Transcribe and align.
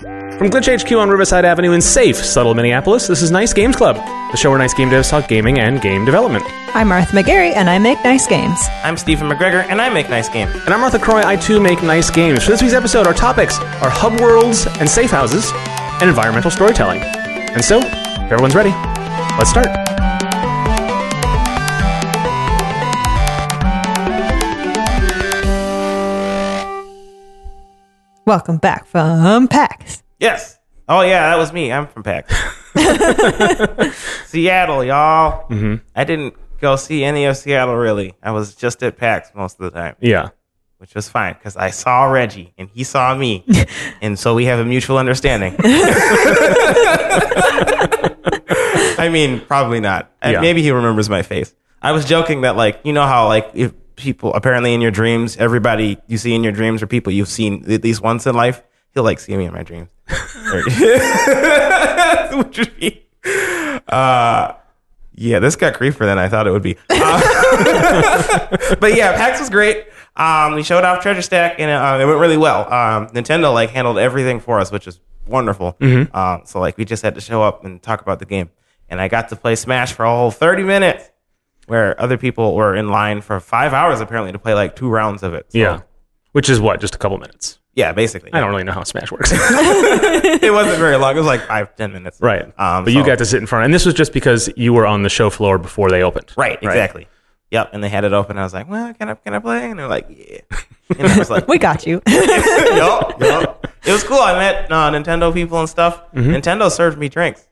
From 0.00 0.48
Glitch 0.48 0.82
HQ 0.82 0.90
on 0.92 1.10
Riverside 1.10 1.44
Avenue 1.44 1.72
in 1.72 1.82
safe, 1.82 2.16
subtle 2.16 2.54
Minneapolis, 2.54 3.06
this 3.06 3.20
is 3.20 3.30
Nice 3.30 3.52
Games 3.52 3.76
Club, 3.76 3.96
the 4.30 4.36
show 4.38 4.48
where 4.48 4.58
nice 4.58 4.72
game 4.72 4.88
devs 4.88 5.10
talk 5.10 5.28
gaming 5.28 5.58
and 5.58 5.78
game 5.82 6.06
development. 6.06 6.42
I'm 6.74 6.88
Martha 6.88 7.14
McGarry, 7.14 7.54
and 7.54 7.68
I 7.68 7.78
make 7.78 8.02
nice 8.02 8.26
games. 8.26 8.58
I'm 8.82 8.96
Stephen 8.96 9.28
McGregor, 9.28 9.62
and 9.68 9.78
I 9.78 9.90
make 9.90 10.08
nice 10.08 10.30
games. 10.30 10.54
And 10.64 10.72
I'm 10.72 10.80
Martha 10.80 10.98
Croy, 10.98 11.22
I 11.22 11.36
too 11.36 11.60
make 11.60 11.82
nice 11.82 12.08
games. 12.08 12.44
For 12.44 12.50
this 12.52 12.62
week's 12.62 12.72
episode, 12.72 13.06
our 13.06 13.12
topics 13.12 13.58
are 13.58 13.90
hub 13.90 14.18
worlds 14.20 14.66
and 14.78 14.88
safe 14.88 15.10
houses, 15.10 15.50
and 16.00 16.08
environmental 16.08 16.50
storytelling. 16.50 17.02
And 17.02 17.62
so, 17.62 17.80
if 17.80 18.32
everyone's 18.32 18.54
ready, 18.54 18.70
let's 19.36 19.50
start. 19.50 19.89
Welcome 28.30 28.58
back 28.58 28.86
from 28.86 29.48
PAX. 29.48 30.04
Yes. 30.20 30.56
Oh 30.88 31.00
yeah, 31.00 31.30
that 31.30 31.36
was 31.36 31.52
me. 31.52 31.72
I'm 31.72 31.88
from 31.88 32.04
PAX. 32.04 32.32
Seattle, 34.30 34.84
y'all. 34.84 35.48
Mm-hmm. 35.48 35.84
I 35.96 36.04
didn't 36.04 36.34
go 36.60 36.76
see 36.76 37.02
any 37.02 37.24
of 37.24 37.36
Seattle 37.36 37.74
really. 37.74 38.14
I 38.22 38.30
was 38.30 38.54
just 38.54 38.84
at 38.84 38.96
PAX 38.98 39.32
most 39.34 39.58
of 39.58 39.64
the 39.64 39.76
time, 39.76 39.96
Yeah. 39.98 40.28
which 40.78 40.94
was 40.94 41.08
fine 41.08 41.32
because 41.32 41.56
I 41.56 41.70
saw 41.70 42.04
Reggie 42.04 42.54
and 42.56 42.68
he 42.72 42.84
saw 42.84 43.16
me, 43.16 43.44
and 44.00 44.16
so 44.16 44.36
we 44.36 44.44
have 44.44 44.60
a 44.60 44.64
mutual 44.64 44.98
understanding. 44.98 45.56
I 48.96 49.08
mean, 49.12 49.40
probably 49.40 49.80
not. 49.80 50.12
Yeah. 50.22 50.40
Maybe 50.40 50.62
he 50.62 50.70
remembers 50.70 51.10
my 51.10 51.22
face. 51.22 51.52
I 51.82 51.90
was 51.90 52.04
joking 52.04 52.42
that 52.42 52.54
like 52.54 52.78
you 52.84 52.92
know 52.92 53.06
how 53.08 53.26
like 53.26 53.50
if 53.54 53.72
people 54.00 54.32
apparently 54.34 54.74
in 54.74 54.80
your 54.80 54.90
dreams, 54.90 55.36
everybody 55.36 55.98
you 56.06 56.18
see 56.18 56.34
in 56.34 56.42
your 56.42 56.52
dreams 56.52 56.82
are 56.82 56.86
people 56.86 57.12
you've 57.12 57.28
seen 57.28 57.70
at 57.70 57.84
least 57.84 58.02
once 58.02 58.26
in 58.26 58.34
life. 58.34 58.62
He'll 58.94 59.04
like 59.04 59.20
see 59.20 59.36
me 59.36 59.44
in 59.44 59.52
my 59.52 59.62
dreams. 59.62 59.88
Which 62.36 62.58
would 62.58 62.76
be, 62.78 63.02
uh, 63.88 64.54
yeah, 65.14 65.38
this 65.38 65.56
got 65.56 65.74
creepier 65.74 66.00
than 66.00 66.18
I 66.18 66.28
thought 66.28 66.46
it 66.46 66.50
would 66.50 66.62
be. 66.62 66.76
Uh, 66.88 68.56
but 68.80 68.94
yeah, 68.94 69.16
PAX 69.16 69.40
was 69.40 69.50
great. 69.50 69.86
Um, 70.16 70.54
we 70.54 70.62
showed 70.62 70.84
off 70.84 71.02
Treasure 71.02 71.22
Stack, 71.22 71.60
and 71.60 71.70
uh, 71.70 72.02
it 72.02 72.06
went 72.06 72.18
really 72.18 72.36
well. 72.36 72.60
Um, 72.72 73.08
Nintendo 73.08 73.52
like 73.52 73.70
handled 73.70 73.98
everything 73.98 74.40
for 74.40 74.58
us, 74.58 74.72
which 74.72 74.86
is 74.86 75.00
wonderful. 75.26 75.76
Um, 76.14 76.42
so 76.46 76.58
like 76.58 76.78
we 76.78 76.84
just 76.84 77.02
had 77.02 77.14
to 77.16 77.20
show 77.20 77.42
up 77.42 77.64
and 77.64 77.82
talk 77.82 78.00
about 78.02 78.18
the 78.18 78.24
game, 78.24 78.50
and 78.88 79.00
I 79.00 79.08
got 79.08 79.28
to 79.28 79.36
play 79.36 79.54
Smash 79.56 79.92
for 79.92 80.04
a 80.04 80.10
whole 80.10 80.30
thirty 80.30 80.62
minutes, 80.62 81.09
where 81.70 81.98
other 82.00 82.18
people 82.18 82.54
were 82.54 82.74
in 82.74 82.88
line 82.88 83.20
for 83.20 83.38
five 83.40 83.72
hours 83.72 84.00
apparently 84.00 84.32
to 84.32 84.38
play 84.38 84.54
like 84.54 84.74
two 84.76 84.88
rounds 84.90 85.22
of 85.22 85.32
it. 85.34 85.46
So, 85.52 85.58
Yeah. 85.58 85.80
Which 86.32 86.48
is 86.50 86.60
what? 86.60 86.80
Just 86.80 86.94
a 86.94 86.98
couple 86.98 87.18
minutes. 87.18 87.58
yeah, 87.74 87.92
basically. 87.92 88.32
I 88.32 88.40
don't 88.40 88.50
really 88.50 88.64
know 88.64 88.72
how 88.72 88.82
Smash 88.84 89.10
works. 89.10 89.30
it 89.34 90.52
wasn't 90.52 90.78
very 90.78 90.96
long. 90.96 91.12
It 91.14 91.18
was 91.18 91.26
like 91.26 91.42
five, 91.46 91.74
ten 91.76 91.92
minutes. 91.92 92.20
right. 92.20 92.44
Um, 92.58 92.84
but 92.84 92.92
you 92.92 93.04
got 93.04 93.18
to 93.18 93.24
sit 93.24 93.40
in 93.40 93.46
front. 93.46 93.64
And 93.64 93.72
this 93.74 93.84
was 93.86 93.94
just 93.94 94.12
because 94.12 94.48
you 94.56 94.72
were 94.72 94.86
on 94.86 95.02
the 95.02 95.08
show 95.08 95.30
floor 95.30 95.58
before 95.58 95.90
they 95.90 96.02
opened. 96.02 96.32
Right, 96.36 96.58
exactly. 96.62 97.08
Yep, 97.50 97.70
and 97.72 97.82
they 97.82 97.88
had 97.88 98.04
it 98.04 98.12
open. 98.12 98.38
I 98.38 98.44
was 98.44 98.54
like, 98.54 98.68
"Well, 98.70 98.94
can 98.94 99.08
I 99.08 99.14
can 99.14 99.34
I 99.34 99.40
play?" 99.40 99.68
And 99.70 99.76
they're 99.78 99.88
like, 99.88 100.06
"Yeah." 100.08 100.58
And 100.96 101.08
I 101.08 101.18
was 101.18 101.30
like, 101.30 101.48
We 101.52 101.58
got 101.58 101.84
you. 101.84 102.00
"Yup, 102.08 103.20
yup." 103.20 103.66
It 103.84 103.90
was 103.92 104.04
cool. 104.04 104.20
I 104.20 104.34
met 104.38 104.70
uh, 104.70 104.90
Nintendo 104.92 105.32
people 105.34 105.58
and 105.58 105.68
stuff. 105.68 106.00
Nintendo 106.14 106.70
served 106.70 106.96
me 106.98 107.08
drinks. 107.08 107.48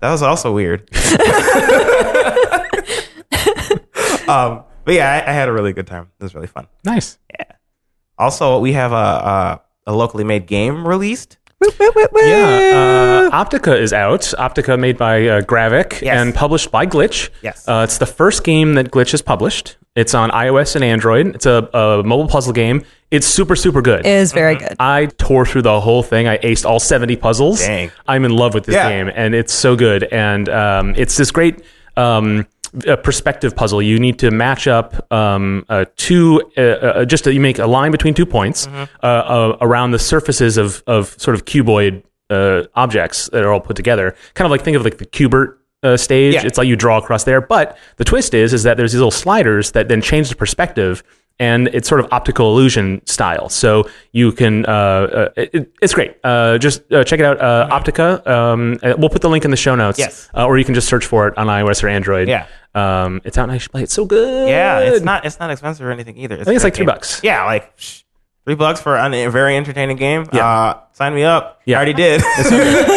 That 0.00 0.12
was 0.12 0.22
also 0.22 0.52
weird. 0.52 0.88
Um, 4.28 4.64
but 4.84 4.94
yeah, 4.94 5.10
I, 5.26 5.30
I 5.30 5.32
had 5.32 5.48
a 5.48 5.52
really 5.52 5.72
good 5.72 5.86
time. 5.86 6.10
It 6.20 6.22
was 6.22 6.34
really 6.34 6.46
fun. 6.46 6.66
Nice. 6.84 7.18
Yeah. 7.38 7.44
Also, 8.18 8.58
we 8.58 8.72
have 8.72 8.92
a 8.92 8.94
a, 8.96 9.62
a 9.86 9.92
locally 9.94 10.24
made 10.24 10.46
game 10.46 10.86
released. 10.86 11.38
Yeah, 12.14 13.28
uh, 13.32 13.44
Optica 13.44 13.78
is 13.78 13.92
out. 13.92 14.20
Optica 14.38 14.78
made 14.78 14.98
by 14.98 15.26
uh, 15.26 15.40
Graveck 15.42 16.00
Yes. 16.02 16.18
and 16.18 16.34
published 16.34 16.70
by 16.70 16.86
Glitch. 16.86 17.30
Yes. 17.42 17.66
Uh, 17.66 17.82
it's 17.84 17.98
the 17.98 18.06
first 18.06 18.44
game 18.44 18.74
that 18.74 18.90
Glitch 18.90 19.10
has 19.12 19.22
published. 19.22 19.76
It's 19.94 20.14
on 20.14 20.30
iOS 20.30 20.74
and 20.76 20.84
Android. 20.84 21.28
It's 21.34 21.46
a, 21.46 21.68
a 21.72 22.02
mobile 22.04 22.28
puzzle 22.28 22.52
game. 22.52 22.84
It's 23.10 23.26
super, 23.26 23.56
super 23.56 23.80
good. 23.80 24.00
It 24.00 24.06
is 24.06 24.32
very 24.32 24.56
good. 24.56 24.76
I 24.78 25.06
tore 25.06 25.46
through 25.46 25.62
the 25.62 25.80
whole 25.80 26.02
thing. 26.02 26.28
I 26.28 26.36
aced 26.38 26.66
all 26.66 26.78
70 26.80 27.16
puzzles. 27.16 27.60
Dang. 27.60 27.90
I'm 28.06 28.24
in 28.24 28.32
love 28.32 28.52
with 28.52 28.64
this 28.66 28.74
Yeah. 28.74 28.88
game, 28.90 29.10
and 29.14 29.34
it's 29.34 29.54
so 29.54 29.76
good. 29.76 30.04
And 30.04 30.48
um, 30.50 30.94
it's 30.96 31.16
this 31.16 31.30
great 31.30 31.62
um, 31.96 32.46
uh, 32.88 32.96
perspective 32.96 33.54
puzzle. 33.54 33.80
You 33.82 33.98
need 33.98 34.18
to 34.20 34.30
match 34.30 34.66
up 34.66 35.10
um, 35.12 35.64
uh, 35.68 35.84
two, 35.96 36.42
uh, 36.56 36.60
uh, 36.60 37.04
just 37.04 37.26
you 37.26 37.40
make 37.40 37.58
a 37.58 37.66
line 37.66 37.90
between 37.92 38.14
two 38.14 38.26
points 38.26 38.66
Mm-hmm. 38.66 38.84
uh, 39.02 39.06
uh, 39.06 39.56
around 39.60 39.92
the 39.92 39.98
surfaces 39.98 40.56
of, 40.56 40.82
of 40.86 41.14
sort 41.20 41.34
of 41.34 41.44
cuboid 41.44 42.02
uh, 42.30 42.62
objects 42.74 43.28
that 43.30 43.42
are 43.44 43.52
all 43.52 43.60
put 43.60 43.76
together. 43.76 44.14
Kind 44.34 44.46
of 44.46 44.50
like 44.50 44.62
think 44.62 44.76
of 44.76 44.84
like 44.84 44.98
the 44.98 45.06
Q*bert. 45.06 45.60
Uh, 45.82 45.96
stage. 45.96 46.34
Yeah. 46.34 46.42
It's 46.44 46.58
like 46.58 46.66
you 46.66 46.74
draw 46.74 46.96
across 46.96 47.24
there, 47.24 47.40
but 47.40 47.76
the 47.96 48.02
twist 48.04 48.34
is 48.34 48.52
is 48.54 48.62
that 48.64 48.76
there's 48.76 48.92
these 48.92 48.98
little 48.98 49.10
sliders 49.12 49.72
that 49.72 49.86
then 49.88 50.00
change 50.00 50.30
the 50.30 50.34
perspective, 50.34 51.04
and 51.38 51.68
it's 51.68 51.88
sort 51.88 52.00
of 52.00 52.08
optical 52.12 52.50
illusion 52.52 53.04
style. 53.06 53.48
So 53.48 53.88
you 54.12 54.32
can, 54.32 54.64
uh, 54.66 54.70
uh, 54.70 55.28
it, 55.36 55.72
it's 55.82 55.94
great. 55.94 56.16
Uh, 56.24 56.58
just 56.58 56.90
uh, 56.92 57.04
check 57.04 57.20
it 57.20 57.26
out, 57.26 57.40
uh, 57.40 57.68
Optica. 57.70 58.26
Um, 58.26 58.78
uh, 58.82 58.94
we'll 58.98 59.10
put 59.10 59.22
the 59.22 59.28
link 59.28 59.44
in 59.44 59.50
the 59.50 59.56
show 59.56 59.74
notes. 59.74 59.98
Yes. 59.98 60.30
Uh, 60.34 60.46
or 60.46 60.58
you 60.58 60.64
can 60.64 60.74
just 60.74 60.88
search 60.88 61.04
for 61.04 61.28
it 61.28 61.36
on 61.36 61.46
iOS 61.46 61.82
or 61.82 61.88
Android. 61.88 62.28
Yeah. 62.28 62.46
Um, 62.74 63.22
it's 63.24 63.38
out 63.38 63.44
and 63.44 63.52
I 63.52 63.58
should 63.58 63.70
play. 63.70 63.80
It. 63.80 63.84
It's 63.84 63.94
so 63.94 64.04
good. 64.04 64.48
Yeah, 64.48 64.80
it's 64.80 65.04
not 65.04 65.24
it's 65.24 65.40
not 65.40 65.50
expensive 65.50 65.86
or 65.86 65.90
anything 65.90 66.18
either. 66.18 66.34
I 66.34 66.44
think 66.44 66.56
it's 66.56 66.64
like 66.64 66.74
great 66.74 66.76
three 66.76 66.86
bucks. 66.86 67.20
Yeah, 67.22 67.44
like 67.44 67.74
psh, 67.76 68.04
three 68.44 68.54
bucks 68.54 68.80
for 68.80 68.96
a 68.96 69.30
very 69.30 69.56
entertaining 69.56 69.96
game. 69.96 70.26
Yeah. 70.32 70.80
Sign 70.96 71.14
me 71.14 71.24
up. 71.24 71.60
Yeah. 71.66 71.76
I 71.76 71.78
already 71.80 71.92
did. 71.92 72.22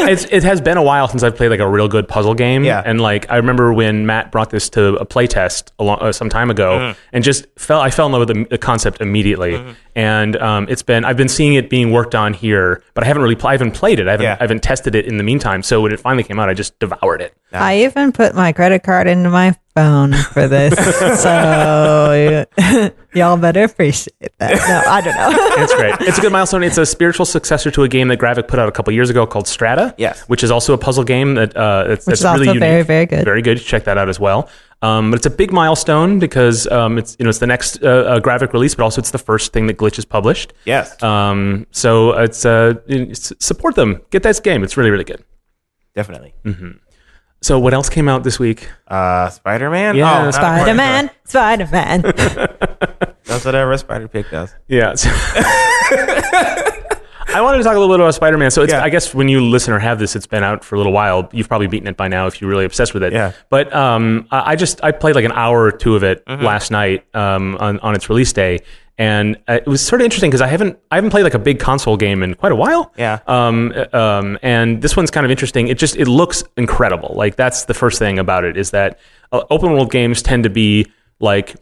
it's, 0.09 0.23
it 0.31 0.43
has 0.43 0.61
been 0.61 0.77
a 0.77 0.81
while 0.81 1.09
since 1.09 1.21
I've 1.21 1.35
played 1.35 1.49
like 1.49 1.59
a 1.59 1.67
real 1.67 1.89
good 1.89 2.07
puzzle 2.07 2.33
game. 2.33 2.63
Yeah. 2.63 2.81
And 2.85 3.01
like 3.01 3.29
I 3.29 3.35
remember 3.35 3.73
when 3.73 4.05
Matt 4.05 4.31
brought 4.31 4.51
this 4.51 4.69
to 4.69 4.95
a 4.95 5.05
playtest 5.05 5.71
a 5.79 5.83
long, 5.83 5.97
uh, 5.99 6.13
some 6.13 6.29
time 6.29 6.49
ago, 6.49 6.77
Mm-hmm. 6.79 6.99
and 7.11 7.23
just 7.25 7.47
fell. 7.57 7.81
I 7.81 7.89
fell 7.89 8.05
in 8.05 8.13
love 8.13 8.25
with 8.25 8.29
the, 8.29 8.43
the 8.51 8.57
concept 8.57 9.01
immediately. 9.01 9.61
And 9.95 10.37
um, 10.37 10.67
it's 10.69 10.81
been 10.83 11.03
I've 11.03 11.17
been 11.17 11.27
seeing 11.27 11.55
it 11.55 11.69
being 11.69 11.91
worked 11.91 12.15
on 12.15 12.33
here, 12.33 12.81
but 12.93 13.03
I 13.03 13.07
haven't 13.07 13.21
really 13.23 13.35
pl- 13.35 13.49
I 13.49 13.53
haven't 13.53 13.71
played 13.71 13.99
it. 13.99 14.07
I 14.07 14.11
haven't 14.11 14.23
Yeah. 14.23 14.37
I 14.39 14.43
haven't 14.43 14.63
tested 14.63 14.95
it 14.95 15.05
in 15.05 15.17
the 15.17 15.23
meantime. 15.23 15.61
So 15.61 15.81
when 15.81 15.91
it 15.91 15.99
finally 15.99 16.23
came 16.23 16.39
out, 16.39 16.47
I 16.47 16.53
just 16.53 16.79
devoured 16.79 17.19
it. 17.21 17.35
I 17.51 17.79
even 17.83 18.13
put 18.13 18.33
my 18.33 18.53
credit 18.53 18.83
card 18.83 19.07
into 19.07 19.29
my 19.31 19.57
phone 19.75 20.13
for 20.13 20.47
this. 20.47 20.73
so 21.23 22.45
y'all 23.15 23.37
better 23.37 23.63
appreciate 23.63 24.31
that. 24.37 24.51
No, 24.55 24.83
I 24.91 25.01
don't 25.01 25.15
know. 25.15 25.63
It's 25.63 25.73
great. 25.75 25.95
It's 26.07 26.17
a 26.19 26.21
good 26.21 26.31
milestone. 26.31 26.61
It's 26.63 26.77
a 26.77 26.85
spiritual 26.85 27.25
successor 27.25 27.71
to 27.71 27.83
a 27.83 27.87
game 27.89 28.07
that 28.07 28.19
Graveck 28.19 28.47
put 28.47 28.59
out 28.59 28.69
a 28.69 28.71
couple 28.71 28.93
years 28.93 29.09
ago 29.09 29.25
called 29.27 29.47
Strata. 29.47 29.93
Yes. 29.97 30.21
Which 30.29 30.43
is 30.43 30.51
also 30.51 30.73
a 30.73 30.77
puzzle 30.77 31.03
game 31.03 31.33
that 31.35 31.55
uh, 31.57 31.83
that's, 31.89 32.05
Which 32.07 32.19
that's 32.21 32.39
is 32.39 32.45
really 32.47 32.59
very, 32.59 32.71
unique. 32.77 32.87
very 32.87 33.05
good. 33.05 33.25
Very 33.25 33.41
good. 33.41 33.59
Check 33.59 33.83
that 33.83 33.97
out 33.97 34.07
as 34.09 34.19
well. 34.19 34.49
Um, 34.81 35.11
but 35.11 35.17
it's 35.17 35.25
a 35.25 35.29
big 35.29 35.51
milestone 35.51 36.19
because 36.19 36.65
um, 36.67 36.97
it's 36.97 37.17
you 37.19 37.25
know 37.25 37.29
it's 37.29 37.39
the 37.39 37.47
next 37.47 37.83
uh, 37.83 37.87
uh, 37.87 38.19
Graveck 38.21 38.53
release, 38.53 38.75
but 38.75 38.83
also 38.83 39.01
it's 39.01 39.11
the 39.11 39.17
first 39.17 39.51
thing 39.51 39.67
that 39.67 39.77
Glitch 39.77 39.97
has 39.97 40.05
published. 40.05 40.53
yes, 40.63 41.01
Um, 41.03 41.67
so 41.71 42.11
it's 42.13 42.45
uh, 42.45 42.75
support 43.39 43.75
them. 43.75 43.99
Get 44.09 44.23
that 44.23 44.41
game. 44.41 44.63
It's 44.63 44.77
really 44.77 44.89
really 44.91 45.03
good. 45.03 45.21
definitely. 45.95 46.33
So 47.41 47.57
what 47.59 47.73
else 47.73 47.87
came 47.89 48.09
out 48.09 48.23
this 48.23 48.37
week? 48.37 48.69
Uh, 48.87 49.29
Spider 49.29 49.69
Man. 49.69 49.95
Yeah, 49.95 50.27
oh, 50.27 50.31
Spider 50.31 50.73
Man, 50.73 51.09
Spider 51.25 51.67
Man. 51.71 52.01
That's 53.25 53.45
whatever 53.45 53.71
a 53.73 53.77
Spider 53.77 54.07
Pig 54.07 54.25
does. 54.31 54.53
Yeah. 54.67 54.93
I 57.39 57.41
wanted 57.41 57.57
to 57.59 57.63
talk 57.63 57.75
a 57.75 57.79
little 57.79 57.93
bit 57.95 58.01
about 58.01 58.13
Spider 58.13 58.37
Man. 58.37 58.51
So 58.51 58.61
it's, 58.61 58.73
Yeah. 58.73 58.83
I 58.83 58.89
guess 58.89 59.13
when 59.15 59.29
you 59.29 59.41
listen 59.41 59.73
or 59.73 59.79
have 59.79 59.97
this, 59.97 60.15
it's 60.15 60.27
been 60.27 60.43
out 60.43 60.63
for 60.63 60.75
a 60.75 60.77
little 60.77 60.93
while. 60.93 61.29
You've 61.31 61.47
probably 61.47 61.67
beaten 61.67 61.87
it 61.87 61.97
by 61.97 62.07
now 62.07 62.27
if 62.27 62.39
you're 62.41 62.49
really 62.49 62.65
obsessed 62.65 62.93
with 62.93 63.01
it. 63.03 63.13
Yeah. 63.13 63.31
But 63.49 63.73
um, 63.73 64.27
I 64.31 64.55
just 64.55 64.83
I 64.83 64.91
played 64.91 65.15
like 65.15 65.25
an 65.25 65.31
hour 65.31 65.63
or 65.63 65.71
two 65.71 65.95
of 65.95 66.03
it 66.03 66.23
Mm-hmm. 66.25 66.43
last 66.45 66.69
night 66.71 67.05
um, 67.15 67.55
on 67.59 67.79
on 67.79 67.95
its 67.95 68.09
release 68.09 68.31
day, 68.33 68.59
and 68.97 69.37
uh, 69.47 69.53
it 69.53 69.67
was 69.67 69.81
sort 69.85 70.01
of 70.01 70.05
interesting 70.05 70.29
because 70.29 70.41
I 70.41 70.47
haven't 70.47 70.77
I 70.91 70.95
haven't 70.95 71.09
played 71.11 71.23
like 71.23 71.33
a 71.33 71.39
big 71.39 71.59
console 71.59 71.97
game 71.97 72.21
in 72.21 72.33
quite 72.35 72.51
a 72.51 72.55
while. 72.55 72.91
Yeah. 72.97 73.19
Um, 73.27 73.73
uh, 73.75 73.97
um, 73.97 74.37
and 74.43 74.81
this 74.81 74.95
one's 74.97 75.09
kind 75.11 75.25
of 75.25 75.31
interesting. 75.31 75.67
It 75.69 75.77
just 75.77 75.95
it 75.95 76.07
looks 76.07 76.43
incredible. 76.57 77.13
Like 77.15 77.35
that's 77.37 77.65
the 77.65 77.73
first 77.73 77.97
thing 77.99 78.19
about 78.19 78.43
it 78.43 78.57
is 78.57 78.71
that 78.71 78.99
uh, 79.31 79.43
open 79.49 79.71
world 79.71 79.91
games 79.91 80.21
tend 80.21 80.43
to 80.43 80.49
be 80.49 80.85
like 81.19 81.55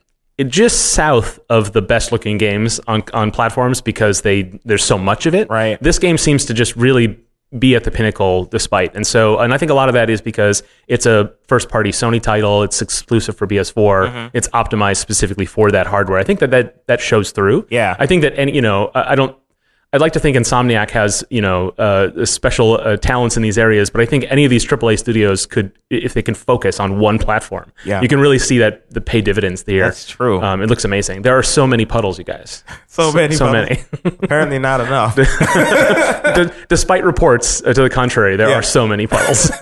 just 0.45 0.91
south 0.91 1.39
of 1.49 1.73
the 1.73 1.81
best 1.81 2.11
looking 2.11 2.37
games 2.37 2.79
on 2.87 3.03
on 3.13 3.31
platforms 3.31 3.81
because 3.81 4.21
they 4.21 4.43
there's 4.65 4.83
so 4.83 4.97
much 4.97 5.25
of 5.25 5.33
it. 5.33 5.49
Right. 5.49 5.81
This 5.81 5.99
game 5.99 6.17
seems 6.17 6.45
to 6.45 6.53
just 6.53 6.75
really 6.75 7.19
be 7.57 7.75
at 7.75 7.85
the 7.85 7.91
pinnacle 7.91 8.45
despite. 8.45 8.93
And 8.95 9.07
so 9.07 9.39
and 9.39 9.53
I 9.53 9.57
think 9.57 9.71
a 9.71 9.73
lot 9.73 9.89
of 9.89 9.93
that 9.93 10.09
is 10.09 10.21
because 10.21 10.61
it's 10.87 11.05
a 11.05 11.33
first 11.47 11.69
party 11.69 11.91
Sony 11.91 12.21
title, 12.21 12.61
it's 12.63 12.81
exclusive 12.81 13.35
for 13.35 13.47
PS4, 13.47 13.73
mm-hmm. 13.73 14.37
it's 14.37 14.47
optimized 14.49 14.97
specifically 14.97 15.45
for 15.45 15.71
that 15.71 15.87
hardware. 15.87 16.19
I 16.19 16.23
think 16.23 16.39
that 16.41 16.51
that, 16.51 16.85
that 16.87 17.01
shows 17.01 17.31
through. 17.31 17.65
Yeah. 17.69 17.95
I 17.97 18.05
think 18.05 18.21
that 18.21 18.37
any 18.37 18.53
you 18.53 18.61
know, 18.61 18.91
I 18.93 19.13
I 19.13 19.15
don't 19.15 19.35
I'd 19.93 20.01
like 20.01 20.11
to 20.13 20.19
think 20.19 20.35
Insomniac 20.35 20.89
has 20.91 21.23
you 21.29 21.41
know 21.41 21.69
uh, 21.77 22.25
special 22.25 22.73
uh, 22.75 22.97
talents 22.97 23.37
in 23.37 23.43
these 23.43 23.57
areas, 23.57 23.89
but 23.89 24.01
I 24.01 24.05
think 24.05 24.25
any 24.29 24.43
of 24.43 24.49
these 24.49 24.65
AAA 24.65 24.99
studios 24.99 25.45
could, 25.45 25.71
if 25.89 26.13
they 26.13 26.21
can 26.21 26.35
focus 26.35 26.79
on 26.79 26.99
one 26.99 27.17
platform, 27.17 27.71
Yeah. 27.85 28.01
you 28.01 28.09
can 28.09 28.19
really 28.19 28.37
see 28.37 28.57
that 28.57 28.89
the 28.91 28.99
pay 28.99 29.21
dividends 29.21 29.63
there. 29.63 29.85
That's 29.85 30.05
true. 30.07 30.41
Um, 30.41 30.61
it 30.61 30.67
looks 30.67 30.83
amazing. 30.83 31.21
There 31.21 31.37
are 31.37 31.43
so 31.43 31.65
many 31.65 31.85
puddles, 31.85 32.17
you 32.19 32.25
guys. 32.25 32.63
So 32.89 33.11
many 33.11 33.35
so 33.35 33.45
puddles. 33.51 33.77
many. 34.03 34.15
Apparently 34.23 34.57
not 34.57 34.81
enough. 34.81 35.15
D- 36.35 36.49
despite 36.67 37.03
reports 37.03 37.61
uh, 37.63 37.71
to 37.71 37.83
the 37.83 37.89
contrary, 37.91 38.35
there 38.35 38.49
Yeah. 38.49 38.55
are 38.55 38.63
so 38.63 38.87
many 38.87 39.05
puddles. 39.05 39.51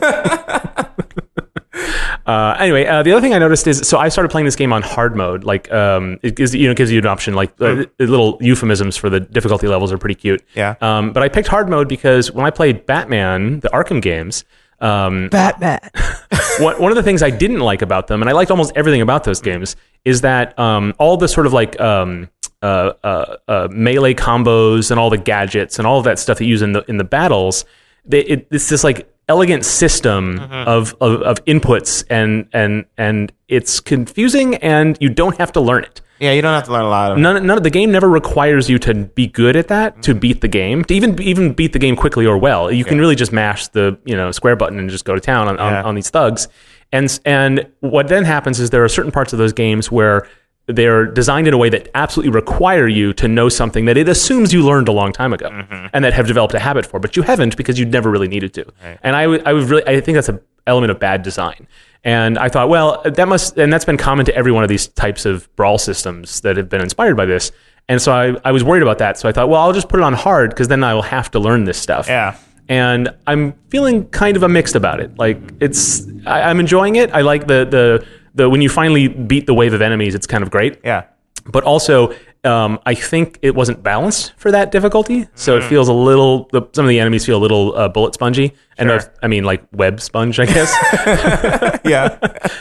Uh, 2.25 2.56
anyway, 2.60 2.86
uh, 2.86 3.04
the 3.04 3.12
other 3.12 3.22
thing 3.22 3.33
I 3.33 3.38
noticed 3.38 3.68
is 3.68 3.88
so 3.88 4.00
I 4.00 4.10
started 4.10 4.30
playing 4.30 4.45
this 4.45 4.56
game 4.56 4.74
on 4.74 4.81
hard 4.81 5.16
mode. 5.16 5.44
Like, 5.44 5.72
um, 5.72 6.19
it 6.24 6.36
gives 6.36 6.56
you 6.56 6.68
know 6.68 6.74
gives 6.74 6.92
you 6.92 7.00
an 7.00 7.06
option. 7.06 7.36
Like, 7.36 7.54
uh, 7.62 7.86
little 8.00 8.38
euphemisms 8.42 8.98
for 8.98 9.10
the 9.10 9.19
difficulty 9.19 9.68
levels 9.68 9.92
are 9.92 9.98
pretty 9.98 10.16
cute. 10.16 10.44
Yeah. 10.56 10.75
Um, 10.81 11.13
but 11.13 11.22
I 11.22 11.30
picked 11.30 11.48
hard 11.48 11.69
mode 11.69 11.88
because 11.88 12.31
when 12.31 12.45
I 12.45 12.50
played 12.50 12.86
Batman, 12.86 13.60
the 13.60 13.69
Arkham 13.69 14.01
games, 14.01 14.44
um, 14.80 15.30
Batman. 15.30 15.80
one, 16.60 16.81
one 16.81 16.92
of 16.92 16.95
the 16.95 17.04
things 17.04 17.22
I 17.22 17.30
didn't 17.30 17.60
like 17.60 17.81
about 17.81 18.07
them, 18.07 18.22
and 18.22 18.30
I 18.30 18.33
liked 18.33 18.51
almost 18.51 18.74
everything 18.75 19.01
about 19.01 19.24
those 19.24 19.42
games, 19.42 19.75
is 20.04 20.22
that 20.22 20.57
um, 20.60 20.94
all 20.98 21.18
the 21.18 21.27
sort 21.27 21.45
of 21.45 21.54
like 21.54 21.80
um, 21.80 22.30
uh, 22.62 22.94
uh, 23.04 23.38
uh, 23.48 23.68
melee 23.72 24.13
combos 24.13 24.92
and 24.92 25.00
all 25.00 25.10
the 25.10 25.18
gadgets 25.18 25.77
and 25.77 25.88
all 25.88 26.00
of 26.00 26.06
that 26.06 26.19
stuff 26.19 26.38
that 26.39 26.45
you 26.45 26.51
use 26.51 26.62
in 26.62 26.74
the 26.74 26.83
in 26.88 26.98
the 26.98 27.04
battles, 27.04 27.66
they, 28.06 28.22
it, 28.22 28.48
it's 28.51 28.69
just 28.69 28.83
like 28.83 29.07
elegant 29.27 29.66
system 29.66 30.39
mm-hmm. 30.39 30.69
of, 30.69 30.95
of 31.01 31.22
of 31.22 31.44
inputs 31.45 32.04
and 32.10 32.48
and 32.54 32.86
and 32.98 33.31
it's 33.48 33.80
confusing 33.80 34.56
and 34.56 34.98
you 35.00 35.10
don't 35.10 35.38
have 35.38 35.51
to 35.51 35.62
learn 35.62 35.83
it. 35.83 36.01
yeah, 36.19 36.31
you 36.31 36.42
don't 36.42 36.54
have 36.54 36.66
to 36.66 36.72
learn 36.72 36.86
a 36.86 36.89
lot 36.89 37.12
of. 37.12 37.18
None, 37.18 37.45
none 37.45 37.57
of 37.57 37.63
the 37.63 37.69
game 37.69 37.92
never 37.92 38.07
requires 38.07 38.69
you 38.69 38.80
to 38.80 38.94
be 38.94 39.27
good 39.27 39.56
at 39.56 39.68
that 39.68 40.01
to 40.04 40.12
mm-hmm. 40.12 40.19
beat 40.19 40.42
the 40.42 40.48
game 40.48 40.83
to 40.86 40.94
even 40.94 41.22
even 41.22 41.54
beat 41.54 41.74
the 41.74 41.80
game 41.80 41.95
quickly 41.95 42.25
or 42.25 42.38
well. 42.38 42.72
You 42.72 42.86
can 42.86 43.00
really 43.00 43.16
just 43.16 43.31
mash 43.31 43.68
the 43.69 43.98
you 44.06 44.16
know 44.16 44.31
square 44.31 44.56
button 44.56 44.80
and 44.80 44.89
just 44.89 45.06
go 45.06 45.16
to 45.16 45.22
town 45.22 45.48
on, 45.48 45.57
on, 45.60 45.74
Yeah. 45.74 45.83
on 45.83 45.95
these 45.95 46.10
thugs. 46.10 46.48
And 46.92 47.19
and 47.25 47.68
what 47.80 48.07
then 48.07 48.24
happens 48.24 48.60
is 48.60 48.69
there 48.69 48.83
are 48.83 48.89
certain 48.89 49.12
parts 49.12 49.33
of 49.33 49.39
those 49.39 49.54
games 49.54 49.92
where 49.92 50.27
they're 50.68 51.06
designed 51.06 51.48
in 51.48 51.54
a 51.54 51.58
way 51.58 51.70
that 51.70 51.90
absolutely 51.94 52.32
require 52.32 52.88
you 52.88 53.14
to 53.14 53.28
know 53.28 53.50
something 53.50 53.86
that 53.86 53.98
it 53.98 54.10
assumes 54.10 54.52
you 54.52 54.66
learned 54.66 54.88
a 54.88 54.92
long 54.92 55.12
time 55.12 55.32
ago 55.32 55.50
mm-hmm. 55.50 55.88
and 55.94 56.04
that 56.04 56.14
have 56.14 56.28
developed 56.28 56.54
a 56.54 56.60
habit 56.60 56.86
for, 56.86 57.00
but 57.00 57.16
you 57.16 57.24
haven't 57.24 57.56
because 57.56 57.78
you 57.78 57.86
never 57.86 58.10
really 58.10 58.28
needed 58.28 58.54
to. 58.56 58.66
And 59.04 59.16
I 59.16 59.24
I 59.24 59.54
would 59.54 59.70
really 59.70 59.88
I 59.88 60.02
think 60.02 60.16
that's 60.16 60.30
an 60.30 60.40
element 60.68 60.92
of 60.92 61.00
bad 61.00 61.24
design. 61.24 61.68
And 62.04 62.38
I 62.38 62.50
thought, 62.50 62.70
well, 62.70 63.02
that 63.04 63.28
must, 63.28 63.58
and 63.58 63.74
that's 63.74 63.86
been 63.86 63.98
common 63.98 64.26
to 64.28 64.36
every 64.36 64.52
one 64.52 64.64
of 64.64 64.70
these 64.70 64.88
types 64.88 65.26
of 65.26 65.54
brawl 65.56 65.80
systems 65.80 66.42
that 66.42 66.56
have 66.56 66.70
been 66.70 66.82
inspired 66.82 67.18
by 67.18 67.26
this. 67.26 67.52
And 67.90 68.00
so 68.00 68.14
I, 68.14 68.50
I 68.50 68.52
was 68.52 68.64
worried 68.64 68.84
about 68.84 69.00
that. 69.00 69.18
So 69.18 69.28
I 69.28 69.32
thought, 69.32 69.50
well, 69.50 69.62
I'll 69.62 69.74
just 69.74 69.90
put 69.90 70.00
it 70.00 70.04
on 70.04 70.14
hard 70.14 70.52
because 70.52 70.68
then 70.68 70.84
I 70.84 70.94
will 70.94 71.02
have 71.02 71.32
to 71.32 71.40
learn 71.40 71.66
this 71.66 71.80
stuff. 71.80 72.08
Yeah. 72.08 72.38
And 72.70 73.10
I'm 73.26 73.54
feeling 73.70 74.08
kind 74.10 74.38
of 74.38 74.44
a 74.44 74.50
mixed 74.50 74.76
about 74.76 75.00
it. 75.00 75.18
Like 75.18 75.40
it's, 75.60 76.08
I, 76.28 76.44
I'm 76.44 76.60
enjoying 76.60 76.96
it. 76.96 77.12
I 77.12 77.22
like 77.22 77.48
the 77.48 77.66
the 77.66 78.06
the 78.36 78.50
when 78.50 78.62
you 78.62 78.70
finally 78.70 79.08
beat 79.08 79.46
the 79.48 79.54
wave 79.54 79.74
of 79.74 79.82
enemies, 79.82 80.14
it's 80.16 80.28
kind 80.28 80.44
of 80.44 80.52
great 80.52 80.80
Yeah. 80.84 81.04
but 81.48 81.64
also 81.64 82.14
um, 82.44 82.78
I 82.86 82.94
think 82.94 83.40
it 83.42 83.56
wasn't 83.56 83.82
balanced 83.82 84.34
for 84.38 84.52
that 84.52 84.72
difficulty, 84.72 85.28
so 85.34 85.58
it 85.58 85.64
feels 85.64 85.88
a 85.88 85.94
little. 85.94 86.48
The, 86.52 86.62
some 86.74 86.86
of 86.86 86.90
the 86.90 87.00
enemies 87.00 87.26
feel 87.26 87.38
a 87.40 87.44
little 87.48 87.76
uh, 87.76 87.88
bullet 87.90 88.14
spongy, 88.14 88.54
and 88.78 88.88
Sure. 88.88 89.14
I 89.24 89.28
mean 89.28 89.46
like 89.46 89.64
web 89.74 90.00
sponge, 90.00 90.40
I 90.40 90.46
guess. 90.46 90.72
Yeah. 91.86 92.18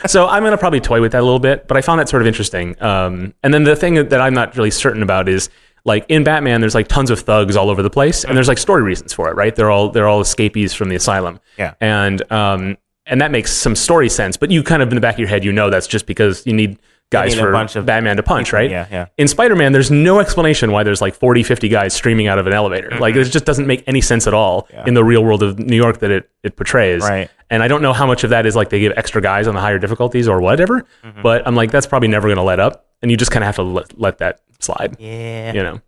so 0.07 0.27
I'm 0.27 0.43
gonna 0.43 0.57
probably 0.57 0.81
toy 0.81 1.01
with 1.03 1.13
that 1.13 1.21
a 1.21 1.25
little 1.25 1.39
bit, 1.39 1.69
but 1.69 1.77
I 1.77 1.83
found 1.83 2.01
that 2.01 2.09
sort 2.09 2.23
of 2.23 2.27
interesting. 2.29 2.81
Um, 2.83 3.35
and 3.43 3.53
then 3.53 3.65
the 3.65 3.77
thing 3.77 3.95
that 4.09 4.21
I'm 4.21 4.33
not 4.35 4.57
really 4.57 4.71
certain 4.71 5.03
about 5.03 5.29
is 5.29 5.51
like 5.85 6.07
in 6.09 6.25
Batman, 6.25 6.61
there's 6.63 6.75
like 6.75 6.89
tons 6.89 7.11
of 7.11 7.21
thugs 7.21 7.57
all 7.57 7.69
over 7.69 7.83
the 7.83 7.91
place, 7.91 8.25
and 8.25 8.35
there's 8.37 8.49
like 8.49 8.57
story 8.59 8.83
reasons 8.83 9.13
for 9.13 9.29
it, 9.31 9.35
right? 9.37 9.55
They're 9.55 9.71
all 9.71 9.91
they're 9.91 10.09
all 10.09 10.21
escapees 10.23 10.73
from 10.73 10.89
the 10.89 10.97
asylum, 10.97 11.41
Yeah. 11.59 11.75
and 11.81 12.23
um, 12.33 12.79
and 13.07 13.21
that 13.21 13.31
makes 13.31 13.53
some 13.53 13.75
story 13.77 14.09
sense. 14.09 14.37
But 14.37 14.51
you 14.51 14.63
kind 14.63 14.83
of 14.83 14.89
in 14.89 14.95
the 14.95 15.01
back 15.01 15.15
of 15.15 15.19
your 15.21 15.29
head, 15.29 15.45
you 15.45 15.53
know 15.53 15.71
that's 15.71 15.87
just 15.87 16.07
because 16.07 16.47
you 16.47 16.53
need 16.53 16.79
guys 17.11 17.33
need 17.35 17.39
a 17.41 17.43
for 17.45 17.53
bunch 17.53 17.77
of 17.77 17.87
Batman 17.87 18.17
to 18.17 18.23
punch, 18.23 18.53
right? 18.53 18.71
Yeah, 18.71 18.87
yeah. 18.91 19.07
In 19.19 19.29
Spider-Man, 19.29 19.73
there's 19.73 19.91
no 19.91 20.21
explanation 20.21 20.73
why 20.73 20.83
there's 20.83 21.01
like 21.01 21.15
40, 21.15 21.43
50 21.43 21.69
guys 21.69 21.95
streaming 21.95 22.27
out 22.27 22.39
of 22.39 22.47
an 22.47 22.53
elevator. 22.53 22.91
Like 22.99 23.15
it 23.15 23.25
just 23.25 23.45
doesn't 23.45 23.67
make 23.67 23.85
any 23.87 24.01
sense 24.01 24.27
at 24.27 24.35
all 24.35 24.69
in 24.87 24.95
the 24.95 25.05
real 25.05 25.23
world 25.23 25.43
of 25.43 25.59
New 25.59 25.77
York 25.77 25.99
that 26.01 26.11
it, 26.11 26.31
it 26.43 26.57
portrays. 26.57 27.03
Right. 27.03 27.31
And 27.51 27.63
I 27.63 27.69
don't 27.69 27.83
know 27.83 27.93
how 27.93 28.07
much 28.07 28.25
of 28.25 28.31
that 28.31 28.47
is 28.47 28.57
like 28.57 28.71
they 28.71 28.81
give 28.81 28.95
extra 28.97 29.21
guys 29.21 29.47
on 29.47 29.55
the 29.55 29.61
higher 29.61 29.79
difficulties 29.79 30.27
or 30.27 30.41
whatever, 30.41 30.87
Mm-hmm. 31.05 31.23
but 31.23 31.47
I'm 31.47 31.55
like, 31.55 31.71
that's 31.71 31.87
probably 31.87 32.09
never 32.09 32.27
going 32.27 32.37
to 32.39 32.43
let 32.43 32.59
up. 32.59 32.87
And 33.03 33.11
you 33.11 33.17
just 33.19 33.31
kind 33.31 33.45
of 33.45 33.47
have 33.47 33.57
to 33.57 33.63
let, 33.63 34.01
let 34.01 34.19
that 34.19 34.41
slide. 34.61 34.97
Yeah. 34.99 35.53
You 35.53 35.63
know? 35.63 35.81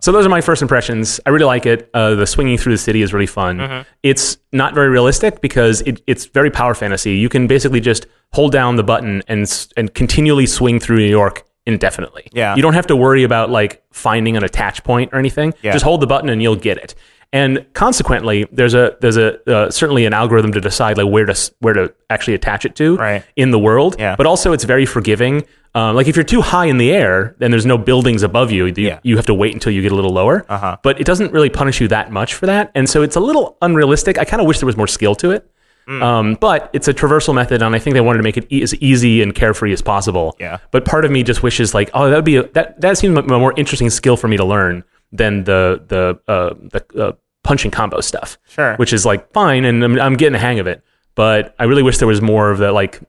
So 0.00 0.12
those 0.12 0.26
are 0.26 0.28
my 0.28 0.40
first 0.40 0.62
impressions. 0.62 1.20
I 1.26 1.30
really 1.30 1.46
like 1.46 1.66
it. 1.66 1.90
Uh, 1.94 2.14
the 2.14 2.26
swinging 2.26 2.58
through 2.58 2.74
the 2.74 2.78
city 2.78 3.02
is 3.02 3.12
really 3.12 3.26
fun. 3.26 3.58
Mm-hmm. 3.58 3.88
It's 4.02 4.38
not 4.52 4.74
very 4.74 4.88
realistic 4.88 5.40
because 5.40 5.80
it, 5.82 6.02
it's 6.06 6.26
very 6.26 6.50
power 6.50 6.74
fantasy. 6.74 7.16
You 7.16 7.28
can 7.28 7.46
basically 7.46 7.80
just 7.80 8.06
hold 8.32 8.52
down 8.52 8.76
the 8.76 8.82
button 8.82 9.22
and 9.28 9.66
and 9.76 9.92
continually 9.94 10.46
swing 10.46 10.78
through 10.78 10.98
New 10.98 11.10
York 11.10 11.46
indefinitely. 11.66 12.28
Yeah. 12.32 12.54
You 12.56 12.62
don't 12.62 12.74
have 12.74 12.86
to 12.88 12.96
worry 12.96 13.22
about 13.22 13.50
like 13.50 13.82
finding 13.92 14.36
an 14.36 14.44
attach 14.44 14.84
point 14.84 15.12
or 15.12 15.18
anything. 15.18 15.54
Yeah. 15.62 15.72
Just 15.72 15.84
hold 15.84 16.00
the 16.00 16.06
button 16.06 16.28
and 16.28 16.42
you'll 16.42 16.56
get 16.56 16.78
it. 16.78 16.94
And 17.34 17.64
consequently, 17.72 18.46
there's 18.52 18.74
a 18.74 18.96
there's 19.00 19.16
a 19.16 19.38
uh, 19.50 19.70
certainly 19.70 20.04
an 20.04 20.12
algorithm 20.12 20.52
to 20.52 20.60
decide 20.60 20.98
like 20.98 21.08
where 21.10 21.24
to 21.24 21.50
where 21.60 21.72
to 21.74 21.92
actually 22.10 22.34
attach 22.34 22.64
it 22.66 22.74
to 22.76 22.96
Right. 22.96 23.24
in 23.36 23.50
the 23.52 23.58
world. 23.58 23.96
Yeah. 23.98 24.16
But 24.16 24.26
also, 24.26 24.52
it's 24.52 24.64
very 24.64 24.84
forgiving. 24.84 25.44
Um, 25.74 25.96
like 25.96 26.06
if 26.08 26.16
you're 26.16 26.24
too 26.26 26.42
high 26.42 26.66
in 26.66 26.76
the 26.76 26.92
air, 26.92 27.34
then 27.38 27.50
there's 27.50 27.64
no 27.64 27.78
buildings 27.78 28.22
above 28.22 28.50
you. 28.52 28.66
You, 28.66 28.74
Yeah. 28.76 28.98
you 29.02 29.16
have 29.16 29.24
to 29.26 29.34
wait 29.34 29.54
until 29.54 29.72
you 29.72 29.80
get 29.80 29.92
a 29.92 29.94
little 29.94 30.12
lower. 30.12 30.44
Uh-huh. 30.46 30.76
But 30.82 31.00
it 31.00 31.04
doesn't 31.06 31.32
really 31.32 31.48
punish 31.48 31.80
you 31.80 31.88
that 31.88 32.12
much 32.12 32.34
for 32.34 32.44
that, 32.44 32.70
and 32.74 32.86
so 32.88 33.00
it's 33.02 33.16
a 33.16 33.20
little 33.20 33.56
unrealistic. 33.62 34.18
I 34.18 34.24
kind 34.26 34.42
of 34.42 34.46
wish 34.46 34.58
there 34.58 34.66
was 34.66 34.76
more 34.76 34.86
skill 34.88 35.14
to 35.16 35.30
it. 35.30 35.48
Mm. 35.88 36.02
Um, 36.02 36.34
but 36.38 36.68
it's 36.74 36.86
a 36.86 36.94
traversal 36.94 37.34
method, 37.34 37.60
and 37.62 37.74
I 37.74 37.78
think 37.78 37.94
they 37.94 38.00
wanted 38.02 38.18
to 38.18 38.22
make 38.22 38.36
it 38.36 38.46
e- 38.52 38.62
as 38.62 38.72
easy 38.76 39.20
and 39.22 39.34
carefree 39.34 39.72
as 39.72 39.80
possible. 39.82 40.36
Yeah. 40.38 40.58
But 40.70 40.84
part 40.84 41.04
of 41.06 41.10
me 41.10 41.22
just 41.24 41.42
wishes 41.42 41.74
like, 41.74 41.90
oh, 41.94 42.08
that 42.10 42.14
would 42.16 42.24
be 42.24 42.36
a, 42.36 42.44
that. 42.50 42.80
That 42.82 42.98
seems 42.98 43.16
like 43.16 43.24
a 43.24 43.38
more 43.38 43.52
interesting 43.56 43.90
skill 43.90 44.16
for 44.16 44.28
me 44.28 44.36
to 44.36 44.44
learn 44.44 44.84
than 45.12 45.44
the 45.44 45.82
the 45.86 46.32
uh, 46.32 46.54
the 46.54 47.02
uh, 47.02 47.12
punching 47.44 47.70
combo 47.70 48.00
stuff. 48.00 48.38
Sure. 48.48 48.76
Which 48.76 48.92
is 48.92 49.06
like 49.06 49.32
fine, 49.32 49.64
and 49.64 49.84
I'm, 49.84 50.00
I'm 50.00 50.14
getting 50.14 50.32
the 50.32 50.38
hang 50.38 50.58
of 50.58 50.66
it. 50.66 50.82
But 51.14 51.54
I 51.58 51.64
really 51.64 51.82
wish 51.82 51.98
there 51.98 52.08
was 52.08 52.22
more 52.22 52.50
of 52.50 52.58
the 52.58 52.72
like 52.72 53.00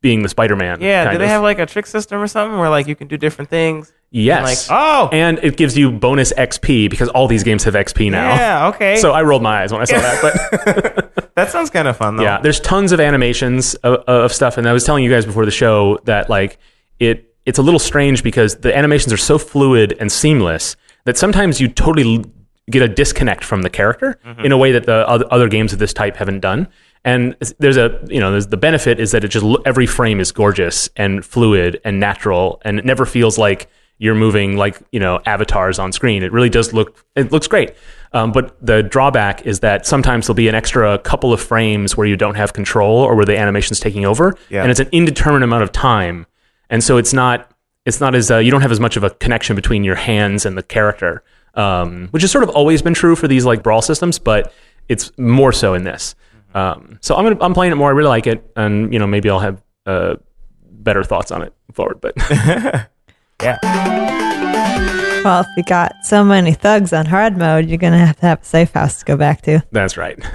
being 0.00 0.22
the 0.22 0.28
Spider-Man. 0.28 0.82
Yeah. 0.82 1.04
kind 1.04 1.14
Do 1.14 1.18
they 1.18 1.24
of. 1.24 1.30
have 1.30 1.42
like 1.42 1.58
a 1.58 1.66
trick 1.66 1.86
system 1.86 2.20
or 2.20 2.26
something 2.26 2.58
where 2.58 2.68
like 2.68 2.86
you 2.86 2.94
can 2.94 3.08
do 3.08 3.16
different 3.16 3.48
things? 3.48 3.92
Yes. 4.10 4.68
Like, 4.68 4.78
oh. 4.78 5.08
and 5.12 5.38
it 5.42 5.56
gives 5.56 5.78
you 5.78 5.90
bonus 5.90 6.32
XP 6.34 6.90
because 6.90 7.08
all 7.08 7.26
these 7.26 7.42
games 7.42 7.64
have 7.64 7.74
XP 7.74 8.10
now. 8.10 8.34
Yeah. 8.34 8.68
Okay. 8.68 8.96
So 8.96 9.12
I 9.12 9.22
rolled 9.22 9.42
my 9.42 9.62
eyes 9.62 9.72
when 9.72 9.80
I 9.80 9.84
saw 9.84 9.98
that, 9.98 10.20
but 11.14 11.34
that 11.36 11.50
sounds 11.50 11.70
kind 11.70 11.88
of 11.88 11.96
fun 11.96 12.16
though. 12.16 12.22
yeah, 12.22 12.40
there's 12.40 12.60
tons 12.60 12.92
of 12.92 13.00
animations 13.00 13.74
of, 13.76 14.00
of 14.06 14.32
stuff, 14.32 14.58
and 14.58 14.68
I 14.68 14.72
was 14.72 14.84
telling 14.84 15.04
you 15.04 15.10
guys 15.10 15.24
before 15.24 15.44
the 15.46 15.50
show 15.50 15.98
that 16.04 16.28
like 16.28 16.58
it 17.00 17.34
it's 17.46 17.58
a 17.58 17.62
little 17.62 17.80
strange 17.80 18.22
because 18.22 18.56
the 18.56 18.76
animations 18.76 19.12
are 19.12 19.18
so 19.18 19.38
fluid 19.38 19.96
and 19.98 20.10
seamless 20.12 20.76
that 21.04 21.16
sometimes 21.16 21.60
you 21.60 21.68
totally 21.68 22.24
get 22.70 22.80
a 22.82 22.88
disconnect 22.88 23.44
from 23.44 23.60
the 23.62 23.68
character 23.70 24.18
in 24.42 24.50
a 24.52 24.56
way 24.56 24.72
that 24.72 24.84
the 24.86 25.06
other, 25.08 25.26
other 25.30 25.48
games 25.48 25.72
of 25.74 25.78
this 25.78 25.92
type 25.92 26.16
haven't 26.16 26.40
done. 26.40 26.66
And 27.04 27.36
there's 27.58 27.76
a 27.76 28.00
you 28.08 28.18
know 28.20 28.30
there's 28.30 28.46
the 28.46 28.56
benefit 28.56 28.98
is 28.98 29.10
that 29.12 29.22
it 29.24 29.28
just 29.28 29.44
every 29.66 29.86
frame 29.86 30.20
is 30.20 30.32
gorgeous 30.32 30.88
and 30.96 31.22
fluid 31.24 31.78
and 31.84 32.00
natural, 32.00 32.62
and 32.64 32.78
it 32.78 32.84
never 32.86 33.04
feels 33.04 33.36
like 33.36 33.68
you're 33.98 34.14
moving 34.14 34.56
like 34.56 34.80
you 34.90 34.98
know 35.00 35.20
avatars 35.26 35.78
on 35.78 35.92
screen. 35.92 36.22
It 36.22 36.32
really 36.32 36.48
does 36.48 36.72
look 36.72 37.04
it 37.14 37.30
looks 37.30 37.46
great. 37.46 37.74
Um, 38.14 38.32
but 38.32 38.56
the 38.64 38.82
drawback 38.82 39.44
is 39.44 39.60
that 39.60 39.84
sometimes 39.86 40.26
there'll 40.26 40.34
be 40.36 40.48
an 40.48 40.54
extra 40.54 40.98
couple 41.00 41.32
of 41.34 41.40
frames 41.42 41.96
where 41.96 42.06
you 42.06 42.16
don't 42.16 42.36
have 42.36 42.52
control 42.54 42.96
or 43.00 43.14
where 43.16 43.26
the 43.26 43.36
animation's 43.36 43.80
taking 43.80 44.06
over, 44.06 44.34
Yeah. 44.48 44.62
and 44.62 44.70
it's 44.70 44.80
an 44.80 44.88
indeterminate 44.92 45.42
amount 45.44 45.64
of 45.64 45.72
time, 45.72 46.24
and 46.70 46.82
so 46.82 46.96
it's 46.96 47.12
not 47.12 47.50
it's 47.86 48.00
not 48.00 48.14
as 48.14 48.30
uh, 48.30 48.38
you 48.38 48.50
don't 48.50 48.62
have 48.62 48.72
as 48.72 48.80
much 48.80 48.96
of 48.96 49.04
a 49.04 49.10
connection 49.10 49.56
between 49.56 49.84
your 49.84 49.96
hands 49.96 50.46
and 50.46 50.56
the 50.56 50.62
character, 50.62 51.22
um, 51.54 52.08
which 52.12 52.22
has 52.22 52.30
sort 52.30 52.44
of 52.44 52.50
always 52.50 52.80
been 52.82 52.94
true 52.94 53.14
for 53.16 53.28
these 53.28 53.44
like 53.44 53.62
brawl 53.62 53.82
systems, 53.82 54.18
but 54.18 54.52
it's 54.88 55.10
more 55.18 55.52
so 55.52 55.74
in 55.74 55.84
this. 55.84 56.14
Um, 56.54 56.98
so 57.02 57.14
I'm 57.16 57.24
gonna, 57.24 57.44
I'm 57.44 57.52
playing 57.54 57.72
it 57.72 57.76
more. 57.76 57.88
I 57.88 57.92
really 57.92 58.08
like 58.08 58.26
it, 58.26 58.48
and 58.56 58.92
you 58.92 58.98
know 58.98 59.06
maybe 59.06 59.28
I'll 59.28 59.40
have 59.40 59.62
uh, 59.86 60.16
better 60.70 61.04
thoughts 61.04 61.30
on 61.30 61.42
it 61.42 61.52
forward. 61.72 62.00
But 62.00 62.14
Yeah. 63.42 63.58
Well, 65.24 65.40
if 65.40 65.46
you 65.56 65.62
got 65.64 65.92
so 66.04 66.22
many 66.22 66.52
thugs 66.52 66.92
on 66.92 67.06
hard 67.06 67.36
mode, 67.36 67.66
you're 67.66 67.78
gonna 67.78 68.06
have 68.06 68.16
to 68.16 68.26
have 68.26 68.42
a 68.42 68.44
safe 68.44 68.72
house 68.72 68.98
to 69.00 69.04
go 69.06 69.16
back 69.16 69.42
to. 69.42 69.62
that's 69.72 69.96
right. 69.96 70.18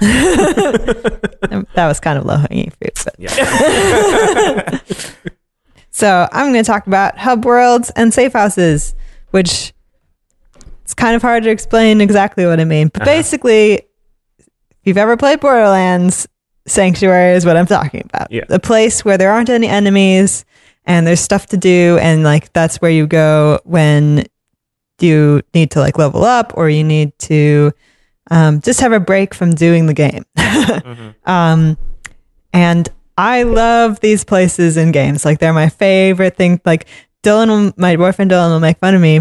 That 1.74 1.86
was 1.88 1.98
kind 2.00 2.18
of 2.18 2.24
low 2.26 2.36
hanging 2.36 2.70
fruit, 2.70 2.98
but 3.04 3.14
Yeah. 3.18 4.78
So 5.90 6.28
I'm 6.32 6.52
going 6.52 6.62
to 6.62 6.66
talk 6.66 6.86
about 6.86 7.18
hub 7.18 7.44
worlds 7.44 7.90
and 7.96 8.12
safe 8.14 8.32
houses, 8.32 8.94
which 9.30 9.72
it's 10.84 10.94
kind 10.94 11.14
of 11.16 11.22
hard 11.22 11.42
to 11.44 11.50
explain 11.50 12.00
exactly 12.00 12.46
what 12.46 12.60
I 12.60 12.64
mean. 12.64 12.88
But 12.88 13.02
Uh-huh. 13.02 13.10
basically, 13.16 13.72
if 14.38 14.46
you've 14.84 14.98
ever 14.98 15.16
played 15.16 15.40
Borderlands, 15.40 16.26
Sanctuary 16.66 17.34
is 17.34 17.44
what 17.44 17.56
I'm 17.56 17.66
talking 17.66 18.02
about. 18.12 18.30
Yeah. 18.30 18.44
The 18.48 18.60
place 18.60 19.04
where 19.04 19.18
there 19.18 19.32
aren't 19.32 19.50
any 19.50 19.66
enemies 19.66 20.44
and 20.84 21.06
there's 21.06 21.20
stuff 21.20 21.46
to 21.46 21.56
do, 21.56 21.98
and 22.00 22.22
like 22.22 22.52
that's 22.52 22.76
where 22.80 22.90
you 22.90 23.06
go 23.06 23.58
when 23.64 24.24
you 25.00 25.42
need 25.54 25.70
to 25.72 25.80
like 25.80 25.98
level 25.98 26.24
up 26.24 26.52
or 26.56 26.68
you 26.68 26.84
need 26.84 27.18
to 27.18 27.72
um, 28.30 28.60
just 28.60 28.80
have 28.80 28.92
a 28.92 29.00
break 29.00 29.34
from 29.34 29.50
doing 29.54 29.86
the 29.86 29.94
game. 29.94 30.24
um, 31.26 31.76
and 32.52 32.88
I 33.18 33.42
love 33.42 34.00
these 34.00 34.24
places 34.24 34.76
in 34.76 34.92
games. 34.92 35.24
Like 35.24 35.38
they're 35.38 35.52
my 35.52 35.68
favorite 35.68 36.36
thing. 36.36 36.60
Like 36.64 36.86
Dylan, 37.22 37.48
will- 37.48 37.72
my 37.76 37.96
boyfriend 37.96 38.30
Dylan 38.30 38.50
will 38.50 38.60
make 38.60 38.78
fun 38.78 38.94
of 38.94 39.00
me 39.00 39.20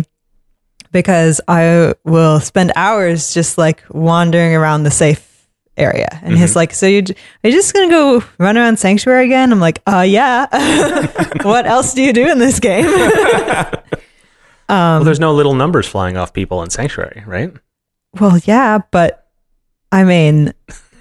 because 0.91 1.41
I 1.47 1.93
will 2.05 2.39
spend 2.39 2.71
hours 2.75 3.33
just 3.33 3.57
like 3.57 3.83
wandering 3.89 4.55
around 4.55 4.83
the 4.83 4.91
safe 4.91 5.25
area. 5.77 6.07
And 6.23 6.37
he's 6.37 6.55
like, 6.55 6.73
"So 6.73 6.87
you 6.87 7.03
are 7.43 7.47
you 7.49 7.51
just 7.51 7.73
gonna 7.73 7.89
go 7.89 8.23
run 8.37 8.57
around 8.57 8.79
Sanctuary 8.79 9.25
again?" 9.25 9.51
I'm 9.51 9.59
like, 9.59 9.81
"Uh, 9.85 10.05
yeah. 10.07 10.47
what 11.43 11.65
else 11.65 11.93
do 11.93 12.01
you 12.01 12.11
do 12.13 12.27
in 12.29 12.39
this 12.39 12.59
game?" 12.59 12.85
well, 14.69 15.03
there's 15.03 15.19
no 15.19 15.33
little 15.33 15.53
numbers 15.53 15.87
flying 15.87 16.17
off 16.17 16.33
people 16.33 16.63
in 16.63 16.69
Sanctuary, 16.69 17.23
right? 17.25 17.51
well, 18.19 18.37
yeah, 18.45 18.79
but 18.91 19.27
I 19.91 20.03
mean, 20.03 20.53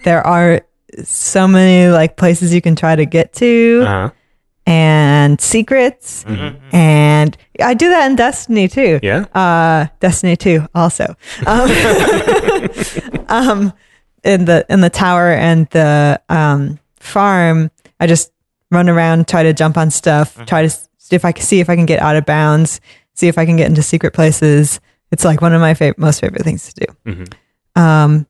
there 0.05 0.27
are 0.27 0.61
so 1.05 1.47
many 1.49 1.91
like 1.93 2.17
places 2.17 2.53
you 2.55 2.61
can 2.61 2.75
try 2.77 2.97
to 2.97 3.05
get 3.07 3.33
to. 3.35 3.83
Uh-huh. 3.87 4.11
and 4.67 5.41
secrets. 5.41 6.25
And 6.73 7.37
i 7.61 7.75
do 7.75 7.89
that 7.89 8.11
in 8.11 8.17
destiny 8.17 8.69
too. 8.69 9.01
Yeah. 9.03 9.25
uh 9.35 9.87
destiny 10.01 10.37
2 10.37 10.67
also. 10.75 11.15
Um, 11.47 11.71
um 13.29 13.73
in 14.25 14.45
the 14.45 14.67
in 14.69 14.81
the 14.81 14.91
tower 14.91 15.31
and 15.33 15.67
the 15.71 16.21
um 16.29 16.79
farm 16.97 17.71
i 18.01 18.07
just 18.07 18.33
run 18.71 18.89
around 18.89 19.29
try 19.29 19.43
to 19.43 19.53
jump 19.53 19.77
on 19.79 19.91
stuff 19.91 20.35
try 20.47 20.63
to 20.63 20.67
s- 20.67 20.89
if 21.11 21.25
i 21.25 21.33
can 21.33 21.45
see 21.45 21.61
if 21.61 21.71
i 21.71 21.77
can 21.77 21.87
get 21.87 22.01
out 22.01 22.17
of 22.17 22.27
bounds 22.27 22.81
see 23.15 23.29
if 23.29 23.39
i 23.39 23.47
can 23.47 23.57
get 23.57 23.69
into 23.69 23.83
secret 23.83 24.13
places. 24.13 24.81
It's 25.11 25.25
like 25.25 25.41
one 25.41 25.55
of 25.55 25.61
my 25.63 25.73
favorite 25.73 25.99
most 25.99 26.21
favorite 26.21 26.43
things 26.45 26.71
to 26.75 26.87
do. 26.87 27.25
Um 27.81 28.27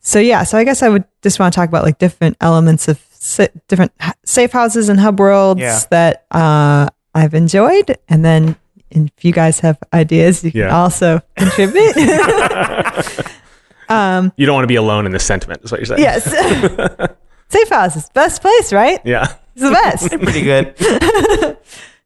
so 0.00 0.18
yeah 0.18 0.42
so 0.44 0.56
i 0.58 0.64
guess 0.64 0.82
i 0.82 0.88
would 0.88 1.04
just 1.22 1.38
want 1.38 1.52
to 1.52 1.56
talk 1.58 1.68
about 1.68 1.84
like 1.84 1.98
different 1.98 2.36
elements 2.40 2.88
of 2.88 2.98
sa- 3.10 3.46
different 3.68 3.92
h- 4.02 4.12
safe 4.24 4.50
houses 4.52 4.88
and 4.88 4.98
hub 5.00 5.18
worlds 5.20 5.60
Yeah. 5.60 5.80
that 5.90 6.26
uh 6.30 6.88
i've 7.14 7.34
enjoyed 7.34 7.96
and 8.08 8.24
then 8.24 8.56
if 8.90 9.24
you 9.24 9.32
guys 9.32 9.60
have 9.60 9.78
ideas 9.92 10.42
you 10.42 10.50
can 10.52 10.60
Yeah. 10.62 10.76
also 10.76 11.20
contribute 11.36 11.96
um 13.88 14.32
You 14.36 14.46
don't 14.46 14.54
want 14.54 14.64
to 14.64 14.68
be 14.68 14.76
alone 14.76 15.06
in 15.06 15.12
this 15.12 15.24
sentiment, 15.24 15.62
is 15.64 15.70
what 15.70 15.80
you're 15.80 15.86
saying. 15.86 16.00
yes 16.00 16.24
safe 17.48 17.68
houses 17.68 18.08
best 18.14 18.40
place 18.42 18.72
right 18.72 19.00
Yeah. 19.04 19.34
it's 19.54 19.62
the 19.62 19.70
best 19.70 20.08
Pretty 20.10 20.42
good. 20.42 21.56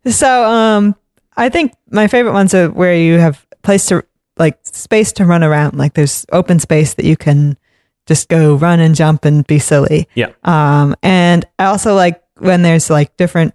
So, 0.06 0.44
um, 0.44 0.96
I 1.34 1.48
think 1.48 1.72
my 1.90 2.08
favorite 2.08 2.32
ones 2.34 2.52
are 2.52 2.68
where 2.68 2.94
you 2.94 3.18
have 3.18 3.46
place 3.62 3.86
to 3.86 4.04
like 4.36 4.58
space 4.64 5.12
to 5.12 5.24
run 5.24 5.42
around. 5.42 5.78
Like 5.78 5.94
there's 5.94 6.26
open 6.30 6.58
space 6.60 6.92
that 6.94 7.06
you 7.06 7.16
can 7.16 7.56
just 8.06 8.28
go 8.28 8.54
run 8.56 8.80
and 8.80 8.94
jump 8.94 9.25
and 9.25 9.46
be 9.46 9.58
silly. 9.58 10.08
Yeah. 10.14 10.32
Um, 10.44 10.94
and 11.02 11.44
I 11.58 11.66
also 11.66 11.94
like 11.94 12.23
when 12.38 12.62
there's 12.62 12.90
like 12.90 13.16
different 13.16 13.54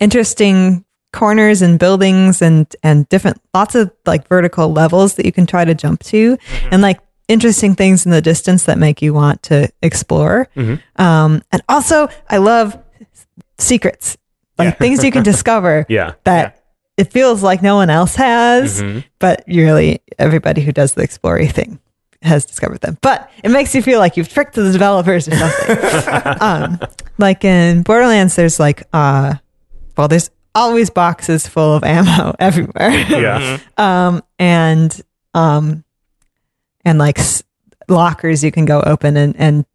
interesting 0.00 0.84
corners 1.12 1.62
and 1.62 1.78
buildings 1.78 2.42
and 2.42 2.74
and 2.82 3.08
different 3.08 3.40
lots 3.54 3.74
of 3.74 3.90
like 4.04 4.26
vertical 4.28 4.72
levels 4.72 5.14
that 5.14 5.24
you 5.24 5.30
can 5.32 5.46
try 5.46 5.64
to 5.64 5.74
jump 5.74 6.02
to 6.02 6.36
and 6.72 6.82
like 6.82 6.98
interesting 7.28 7.74
things 7.74 8.04
in 8.04 8.10
the 8.10 8.20
distance 8.20 8.64
that 8.64 8.78
make 8.78 9.00
you 9.00 9.14
want 9.14 9.42
to 9.44 9.68
explore. 9.82 10.48
Um, 10.96 11.42
and 11.52 11.62
also 11.68 12.08
I 12.28 12.38
love 12.38 12.76
secrets. 13.58 14.16
Like 14.58 14.78
things 14.78 15.02
you 15.02 15.10
can 15.10 15.22
discover 15.32 15.86
Yeah. 15.88 16.12
that 16.24 16.64
it 16.96 17.10
feels 17.12 17.42
like 17.42 17.60
no 17.62 17.74
one 17.76 17.90
else 17.90 18.14
has, 18.16 18.82
but 19.18 19.42
really 19.48 20.00
everybody 20.18 20.60
who 20.62 20.70
does 20.70 20.94
the 20.94 21.02
exploring 21.02 21.48
thing 21.48 21.80
has 22.24 22.44
discovered 22.44 22.80
them. 22.80 22.98
But 23.00 23.30
it 23.42 23.50
makes 23.50 23.74
you 23.74 23.82
feel 23.82 23.98
like 23.98 24.16
you've 24.16 24.28
tricked 24.28 24.54
the 24.54 24.70
developers 24.72 25.28
or 25.28 25.36
something. 25.36 26.36
um, 26.40 26.80
like 27.18 27.44
in 27.44 27.82
Borderlands, 27.82 28.36
there's 28.36 28.58
like, 28.58 28.82
uh, 28.92 29.34
well, 29.96 30.08
there's 30.08 30.30
always 30.54 30.90
boxes 30.90 31.46
full 31.46 31.74
of 31.74 31.84
ammo 31.84 32.34
everywhere. 32.38 32.90
Yeah. 32.90 33.58
um, 33.76 34.22
and 34.38 35.00
um, 35.34 35.84
and 36.84 36.98
like 36.98 37.18
s- 37.18 37.42
lockers 37.88 38.42
you 38.44 38.52
can 38.52 38.64
go 38.64 38.80
open 38.80 39.16
and 39.16 39.36
and 39.36 39.66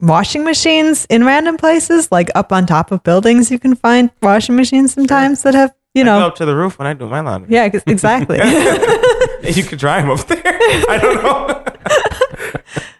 washing 0.00 0.44
machines 0.44 1.06
in 1.10 1.24
random 1.24 1.56
places, 1.56 2.10
like 2.12 2.30
up 2.34 2.52
on 2.52 2.66
top 2.66 2.92
of 2.92 3.02
buildings. 3.02 3.50
You 3.50 3.58
can 3.58 3.74
find 3.74 4.10
washing 4.22 4.56
machines 4.56 4.94
sometimes 4.94 5.42
that 5.42 5.54
have 5.54 5.74
you 5.94 6.04
know. 6.04 6.26
up 6.26 6.36
to 6.36 6.44
the 6.46 6.54
roof 6.54 6.78
when 6.78 6.86
I 6.86 6.94
do 6.94 7.08
my 7.08 7.20
laundry. 7.20 7.52
Yeah, 7.54 7.64
exactly. 7.86 8.38
You 9.48 9.64
could 9.64 9.78
try 9.80 10.00
them 10.00 10.10
up 10.10 10.26
there. 10.26 10.42
I 10.44 10.98
don't 11.00 11.22
know. 11.22 11.64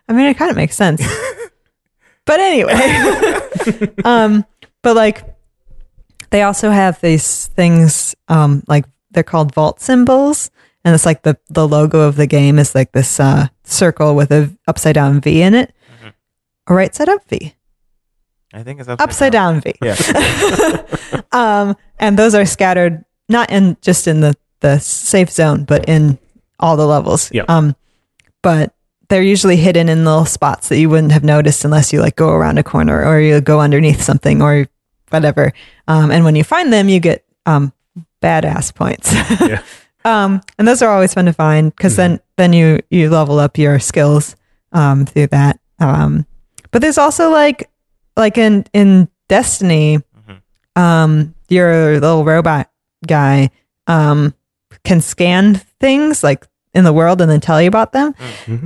I 0.08 0.12
mean, 0.12 0.26
it 0.26 0.38
kind 0.38 0.50
of 0.50 0.56
makes 0.56 0.76
sense. 0.76 1.02
But 2.24 2.40
anyway, 2.40 2.74
um, 4.04 4.44
but 4.82 4.94
like 4.94 5.24
they 6.28 6.42
also 6.42 6.68
have 6.70 7.00
these 7.00 7.46
things, 7.46 8.14
um, 8.28 8.62
like 8.68 8.84
they're 9.12 9.22
called 9.22 9.54
vault 9.54 9.80
symbols, 9.80 10.50
and 10.84 10.94
it's 10.94 11.06
like 11.06 11.22
the 11.22 11.38
the 11.48 11.66
logo 11.66 12.00
of 12.00 12.16
the 12.16 12.26
game 12.26 12.58
is 12.58 12.74
like 12.74 12.92
this 12.92 13.18
uh, 13.18 13.46
circle 13.64 14.14
with 14.14 14.30
a 14.30 14.54
upside 14.66 14.96
down 14.96 15.22
V 15.22 15.40
in 15.40 15.54
it, 15.54 15.72
or 16.66 16.76
right 16.76 16.94
side 16.94 17.08
up 17.08 17.26
V, 17.30 17.54
I 18.52 18.62
think 18.62 18.80
it's 18.80 18.90
upside 18.90 19.32
down 19.32 19.62
V. 19.62 19.72
Yeah. 19.80 19.96
um, 21.32 21.76
and 21.98 22.18
those 22.18 22.34
are 22.34 22.46
scattered 22.46 23.04
not 23.28 23.50
in 23.50 23.76
just 23.82 24.06
in 24.06 24.20
the 24.20 24.34
the 24.60 24.78
safe 24.78 25.30
zone, 25.30 25.64
but 25.64 25.88
in 25.88 26.18
all 26.58 26.76
the 26.76 26.86
levels. 26.86 27.30
Yep. 27.32 27.48
Um, 27.48 27.76
but 28.42 28.74
they're 29.08 29.22
usually 29.22 29.56
hidden 29.56 29.88
in 29.88 30.04
little 30.04 30.24
spots 30.24 30.68
that 30.68 30.78
you 30.78 30.90
wouldn't 30.90 31.12
have 31.12 31.24
noticed 31.24 31.64
unless 31.64 31.92
you 31.92 32.00
like 32.00 32.16
go 32.16 32.30
around 32.30 32.58
a 32.58 32.62
corner 32.62 33.04
or 33.04 33.20
you 33.20 33.40
go 33.40 33.60
underneath 33.60 34.02
something 34.02 34.42
or 34.42 34.66
whatever. 35.10 35.52
Um, 35.86 36.10
and 36.10 36.24
when 36.24 36.36
you 36.36 36.44
find 36.44 36.72
them, 36.72 36.88
you 36.88 37.00
get 37.00 37.24
um 37.46 37.72
badass 38.22 38.74
points. 38.74 39.12
Yeah. 39.40 39.62
um, 40.04 40.40
and 40.58 40.66
those 40.66 40.82
are 40.82 40.90
always 40.90 41.14
fun 41.14 41.26
to 41.26 41.32
find 41.32 41.74
because 41.74 41.96
then 41.96 42.20
then 42.36 42.52
you 42.52 42.80
you 42.90 43.10
level 43.10 43.38
up 43.38 43.58
your 43.58 43.78
skills 43.78 44.36
um 44.72 45.06
through 45.06 45.28
that. 45.28 45.60
Um, 45.78 46.26
but 46.70 46.82
there's 46.82 46.98
also 46.98 47.30
like 47.30 47.70
like 48.16 48.36
in 48.36 48.64
in 48.72 49.08
Destiny, 49.28 49.98
um, 50.74 51.34
your 51.48 51.94
little 52.00 52.24
robot 52.24 52.70
guy 53.06 53.50
um 53.86 54.34
can 54.84 55.00
scan 55.00 55.54
things 55.80 56.22
like 56.22 56.46
in 56.74 56.84
the 56.84 56.92
world 56.92 57.20
and 57.20 57.30
then 57.30 57.40
tell 57.40 57.60
you 57.60 57.68
about 57.68 57.92
them. 57.92 58.14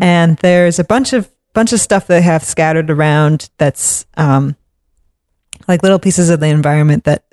And 0.00 0.36
there's 0.38 0.78
a 0.78 0.84
bunch 0.84 1.12
of 1.12 1.30
bunch 1.54 1.72
of 1.72 1.80
stuff 1.80 2.06
they 2.06 2.22
have 2.22 2.42
scattered 2.42 2.90
around 2.90 3.50
that's 3.58 4.06
um 4.16 4.56
like 5.68 5.82
little 5.82 5.98
pieces 5.98 6.30
of 6.30 6.40
the 6.40 6.46
environment 6.46 7.04
that 7.04 7.24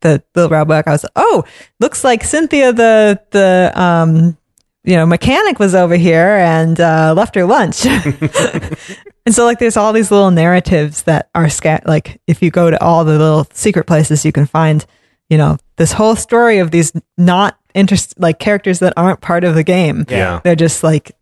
the 0.00 0.22
little 0.34 0.50
robot 0.50 0.84
guy 0.84 0.92
was 0.92 1.06
oh 1.16 1.44
looks 1.80 2.04
like 2.04 2.24
Cynthia 2.24 2.72
the 2.72 3.20
the 3.30 3.72
um 3.74 4.36
you 4.84 4.96
know 4.96 5.06
mechanic 5.06 5.58
was 5.58 5.74
over 5.74 5.96
here 5.96 6.36
and 6.36 6.78
uh, 6.80 7.14
left 7.16 7.34
her 7.34 7.44
lunch. 7.44 7.84
And 9.26 9.34
so, 9.34 9.44
like, 9.44 9.58
there's 9.58 9.76
all 9.76 9.92
these 9.92 10.10
little 10.10 10.30
narratives 10.30 11.04
that 11.04 11.30
are 11.34 11.48
scat. 11.48 11.86
Like, 11.86 12.20
if 12.26 12.42
you 12.42 12.50
go 12.50 12.70
to 12.70 12.82
all 12.82 13.04
the 13.04 13.12
little 13.18 13.46
secret 13.52 13.86
places, 13.86 14.24
you 14.24 14.32
can 14.32 14.46
find, 14.46 14.84
you 15.30 15.38
know, 15.38 15.56
this 15.76 15.92
whole 15.92 16.16
story 16.16 16.58
of 16.58 16.70
these 16.70 16.92
not 17.16 17.58
interest 17.74 18.14
like 18.18 18.38
characters 18.38 18.78
that 18.78 18.92
aren't 18.96 19.20
part 19.20 19.44
of 19.44 19.54
the 19.54 19.64
game. 19.64 20.04
Yeah. 20.08 20.40
They're 20.44 20.56
just 20.56 20.82
like 20.82 21.12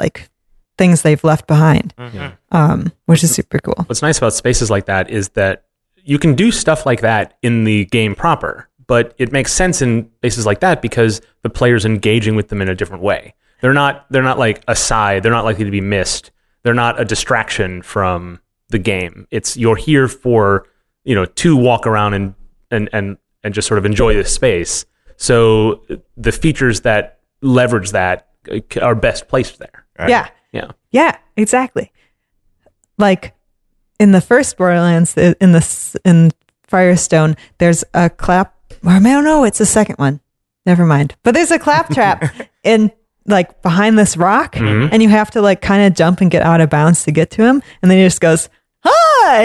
like 0.00 0.28
things 0.78 1.02
they've 1.02 1.22
left 1.22 1.46
behind, 1.46 1.92
um, 2.52 2.92
which 3.06 3.22
is 3.22 3.34
super 3.34 3.58
cool. 3.58 3.84
What's 3.86 4.02
nice 4.02 4.18
about 4.18 4.32
spaces 4.32 4.70
like 4.70 4.86
that 4.86 5.10
is 5.10 5.30
that 5.30 5.64
you 5.96 6.18
can 6.18 6.34
do 6.34 6.50
stuff 6.50 6.86
like 6.86 7.02
that 7.02 7.36
in 7.42 7.64
the 7.64 7.84
game 7.86 8.14
proper, 8.14 8.68
but 8.86 9.14
it 9.18 9.32
makes 9.32 9.52
sense 9.52 9.82
in 9.82 10.08
spaces 10.18 10.46
like 10.46 10.60
that 10.60 10.80
because 10.80 11.20
the 11.42 11.50
player's 11.50 11.84
engaging 11.84 12.36
with 12.36 12.48
them 12.48 12.62
in 12.62 12.68
a 12.68 12.74
different 12.74 13.02
way. 13.02 13.34
They're 13.60 13.74
not 13.74 14.06
they're 14.10 14.22
not 14.22 14.38
like 14.38 14.62
aside, 14.68 15.22
they're 15.22 15.32
not 15.32 15.44
likely 15.44 15.64
to 15.64 15.70
be 15.70 15.80
missed. 15.80 16.30
They're 16.62 16.74
not 16.74 17.00
a 17.00 17.04
distraction 17.04 17.82
from 17.82 18.40
the 18.68 18.78
game. 18.78 19.26
It's 19.30 19.56
you're 19.56 19.76
here 19.76 20.08
for, 20.08 20.66
you 21.04 21.14
know, 21.14 21.24
to 21.24 21.56
walk 21.56 21.86
around 21.86 22.14
and 22.14 22.34
and 22.70 22.88
and 22.92 23.16
and 23.42 23.54
just 23.54 23.68
sort 23.68 23.78
of 23.78 23.84
enjoy 23.86 24.14
this 24.14 24.34
space. 24.34 24.84
So 25.16 25.82
the 26.16 26.32
features 26.32 26.82
that 26.82 27.20
leverage 27.40 27.90
that 27.92 28.28
uh, 28.50 28.60
are 28.82 28.94
best 28.94 29.28
placed 29.28 29.58
there. 29.58 29.86
Yeah, 29.98 30.28
Yeah. 30.52 30.70
yeah, 30.90 31.16
exactly. 31.36 31.92
Like 32.98 33.34
in 33.98 34.12
the 34.12 34.20
first 34.20 34.56
Borderlands, 34.56 35.16
in 35.16 35.52
the 35.52 36.00
in 36.04 36.30
Firestone, 36.64 37.36
there's 37.58 37.84
a 37.94 38.10
clap. 38.10 38.54
Or 38.84 39.00
no, 39.00 39.20
no, 39.20 39.44
it's 39.44 39.58
the 39.58 39.66
second 39.66 39.96
one. 39.96 40.20
Never 40.66 40.84
mind. 40.84 41.16
But 41.22 41.32
there's 41.34 41.50
a 41.50 41.58
Claptrap 41.58 42.32
in 42.62 42.92
like 43.28 43.62
behind 43.62 43.98
this 43.98 44.16
rock, 44.16 44.56
and 44.56 45.02
you 45.02 45.08
have 45.08 45.30
to 45.32 45.40
like 45.42 45.60
kind 45.60 45.82
of 45.86 45.94
jump 45.94 46.20
and 46.20 46.30
get 46.30 46.42
out 46.42 46.60
of 46.60 46.70
bounds 46.70 47.04
to 47.04 47.12
get 47.12 47.30
to 47.32 47.42
him, 47.44 47.62
and 47.82 47.90
then 47.90 47.98
he 47.98 48.04
just 48.04 48.20
goes 48.20 48.48
hi, 48.80 49.44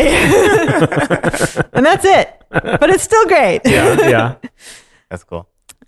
and 1.73 1.85
that's 1.85 2.05
it. 2.05 2.33
But 2.49 2.89
it's 2.89 3.03
still 3.03 3.25
great. 3.27 3.61
Yeah. 3.65 3.97
Yeah. 4.09 4.35
That's 5.09 5.23
cool. 5.23 5.47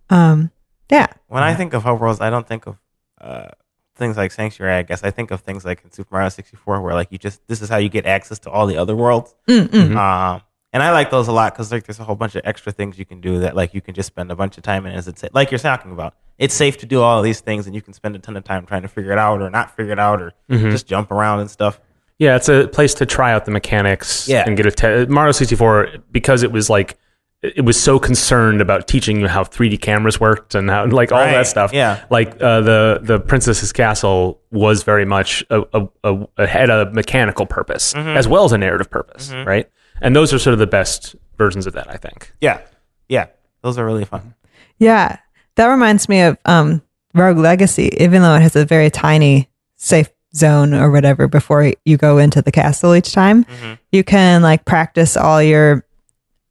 Um, 0.09 0.51
Yeah. 0.89 1.07
When 1.27 1.43
I 1.43 1.53
think 1.55 1.73
of 1.73 1.83
hub 1.83 1.99
worlds, 1.99 2.21
I 2.21 2.29
don't 2.29 2.47
think 2.47 2.65
of 2.67 2.77
uh, 3.21 3.49
things 3.95 4.17
like 4.17 4.31
Sanctuary. 4.31 4.73
I 4.73 4.81
guess 4.83 5.03
I 5.03 5.11
think 5.11 5.31
of 5.31 5.41
things 5.41 5.63
like 5.63 5.83
in 5.83 5.91
Super 5.91 6.15
Mario 6.15 6.29
64, 6.29 6.81
where 6.81 6.93
like 6.93 7.11
you 7.11 7.17
just 7.17 7.45
this 7.47 7.61
is 7.61 7.69
how 7.69 7.77
you 7.77 7.89
get 7.89 8.05
access 8.05 8.39
to 8.39 8.49
all 8.49 8.65
the 8.67 8.77
other 8.77 8.95
worlds. 8.95 9.35
Mm-mm. 9.47 9.95
Um, 9.95 10.41
and 10.75 10.83
I 10.83 10.91
like 10.91 11.09
those 11.09 11.27
a 11.29 11.31
lot 11.31 11.53
because 11.53 11.71
like 11.71 11.85
there's 11.85 11.99
a 12.01 12.03
whole 12.03 12.15
bunch 12.17 12.35
of 12.35 12.41
extra 12.43 12.71
things 12.71 12.99
you 12.99 13.05
can 13.05 13.21
do 13.21 13.39
that 13.39 13.55
like 13.55 13.73
you 13.73 13.79
can 13.81 13.93
just 13.95 14.07
spend 14.07 14.29
a 14.29 14.35
bunch 14.35 14.57
of 14.57 14.63
time 14.63 14.85
in. 14.85 14.91
As 14.91 15.07
it's 15.07 15.23
like 15.33 15.49
you're 15.49 15.57
talking 15.57 15.91
about, 15.93 16.13
it's 16.37 16.53
safe 16.53 16.77
to 16.79 16.85
do 16.85 17.01
all 17.01 17.17
of 17.19 17.23
these 17.23 17.39
things, 17.39 17.65
and 17.65 17.73
you 17.73 17.81
can 17.81 17.93
spend 17.93 18.15
a 18.15 18.19
ton 18.19 18.35
of 18.35 18.43
time 18.43 18.65
trying 18.65 18.81
to 18.81 18.87
figure 18.89 19.13
it 19.13 19.17
out 19.17 19.41
or 19.41 19.49
not 19.49 19.75
figure 19.75 19.93
it 19.93 19.99
out 19.99 20.21
or 20.21 20.33
just 20.51 20.85
jump 20.85 21.09
around 21.11 21.39
and 21.39 21.49
stuff. 21.49 21.79
Yeah, 22.19 22.35
it's 22.35 22.49
a 22.49 22.67
place 22.67 22.93
to 22.95 23.05
try 23.05 23.31
out 23.33 23.45
the 23.45 23.51
mechanics 23.51 24.27
Yeah. 24.27 24.43
and 24.45 24.55
get 24.57 24.65
a 24.65 24.71
te- 24.71 25.05
Mario 25.11 25.31
64 25.31 25.87
because 26.11 26.43
it 26.43 26.51
was 26.51 26.69
like 26.69 26.97
it 27.41 27.63
was 27.63 27.79
so 27.79 27.99
concerned 27.99 28.59
about 28.59 28.87
teaching 28.87 29.19
you 29.21 29.27
how 29.27 29.43
3D 29.43 29.79
cameras 29.79 30.19
worked 30.19 30.55
and 30.55 30.67
how 30.69 30.85
like 30.87 31.11
all 31.11 31.19
Right, 31.19 31.31
that 31.33 31.45
stuff. 31.47 31.71
yeah. 31.73 32.03
like 32.09 32.41
uh, 32.41 32.61
the 32.61 32.99
the 33.03 33.19
Princess's 33.19 33.71
Castle 33.71 34.39
was 34.51 34.81
very 34.83 35.05
much 35.05 35.43
a, 35.51 35.61
a, 36.03 36.27
a, 36.37 36.47
had 36.47 36.69
a 36.71 36.89
mechanical 36.91 37.45
purpose 37.45 37.93
Mm-hmm. 37.93 38.17
as 38.17 38.27
well 38.27 38.45
as 38.45 38.51
a 38.51 38.57
narrative 38.57 38.89
purpose, 38.89 39.31
right? 39.31 39.69
And 40.01 40.15
those 40.15 40.33
are 40.33 40.39
sort 40.39 40.53
of 40.53 40.59
the 40.59 40.67
best 40.67 41.15
versions 41.37 41.67
of 41.67 41.73
that, 41.73 41.89
I 41.89 41.97
think. 41.97 42.31
Yeah, 42.41 42.61
yeah, 43.09 43.27
those 43.61 43.77
are 43.77 43.85
really 43.85 44.05
fun. 44.05 44.33
Yeah. 44.79 45.17
That 45.55 45.67
reminds 45.67 46.09
me 46.09 46.21
of 46.21 46.37
um, 46.45 46.81
Rogue 47.13 47.37
Legacy, 47.37 47.89
even 47.97 48.21
though 48.21 48.35
it 48.35 48.41
has 48.41 48.55
a 48.57 48.65
very 48.65 48.89
tiny 48.89 49.49
safe 49.77 50.09
zone 50.35 50.73
or 50.73 50.91
whatever 50.91 51.29
before 51.29 51.71
you 51.85 51.95
go 51.97 52.17
into 52.17 52.41
the 52.41 52.51
castle 52.51 52.93
each 52.93 53.13
time. 53.13 53.45
You 53.93 54.03
can 54.03 54.41
like 54.41 54.65
practice 54.65 55.15
all 55.15 55.41
your 55.41 55.85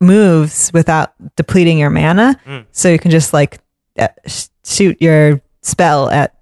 moves 0.01 0.71
without 0.73 1.13
depleting 1.37 1.79
your 1.79 1.91
mana. 1.91 2.41
So 2.73 2.89
you 2.89 2.99
can 2.99 3.11
just 3.11 3.33
like 3.35 3.59
uh, 3.99 4.09
sh- 4.27 4.47
shoot 4.65 4.97
your 5.03 5.43
spell 5.63 6.09
at 6.09 6.35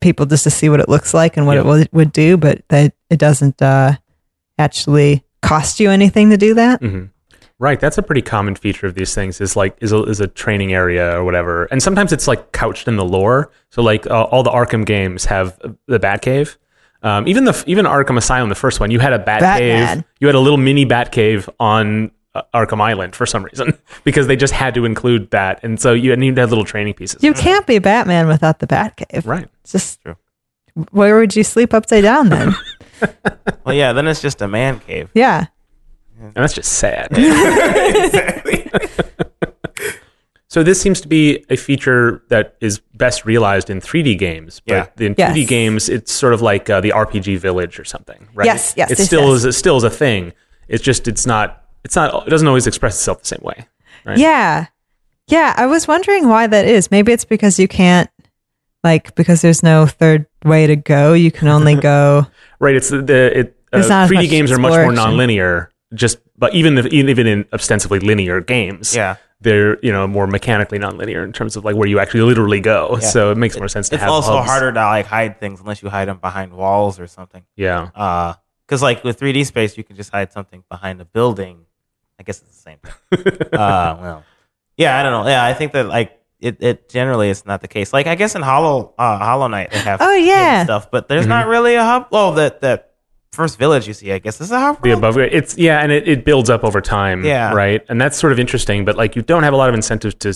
people 0.00 0.24
just 0.26 0.44
to 0.44 0.50
see 0.50 0.68
what 0.70 0.80
it 0.80 0.88
looks 0.88 1.12
like 1.12 1.36
and 1.36 1.46
what 1.46 1.56
Yep. 1.56 1.64
it 1.64 1.68
would, 1.68 1.88
would 1.92 2.12
do, 2.12 2.36
but 2.38 2.62
that 2.68 2.94
it 3.10 3.18
doesn't 3.18 3.60
uh, 3.60 3.92
actually 4.58 5.22
cost 5.46 5.80
you 5.80 5.90
anything 5.90 6.30
to 6.30 6.36
do 6.36 6.54
that. 6.54 6.82
Right, 7.58 7.80
that's 7.80 7.96
a 7.96 8.02
pretty 8.02 8.20
common 8.20 8.54
feature 8.54 8.86
of 8.86 8.94
these 8.94 9.14
things. 9.14 9.40
Is 9.40 9.56
like 9.56 9.78
is 9.80 9.90
a, 9.90 10.02
is 10.02 10.20
a 10.20 10.26
training 10.26 10.74
area 10.74 11.16
or 11.18 11.24
whatever, 11.24 11.64
and 11.66 11.82
sometimes 11.82 12.12
it's 12.12 12.28
like 12.28 12.52
couched 12.52 12.86
in 12.86 12.96
the 12.96 13.04
lore. 13.04 13.50
So 13.70 13.82
like 13.82 14.06
uh, 14.06 14.24
all 14.24 14.42
the 14.42 14.50
Arkham 14.50 14.84
games 14.84 15.24
have 15.24 15.58
the 15.86 15.98
Batcave. 15.98 16.56
Um, 17.02 17.26
even 17.26 17.44
the 17.44 17.64
even 17.66 17.86
Arkham 17.86 18.18
Asylum, 18.18 18.50
the 18.50 18.54
first 18.54 18.78
one, 18.78 18.90
you 18.90 18.98
had 18.98 19.14
a 19.14 19.18
Batcave. 19.18 19.40
Batman. 19.40 20.04
You 20.20 20.26
had 20.26 20.34
a 20.34 20.40
little 20.40 20.58
mini 20.58 20.84
Batcave 20.84 21.48
on 21.58 22.10
uh, 22.34 22.42
Arkham 22.52 22.80
Island 22.82 23.16
for 23.16 23.24
some 23.24 23.42
reason 23.42 23.78
because 24.04 24.26
they 24.26 24.36
just 24.36 24.52
had 24.52 24.74
to 24.74 24.84
include 24.84 25.30
that, 25.30 25.60
and 25.62 25.80
so 25.80 25.94
you 25.94 26.14
need 26.14 26.34
to 26.34 26.42
have 26.42 26.50
little 26.50 26.64
training 26.64 26.92
pieces. 26.92 27.22
You 27.22 27.32
can't 27.32 27.66
be 27.66 27.78
Batman 27.78 28.28
without 28.28 28.58
the 28.58 28.66
Batcave. 28.66 29.26
right. 29.26 29.48
It's 29.62 29.72
just 29.72 30.02
True. 30.02 30.16
where 30.90 31.18
would 31.18 31.34
you 31.34 31.42
sleep 31.42 31.72
upside 31.72 32.02
down 32.02 32.28
then? 32.28 32.54
Well, 33.64 33.74
yeah, 33.74 33.92
then 33.92 34.06
it's 34.06 34.22
just 34.22 34.40
a 34.42 34.48
man 34.48 34.78
cave. 34.80 35.10
yeah. 35.14 35.46
And 36.18 36.32
that's 36.34 36.54
just 36.54 36.72
sad. 36.74 37.08
exactly. 37.12 38.70
So 40.48 40.62
this 40.62 40.80
seems 40.80 41.00
to 41.02 41.08
be 41.08 41.44
a 41.50 41.56
feature 41.56 42.22
that 42.28 42.56
is 42.60 42.78
best 42.94 43.26
realized 43.26 43.68
in 43.68 43.80
3D 43.80 44.16
games, 44.18 44.60
but 44.66 44.92
Yeah. 44.98 45.06
in 45.06 45.14
Yes. 45.18 45.32
2D 45.36 45.46
games, 45.46 45.88
it's 45.88 46.12
sort 46.12 46.32
of 46.32 46.40
like 46.40 46.70
uh, 46.70 46.80
the 46.80 46.90
RPG 46.92 47.36
Village 47.38 47.78
or 47.78 47.84
something, 47.84 48.28
right? 48.34 48.46
Yes, 48.46 48.72
yes, 48.76 48.90
It 48.90 48.98
yes, 48.98 49.06
still 49.06 49.28
yes. 49.28 49.38
is. 49.38 49.44
It 49.46 49.52
still 49.52 49.76
is 49.76 49.82
a 49.84 49.90
thing. 49.90 50.32
It's 50.68 50.82
just 50.82 51.08
it's 51.08 51.26
not. 51.26 51.64
It's 51.84 51.96
not. 51.96 52.26
It 52.26 52.30
doesn't 52.30 52.48
always 52.48 52.66
express 52.66 52.94
itself 52.94 53.20
the 53.22 53.26
same 53.26 53.42
way. 53.42 53.66
Right. 54.04 54.16
Yeah. 54.18 54.66
Yeah. 55.28 55.52
I 55.56 55.66
was 55.66 55.86
wondering 55.88 56.28
why 56.28 56.46
that 56.46 56.64
is. 56.64 56.90
Maybe 56.90 57.12
it's 57.12 57.24
because 57.26 57.58
you 57.58 57.68
can't, 57.68 58.08
like, 58.84 59.14
because 59.14 59.42
there's 59.42 59.62
no 59.62 59.86
third 59.86 60.26
way 60.44 60.66
to 60.66 60.76
go. 60.76 61.12
You 61.14 61.30
can 61.32 61.48
only 61.48 61.74
go. 61.92 62.26
Right. 62.60 62.74
It's 62.76 62.90
the, 62.90 63.02
the 63.02 63.38
it. 63.40 63.56
Uh, 63.72 63.78
There's 63.78 63.88
not 63.88 64.04
as 64.04 64.10
3D 64.10 64.30
games 64.30 64.52
are 64.52 64.58
much 64.58 64.70
more 64.70 64.92
exploration. 64.92 65.18
nonlinear. 65.18 65.68
Just 65.94 66.18
but 66.38 66.54
even 66.54 66.78
if, 66.78 66.86
even 66.86 67.26
in 67.26 67.44
ostensibly 67.52 67.98
linear 67.98 68.40
games, 68.40 68.94
Yeah. 68.94 69.16
they're 69.40 69.78
you 69.80 69.90
know 69.92 70.06
more 70.06 70.26
mechanically 70.26 70.78
nonlinear 70.78 71.24
in 71.24 71.32
terms 71.32 71.56
of 71.56 71.64
like 71.64 71.74
where 71.76 71.88
you 71.88 71.98
actually 71.98 72.20
literally 72.22 72.60
go. 72.60 72.90
Yeah. 73.00 73.08
So 73.08 73.30
it 73.32 73.36
makes 73.38 73.56
more 73.58 73.68
sense 73.68 73.88
to 73.88 73.96
It's 73.96 74.02
have. 74.02 74.10
also 74.12 74.36
hubs. 74.36 74.48
harder 74.48 74.72
to 74.72 74.80
like 74.80 75.06
hide 75.06 75.40
things 75.40 75.60
unless 75.60 75.82
you 75.82 75.88
hide 75.88 76.06
them 76.08 76.18
behind 76.18 76.52
walls 76.52 77.00
or 77.00 77.06
something. 77.08 77.44
Yeah. 77.56 77.90
Uh, 77.94 78.34
because 78.66 78.82
like 78.82 79.02
with 79.04 79.18
3D 79.20 79.46
space, 79.46 79.76
you 79.76 79.84
can 79.84 79.96
just 79.96 80.10
hide 80.10 80.32
something 80.32 80.62
behind 80.70 81.00
a 81.00 81.04
building. 81.04 81.66
I 82.18 82.22
guess 82.22 82.40
it's 82.42 82.56
the 82.56 82.62
same 82.62 82.78
thing. 82.78 83.36
uh, 83.52 83.96
well, 84.00 84.24
yeah, 84.76 84.98
I 84.98 85.02
don't 85.02 85.12
know. 85.12 85.28
Yeah, 85.28 85.44
I 85.44 85.54
think 85.54 85.72
that 85.72 85.86
like 85.86 86.15
it, 86.40 86.62
it 86.62 86.88
generally 86.88 87.28
is 87.30 87.46
not 87.46 87.60
the 87.62 87.68
case. 87.68 87.92
Like 87.92 88.06
I 88.06 88.14
guess 88.14 88.34
in 88.34 88.42
Hollow 88.42 88.94
uh, 88.98 89.18
Hollow 89.18 89.46
Knight 89.48 89.70
they 89.70 89.78
have 89.78 90.00
Oh, 90.02 90.14
yeah. 90.14 90.64
stuff, 90.64 90.90
but 90.90 91.08
there's 91.08 91.26
not 91.26 91.46
really 91.46 91.74
a 91.74 91.84
hub. 91.84 92.08
Well, 92.10 92.32
that 92.32 92.60
that 92.60 92.92
first 93.32 93.58
village 93.58 93.86
you 93.86 93.92
see, 93.94 94.12
I 94.12 94.18
guess, 94.18 94.40
is 94.40 94.50
a 94.50 94.58
hub. 94.58 94.82
the 94.82 94.92
above 94.92 95.14
grade. 95.14 95.32
It's 95.32 95.56
yeah, 95.58 95.80
and 95.80 95.92
it, 95.92 96.08
it 96.08 96.24
builds 96.24 96.48
up 96.50 96.64
over 96.64 96.80
time. 96.80 97.24
Yeah. 97.24 97.52
Right. 97.52 97.82
And 97.88 98.00
that's 98.00 98.16
sort 98.18 98.32
of 98.32 98.38
interesting, 98.38 98.84
but 98.84 98.96
like 98.96 99.16
you 99.16 99.22
don't 99.22 99.42
have 99.42 99.52
a 99.52 99.56
lot 99.56 99.68
of 99.68 99.74
incentive 99.74 100.18
to 100.20 100.32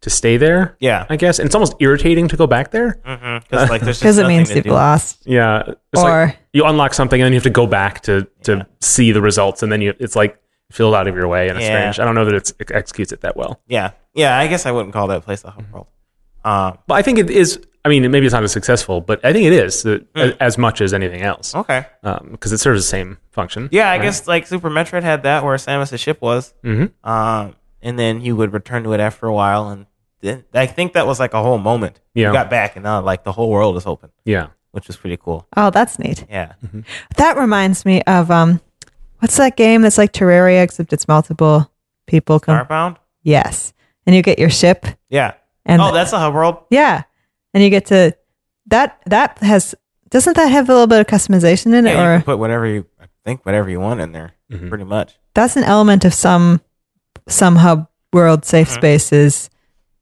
to 0.00 0.10
stay 0.10 0.36
there. 0.36 0.76
Yeah, 0.80 1.06
I 1.08 1.16
guess. 1.16 1.38
And 1.38 1.46
it's 1.46 1.54
almost 1.54 1.74
irritating 1.80 2.28
to 2.28 2.36
go 2.36 2.46
back 2.46 2.70
there. 2.72 2.98
because 3.02 3.70
like 3.70 3.80
there's 3.80 4.00
just 4.00 4.02
Because 4.02 4.18
it 4.18 4.26
means 4.26 4.54
you've 4.54 4.66
lost. 4.66 5.22
Yeah. 5.26 5.62
It's 5.92 6.02
Or- 6.02 6.26
like 6.26 6.38
you 6.52 6.64
unlock 6.66 6.92
something 6.92 7.18
and 7.20 7.24
then 7.26 7.32
you 7.32 7.36
have 7.38 7.44
to 7.44 7.50
go 7.50 7.66
back 7.66 8.00
to 8.02 8.26
to 8.42 8.56
Yeah. 8.56 8.62
see 8.80 9.12
the 9.12 9.22
results 9.22 9.62
and 9.62 9.72
then 9.72 9.80
you 9.80 9.94
it's 9.98 10.14
like 10.14 10.38
filled 10.70 10.94
out 10.94 11.06
of 11.08 11.14
your 11.14 11.26
way 11.28 11.48
and 11.48 11.56
it's 11.58 11.66
Yeah. 11.66 11.90
strange. 11.90 12.00
I 12.00 12.04
don't 12.04 12.14
know 12.14 12.24
that 12.26 12.34
it's, 12.34 12.52
it 12.58 12.70
executes 12.70 13.12
it 13.12 13.22
that 13.22 13.36
well. 13.36 13.60
Yeah, 13.66 13.92
yeah. 14.14 14.38
I 14.38 14.46
guess 14.46 14.66
I 14.66 14.70
wouldn't 14.72 14.92
call 14.92 15.08
that 15.08 15.22
place 15.24 15.42
a 15.44 15.48
Mm-hmm. 15.48 15.60
hub 15.60 15.72
world. 15.72 15.86
Um, 16.44 16.78
But 16.86 16.94
I 16.94 17.02
think 17.02 17.18
it 17.18 17.30
is 17.30 17.58
I 17.86 17.90
mean, 17.90 18.10
maybe 18.10 18.24
it's 18.24 18.32
not 18.32 18.42
as 18.42 18.50
successful, 18.52 19.02
but 19.02 19.22
I 19.24 19.32
think 19.34 19.44
it 19.44 19.52
is 19.52 19.84
uh, 19.84 19.98
Hmm. 20.16 20.30
as 20.40 20.56
much 20.56 20.80
as 20.80 20.94
anything 20.94 21.20
else. 21.20 21.54
okay. 21.54 21.84
Because 22.30 22.50
it 22.52 22.58
serves 22.58 22.80
the 22.82 22.88
same 22.88 23.18
function. 23.30 23.68
Yeah, 23.72 23.90
I 23.90 23.98
guess 23.98 24.26
like 24.26 24.46
Super 24.46 24.70
Metroid 24.70 25.02
had 25.02 25.22
that 25.24 25.44
where 25.44 25.54
Samus's 25.58 26.00
ship 26.00 26.22
was, 26.22 26.54
um, 26.64 27.54
and 27.82 27.98
then 27.98 28.22
you 28.22 28.36
would 28.36 28.52
return 28.54 28.84
to 28.84 28.92
it 28.94 29.00
after 29.00 29.26
a 29.26 29.34
while, 29.34 29.68
and 29.68 29.84
then, 30.22 30.44
I 30.54 30.64
think 30.66 30.94
that 30.94 31.06
was 31.06 31.20
like 31.20 31.34
a 31.34 31.42
whole 31.42 31.58
moment. 31.58 32.00
Yeah. 32.14 32.28
you 32.28 32.32
got 32.32 32.48
back, 32.48 32.76
and 32.76 32.84
now 32.84 33.02
like 33.02 33.24
the 33.24 33.32
whole 33.32 33.50
world 33.50 33.76
is 33.76 33.86
open, 33.86 34.10
Yeah. 34.24 34.46
which 34.72 34.86
was 34.86 34.96
pretty 34.96 35.18
cool. 35.18 35.46
Oh, 35.54 35.68
that's 35.70 35.98
neat. 35.98 36.24
Yeah, 36.30 36.52
That 37.16 37.36
reminds 37.36 37.84
me 37.84 38.00
of, 38.06 38.30
um, 38.30 38.60
what's 39.18 39.36
that 39.36 39.56
game 39.58 39.82
that's 39.82 39.98
like 39.98 40.12
Terraria, 40.14 40.62
except 40.62 40.92
it's 40.94 41.06
multiple 41.06 41.70
people. 42.06 42.40
Come- 42.40 42.64
Starbound. 42.66 42.96
yes. 43.22 43.74
And 44.06 44.14
you 44.14 44.22
get 44.22 44.38
your 44.38 44.50
ship. 44.50 44.86
Yeah. 45.08 45.34
And 45.64 45.80
oh, 45.80 45.92
that's 45.92 46.12
a 46.12 46.18
hub 46.18 46.34
world. 46.34 46.58
yeah. 46.70 47.02
And 47.54 47.62
you 47.62 47.70
get 47.70 47.86
to, 47.86 48.14
that, 48.66 49.00
that 49.06 49.38
has, 49.38 49.74
doesn't 50.10 50.36
that 50.36 50.46
have 50.50 50.68
a 50.68 50.72
little 50.72 50.86
bit 50.86 51.00
of 51.00 51.06
customization 51.06 51.66
in 51.74 51.86
it? 51.86 51.92
Yeah, 51.94 52.02
you 52.02 52.08
or 52.10 52.16
can 52.18 52.24
put 52.24 52.38
whatever 52.38 52.66
you 52.66 52.86
I 53.00 53.06
think 53.24 53.46
whatever 53.46 53.70
you 53.70 53.80
want 53.80 54.00
in 54.00 54.12
there, 54.12 54.32
Mhm. 54.52 54.68
pretty 54.68 54.84
much. 54.84 55.16
that's 55.34 55.56
an 55.56 55.64
element 55.64 56.04
of 56.04 56.12
some 56.12 56.60
some 57.28 57.56
hub 57.56 57.88
world 58.12 58.44
safe 58.44 58.68
Mm-hmm. 58.68 58.76
spaces 58.76 59.50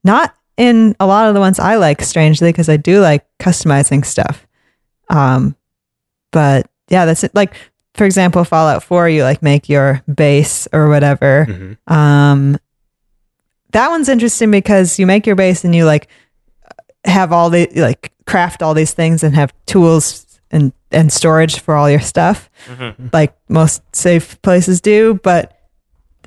not 0.05 0.35
in 0.57 0.97
a 0.99 1.07
lot 1.07 1.29
of 1.29 1.35
the 1.35 1.41
ones 1.41 1.59
i 1.61 1.77
like 1.77 2.03
strangely 2.03 2.51
because 2.51 2.69
i 2.69 2.77
do 2.77 3.01
like 3.01 3.25
customizing 3.39 4.05
stuff 4.05 4.47
um 5.09 5.55
but 6.33 6.69
yeah 6.91 7.05
that's 7.07 7.23
it 7.25 7.35
like 7.35 7.55
for 7.95 8.05
example 8.05 8.45
fallout 8.45 8.83
4 8.83 9.09
you 9.09 9.23
like 9.23 9.41
make 9.43 9.69
your 9.69 10.03
base 10.13 10.67
or 10.73 10.89
whatever 10.89 11.47
Mhm. 11.49 11.77
um 11.91 12.59
that 13.73 13.89
one's 13.91 14.09
interesting 14.09 14.51
because 14.51 14.99
you 14.99 15.07
make 15.07 15.27
your 15.27 15.37
base 15.37 15.65
and 15.65 15.75
you 15.75 15.85
like 15.85 16.09
have 17.05 17.33
all 17.33 17.51
the 17.51 17.69
like 17.75 18.13
craft 18.27 18.63
all 18.63 18.75
these 18.75 18.95
things 18.95 19.23
and 19.23 19.35
have 19.35 19.53
tools 19.67 20.27
and 20.51 20.73
and 20.91 21.13
storage 21.13 21.59
for 21.61 21.75
all 21.75 21.91
your 21.91 22.01
stuff 22.01 22.49
Mm-hmm. 22.69 23.09
like 23.13 23.35
most 23.49 23.83
safe 23.95 24.41
places 24.43 24.81
do 24.81 25.15
but 25.25 25.59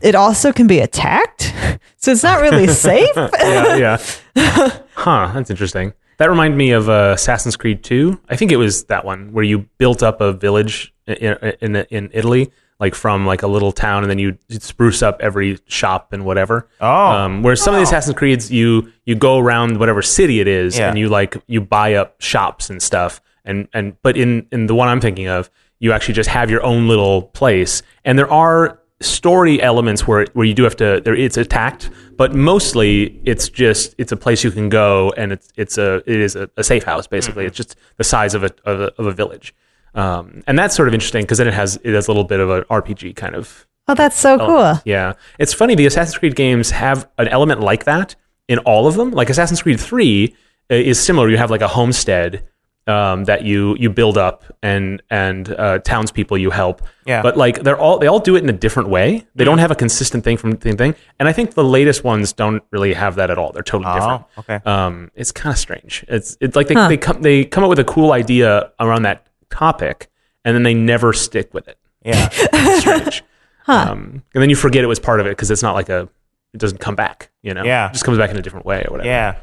it 0.02 0.16
also 0.16 0.52
can 0.52 0.68
be 0.68 0.80
attacked 0.80 1.54
so 1.98 2.12
it's 2.12 2.24
not 2.24 2.42
really 2.42 2.68
safe 2.88 3.10
yeah, 3.16 3.98
yeah. 4.36 4.70
Huh, 4.96 5.32
that's 5.34 5.50
interesting. 5.50 5.94
That 6.18 6.30
reminded 6.30 6.56
me 6.58 6.72
of 6.72 6.88
uh, 6.90 7.12
Assassin's 7.16 7.58
Creed 7.58 7.84
2. 7.84 8.20
I 8.30 8.38
think 8.38 8.52
it 8.54 8.56
was 8.58 8.86
that 8.86 9.04
one 9.04 9.34
where 9.34 9.44
you 9.44 9.68
built 9.78 10.02
up 10.02 10.22
a 10.22 10.32
village 10.32 10.94
in, 11.06 11.36
in 11.62 11.76
in 11.90 12.10
Italy, 12.14 12.50
like 12.80 12.94
from 12.96 13.26
like 13.26 13.42
a 13.44 13.48
little 13.48 13.72
town, 13.72 14.04
and 14.04 14.10
then 14.10 14.20
you 14.20 14.38
spruce 14.50 15.02
up 15.02 15.18
every 15.22 15.58
shop 15.68 16.12
and 16.14 16.26
whatever. 16.26 16.68
Oh. 16.82 16.88
um, 17.12 17.44
where 17.44 17.56
some 17.56 17.74
of 17.74 17.80
the 17.80 17.84
Assassin's 17.84 18.16
Creeds, 18.18 18.52
you 18.52 18.92
you 19.06 19.16
go 19.16 19.38
around 19.38 19.78
whatever 19.80 20.02
city 20.02 20.40
it 20.40 20.48
is, 20.48 20.78
Yeah. 20.78 20.90
and 20.90 20.98
you 21.00 21.08
like 21.10 21.38
you 21.48 21.62
buy 21.62 21.94
up 21.96 22.20
shops 22.22 22.70
and 22.70 22.82
stuff, 22.82 23.22
and 23.46 23.68
and 23.74 23.96
but 24.02 24.18
in 24.18 24.48
in 24.52 24.66
the 24.68 24.76
one 24.76 24.88
I'm 24.90 25.00
thinking 25.02 25.28
of, 25.28 25.50
you 25.80 25.92
actually 25.94 26.16
just 26.16 26.30
have 26.30 26.50
your 26.52 26.64
own 26.64 26.88
little 26.88 27.24
place, 27.24 27.82
and 28.04 28.20
there 28.20 28.32
are 28.32 28.80
story 29.02 29.62
elements 29.62 30.08
where 30.08 30.26
where 30.34 30.46
you 30.46 30.54
do 30.54 30.64
have 30.64 30.76
to 30.78 31.02
there 31.04 31.14
it's 31.14 31.36
attacked 31.36 31.90
but 32.16 32.34
mostly 32.34 33.20
it's 33.26 33.50
just 33.50 33.94
it's 33.98 34.14
a 34.14 34.16
place 34.16 34.42
you 34.42 34.50
can 34.50 34.70
go 34.70 35.14
and 35.18 35.34
it's 35.34 35.50
it's 35.58 35.78
a 35.78 35.96
it 36.10 36.18
is 36.22 36.38
a, 36.38 36.50
a 36.56 36.64
safe 36.64 36.84
house 36.86 37.06
basically 37.06 37.44
Mm-hmm. 37.44 37.48
it's 37.50 37.58
just 37.58 37.76
the 37.98 38.06
size 38.06 38.34
of 38.34 38.46
a 38.46 38.52
of 38.64 38.80
a, 38.80 38.94
of 38.98 39.06
a 39.06 39.12
village 39.12 39.54
um, 39.96 40.44
and 40.48 40.58
that's 40.58 40.76
sort 40.76 40.88
of 40.88 40.94
interesting 40.94 41.24
because 41.24 41.38
then 41.38 41.48
it 41.48 41.54
has 41.54 41.80
it 41.84 41.94
has 41.94 42.08
a 42.08 42.12
little 42.12 42.24
bit 42.24 42.40
of 42.40 42.50
an 42.50 42.64
RPG 42.64 43.16
kind 43.16 43.36
of 43.36 43.66
oh 43.88 43.96
that's 43.96 44.18
so 44.18 44.38
cool 44.38 44.82
yeah, 44.86 45.14
it's 45.40 45.54
funny. 45.54 45.76
The 45.76 45.86
Assassin's 45.86 46.18
Creed 46.18 46.36
games 46.36 46.72
have 46.72 47.10
an 47.18 47.28
element 47.28 47.62
like 47.62 47.86
that 47.86 48.16
in 48.48 48.60
all 48.60 48.88
of 48.88 48.96
them. 48.96 49.12
Like 49.12 49.30
Assassin's 49.30 49.62
Creed 49.62 49.80
Three 49.80 50.36
uh, 50.72 50.76
is 50.76 51.00
similar. 51.00 51.30
You 51.30 51.38
have 51.38 51.52
like 51.52 51.62
a 51.62 51.68
homestead 51.68 52.48
um, 52.88 53.24
that 53.26 53.44
you 53.44 53.76
you 53.80 53.90
build 53.90 54.18
up 54.18 54.44
and 54.62 55.02
and 55.10 55.50
uh, 55.50 55.80
townspeople 55.80 56.38
you 56.38 56.52
help. 56.52 56.82
Yeah. 57.06 57.22
But 57.22 57.38
like 57.38 57.64
they're 57.64 57.78
all 57.78 57.98
they 57.98 58.08
all 58.08 58.20
do 58.20 58.36
it 58.36 58.44
in 58.44 58.50
a 58.50 58.54
different 58.54 58.90
way. 58.90 59.26
They 59.36 59.44
don't 59.44 59.58
have 59.58 59.72
a 59.72 59.76
consistent 59.76 60.24
thing 60.24 60.38
from 60.38 60.58
thing 60.58 60.78
thing. 60.78 60.96
And 61.20 61.28
I 61.28 61.34
think 61.34 61.54
the 61.54 61.64
latest 61.64 62.04
ones 62.04 62.34
don't 62.34 62.64
really 62.72 62.94
have 62.94 63.16
that 63.16 63.32
at 63.32 63.38
all. 63.38 63.52
They're 63.52 63.64
totally 63.64 63.94
different. 63.94 64.24
Oh, 64.38 64.40
okay. 64.40 64.60
Um, 64.66 65.12
it's 65.16 65.32
kind 65.32 65.54
of 65.54 65.60
strange. 65.60 66.06
It's 66.08 66.38
it's 66.40 66.56
like 66.56 66.68
they, 66.68 66.76
they 66.76 66.98
come 66.98 67.22
they 67.22 67.46
come 67.46 67.64
up 67.64 67.70
with 67.70 67.80
a 67.80 67.84
cool 67.84 68.12
idea 68.12 68.72
around 68.80 69.04
that 69.04 69.28
topic, 69.50 70.10
and 70.44 70.56
then 70.56 70.64
they 70.64 70.74
never 70.74 71.14
stick 71.14 71.54
with 71.54 71.68
it. 71.68 71.78
Yeah. 72.04 72.30
It's 72.54 72.80
strange. 72.82 73.24
Um, 73.68 74.22
and 74.36 74.44
then 74.44 74.52
you 74.52 74.56
forget 74.56 74.84
it 74.84 74.88
was 74.88 75.00
part 75.00 75.20
of 75.20 75.26
it 75.26 75.30
because 75.32 75.50
it's 75.50 75.64
not 75.64 75.74
like 75.74 75.90
a 75.90 76.08
it 76.54 76.60
doesn't 76.60 76.78
come 76.78 76.96
back. 76.96 77.32
You 77.42 77.56
know. 77.56 77.64
Yeah. 77.64 77.90
It 77.90 77.94
just 77.94 78.06
comes 78.06 78.20
back 78.20 78.30
in 78.30 78.38
a 78.38 78.42
different 78.44 78.64
way 78.64 78.86
or 78.88 78.92
whatever. 78.92 79.10
Yeah. 79.10 79.38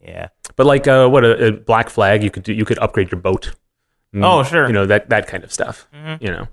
Yeah. 0.00 0.28
But 0.56 0.66
like 0.66 0.88
uh, 0.88 1.08
what 1.08 1.24
a, 1.24 1.46
a 1.46 1.52
black 1.52 1.88
flag, 1.88 2.24
you 2.24 2.30
could 2.32 2.42
do 2.42 2.52
you 2.52 2.64
could 2.64 2.78
upgrade 2.80 3.12
your 3.12 3.20
boat. 3.20 3.54
Mm, 4.12 4.24
Oh, 4.24 4.42
sure. 4.42 4.66
You 4.66 4.72
know 4.72 4.86
that 4.86 5.08
that 5.10 5.28
kind 5.28 5.44
of 5.44 5.52
stuff. 5.52 5.86
You 6.20 6.30
know, 6.30 6.48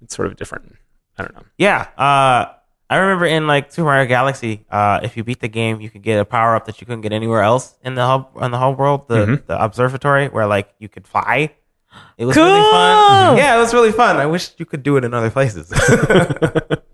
it's 0.00 0.14
sort 0.14 0.28
of 0.28 0.36
different. 0.36 0.76
I 1.18 1.22
don't 1.24 1.34
know. 1.34 1.42
Yeah. 1.56 1.88
Uh, 1.98 2.52
I 2.88 2.96
remember 2.98 3.26
in 3.26 3.48
like 3.48 3.72
Super 3.72 3.86
Mario 3.86 4.06
Galaxy, 4.06 4.64
uh, 4.70 5.00
if 5.02 5.16
you 5.16 5.24
beat 5.24 5.40
the 5.40 5.48
game, 5.48 5.80
you 5.80 5.90
could 5.90 6.02
get 6.02 6.20
a 6.20 6.24
power 6.24 6.54
up 6.54 6.66
that 6.66 6.80
you 6.80 6.86
couldn't 6.86 7.00
get 7.02 7.12
anywhere 7.12 7.42
else 7.42 7.76
in 7.82 7.96
the 7.96 8.06
hub 8.06 8.30
in 8.40 8.52
the 8.52 8.58
whole 8.58 8.74
world, 8.76 9.08
the 9.08 9.16
Mm-hmm. 9.26 9.46
the 9.46 9.60
observatory, 9.62 10.28
where 10.28 10.46
like 10.46 10.72
you 10.78 10.88
could 10.88 11.08
fly. 11.08 11.50
It 12.16 12.24
was 12.24 12.36
really 12.36 12.60
fun. 12.60 13.36
Yeah, 13.36 13.56
it 13.56 13.60
was 13.60 13.72
really 13.72 13.92
fun. 13.92 14.16
I 14.16 14.26
wish 14.26 14.50
you 14.58 14.66
could 14.66 14.82
do 14.82 14.96
it 14.96 15.04
in 15.04 15.14
other 15.14 15.30
places. 15.30 15.72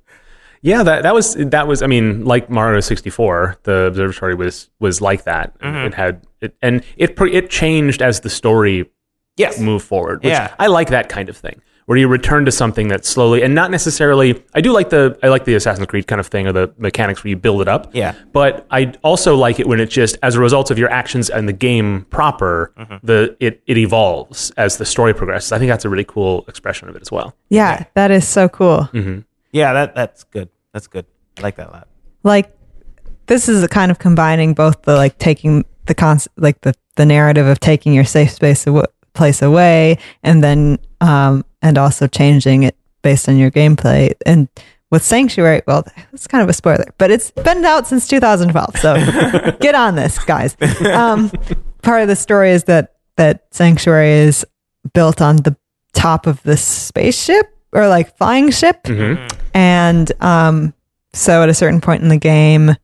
Yeah, 0.65 0.83
that 0.83 1.03
that 1.03 1.13
was 1.13 1.35
that 1.35 1.69
was. 1.69 1.83
I 1.83 1.87
mean, 1.87 2.25
like 2.25 2.49
Mario 2.49 2.81
sixty 2.81 3.11
four, 3.11 3.59
the 3.65 3.85
observatory 3.85 4.35
was 4.35 4.71
was 4.81 5.03
like 5.03 5.25
that. 5.25 5.59
Mm-hmm. 5.59 5.77
It 5.89 5.93
had 5.93 6.27
it, 6.41 6.57
and 6.63 6.83
it 6.97 7.21
it 7.21 7.51
changed 7.51 8.01
as 8.01 8.21
the 8.21 8.31
story 8.31 8.91
yes. 9.37 9.61
moved 9.61 9.85
forward. 9.85 10.25
Which 10.25 10.31
Yeah. 10.31 10.55
I 10.59 10.69
like 10.69 10.89
that 10.89 11.11
kind 11.11 11.29
of 11.29 11.37
thing 11.37 11.61
where 11.87 11.99
you 11.99 12.09
return 12.09 12.45
to 12.47 12.51
something 12.53 12.89
that 12.89 13.05
slowly 13.05 13.43
and 13.43 13.55
not 13.55 13.71
necessarily. 13.71 14.43
I 14.55 14.61
do 14.61 14.73
like 14.73 14.89
the 14.91 15.19
I 15.23 15.29
like 15.29 15.45
the 15.45 15.55
Assassin's 15.55 15.87
Creed 15.87 16.07
kind 16.07 16.19
of 16.21 16.27
thing 16.27 16.47
or 16.47 16.53
the 16.53 16.73
mechanics 16.79 17.23
where 17.23 17.29
you 17.31 17.37
build 17.37 17.61
it 17.61 17.69
up. 17.69 17.91
Yeah. 17.95 18.15
but 18.33 18.67
I 18.71 18.95
also 19.03 19.37
like 19.37 19.61
it 19.61 19.67
when 19.67 19.81
it 19.81 19.91
just 19.91 20.17
as 20.23 20.35
a 20.35 20.41
result 20.41 20.71
of 20.71 20.79
your 20.79 20.91
actions 20.91 21.29
and 21.31 21.49
the 21.49 21.53
game 21.53 22.07
proper, 22.11 22.73
Mm-hmm. 22.79 23.07
the 23.07 23.37
it 23.41 23.63
it 23.67 23.77
evolves 23.79 24.51
as 24.57 24.79
the 24.79 24.85
story 24.87 25.15
progresses. 25.15 25.53
I 25.53 25.59
think 25.59 25.69
that's 25.69 25.85
a 25.85 25.89
really 25.89 26.05
cool 26.05 26.45
expression 26.49 26.89
of 26.89 26.97
it 26.97 27.03
as 27.03 27.13
well. 27.13 27.35
Yeah, 27.51 27.85
that 27.95 28.11
is 28.11 28.27
so 28.27 28.49
cool. 28.49 28.89
Yeah, 29.53 29.73
that 29.73 29.95
that's 29.95 30.25
good. 30.25 30.49
That's 30.73 30.87
good. 30.87 31.07
I 31.39 31.43
like 31.43 31.57
that 31.57 31.69
a 31.69 31.71
lot. 31.73 31.89
Like 32.23 32.51
this 33.27 33.49
is 33.49 33.63
a 33.63 33.69
kind 33.69 33.91
of 33.91 33.99
combining 33.99 34.55
both 34.55 34.83
the 34.83 34.97
like 34.97 35.19
taking 35.19 35.65
the 35.87 35.95
concept, 35.95 36.39
like 36.39 36.61
the 36.63 36.75
the 36.97 37.05
narrative 37.07 37.47
of 37.47 37.61
taking 37.61 37.93
your 37.93 38.05
safe 38.05 38.31
space 38.31 38.67
aw- 38.67 38.85
place 39.15 39.43
away, 39.43 39.99
and 40.23 40.43
then 40.43 40.79
um 41.01 41.45
and 41.65 41.79
also 41.79 42.07
changing 42.07 42.63
it 42.63 42.77
based 43.03 43.29
on 43.29 43.37
your 43.39 43.51
gameplay. 43.51 44.13
And 44.25 44.49
with 44.91 45.03
Sanctuary, 45.03 45.63
well, 45.67 45.85
it's 46.13 46.29
kind 46.29 46.43
of 46.43 46.49
a 46.49 46.53
spoiler, 46.53 46.85
but 46.99 47.11
it's 47.11 47.31
been 47.33 47.65
out 47.65 47.89
since 47.89 48.07
2012, 48.07 48.77
so 48.77 49.57
get 49.61 49.75
on 49.75 49.97
this, 49.97 50.19
guys. 50.25 50.57
Um, 50.85 51.33
part 51.83 52.03
of 52.03 52.09
the 52.09 52.15
story 52.17 52.51
is 52.51 52.65
that 52.65 52.93
that 53.17 53.47
Sanctuary 53.51 54.11
is 54.11 54.45
built 54.93 55.21
on 55.23 55.37
the 55.37 55.57
top 55.95 56.27
of 56.27 56.43
this 56.43 56.63
spaceship 56.63 57.47
or 57.73 57.89
like 57.89 58.17
flying 58.19 58.51
ship 58.51 58.81
and 59.55 60.13
um, 60.21 60.75
so 61.13 61.43
at 61.43 61.49
a 61.49 61.55
certain 61.55 61.81
point 61.81 62.03
in 62.03 62.09
the 62.09 62.19
game 62.19 62.75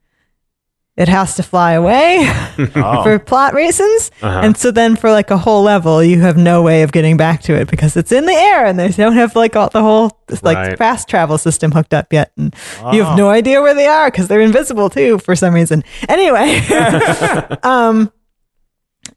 it 1.00 1.08
has 1.08 1.34
to 1.36 1.42
fly 1.42 1.72
away 1.72 2.18
Oh. 2.76 3.02
for 3.02 3.18
plot 3.18 3.54
reasons 3.54 4.10
Uh-huh. 4.22 4.40
and 4.44 4.56
so 4.56 4.70
then 4.70 4.96
for 4.96 5.10
like 5.10 5.30
a 5.32 5.38
whole 5.38 5.62
level 5.64 6.04
you 6.04 6.20
have 6.20 6.36
no 6.36 6.60
way 6.62 6.82
of 6.84 6.92
getting 6.92 7.16
back 7.16 7.40
to 7.48 7.54
it 7.54 7.70
because 7.70 7.96
it's 7.96 8.12
in 8.12 8.26
the 8.26 8.36
air 8.50 8.66
and 8.66 8.78
they 8.78 8.88
don't 8.88 9.14
have 9.16 9.34
like 9.34 9.56
all 9.56 9.70
the 9.70 9.80
whole 9.82 10.10
like 10.42 10.56
Right. 10.58 10.78
fast 10.78 11.08
travel 11.08 11.38
system 11.38 11.72
hooked 11.72 11.94
up 11.94 12.12
yet 12.12 12.30
and 12.36 12.54
you 12.92 13.02
have 13.04 13.16
no 13.16 13.28
idea 13.30 13.60
where 13.62 13.74
they 13.74 13.86
are 13.88 14.10
because 14.10 14.28
they're 14.28 14.40
invisible 14.44 14.90
too 14.90 15.18
for 15.18 15.34
some 15.34 15.54
reason 15.54 15.82
anyway 16.08 16.60
um 17.62 18.12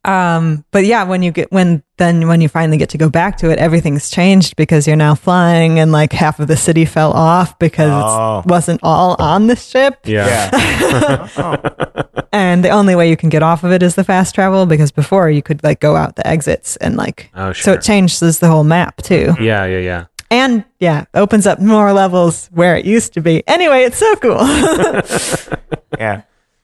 um 0.06 0.64
but 0.72 0.86
yeah 0.86 1.04
when 1.04 1.22
you 1.24 1.32
get 1.32 1.52
when 1.52 1.84
then 1.98 2.28
when 2.28 2.42
you 2.42 2.48
finally 2.50 2.78
get 2.78 2.90
to 2.90 2.98
go 2.98 3.10
back 3.10 3.38
to 3.38 3.50
it 3.50 3.60
everything's 3.60 4.10
changed 4.10 4.56
because 4.56 4.88
you're 4.88 4.96
now 4.96 5.14
flying 5.14 5.78
and 5.80 5.92
like 5.92 6.12
half 6.14 6.40
of 6.40 6.48
the 6.48 6.56
city 6.58 6.86
fell 6.86 7.12
off 7.14 7.58
because 7.60 7.92
Oh. 7.92 8.40
it 8.40 8.46
wasn't 8.46 8.80
all 8.82 9.16
on 9.20 9.48
the 9.48 9.56
ship 9.56 10.00
Yeah, 10.06 10.50
Yeah. 10.54 12.04
and 12.34 12.64
the 12.64 12.70
only 12.70 12.96
way 12.96 13.10
you 13.10 13.18
can 13.18 13.30
get 13.30 13.44
off 13.44 13.64
of 13.64 13.72
it 13.72 13.84
is 13.84 13.96
the 13.96 14.04
fast 14.04 14.34
travel 14.36 14.66
because 14.66 14.92
before 14.92 15.30
you 15.30 15.42
could 15.42 15.64
like 15.64 15.80
go 15.80 15.96
out 15.96 16.16
the 16.16 16.26
exits 16.28 16.76
and 16.78 16.96
like 16.98 17.30
Oh, 17.36 17.52
sure. 17.54 17.64
so 17.64 17.74
it 17.74 17.82
changes 17.84 18.40
the 18.40 18.48
whole 18.48 18.64
map 18.64 19.02
too 19.02 19.36
yeah, 19.40 19.66
yeah, 19.66 19.80
yeah. 19.80 20.06
and 20.32 20.64
yeah 20.80 21.06
opens 21.14 21.46
up 21.46 21.60
more 21.60 21.92
levels 21.94 22.50
where 22.54 22.76
it 22.76 22.86
used 22.86 23.14
to 23.14 23.22
be 23.22 23.44
anyway 23.48 23.84
it's 23.84 23.98
so 23.98 24.16
cool 24.16 24.40
yeah. 26.00 26.22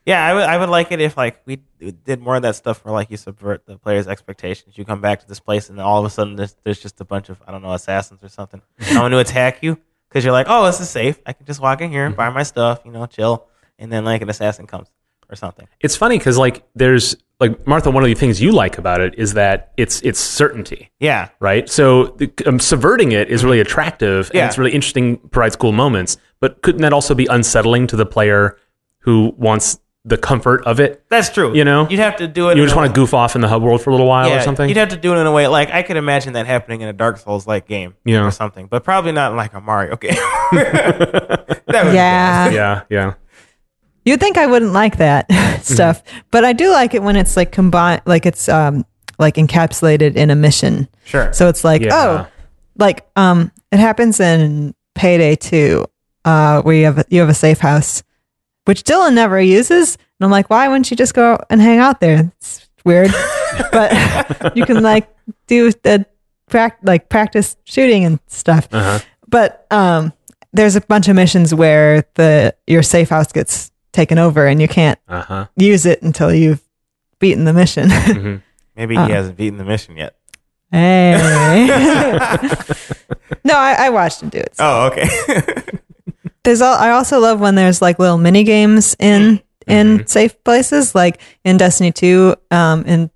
Yeah, 0.10 0.26
I 0.26 0.34
would 0.34 0.44
I 0.44 0.58
would 0.58 0.70
like 0.70 0.92
it 0.92 1.00
if 1.02 1.16
like 1.18 1.42
we 1.46 1.60
did 2.04 2.20
more 2.20 2.36
of 2.36 2.42
that 2.42 2.56
stuff 2.56 2.84
where 2.84 2.92
like 2.94 3.12
you 3.12 3.18
subvert 3.18 3.66
the 3.68 3.78
player's 3.78 4.08
expectations. 4.08 4.76
You 4.78 4.84
come 4.86 5.02
back 5.02 5.20
to 5.22 5.28
this 5.28 5.40
place 5.40 5.70
and 5.70 5.78
then 5.78 5.86
all 5.86 6.00
of 6.00 6.06
a 6.06 6.10
sudden 6.10 6.36
there's, 6.36 6.56
there's 6.64 6.80
just 6.80 7.00
a 7.00 7.06
bunch 7.06 7.30
of 7.30 7.40
I 7.48 7.52
don't 7.52 7.62
know 7.62 7.74
assassins 7.74 8.24
or 8.24 8.30
something 8.30 8.62
coming 8.80 9.12
to 9.12 9.20
attack 9.20 9.62
you 9.62 9.78
because 10.10 10.24
you're 10.24 10.34
like, 10.34 10.48
oh, 10.50 10.66
this 10.66 10.80
is 10.80 10.90
safe. 10.90 11.20
I 11.28 11.34
can 11.34 11.46
just 11.46 11.60
walk 11.62 11.82
in 11.82 11.92
here 11.92 12.06
and 12.08 12.16
buy 12.16 12.30
my 12.32 12.42
stuff, 12.44 12.82
you 12.86 12.92
know, 12.92 13.06
chill, 13.06 13.46
and 13.78 13.92
then 13.92 14.04
like 14.04 14.24
an 14.24 14.30
assassin 14.32 14.66
comes 14.66 14.90
or 15.30 15.36
something. 15.36 15.68
It's 15.80 15.96
funny 15.96 16.18
because 16.18 16.40
like 16.40 16.64
there's 16.74 17.16
like 17.40 17.68
Martha. 17.68 17.92
One 17.92 18.02
of 18.04 18.08
the 18.08 18.16
things 18.16 18.42
you 18.42 18.52
like 18.52 18.80
about 18.80 19.02
it 19.02 19.14
is 19.16 19.36
that 19.36 19.74
it's 19.78 20.02
it's 20.02 20.20
certainty. 20.20 20.90
Yeah, 21.00 21.30
right? 21.40 21.70
So 21.70 22.06
the, 22.18 22.32
um, 22.48 22.60
subverting 22.60 23.12
it 23.12 23.30
is 23.30 23.44
really 23.44 23.60
attractive 23.60 24.30
and 24.32 24.36
Yeah. 24.38 24.48
it's 24.48 24.58
really 24.58 24.72
interesting, 24.72 25.18
provides 25.18 25.56
cool 25.56 25.72
moments. 25.72 26.18
But 26.40 26.64
couldn't 26.64 26.82
that 26.82 26.94
also 26.94 27.14
be 27.14 27.28
unsettling 27.28 27.86
to 27.88 27.96
the 27.96 28.08
player 28.08 28.58
who 29.02 29.36
wants 29.38 29.80
the 30.06 30.18
comfort 30.18 30.64
of 30.66 30.80
it? 30.80 31.04
that's 31.10 31.30
true. 31.30 31.56
You 31.56 31.66
know? 31.66 31.88
you'd 31.90 32.00
have 32.00 32.16
to 32.18 32.28
do 32.28 32.50
it. 32.50 32.58
You 32.58 32.64
just 32.64 32.76
want 32.76 32.88
to 32.88 32.94
goof 33.00 33.14
off 33.14 33.36
in 33.36 33.42
the 33.42 33.48
hub 33.48 33.62
world 33.62 33.82
for 33.82 33.90
a 33.90 33.94
little 33.94 34.08
while 34.08 34.32
or 34.32 34.42
something. 34.42 34.68
You'd 34.68 34.78
have 34.78 34.90
to 34.90 34.98
do 34.98 35.14
it 35.14 35.18
in 35.20 35.28
a 35.28 35.32
way 35.32 35.48
like 35.48 35.70
I 35.72 35.84
could 35.84 35.98
imagine 35.98 36.34
that 36.34 36.46
happening 36.48 36.82
in 36.82 36.88
a 36.88 36.94
Dark 36.94 37.18
Souls 37.18 37.46
like 37.46 37.68
game, 37.68 37.96
Yeah. 38.06 38.26
or 38.26 38.32
something, 38.32 38.68
but 38.68 38.84
probably 38.84 39.12
not 39.12 39.32
in 39.32 39.38
like 39.38 39.54
a 39.54 39.62
Mario 39.62 39.96
game. 39.98 40.14
that 40.52 41.46
would 41.84 41.92
be 41.92 41.96
yeah 41.96 42.50
yeah, 42.52 42.82
yeah, 42.90 43.14
You'd 44.06 44.20
think 44.20 44.38
I 44.38 44.48
wouldn't 44.48 44.72
like 44.74 44.98
that 44.98 45.30
stuff, 45.64 46.02
but 46.32 46.46
I 46.46 46.54
do 46.54 46.72
like 46.72 46.94
it 46.94 47.04
when 47.04 47.16
it's 47.16 47.36
like 47.38 47.52
combined, 47.52 48.02
like 48.06 48.26
it's 48.26 48.48
um 48.50 48.86
like 49.20 49.36
encapsulated 49.36 50.16
in 50.16 50.30
a 50.30 50.36
mission. 50.36 50.88
Sure. 51.04 51.32
So 51.34 51.50
it's 51.50 51.64
like, 51.66 51.82
Yeah. 51.82 51.90
oh, 51.92 52.28
like 52.78 53.06
um, 53.18 53.52
it 53.72 53.80
happens 53.80 54.20
in 54.22 54.74
Payday 54.96 55.36
Two, 55.36 55.86
uh, 56.24 56.62
where 56.62 56.76
you 56.76 56.86
have 56.86 57.04
you 57.10 57.20
have 57.20 57.30
a 57.30 57.34
safe 57.34 57.60
house, 57.60 58.02
which 58.66 58.84
Dylan 58.84 59.14
never 59.14 59.40
uses, 59.42 59.96
and 59.96 60.26
I'm 60.26 60.32
like, 60.32 60.50
why 60.50 60.68
wouldn't 60.68 60.90
you 60.92 60.98
just 60.98 61.14
go 61.14 61.38
and 61.50 61.62
hang 61.62 61.80
out 61.80 62.00
there? 62.00 62.32
It's 62.38 62.68
weird, 62.86 63.12
but 63.72 63.92
you 64.56 64.66
can 64.66 64.82
like 64.84 65.08
do 65.48 65.72
the 65.72 66.06
prac- 66.48 66.80
like 66.84 67.10
practice 67.10 67.56
shooting 67.66 68.06
and 68.06 68.20
stuff. 68.28 68.68
Uh-huh. 68.72 69.00
But 69.28 69.66
um, 69.72 70.14
there's 70.54 70.76
a 70.76 70.82
bunch 70.82 71.08
of 71.08 71.16
missions 71.16 71.54
where 71.54 72.04
the 72.16 72.56
your 72.68 72.84
safe 72.84 73.10
house 73.10 73.32
gets 73.32 73.72
taken 73.92 74.18
over 74.18 74.46
and 74.46 74.62
you 74.62 74.68
can't 74.68 75.00
uh 75.08 75.22
huh. 75.22 75.48
use 75.56 75.86
it 75.86 76.02
until 76.02 76.34
you've 76.34 76.62
beaten 77.20 77.44
the 77.46 77.54
mission. 77.54 77.90
Maybe 78.76 78.96
Uh. 78.96 79.08
he 79.08 79.12
hasn't 79.14 79.36
beaten 79.38 79.58
the 79.58 79.66
mission 79.66 79.98
yet. 79.98 80.16
hey. 80.72 81.18
no, 83.44 83.56
I, 83.56 83.76
I 83.86 83.90
watched 83.90 84.22
him 84.22 84.30
do 84.30 84.38
it. 84.38 84.54
Oh, 84.60 84.88
okay. 84.88 85.08
There's 86.50 86.62
all, 86.62 86.74
I 86.76 86.90
also 86.90 87.20
love 87.20 87.40
when 87.40 87.54
there's 87.54 87.80
like 87.82 88.00
little 88.00 88.18
mini 88.18 88.44
games 88.44 88.96
in 89.00 89.40
in 89.68 90.08
safe 90.08 90.34
places, 90.44 90.96
like 90.96 91.22
in 91.46 91.58
Destiny 91.58 91.92
Two. 91.92 92.36
Um, 92.50 92.84
in 92.86 93.12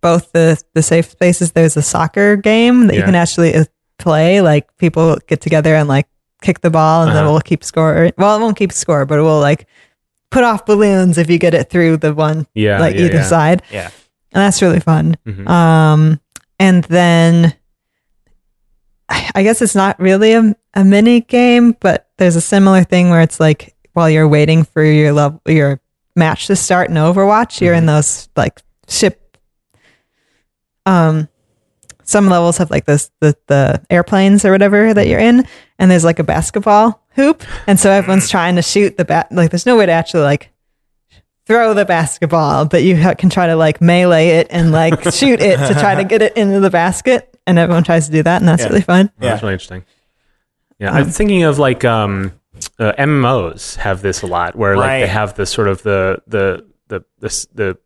both 0.00 0.32
the 0.32 0.56
the 0.72 0.82
safe 0.82 1.10
spaces, 1.10 1.52
there's 1.52 1.76
a 1.76 1.82
soccer 1.82 2.36
game 2.36 2.86
that 2.86 2.96
you 2.96 3.02
can 3.02 3.14
actually 3.14 3.54
uh, 3.54 3.64
play. 3.98 4.40
Like 4.40 4.74
people 4.78 5.18
get 5.26 5.42
together 5.42 5.74
and 5.74 5.88
like 5.88 6.06
kick 6.40 6.60
the 6.62 6.70
ball, 6.70 7.02
and 7.02 7.10
then 7.12 7.24
Uh-huh. 7.24 7.32
we'll 7.32 7.40
keep 7.42 7.62
score. 7.62 8.10
Well, 8.16 8.36
it 8.36 8.40
won't 8.40 8.56
keep 8.56 8.72
score, 8.72 9.04
but 9.04 9.18
it 9.18 9.22
will 9.22 9.40
like 9.40 9.66
put 10.30 10.42
off 10.42 10.64
balloons 10.64 11.18
if 11.18 11.28
you 11.28 11.38
get 11.38 11.52
it 11.52 11.68
through 11.68 11.98
the 11.98 12.14
one 12.14 12.46
Yeah, 12.54 12.80
like 12.80 12.94
yeah, 12.96 13.02
either 13.04 13.16
yeah. 13.16 13.22
side. 13.24 13.62
yeah. 13.70 13.90
and 14.32 14.40
that's 14.40 14.62
really 14.62 14.80
fun. 14.80 15.16
Mhm. 15.26 15.46
Um, 15.48 16.18
and 16.58 16.82
then 16.84 17.54
I 19.34 19.42
guess 19.42 19.62
it's 19.62 19.74
not 19.74 19.98
really 19.98 20.32
a, 20.32 20.56
a 20.74 20.84
mini 20.84 21.20
game, 21.20 21.76
but 21.80 22.08
there's 22.18 22.36
a 22.36 22.40
similar 22.40 22.84
thing 22.84 23.10
where 23.10 23.20
it's 23.20 23.40
like 23.40 23.74
while 23.92 24.10
you're 24.10 24.28
waiting 24.28 24.64
for 24.64 24.82
your 24.84 25.12
level, 25.12 25.40
your 25.46 25.80
match 26.16 26.46
to 26.48 26.56
start 26.56 26.90
in 26.90 26.96
Overwatch, 26.96 27.60
you're 27.60 27.74
in 27.74 27.86
those 27.86 28.28
like 28.36 28.60
ship. 28.88 29.38
Um, 30.86 31.28
some 32.02 32.28
levels 32.28 32.58
have 32.58 32.70
like 32.70 32.84
this 32.84 33.10
the 33.20 33.36
the 33.46 33.82
airplanes 33.90 34.44
or 34.44 34.52
whatever 34.52 34.92
that 34.92 35.06
you're 35.06 35.20
in, 35.20 35.46
and 35.78 35.90
there's 35.90 36.04
like 36.04 36.18
a 36.18 36.24
basketball 36.24 37.02
hoop, 37.10 37.42
and 37.66 37.80
so 37.80 37.90
everyone's 37.90 38.28
trying 38.28 38.56
to 38.56 38.62
shoot 38.62 38.96
the 38.96 39.04
bat. 39.04 39.32
Like 39.32 39.50
there's 39.50 39.66
no 39.66 39.76
way 39.76 39.86
to 39.86 39.92
actually 39.92 40.24
like 40.24 40.50
throw 41.46 41.74
the 41.74 41.84
basketball, 41.84 42.66
but 42.66 42.82
you 42.82 43.00
ha- 43.00 43.14
can 43.14 43.30
try 43.30 43.46
to 43.46 43.56
like 43.56 43.80
melee 43.80 44.28
it 44.28 44.46
and 44.50 44.72
like 44.72 45.02
shoot 45.12 45.40
it 45.40 45.58
to 45.58 45.74
try 45.74 45.94
to 45.94 46.04
get 46.04 46.22
it 46.22 46.36
into 46.36 46.60
the 46.60 46.70
basket. 46.70 47.33
And 47.46 47.58
everyone 47.58 47.84
tries 47.84 48.06
to 48.06 48.12
do 48.12 48.22
that, 48.22 48.40
and 48.40 48.48
that's 48.48 48.62
Yeah. 48.62 48.68
really 48.68 48.80
fun. 48.82 49.10
Yeah. 49.20 49.30
That's 49.30 49.42
really 49.42 49.54
interesting. 49.54 49.84
Yeah, 50.78 50.92
I'm 50.92 51.04
thinking 51.10 51.44
of 51.44 51.58
like 51.58 51.84
um, 51.84 52.32
uh, 52.78 52.92
MMOs 52.98 53.76
have 53.76 54.02
this 54.02 54.22
a 54.22 54.26
lot, 54.26 54.56
where 54.56 54.76
like 54.76 55.02
they 55.02 55.06
have 55.06 55.34
the 55.34 55.46
sort 55.46 55.68
of 55.68 55.82
the 55.82 56.20
the 56.26 56.64
the 56.88 57.04
the, 57.20 57.46
the 57.54 57.78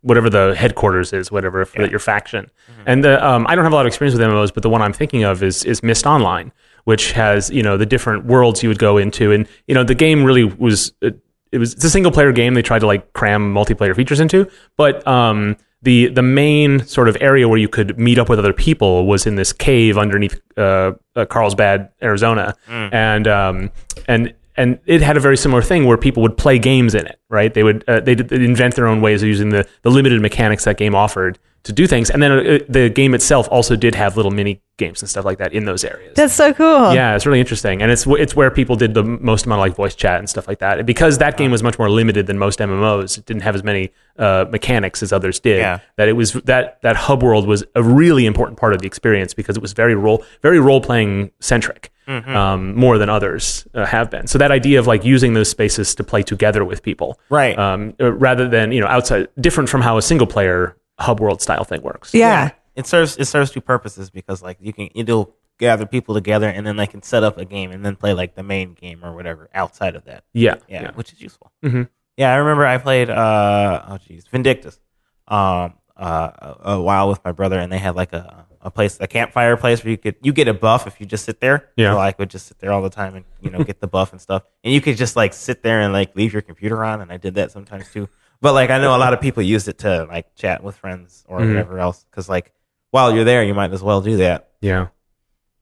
whatever 0.00 0.30
the 0.30 0.54
headquarters 0.56 1.12
is, 1.12 1.30
whatever 1.30 1.64
for 1.64 1.84
your 1.86 1.98
faction. 1.98 2.50
And 2.86 3.04
the 3.04 3.24
um, 3.24 3.46
I 3.48 3.54
don't 3.54 3.64
have 3.64 3.72
a 3.72 3.76
lot 3.76 3.86
of 3.86 3.88
experience 3.88 4.16
with 4.18 4.26
MMOs, 4.26 4.52
but 4.54 4.62
the 4.62 4.70
one 4.70 4.80
I'm 4.82 4.92
thinking 4.94 5.24
of 5.24 5.42
is 5.42 5.64
is 5.64 5.82
Myst 5.82 6.06
Online, 6.06 6.52
which 6.84 7.12
has 7.12 7.50
you 7.50 7.62
know 7.62 7.76
the 7.76 7.86
different 7.86 8.24
worlds 8.24 8.62
you 8.62 8.68
would 8.68 8.78
go 8.78 8.96
into, 8.98 9.30
and 9.32 9.46
you 9.66 9.74
know 9.74 9.84
the 9.84 9.94
game 9.94 10.24
really 10.24 10.44
was. 10.44 10.92
Uh, 11.02 11.10
it 11.52 11.58
was 11.58 11.74
it's 11.74 11.84
a 11.84 11.90
single 11.90 12.10
player 12.12 12.32
game. 12.32 12.54
They 12.54 12.62
tried 12.62 12.78
to 12.78 12.86
like 12.86 13.12
cram 13.12 13.52
multiplayer 13.52 13.94
features 13.94 14.20
into, 14.20 14.50
but 14.78 15.06
um, 15.06 15.58
the 15.82 16.08
the 16.08 16.22
main 16.22 16.86
sort 16.86 17.08
of 17.08 17.16
area 17.20 17.48
where 17.48 17.58
you 17.58 17.68
could 17.68 17.98
meet 17.98 18.18
up 18.18 18.28
with 18.28 18.38
other 18.38 18.52
people 18.52 19.06
was 19.06 19.26
in 19.26 19.34
this 19.34 19.52
cave 19.52 19.98
underneath 19.98 20.40
uh, 20.56 20.92
uh, 21.16 21.24
Carlsbad, 21.26 21.90
Arizona, 22.02 22.54
and 22.92 23.26
um, 23.28 23.70
and 24.06 24.32
and 24.56 24.78
it 24.86 25.02
had 25.02 25.16
a 25.16 25.20
very 25.20 25.36
similar 25.36 25.62
thing 25.62 25.86
where 25.86 25.96
people 25.96 26.22
would 26.22 26.36
play 26.36 26.58
games 26.58 26.94
in 26.94 27.06
it. 27.06 27.18
Right? 27.28 27.52
They 27.52 27.62
would 27.62 27.84
uh, 27.88 28.00
they 28.00 28.14
would 28.14 28.32
invent 28.32 28.76
their 28.76 28.86
own 28.86 29.00
ways 29.00 29.22
of 29.22 29.28
using 29.28 29.50
the 29.50 29.66
the 29.82 29.90
limited 29.90 30.20
mechanics 30.20 30.64
that 30.64 30.76
game 30.76 30.94
offered 30.94 31.38
to 31.64 31.72
do 31.72 31.86
things, 31.86 32.10
and 32.10 32.22
then 32.22 32.32
uh, 32.32 32.58
the 32.68 32.88
game 32.88 33.14
itself 33.14 33.48
also 33.50 33.76
did 33.76 33.94
have 33.94 34.16
little 34.16 34.32
mini 34.32 34.60
games 34.78 35.00
and 35.00 35.08
stuff 35.08 35.24
like 35.24 35.38
that 35.38 35.52
in 35.52 35.64
those 35.64 35.84
areas. 35.84 36.14
That's 36.16 36.34
so 36.34 36.52
cool. 36.52 36.92
Yeah, 36.92 37.14
it's 37.14 37.24
really 37.24 37.38
interesting, 37.38 37.82
and 37.82 37.90
it's 37.90 38.04
it's 38.06 38.34
where 38.34 38.50
people 38.50 38.74
did 38.74 38.94
the 38.94 39.04
most 39.04 39.46
amount 39.46 39.60
of 39.60 39.62
like 39.68 39.76
voice 39.76 39.94
chat 39.94 40.18
and 40.18 40.28
stuff 40.28 40.48
like 40.48 40.58
that. 40.58 40.78
And 40.78 40.86
because 40.86 41.18
that 41.18 41.36
game 41.36 41.52
was 41.52 41.62
much 41.62 41.78
more 41.78 41.88
limited 41.88 42.26
than 42.26 42.38
most 42.38 42.58
MMOs, 42.58 43.16
it 43.16 43.26
didn't 43.26 43.42
have 43.42 43.54
as 43.54 43.62
many 43.62 43.92
uh, 44.18 44.46
mechanics 44.50 45.02
as 45.02 45.12
others 45.12 45.38
did. 45.38 45.58
Yeah. 45.58 45.78
That 45.96 46.08
it 46.08 46.14
was 46.14 46.32
that 46.32 46.82
that 46.82 46.96
hub 46.96 47.22
world 47.22 47.46
was 47.46 47.64
a 47.76 47.82
really 47.82 48.26
important 48.26 48.58
part 48.58 48.72
of 48.72 48.80
the 48.80 48.86
experience 48.86 49.32
because 49.32 49.56
it 49.56 49.62
was 49.62 49.72
very 49.72 49.94
role 49.94 50.24
very 50.42 50.58
role 50.58 50.80
playing 50.80 51.30
centric, 51.38 51.91
um, 52.08 52.74
more 52.74 52.98
than 52.98 53.08
others 53.08 53.66
uh, 53.74 53.86
have 53.86 54.10
been. 54.10 54.26
So 54.26 54.38
that 54.38 54.50
idea 54.50 54.78
of 54.78 54.86
like 54.86 55.04
using 55.04 55.34
those 55.34 55.48
spaces 55.48 55.94
to 55.96 56.04
play 56.04 56.22
together 56.22 56.64
with 56.64 56.82
people, 56.82 57.18
Right. 57.30 57.58
Um, 57.58 57.94
uh, 58.00 58.12
rather 58.12 58.48
than 58.48 58.72
you 58.72 58.80
know 58.80 58.86
outside, 58.88 59.28
different 59.40 59.68
from 59.70 59.80
how 59.82 59.96
a 59.98 60.02
single 60.02 60.26
player 60.26 60.76
hub 60.98 61.20
world 61.20 61.40
style 61.42 61.64
thing 61.64 61.82
works. 61.82 62.12
Yeah. 62.14 62.50
It 62.76 62.86
serves 62.86 63.16
it 63.18 63.26
serves 63.26 63.50
two 63.50 63.60
purposes 63.60 64.10
because 64.10 64.42
like 64.42 64.56
you 64.60 64.72
can 64.72 64.88
it'll 64.94 65.34
gather 65.58 65.84
people 65.86 66.14
together 66.14 66.48
and 66.48 66.66
then 66.66 66.76
they 66.76 66.86
can 66.86 67.02
set 67.02 67.22
up 67.22 67.36
a 67.38 67.44
game 67.44 67.70
and 67.70 67.84
then 67.84 67.94
play 67.96 68.14
like 68.14 68.34
the 68.34 68.42
main 68.42 68.72
game 68.74 69.04
or 69.04 69.14
whatever 69.14 69.48
outside 69.54 69.94
of 69.94 70.04
that. 70.06 70.24
Yeah, 70.32 70.56
Yeah, 70.68 70.82
yeah. 70.82 70.90
which 70.94 71.12
is 71.12 71.20
useful. 71.20 71.52
Mhm. 71.62 71.88
Yeah, 72.16 72.32
I 72.32 72.36
remember 72.36 72.66
I 72.66 72.78
played 72.78 73.10
uh 73.10 73.82
oh 73.88 73.98
geez 73.98 74.26
Vindictus, 74.26 74.80
um 75.28 75.74
uh 75.96 76.30
a, 76.64 76.70
a 76.72 76.80
while 76.80 77.08
with 77.08 77.22
my 77.24 77.32
brother 77.32 77.58
and 77.58 77.70
they 77.70 77.78
had 77.78 77.94
like 77.94 78.12
a 78.12 78.46
a 78.62 78.70
place 78.70 78.96
a 79.00 79.06
campfire 79.06 79.56
place 79.56 79.82
where 79.82 79.90
you 79.90 79.98
could 79.98 80.14
you 80.22 80.32
get 80.32 80.46
a 80.48 80.54
buff 80.54 80.86
if 80.86 81.00
you 81.00 81.06
just 81.06 81.24
sit 81.24 81.40
there. 81.40 81.68
Yeah. 81.76 81.92
so 81.92 81.98
I 81.98 82.12
could 82.12 82.30
just 82.30 82.46
sit 82.46 82.58
there 82.60 82.72
all 82.72 82.80
the 82.82 82.90
time 82.90 83.14
and 83.16 83.24
you 83.40 83.50
know 83.50 83.62
get 83.64 83.80
the 83.80 83.86
buff 83.88 84.12
and 84.12 84.20
stuff 84.20 84.44
and 84.64 84.72
you 84.72 84.80
could 84.80 84.96
just 84.96 85.16
like 85.16 85.32
sit 85.34 85.62
there 85.62 85.80
and 85.80 85.92
like 85.92 86.14
leave 86.16 86.32
your 86.32 86.42
computer 86.42 86.84
on 86.84 87.00
and 87.00 87.10
I 87.12 87.16
did 87.16 87.34
that 87.34 87.50
sometimes 87.50 87.90
too. 87.92 88.08
But 88.40 88.54
like 88.54 88.70
I 88.70 88.78
know 88.78 88.94
a 88.96 88.98
lot 88.98 89.12
of 89.12 89.20
people 89.20 89.42
used 89.42 89.68
it 89.68 89.78
to 89.78 90.04
like 90.04 90.34
chat 90.36 90.62
with 90.62 90.76
friends 90.76 91.24
or 91.28 91.40
Mhm. 91.40 91.48
whatever 91.48 91.78
else 91.78 92.04
because 92.10 92.28
like 92.28 92.52
while 92.90 93.14
you're 93.14 93.24
there 93.24 93.42
you 93.42 93.54
might 93.54 93.72
as 93.72 93.82
well 93.82 94.00
do 94.00 94.16
that. 94.18 94.50
yeah. 94.60 94.88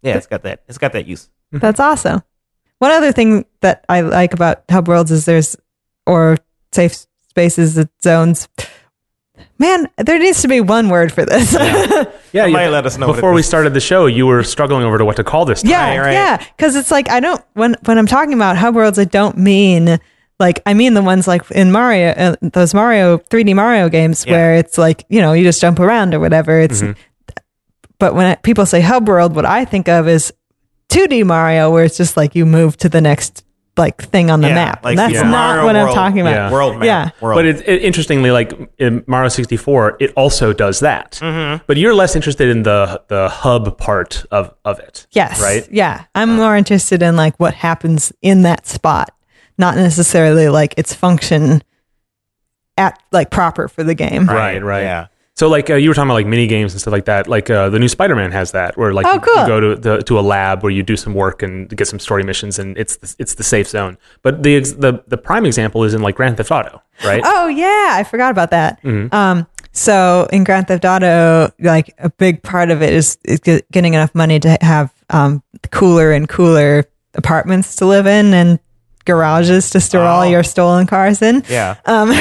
Yeah, 0.02 0.16
it's 0.16 0.26
got 0.26 0.42
that 0.44 0.62
it's 0.68 0.78
got 0.78 0.92
that 0.92 1.06
use. 1.06 1.28
That's 1.52 1.80
awesome. 1.80 2.22
One 2.78 2.90
other 2.90 3.12
thing 3.12 3.44
that 3.60 3.84
I 3.88 4.00
like 4.00 4.32
about 4.32 4.64
hub 4.70 4.88
worlds 4.88 5.10
is 5.10 5.26
there's 5.26 5.56
or 6.06 6.36
safe 6.72 6.94
spaces, 7.28 7.78
zones. 8.02 8.48
Man, 9.60 9.88
there 9.98 10.18
needs 10.18 10.40
to 10.42 10.48
be 10.48 10.60
one 10.60 10.88
word 10.88 11.12
for 11.12 11.24
this. 11.24 11.52
Yeah, 11.52 12.04
Somebody 12.32 12.64
you- 12.64 12.70
let 12.70 12.86
us 12.86 12.96
know 12.98 13.12
Before 13.12 13.32
we 13.32 13.42
started 13.42 13.74
the 13.74 13.80
show, 13.80 14.06
you 14.06 14.26
were 14.26 14.42
struggling 14.42 14.84
over 14.84 14.96
to 14.98 15.04
what 15.04 15.16
to 15.16 15.24
call 15.24 15.44
this. 15.44 15.62
Yeah, 15.62 15.90
Right, 15.90 15.98
right. 16.06 16.12
yeah. 16.12 16.36
Because 16.56 16.74
it's 16.76 16.90
like 16.90 17.08
I 17.10 17.20
don't 17.20 17.44
when 17.52 17.76
when 17.84 17.98
I'm 17.98 18.06
talking 18.06 18.32
about 18.34 18.56
hub 18.56 18.74
worlds, 18.74 18.98
I 18.98 19.04
don't 19.04 19.36
mean 19.36 19.98
like 20.40 20.62
I 20.64 20.72
mean 20.74 20.94
the 20.94 21.02
ones 21.02 21.28
like 21.28 21.48
in 21.50 21.70
Mario, 21.70 22.08
uh, 22.10 22.36
those 22.40 22.72
Mario 22.72 23.18
3D 23.18 23.54
Mario 23.54 23.88
games 23.90 24.24
Yeah. 24.26 24.32
where 24.32 24.54
it's 24.54 24.78
like 24.78 25.04
you 25.10 25.20
know 25.20 25.34
you 25.34 25.44
just 25.44 25.60
jump 25.60 25.78
around 25.78 26.14
or 26.14 26.20
whatever. 26.20 26.58
It's 26.58 26.80
Mm-hmm. 26.80 26.98
but 27.98 28.14
when 28.14 28.26
it, 28.32 28.42
people 28.42 28.64
say 28.64 28.80
hub 28.80 29.06
world, 29.08 29.34
what 29.36 29.44
I 29.44 29.66
think 29.66 29.88
of 29.88 30.08
is 30.08 30.32
2D 30.88 31.24
Mario, 31.26 31.70
where 31.70 31.84
it's 31.84 31.98
just 31.98 32.16
like 32.16 32.34
you 32.34 32.46
move 32.46 32.76
to 32.78 32.88
the 32.88 33.00
next 33.02 33.44
like 33.80 34.00
thing 34.00 34.30
on 34.30 34.40
the 34.40 34.48
Yeah, 34.48 34.54
map. 34.54 34.84
like 34.84 34.92
and 34.92 34.98
that's 35.00 35.14
Super 35.14 35.26
not 35.26 35.56
Mario 35.56 35.64
what 35.64 35.74
I'm 35.76 35.94
talking 35.94 36.20
about. 36.20 36.34
Yeah. 36.34 36.52
World 36.52 36.74
map. 36.76 36.84
Yeah. 36.84 37.10
World. 37.20 37.38
But 37.38 37.46
it, 37.46 37.68
it, 37.68 37.82
interestingly, 37.82 38.30
like 38.30 38.52
in 38.78 39.02
Mario 39.08 39.28
64, 39.28 39.96
it 39.98 40.12
also 40.16 40.52
does 40.52 40.78
that. 40.80 41.18
Mm-hmm. 41.20 41.64
But 41.66 41.76
you're 41.76 41.94
less 41.94 42.14
interested 42.14 42.48
in 42.48 42.62
the 42.62 43.02
the 43.08 43.28
hub 43.28 43.76
part 43.78 44.24
of, 44.30 44.54
of 44.64 44.78
it. 44.78 45.08
Yes. 45.10 45.40
Right? 45.42 45.66
Yeah. 45.72 46.04
I'm 46.14 46.36
more 46.36 46.54
interested 46.56 47.02
in 47.02 47.16
like 47.16 47.40
what 47.40 47.54
happens 47.54 48.12
in 48.22 48.42
that 48.42 48.66
spot, 48.68 49.10
not 49.58 49.74
necessarily 49.74 50.48
like 50.48 50.74
its 50.76 50.94
function 50.94 51.62
at 52.76 53.02
like 53.10 53.30
proper 53.30 53.66
for 53.68 53.82
the 53.82 53.94
game. 53.94 54.26
Right, 54.26 54.62
right. 54.62 54.82
Yeah. 54.82 55.06
So 55.40 55.48
like 55.48 55.70
uh, 55.70 55.76
you 55.76 55.88
were 55.88 55.94
talking 55.94 56.08
about 56.10 56.16
like 56.20 56.26
mini 56.26 56.46
games 56.46 56.74
and 56.74 56.80
stuff 56.82 56.92
like 56.92 57.06
that. 57.06 57.26
Like 57.26 57.48
uh, 57.48 57.70
the 57.70 57.78
new 57.78 57.88
Spider-Man 57.88 58.30
has 58.30 58.52
that, 58.52 58.76
where 58.76 58.92
like 58.92 59.06
Oh, 59.06 59.14
you, 59.14 59.20
cool. 59.20 59.40
you 59.40 59.46
go 59.46 59.58
to 59.60 59.74
the, 59.74 60.02
to 60.02 60.18
a 60.18 60.20
lab 60.20 60.62
where 60.62 60.70
you 60.70 60.82
do 60.82 60.98
some 60.98 61.14
work 61.14 61.42
and 61.42 61.66
get 61.74 61.88
some 61.88 61.98
story 61.98 62.22
missions, 62.24 62.58
and 62.58 62.76
it's 62.76 62.96
the, 62.96 63.16
it's 63.18 63.36
the 63.36 63.42
safe 63.42 63.66
zone. 63.66 63.96
But 64.20 64.42
the 64.42 64.60
the 64.60 65.02
the 65.06 65.16
prime 65.16 65.46
example 65.46 65.82
is 65.84 65.94
in 65.94 66.02
like 66.02 66.14
Grand 66.16 66.36
Theft 66.36 66.50
Auto, 66.50 66.82
right? 67.06 67.22
Oh 67.24 67.48
yeah, 67.48 67.92
I 67.94 68.04
forgot 68.04 68.30
about 68.32 68.50
that. 68.50 68.84
Um, 68.84 69.46
so 69.72 70.28
in 70.30 70.44
Grand 70.44 70.68
Theft 70.68 70.84
Auto, 70.84 71.50
like 71.58 71.94
a 71.96 72.10
big 72.10 72.42
part 72.42 72.70
of 72.70 72.82
it 72.82 72.92
is, 72.92 73.16
is 73.24 73.40
getting 73.40 73.94
enough 73.94 74.14
money 74.14 74.40
to 74.40 74.58
have 74.60 74.92
um, 75.08 75.42
cooler 75.70 76.12
and 76.12 76.28
cooler 76.28 76.84
apartments 77.14 77.76
to 77.76 77.86
live 77.86 78.06
in 78.06 78.34
and 78.34 78.58
garages 79.06 79.70
to 79.70 79.80
store 79.80 80.02
all 80.04 80.20
Oh. 80.24 80.30
your 80.30 80.42
stolen 80.42 80.86
cars 80.86 81.22
in. 81.22 81.42
Yeah. 81.48 81.76
Um, 81.86 82.12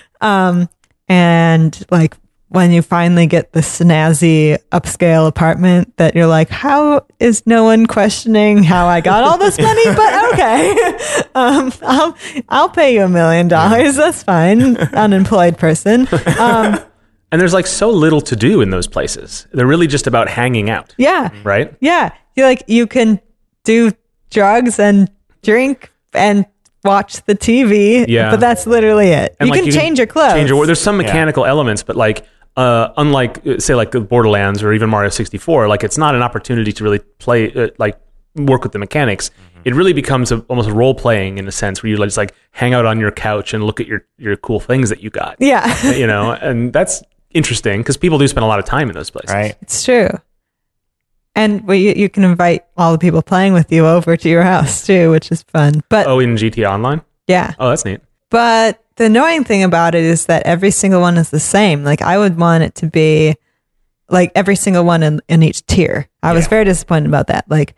um, 0.20 0.68
and 1.08 1.84
like 1.92 2.16
when 2.50 2.72
you 2.72 2.82
finally 2.82 3.26
get 3.28 3.52
the 3.52 3.60
snazzy 3.60 4.58
upscale 4.72 5.28
apartment 5.28 5.96
that 5.98 6.16
you're 6.16 6.26
like, 6.26 6.48
how 6.48 7.06
is 7.20 7.46
no 7.46 7.62
one 7.62 7.86
questioning 7.86 8.64
how 8.64 8.86
I 8.88 9.00
got 9.00 9.22
all 9.22 9.38
this 9.38 9.56
money? 9.58 9.84
But 9.94 10.32
okay, 10.32 10.98
um, 11.34 11.72
I'll 11.82 12.16
I'll 12.48 12.68
pay 12.68 12.94
you 12.94 13.04
a 13.04 13.08
million 13.08 13.46
dollars. 13.48 13.94
That's 13.96 14.22
fine, 14.24 14.76
unemployed 14.76 15.58
person. 15.58 16.08
Um, 16.38 16.80
And 17.32 17.40
there's 17.40 17.54
like 17.54 17.68
so 17.68 17.90
little 17.90 18.20
to 18.22 18.34
do 18.34 18.60
in 18.60 18.70
those 18.70 18.88
places. 18.88 19.46
They're 19.52 19.64
really 19.64 19.86
just 19.86 20.08
about 20.08 20.28
hanging 20.28 20.68
out, 20.68 20.96
yeah, 20.98 21.30
right? 21.44 21.72
yeah. 21.80 22.10
You 22.34 22.42
like 22.42 22.64
you 22.66 22.88
can 22.88 23.20
do 23.62 23.92
drugs 24.30 24.80
and 24.80 25.08
drink 25.42 25.92
and 26.12 26.44
watch 26.84 27.24
the 27.26 27.36
TV. 27.36 28.04
Yeah. 28.08 28.30
but 28.32 28.40
that's 28.40 28.66
literally 28.66 29.10
it. 29.10 29.36
And, 29.38 29.48
you 29.48 29.54
like, 29.54 29.62
can 29.62 29.72
change 29.72 29.98
your 29.98 30.08
clothes. 30.08 30.32
Change 30.32 30.50
your, 30.50 30.66
there's 30.66 30.80
some 30.80 30.96
mechanical 30.96 31.44
elements, 31.44 31.84
but 31.84 31.94
like 31.94 32.26
uh, 32.60 32.92
unlike 32.96 33.46
uh, 33.46 33.58
say 33.58 33.74
like 33.74 33.90
the 33.92 34.00
Borderlands 34.00 34.62
or 34.62 34.72
even 34.72 34.88
Mario 34.90 35.08
64, 35.10 35.68
like 35.68 35.82
it's 35.84 35.98
not 35.98 36.14
an 36.14 36.22
opportunity 36.22 36.72
to 36.72 36.84
really 36.84 36.98
play 37.18 37.52
uh, 37.54 37.68
like 37.78 37.96
work 38.36 38.62
with 38.62 38.72
the 38.72 38.78
mechanics. 38.78 39.30
It 39.64 39.74
really 39.74 39.92
becomes 39.92 40.32
a, 40.32 40.38
almost 40.48 40.70
role 40.70 40.94
playing 40.94 41.38
in 41.38 41.46
a 41.46 41.52
sense 41.52 41.82
where 41.82 41.90
you 41.90 41.96
just 41.96 42.16
like 42.16 42.34
hang 42.52 42.72
out 42.74 42.86
on 42.86 42.98
your 42.98 43.10
couch 43.12 43.52
and 43.54 43.64
look 43.64 43.78
at 43.80 43.86
your 43.86 44.04
your 44.18 44.36
cool 44.36 44.60
things 44.60 44.88
that 44.90 45.02
you 45.02 45.10
got. 45.10 45.36
yeah. 45.38 45.90
you 46.00 46.06
know, 46.06 46.32
and 46.32 46.72
that's 46.72 47.02
interesting 47.32 47.80
because 47.80 47.96
people 47.96 48.18
do 48.18 48.26
spend 48.28 48.44
a 48.44 48.46
lot 48.48 48.58
of 48.58 48.64
time 48.64 48.88
in 48.88 48.94
those 48.94 49.10
places. 49.10 49.32
Right. 49.34 49.56
It's 49.62 49.84
true. 49.84 50.08
And 51.36 51.66
well, 51.66 51.76
you, 51.76 51.92
you 51.96 52.08
can 52.08 52.24
invite 52.24 52.64
all 52.76 52.92
the 52.92 52.98
people 52.98 53.22
playing 53.22 53.52
with 53.52 53.70
you 53.70 53.86
over 53.86 54.16
to 54.16 54.28
your 54.28 54.42
house 54.42 54.84
too, 54.86 55.10
which 55.10 55.30
is 55.30 55.42
fun. 55.42 55.82
But 55.88 56.06
Oh, 56.06 56.18
in 56.18 56.34
GTA 56.36 56.68
Online. 56.68 57.02
yeah, 57.28 57.54
Oh, 57.58 57.68
that's 57.70 57.84
neat. 57.84 58.00
but 58.30 58.82
the 59.00 59.06
annoying 59.06 59.44
thing 59.44 59.62
about 59.64 59.94
it 59.94 60.04
is 60.04 60.26
that 60.26 60.42
every 60.44 60.70
single 60.70 61.00
one 61.00 61.16
is 61.16 61.30
the 61.30 61.40
same. 61.40 61.82
Like 61.84 62.02
I 62.02 62.18
would 62.18 62.36
want 62.38 62.62
it 62.64 62.74
to 62.76 62.86
be 62.86 63.34
like 64.10 64.30
every 64.34 64.56
single 64.56 64.84
one 64.84 65.02
in, 65.02 65.22
in 65.26 65.42
each 65.42 65.64
tier. 65.64 66.06
I 66.22 66.34
was 66.34 66.46
very 66.48 66.64
disappointed 66.66 67.08
about 67.08 67.28
that. 67.28 67.46
Like 67.48 67.74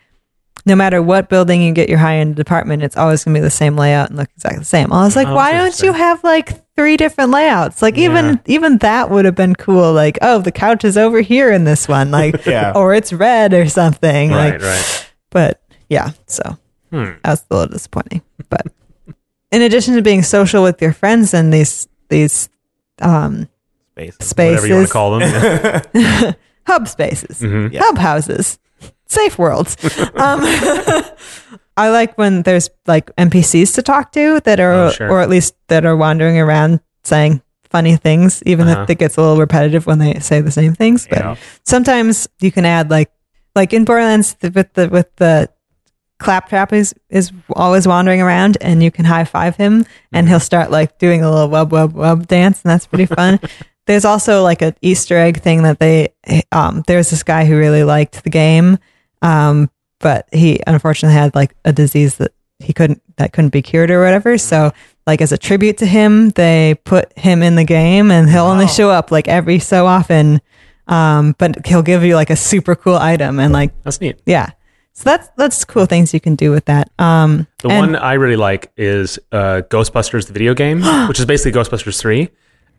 no 0.66 0.74
matter 0.74 1.00
what 1.00 1.28
building 1.28 1.62
you 1.62 1.72
get 1.72 1.88
your 1.88 1.98
high 1.98 2.16
end 2.16 2.34
department, 2.34 2.82
it's 2.82 2.96
always 2.96 3.22
gonna 3.22 3.36
be 3.36 3.40
the 3.40 3.50
same 3.50 3.76
layout 3.76 4.08
and 4.08 4.18
look 4.18 4.30
exactly 4.34 4.58
the 4.58 4.64
same. 4.64 4.92
I 4.92 5.04
was 5.04 5.14
like, 5.14 5.28
Oh, 5.28 5.34
why 5.36 5.52
don't 5.52 5.80
you 5.80 5.92
have 5.92 6.24
like 6.24 6.60
three 6.74 6.96
different 6.96 7.30
layouts? 7.30 7.82
Like 7.82 7.96
Yeah. 7.96 8.06
even 8.10 8.40
even 8.46 8.78
that 8.78 9.08
would 9.08 9.24
have 9.24 9.36
been 9.36 9.54
cool. 9.54 9.92
Like, 9.92 10.18
oh, 10.22 10.40
the 10.40 10.50
couch 10.52 10.84
is 10.84 10.98
over 10.98 11.20
here 11.20 11.52
in 11.52 11.62
this 11.62 11.86
one, 11.86 12.10
like 12.20 12.44
Yeah. 12.46 12.72
or 12.74 12.94
it's 12.94 13.12
red 13.12 13.54
or 13.54 13.68
something. 13.68 14.30
Right, 14.30 14.54
like 14.54 14.62
right. 14.62 15.10
but 15.30 15.62
yeah, 15.88 16.10
so 16.26 16.58
Hmm. 16.90 17.12
that 17.22 17.30
was 17.30 17.44
a 17.50 17.54
little 17.56 17.72
disappointing. 17.72 18.22
But 18.50 18.66
in 19.52 19.62
addition 19.62 19.94
to 19.94 20.02
being 20.02 20.22
social 20.22 20.62
with 20.64 20.82
your 20.82 20.92
friends 20.92 21.32
in 21.34 21.50
these 21.50 21.86
these 22.08 22.48
um, 23.00 23.48
Space. 24.20 24.56
Whatever 24.56 24.66
you 24.66 24.74
want 24.76 24.86
to 24.88 24.92
call 24.92 25.18
them. 25.18 25.20
Yeah. 25.94 26.32
hub 26.66 26.88
spaces, 26.88 27.40
Mhm. 27.40 27.72
Yeah. 27.72 27.80
hub 27.84 27.98
houses, 27.98 28.58
safe 29.06 29.38
worlds. 29.38 29.76
um, 30.16 30.40
I 31.76 31.88
like 31.90 32.16
when 32.18 32.42
there's 32.42 32.70
like 32.86 33.14
NPCs 33.16 33.74
to 33.74 33.82
talk 33.82 34.12
to 34.12 34.40
that 34.40 34.60
are, 34.60 34.72
Oh, 34.72 34.90
sure. 34.90 35.10
or 35.10 35.20
at 35.20 35.28
least 35.30 35.54
that 35.68 35.84
are 35.84 35.96
wandering 35.96 36.38
around 36.38 36.80
saying 37.04 37.42
funny 37.70 37.96
things, 37.96 38.42
even 38.46 38.68
Uh-huh. 38.68 38.82
if 38.82 38.90
it 38.90 38.98
gets 38.98 39.16
a 39.16 39.20
little 39.22 39.38
repetitive 39.38 39.86
when 39.86 39.98
they 39.98 40.18
say 40.20 40.40
the 40.40 40.50
same 40.50 40.74
things. 40.74 41.06
But 41.08 41.18
Yeah. 41.18 41.34
sometimes 41.64 42.28
you 42.40 42.52
can 42.52 42.64
add 42.66 42.90
like, 42.90 43.10
like 43.56 43.72
in 43.72 43.84
Borderlands 43.84 44.36
with 44.42 44.72
the 44.74 44.88
with 44.88 45.14
the 45.16 45.48
claptrap 46.22 46.72
is 46.72 46.94
is 47.10 47.32
always 47.54 47.86
wandering 47.86 48.22
around, 48.22 48.56
and 48.60 48.82
you 48.82 48.90
can 48.90 49.04
high 49.04 49.24
five 49.24 49.56
him, 49.56 49.84
and 50.12 50.28
he'll 50.28 50.40
start 50.40 50.70
like 50.70 50.98
doing 50.98 51.22
a 51.22 51.30
little 51.30 51.48
wub 51.48 51.70
wub 51.70 51.92
wub 51.92 52.26
dance, 52.26 52.62
and 52.62 52.70
that's 52.70 52.86
pretty 52.86 53.06
fun. 53.06 53.40
There's 53.86 54.04
also 54.04 54.42
like 54.44 54.62
an 54.62 54.76
Easter 54.80 55.16
egg 55.16 55.42
thing 55.42 55.64
that 55.64 55.80
they 55.80 56.14
um 56.52 56.84
there's 56.86 57.10
this 57.10 57.24
guy 57.24 57.44
who 57.46 57.58
really 57.58 57.82
liked 57.82 58.22
the 58.22 58.30
game, 58.30 58.78
um, 59.22 59.70
but 59.98 60.28
he 60.32 60.60
unfortunately 60.66 61.18
had 61.18 61.34
like 61.34 61.56
a 61.64 61.72
disease 61.72 62.16
that 62.18 62.32
he 62.60 62.72
couldn't 62.72 63.02
that 63.16 63.32
couldn't 63.32 63.50
be 63.52 63.60
cured 63.60 63.90
or 63.90 64.00
whatever. 64.00 64.38
So 64.38 64.72
like 65.04 65.20
as 65.20 65.32
a 65.32 65.36
tribute 65.36 65.78
to 65.78 65.86
him, 65.86 66.30
they 66.30 66.76
put 66.84 67.12
him 67.18 67.42
in 67.42 67.56
the 67.56 67.64
game 67.64 68.12
and 68.12 68.30
he'll 68.30 68.44
only 68.44 68.68
show 68.68 68.88
up 68.88 69.10
like 69.10 69.26
every 69.26 69.58
so 69.58 69.86
often. 69.86 70.40
Um, 70.86 71.34
but 71.38 71.66
he'll 71.66 71.82
give 71.82 72.04
you 72.04 72.14
like 72.14 72.30
a 72.30 72.36
super 72.36 72.76
cool 72.76 72.96
item 72.96 73.40
and 73.40 73.52
like 73.52 73.72
That's 73.82 74.00
neat. 74.00 74.20
yeah. 74.26 74.50
So 74.94 75.04
that's 75.04 75.28
that's 75.36 75.64
cool 75.64 75.86
things 75.86 76.12
you 76.12 76.20
can 76.20 76.34
do 76.34 76.50
with 76.50 76.66
that. 76.66 76.90
Um 76.98 77.46
The 77.62 77.68
and- 77.70 77.92
one 77.92 77.96
I 77.96 78.14
really 78.14 78.36
like 78.36 78.70
is 78.76 79.18
uh, 79.32 79.62
Ghostbusters, 79.70 80.26
the 80.26 80.32
video 80.32 80.54
game, 80.54 80.82
which 81.08 81.18
is 81.18 81.26
basically 81.26 81.58
Ghostbusters 81.60 81.98
3. 81.98 82.28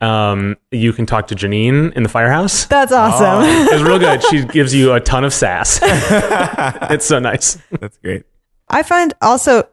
Um, 0.01 0.57
you 0.71 0.91
can 0.91 1.05
talk 1.05 1.27
to 1.27 1.35
Janine 1.35 1.93
in 1.93 2.03
the 2.03 2.09
firehouse. 2.09 2.65
that's 2.65 2.91
awesome. 2.91 3.43
It's 3.73 3.81
real 3.83 3.99
good. 3.99 4.21
She 4.25 4.43
gives 4.57 4.73
you 4.75 4.91
a 4.93 4.99
ton 4.99 5.23
of 5.23 5.33
sass. 5.33 5.79
it's 6.91 7.05
so 7.05 7.19
nice. 7.19 7.57
That's 7.79 7.97
great. 7.99 8.23
I 8.69 8.83
find 8.83 9.13
also 9.21 9.63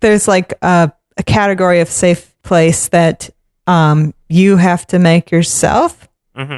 there's 0.00 0.28
like 0.28 0.52
a, 0.62 0.92
a 1.16 1.22
category 1.22 1.80
of 1.80 1.88
safe 1.88 2.34
place 2.42 2.88
that 2.88 3.30
um 3.66 4.12
you 4.28 4.56
have 4.58 4.86
to 4.88 4.98
make 4.98 5.30
yourself, 5.30 6.08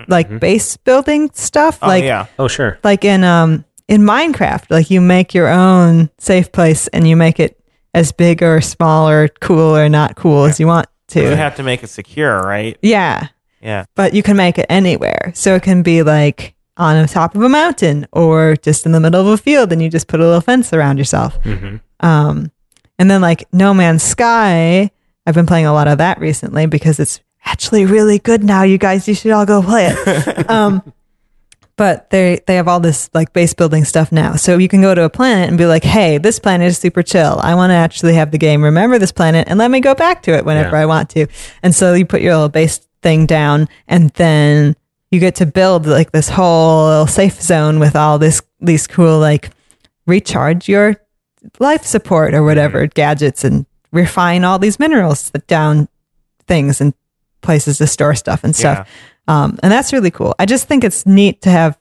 like 0.09 0.41
base 0.41 0.77
building 0.77 1.31
stuff. 1.33 1.79
Oh 1.83 1.87
like 1.87 2.03
yeah. 2.05 2.27
Oh, 2.39 2.49
sure. 2.49 2.79
like 2.83 3.05
in 3.05 3.23
um 3.25 3.65
in 3.89 4.03
Minecraft, 4.03 4.71
like 4.71 4.91
you 4.91 5.01
make 5.01 5.35
your 5.35 5.49
own 5.49 6.11
safe 6.19 6.51
place 6.53 6.89
and 6.89 7.07
you 7.09 7.17
make 7.17 7.39
it 7.41 7.59
as 7.95 8.13
big 8.13 8.43
or 8.43 8.61
small 8.61 9.09
or 9.09 9.29
cool 9.41 9.77
or 9.77 9.89
not 9.89 10.17
cool 10.17 10.45
as 10.45 10.59
you 10.61 10.67
want 10.67 10.87
to. 11.09 11.21
You 11.23 11.29
have 11.37 11.57
to 11.57 11.63
make 11.63 11.83
it 11.83 11.87
secure, 11.89 12.41
right? 12.43 12.77
yeah, 12.83 13.29
Yeah. 13.63 13.85
but 13.95 14.13
you 14.13 14.23
can 14.23 14.37
make 14.37 14.59
it 14.59 14.67
anywhere. 14.69 15.33
So 15.35 15.55
it 15.55 15.63
can 15.63 15.83
be 15.83 16.03
like 16.03 16.55
on 16.77 17.01
the 17.01 17.09
top 17.09 17.35
of 17.35 17.43
a 17.43 17.49
mountain 17.49 18.07
or 18.13 18.57
just 18.57 18.85
in 18.87 18.93
the 18.93 19.01
middle 19.01 19.21
of 19.21 19.27
a 19.29 19.37
field 19.39 19.73
and 19.73 19.81
you 19.81 19.89
just 19.89 20.09
put 20.09 20.21
a 20.21 20.25
little 20.25 20.41
fence 20.43 20.73
around 20.73 20.99
yourself. 20.99 21.39
Um, 22.01 22.51
and 22.99 23.11
then 23.11 23.21
like 23.21 23.45
No 23.53 23.73
Man's 23.73 24.03
Sky, 24.03 24.91
I've 25.27 25.35
been 25.35 25.47
playing 25.47 25.67
a 25.67 25.73
lot 25.73 25.89
of 25.89 25.99
that 25.99 26.21
recently 26.21 26.67
because 26.67 27.01
it's 27.01 27.21
actually 27.45 27.87
really 27.87 28.19
good 28.19 28.43
now. 28.45 28.63
You 28.63 28.77
guys, 28.79 29.07
you 29.09 29.15
should 29.15 29.31
all 29.33 29.47
go 29.47 29.63
play 29.63 29.87
it. 29.91 30.51
um, 30.51 30.83
but 31.77 32.11
they 32.11 32.41
they 32.47 32.57
have 32.57 32.69
all 32.69 32.81
this 32.81 33.11
like 33.13 33.33
base 33.33 33.53
building 33.53 33.85
stuff 33.85 34.11
now, 34.11 34.37
so 34.37 34.59
you 34.59 34.69
can 34.69 34.81
go 34.81 34.95
to 34.95 35.05
a 35.05 35.11
planet 35.11 35.49
and 35.49 35.59
be 35.59 35.67
like, 35.67 35.85
"Hey, 35.85 36.19
this 36.19 36.39
planet 36.39 36.69
is 36.69 36.79
super 36.79 37.03
chill. 37.03 37.39
I 37.43 37.55
want 37.55 37.71
to 37.71 37.75
actually 37.75 38.15
have 38.15 38.31
the 38.31 38.39
game 38.39 38.63
remember 38.65 38.99
this 38.99 39.13
planet 39.13 39.47
and 39.49 39.59
let 39.59 39.71
me 39.71 39.81
go 39.81 39.95
back 39.95 40.23
to 40.23 40.33
it 40.33 40.45
whenever 40.45 40.77
Yeah. 40.77 40.83
I 40.83 40.87
want 40.87 41.11
to." 41.11 41.27
And 41.63 41.75
so 41.75 41.95
you 41.95 42.07
put 42.07 42.23
your 42.23 42.35
little 42.35 42.49
base 42.49 42.79
thing 43.03 43.27
down, 43.27 43.69
and 43.89 44.11
then 44.11 44.75
you 45.11 45.21
get 45.21 45.37
to 45.37 45.47
build 45.47 45.87
like 45.87 46.13
this 46.13 46.29
whole 46.29 46.89
little 46.89 47.07
safe 47.07 47.41
zone 47.41 47.79
with 47.79 47.95
all 47.95 48.19
this 48.19 48.43
these 48.61 48.87
cool 48.87 49.19
like 49.19 49.51
recharge 50.07 50.69
your 50.69 50.97
life 51.59 51.85
support 51.85 52.35
or 52.35 52.43
whatever 52.43 52.85
mm-hmm. 52.85 52.95
gadgets 52.95 53.45
and 53.45 53.67
refine 53.93 54.45
all 54.45 54.59
these 54.59 54.79
minerals 54.79 55.31
down 55.47 55.89
things 56.47 56.81
and 56.81 56.95
places 57.43 57.79
to 57.79 57.87
store 57.87 58.15
stuff 58.15 58.45
and 58.45 58.57
stuff. 58.57 58.89
Um, 59.29 59.59
and 59.63 59.73
that's 59.73 59.93
really 59.93 60.11
cool. 60.11 60.35
I 60.39 60.47
just 60.47 60.69
think 60.69 60.85
it's 60.85 61.05
neat 61.07 61.43
to 61.43 61.51
have 61.51 61.79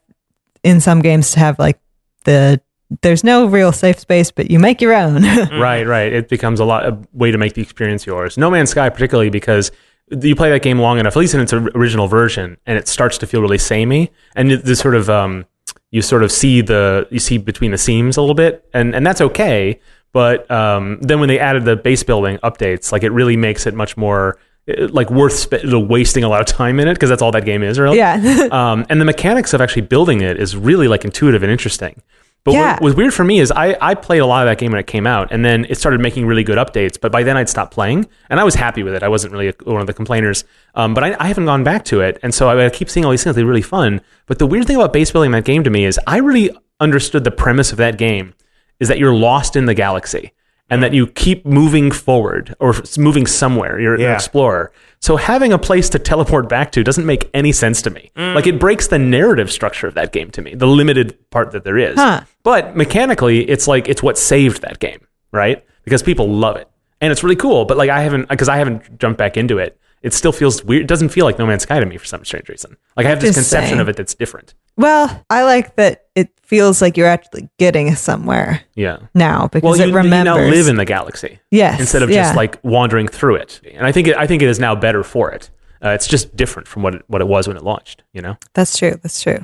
in 0.63 0.79
some 0.79 1.01
games 1.01 1.31
to 1.31 1.39
have 1.39 1.59
like 1.59 1.79
the 2.23 2.59
there's 3.01 3.23
no 3.23 3.47
real 3.47 3.71
safe 3.71 3.99
space, 3.99 4.31
but 4.31 4.49
you 4.51 4.59
make 4.59 4.79
your 4.81 4.93
own. 4.93 5.23
Right, 5.59 5.85
right. 5.87 6.11
It 6.13 6.29
becomes 6.29 6.59
a 6.59 6.65
lot 6.65 6.85
a 6.85 6.97
way 7.13 7.31
to 7.31 7.37
make 7.37 7.53
the 7.53 7.61
experience 7.61 8.05
yours. 8.05 8.37
No 8.37 8.49
Man's 8.51 8.69
Sky, 8.69 8.89
particularly 8.89 9.29
because 9.29 9.71
you 10.09 10.35
play 10.35 10.51
that 10.51 10.61
game 10.61 10.79
long 10.79 10.99
enough, 10.99 11.15
at 11.15 11.19
least 11.19 11.33
in 11.33 11.41
its 11.41 11.51
original 11.51 12.07
version, 12.07 12.57
and 12.67 12.77
it 12.77 12.87
starts 12.87 13.17
to 13.19 13.27
feel 13.27 13.41
really 13.41 13.57
samey, 13.57 14.11
and 14.35 14.51
it- 14.51 14.65
this 14.65 14.79
sort 14.79 14.93
of 14.95 15.09
um, 15.09 15.45
you 15.91 16.01
sort 16.03 16.23
of 16.23 16.31
see 16.31 16.61
the 16.61 17.07
you 17.09 17.19
see 17.19 17.37
between 17.39 17.71
the 17.71 17.77
seams 17.77 18.17
a 18.17 18.21
little 18.21 18.35
bit, 18.35 18.67
and 18.73 18.95
and 18.95 19.05
that's 19.05 19.21
okay. 19.21 19.79
But 20.13 20.49
um, 20.49 20.99
then 21.01 21.19
when 21.19 21.27
they 21.27 21.39
added 21.39 21.65
the 21.65 21.75
base 21.75 22.03
building 22.03 22.37
updates, 22.37 22.91
like 22.91 23.03
it 23.03 23.11
really 23.11 23.35
makes 23.35 23.65
it 23.65 23.73
much 23.73 23.97
more 23.97 24.37
like 24.67 25.09
worth 25.11 25.33
sp- 25.37 25.61
wasting 25.65 26.23
a 26.23 26.29
lot 26.29 26.41
of 26.41 26.47
time 26.47 26.79
in 26.79 26.87
it 26.87 26.95
because 26.95 27.09
that's 27.09 27.21
all 27.21 27.31
that 27.31 27.45
game 27.45 27.61
is, 27.63 27.79
really. 27.79 27.97
yeah. 27.97 28.47
um, 28.51 28.85
and 28.89 28.99
the 28.99 29.05
mechanics 29.05 29.53
of 29.53 29.61
actually 29.61 29.83
building 29.83 30.21
it 30.21 30.39
is 30.39 30.55
really 30.57 30.87
like 30.87 31.05
intuitive 31.05 31.43
and 31.43 31.51
interesting. 31.51 32.01
But 32.43 32.53
Yeah. 32.53 32.73
what 32.73 32.81
was 32.81 32.95
weird 32.95 33.13
for 33.13 33.23
me 33.23 33.39
is 33.39 33.51
I, 33.51 33.75
I 33.81 33.95
played 33.95 34.19
a 34.19 34.25
lot 34.25 34.45
of 34.45 34.51
that 34.51 34.59
game 34.59 34.71
when 34.71 34.79
it 34.79 34.85
came 34.87 35.07
out, 35.07 35.31
and 35.31 35.43
then 35.43 35.65
it 35.67 35.77
started 35.79 35.99
making 35.99 36.27
really 36.27 36.43
good 36.43 36.57
updates. 36.59 36.99
But 36.99 37.11
by 37.11 37.23
then 37.23 37.37
I'd 37.37 37.49
stopped 37.49 37.73
playing, 37.73 38.07
and 38.29 38.39
I 38.39 38.43
was 38.43 38.53
happy 38.55 38.83
with 38.83 38.93
it. 38.93 39.01
I 39.01 39.07
wasn't 39.07 39.33
really 39.33 39.47
a, 39.47 39.53
one 39.63 39.81
of 39.81 39.87
the 39.87 39.93
complainers. 39.93 40.43
Um, 40.75 40.93
but 40.93 41.03
I, 41.03 41.15
I 41.19 41.27
haven't 41.27 41.45
gone 41.45 41.63
back 41.63 41.85
to 41.85 42.01
it, 42.01 42.19
and 42.21 42.33
so 42.33 42.47
I, 42.49 42.65
I 42.65 42.69
keep 42.69 42.89
seeing 42.89 43.03
all 43.03 43.11
these 43.11 43.23
things. 43.23 43.35
They're 43.35 43.45
really 43.45 43.63
fun. 43.63 43.99
But 44.27 44.37
the 44.39 44.45
weird 44.45 44.67
thing 44.67 44.75
about 44.75 44.93
base 44.93 45.11
building 45.11 45.31
that 45.31 45.43
game 45.45 45.63
to 45.63 45.69
me 45.71 45.85
is 45.85 45.99
I 46.05 46.17
really 46.17 46.55
understood 46.79 47.23
the 47.23 47.31
premise 47.31 47.71
of 47.71 47.77
that 47.79 47.97
game 47.97 48.33
is 48.79 48.89
that 48.89 48.99
you're 48.99 49.15
lost 49.15 49.55
in 49.55 49.65
the 49.65 49.73
galaxy 49.73 50.31
and 50.69 50.81
that 50.81 50.93
you 50.93 51.07
keep 51.07 51.45
moving 51.45 51.91
forward 51.91 52.55
or 52.59 52.73
moving 52.97 53.27
somewhere. 53.27 53.79
You're 53.79 53.95
an 53.95 54.01
explorer. 54.13 54.71
So 54.99 55.15
having 55.17 55.53
a 55.53 55.59
place 55.59 55.89
to 55.89 55.99
teleport 55.99 56.49
back 56.49 56.71
to 56.71 56.83
doesn't 56.83 57.05
make 57.05 57.29
any 57.33 57.51
sense 57.51 57.81
to 57.83 57.91
me. 57.91 58.11
Mm. 58.15 58.33
Like 58.33 58.47
it 58.47 58.59
breaks 58.59 58.87
the 58.87 58.97
narrative 58.97 59.51
structure 59.51 59.87
of 59.87 59.93
that 59.93 60.11
game 60.11 60.31
to 60.31 60.41
me, 60.41 60.55
the 60.55 60.65
limited 60.67 61.29
part 61.29 61.51
that 61.51 61.63
there 61.63 61.77
is. 61.77 61.95
Huh. 61.95 62.21
But 62.41 62.75
mechanically, 62.75 63.47
it's 63.47 63.67
like 63.67 63.87
it's 63.87 64.01
what 64.01 64.17
saved 64.17 64.61
that 64.63 64.79
game, 64.79 65.05
right? 65.31 65.63
Because 65.83 66.01
people 66.01 66.27
love 66.27 66.55
it. 66.55 66.67
And 67.01 67.11
it's 67.11 67.23
really 67.23 67.35
cool, 67.35 67.65
but 67.65 67.77
like 67.77 67.89
I 67.91 68.01
haven't 68.01 68.29
because 68.29 68.49
I 68.49 68.57
haven't 68.57 68.97
jumped 68.97 69.19
back 69.19 69.37
into 69.37 69.59
it. 69.59 69.79
It 70.01 70.13
still 70.13 70.31
feels 70.31 70.63
weird. 70.63 70.83
It 70.83 70.87
doesn't 70.87 71.09
feel 71.09 71.25
like 71.25 71.37
No 71.39 71.45
Man's 71.45 71.63
Sky 71.63 71.79
to 71.79 71.85
me 71.85 71.97
for 71.97 72.05
some 72.05 72.23
strange 72.25 72.47
reason. 72.49 72.77
Like 72.95 73.05
I 73.05 73.09
have 73.09 73.19
this 73.19 73.35
Just 73.35 73.37
conception 73.39 73.69
saying. 73.69 73.81
of 73.81 73.89
it 73.89 73.95
that's 73.95 74.13
different. 74.15 74.53
Well, 74.77 75.23
I 75.29 75.43
like 75.43 75.75
that 75.75 76.05
it 76.15 76.29
feels 76.43 76.81
like 76.81 76.95
you're 76.97 77.07
actually 77.07 77.49
getting 77.57 77.95
somewhere 77.95 78.61
Yeah. 78.75 78.97
now 79.13 79.47
because 79.47 79.63
Well, 79.63 79.77
you, 79.77 79.83
it 79.83 79.87
you 79.89 79.95
remembers. 79.95 80.25
now 80.25 80.49
live 80.49 80.67
in 80.67 80.75
the 80.77 80.85
galaxy. 80.85 81.39
Yes, 81.51 81.79
Instead 81.79 82.03
of 82.03 82.09
yeah. 82.09 82.23
just 82.23 82.35
like 82.35 82.59
wandering 82.63 83.07
through 83.07 83.35
it. 83.35 83.61
And 83.73 83.85
I 83.85 83.91
think 83.91 84.07
it, 84.07 84.15
I 84.17 84.27
think 84.27 84.41
it 84.41 84.47
is 84.49 84.59
now 84.59 84.75
better 84.75 85.03
for 85.03 85.31
it. 85.31 85.49
Uh, 85.83 85.89
it's 85.89 86.07
just 86.07 86.35
different 86.35 86.67
from 86.67 86.83
what 86.83 86.95
it, 86.95 87.03
what 87.07 87.21
it 87.21 87.27
was 87.27 87.47
when 87.47 87.57
it 87.57 87.63
launched. 87.63 88.03
You 88.13 88.21
know. 88.21 88.37
That's 88.53 88.77
true. 88.77 88.97
That's 89.01 89.21
true. 89.21 89.43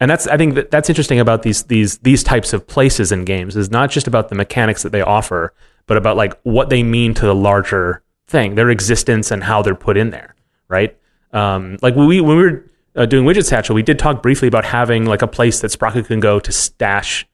and 0.00 0.10
that's 0.10 0.26
I 0.26 0.36
think 0.36 0.54
that 0.54 0.70
that's 0.70 0.88
interesting 0.88 1.20
about 1.20 1.42
these 1.42 1.64
these 1.64 1.98
these 1.98 2.22
types 2.22 2.52
of 2.52 2.66
places 2.66 3.12
in 3.12 3.24
games 3.24 3.56
is 3.56 3.70
not 3.70 3.90
just 3.90 4.06
about 4.06 4.28
the 4.28 4.34
mechanics 4.34 4.82
that 4.84 4.90
they 4.92 5.00
offer, 5.02 5.52
but 5.86 5.96
about 5.96 6.16
like 6.16 6.38
what 6.44 6.70
they 6.70 6.82
mean 6.82 7.14
to 7.14 7.26
the 7.26 7.34
larger 7.34 8.02
thing, 8.26 8.54
their 8.54 8.70
existence, 8.70 9.30
and 9.30 9.42
how 9.44 9.60
they're 9.62 9.74
put 9.74 9.96
in 9.96 10.10
there, 10.10 10.34
right? 10.68 10.96
Um, 11.32 11.78
like 11.82 11.94
when 11.96 12.06
we 12.06 12.20
when 12.20 12.36
we 12.36 12.42
were 12.42 12.64
uh, 12.96 13.06
doing 13.06 13.24
Widget 13.24 13.44
Satchel, 13.46 13.74
we 13.74 13.82
did 13.82 13.98
talk 13.98 14.22
briefly 14.22 14.48
about 14.48 14.64
having 14.64 15.04
like 15.06 15.22
a 15.22 15.26
place 15.26 15.60
that 15.60 15.70
Sprocket 15.70 16.06
can 16.06 16.20
go 16.20 16.38
to 16.40 16.52
stash 16.52 17.26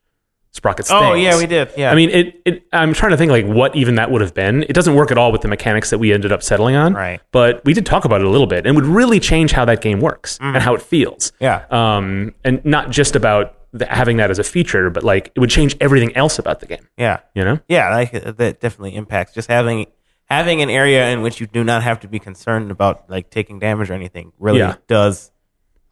Sprocket's 0.53 0.89
things. 0.89 1.03
Oh 1.03 1.13
things. 1.13 1.25
yeah, 1.25 1.37
we 1.37 1.47
did. 1.47 1.71
Yeah. 1.77 1.93
I 1.93 1.95
mean, 1.95 2.09
it, 2.11 2.41
it. 2.47 2.63
I'm 2.73 2.95
trying 2.95 3.11
to 3.11 3.17
think 3.19 3.31
like 3.31 3.45
what 3.47 3.77
even 3.77 3.97
that 3.97 4.11
would 4.11 4.23
have 4.23 4.33
been. 4.35 4.63
It 4.65 4.73
doesn't 4.73 4.95
work 4.95 5.11
at 5.11 5.19
all 5.19 5.31
with 5.31 5.43
the 5.43 5.49
mechanics 5.49 5.91
that 5.91 5.99
we 5.99 6.13
ended 6.13 6.33
up 6.33 6.43
settling 6.43 6.75
on. 6.75 6.95
Right. 6.95 7.21
But 7.33 7.63
we 7.65 7.75
did 7.75 7.85
talk 7.85 8.05
about 8.07 8.23
it 8.23 8.27
a 8.27 8.31
little 8.31 8.47
bit, 8.47 8.67
and 8.67 8.75
would 8.75 8.87
really 8.87 9.21
change 9.21 9.53
how 9.53 9.65
that 9.67 9.83
game 9.83 10.01
works 10.01 10.39
and 10.41 10.57
how 10.57 10.75
it 10.75 10.81
feels. 10.83 11.33
Yeah. 11.39 11.65
Um, 11.71 12.35
and 12.45 12.65
not 12.65 12.91
just 12.91 13.15
about 13.15 13.57
the, 13.73 13.85
having 13.87 14.17
that 14.17 14.31
as 14.31 14.39
a 14.39 14.45
feature, 14.45 14.89
but 14.89 15.05
like 15.05 15.31
it 15.37 15.41
would 15.41 15.51
change 15.51 15.77
everything 15.81 16.17
else 16.17 16.39
about 16.39 16.61
the 16.61 16.67
game. 16.67 16.89
yeah. 16.97 17.21
You 17.35 17.45
know? 17.45 17.61
Yeah, 17.69 17.91
like 17.95 18.13
that 18.13 18.61
definitely 18.61 18.97
impacts 18.97 19.35
just 19.35 19.49
having 19.49 19.87
having 20.25 20.63
an 20.63 20.71
area 20.71 21.11
in 21.11 21.21
which 21.23 21.41
you 21.41 21.47
do 21.47 21.63
not 21.63 21.83
have 21.83 22.01
to 22.01 22.09
be 22.09 22.19
concerned 22.19 22.71
about 22.71 23.09
like 23.11 23.29
taking 23.31 23.59
damage 23.59 23.91
or 23.91 23.95
anything. 23.95 24.33
Really 24.39 24.61
Yeah. 24.61 24.77
does 24.87 25.31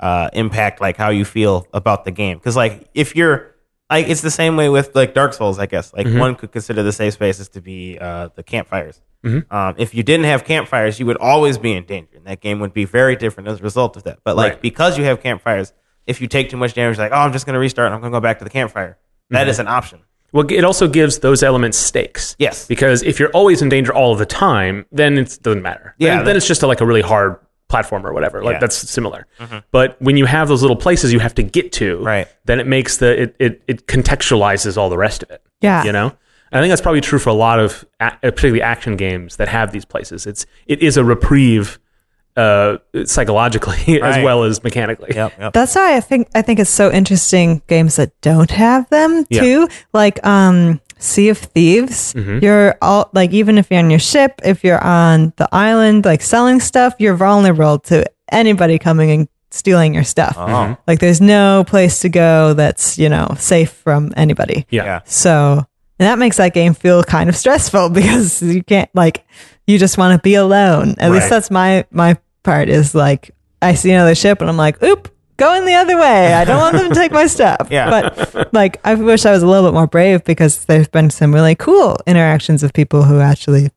uh, 0.01 0.29
impact 0.33 0.81
like 0.81 0.97
how 0.97 1.11
you 1.11 1.25
feel 1.25 1.67
about 1.73 2.05
the 2.05 2.11
game. 2.11 2.39
Because 2.39 2.57
like 2.57 2.89
if 2.95 3.17
you're 3.17 3.55
like 3.91 4.09
it's 4.09 4.21
the 4.23 4.31
same 4.31 4.57
way 4.57 4.69
with 4.69 4.95
like 4.95 5.15
Dark 5.15 5.33
Souls, 5.33 5.59
I 5.59 5.67
guess. 5.67 5.93
Like 5.95 6.07
one 6.09 6.35
could 6.35 6.53
consider 6.53 6.83
the 6.83 6.93
safe 6.93 7.15
spaces 7.15 7.49
to 7.51 7.61
be 7.61 7.99
uh, 8.01 8.29
the 8.35 8.43
campfires. 8.43 9.01
Um, 9.51 9.75
if 9.77 9.93
you 9.93 10.05
didn't 10.05 10.27
have 10.27 10.45
campfires, 10.45 11.01
you 11.01 11.07
would 11.07 11.17
always 11.17 11.59
be 11.59 11.73
in 11.73 11.85
danger, 11.85 12.17
and 12.17 12.25
that 12.27 12.41
game 12.41 12.61
would 12.61 12.73
be 12.73 12.85
very 12.85 13.17
different 13.17 13.49
as 13.49 13.59
a 13.59 13.63
result 13.63 13.97
of 13.97 14.05
that. 14.05 14.21
But 14.23 14.37
like 14.37 14.53
Right. 14.53 14.63
because 14.63 14.97
you 14.97 15.03
have 15.05 15.21
campfires, 15.21 15.73
if 16.07 16.21
you 16.21 16.29
take 16.29 16.49
too 16.49 16.57
much 16.57 16.75
damage, 16.75 16.97
like 16.99 17.11
oh, 17.11 17.17
I'm 17.17 17.33
just 17.33 17.45
going 17.45 17.55
to 17.55 17.59
restart 17.61 17.87
and 17.87 17.95
I'm 17.97 18.01
going 18.01 18.13
to 18.13 18.17
go 18.17 18.21
back 18.21 18.39
to 18.39 18.45
the 18.45 18.51
campfire. 18.51 18.99
That 19.31 19.49
is 19.49 19.59
an 19.59 19.67
option. 19.67 20.01
Well, 20.33 20.47
it 20.53 20.63
also 20.65 20.87
gives 20.87 21.19
those 21.21 21.43
elements 21.43 21.77
stakes. 21.79 22.37
Yes. 22.39 22.67
Because 22.69 23.03
if 23.03 23.19
you're 23.19 23.31
always 23.31 23.63
in 23.63 23.69
danger 23.69 23.93
all 23.93 24.13
of 24.13 24.19
the 24.19 24.27
time, 24.27 24.85
then 24.93 25.19
it 25.19 25.39
doesn't 25.43 25.63
matter. 25.63 25.95
Yeah, 25.99 26.17
Then, 26.17 26.25
then 26.27 26.37
it's 26.37 26.47
just 26.47 26.63
a, 26.63 26.67
like 26.69 26.81
a 26.81 26.87
really 26.87 27.01
hard 27.01 27.37
platform 27.69 28.07
or 28.07 28.13
whatever. 28.13 28.43
Like 28.43 28.55
Yeah. 28.55 28.59
that's 28.61 28.77
similar. 28.77 29.27
But 29.73 29.97
when 30.01 30.17
you 30.17 30.27
have 30.27 30.49
those 30.49 30.63
little 30.63 30.77
places 30.77 31.13
you 31.13 31.19
have 31.19 31.35
to 31.35 31.43
get 31.43 31.73
to, 31.73 31.99
Right. 31.99 32.29
then 32.45 32.61
it 32.61 32.67
makes 32.67 32.99
the 32.99 33.23
it 33.23 33.37
it, 33.39 33.63
it 33.67 33.87
contextualizes 33.87 34.77
all 34.77 34.89
the 34.89 34.99
rest 34.99 35.23
of 35.23 35.31
it. 35.31 35.43
Yeah. 35.61 35.85
You 35.85 35.93
know. 35.93 36.13
And 36.53 36.61
I 36.61 36.63
think 36.63 36.71
that's 36.71 36.81
probably 36.81 37.01
true 37.01 37.19
for 37.19 37.31
a 37.31 37.35
lot 37.35 37.59
of, 37.59 37.85
a- 37.99 38.13
particularly 38.21 38.63
action 38.63 38.97
games 38.97 39.35
that 39.37 39.49
have 39.49 39.73
these 39.73 39.85
places. 39.85 40.27
It's 40.27 40.47
it 40.67 40.81
is 40.81 40.97
a 40.97 41.03
reprieve 41.05 41.79
uh, 42.37 42.77
psychologically 43.05 44.01
as 44.03 44.23
well 44.23 44.45
as 44.45 44.63
mechanically. 44.63 45.11
Yep. 45.15 45.33
Yep. 45.39 45.53
That's 45.53 45.75
why 45.75 45.97
I 45.97 46.01
think 46.01 46.29
I 46.35 46.43
think 46.43 46.61
it's 46.61 46.71
so 46.71 46.91
interesting 46.93 47.63
games 47.67 47.97
that 47.97 48.13
don't 48.21 48.51
have 48.51 48.89
them 48.91 49.25
Yeah. 49.31 49.41
too. 49.41 49.69
Like 49.93 50.25
um 50.25 50.81
Sea 50.99 51.29
of 51.29 51.39
Thieves. 51.39 52.15
Mm-hmm. 52.15 52.45
You're 52.45 52.77
all 52.81 53.11
like 53.13 53.33
even 53.33 53.59
if 53.59 53.71
you're 53.71 53.81
on 53.81 53.91
your 53.91 53.99
ship, 53.99 54.41
if 54.45 54.65
you're 54.65 54.83
on 54.83 55.33
the 55.37 55.49
island 55.53 56.05
like 56.05 56.23
selling 56.23 56.61
stuff, 56.61 56.95
you're 56.99 57.17
vulnerable 57.17 57.79
to 57.81 58.05
anybody 58.31 58.79
coming 58.79 59.11
and 59.11 59.29
stealing 59.51 59.95
your 59.95 60.05
stuff. 60.05 60.37
Oh. 60.39 60.77
Like 60.87 61.01
there's 61.01 61.21
no 61.21 61.65
place 61.67 62.01
to 62.01 62.09
go 62.09 62.55
that's, 62.55 62.99
you 62.99 63.09
know, 63.09 63.35
safe 63.39 63.71
from 63.71 64.13
anybody. 64.17 64.67
Yeah. 64.71 64.85
Yeah. 64.85 65.01
So 65.05 65.67
and 65.99 66.07
that 66.07 66.19
makes 66.19 66.37
that 66.37 66.55
game 66.55 66.75
feel 66.75 67.03
kind 67.03 67.29
of 67.29 67.37
stressful 67.37 67.91
because 67.91 68.43
you 68.43 68.63
can't 68.63 68.91
like 68.95 69.25
you 69.67 69.79
just 69.79 69.99
want 69.99 70.19
to 70.19 70.23
be 70.23 70.35
alone. 70.35 70.95
At 70.99 71.11
least 71.11 71.29
that's 71.29 71.51
my 71.51 71.85
my 71.91 72.17
part 72.43 72.69
is 72.69 72.95
like 72.95 73.33
I 73.63 73.75
see 73.75 73.91
another 73.91 74.15
ship 74.15 74.41
and 74.41 74.49
I'm 74.49 74.57
like, 74.57 74.83
oop, 74.83 75.09
going 75.37 75.65
the 75.65 75.75
other 75.75 75.97
way. 75.99 76.33
I 76.35 76.45
don't 76.45 76.59
want 76.59 76.77
them 76.77 76.89
to 76.89 76.95
take 76.95 77.13
my 77.13 77.27
stuff. 77.37 77.69
Yeah. 77.71 77.91
But 77.91 78.53
like 78.53 78.81
I 78.85 78.95
wish 78.95 79.25
I 79.27 79.31
was 79.33 79.43
a 79.43 79.47
little 79.47 79.69
bit 79.69 79.75
more 79.75 79.87
brave 79.87 80.25
because 80.25 80.65
there's 80.67 80.89
been 80.89 81.11
some 81.11 81.35
really 81.35 81.55
cool 81.55 81.99
interactions 82.07 82.63
of 82.63 82.73
people 82.73 83.03
who 83.05 83.21
actually 83.21 83.71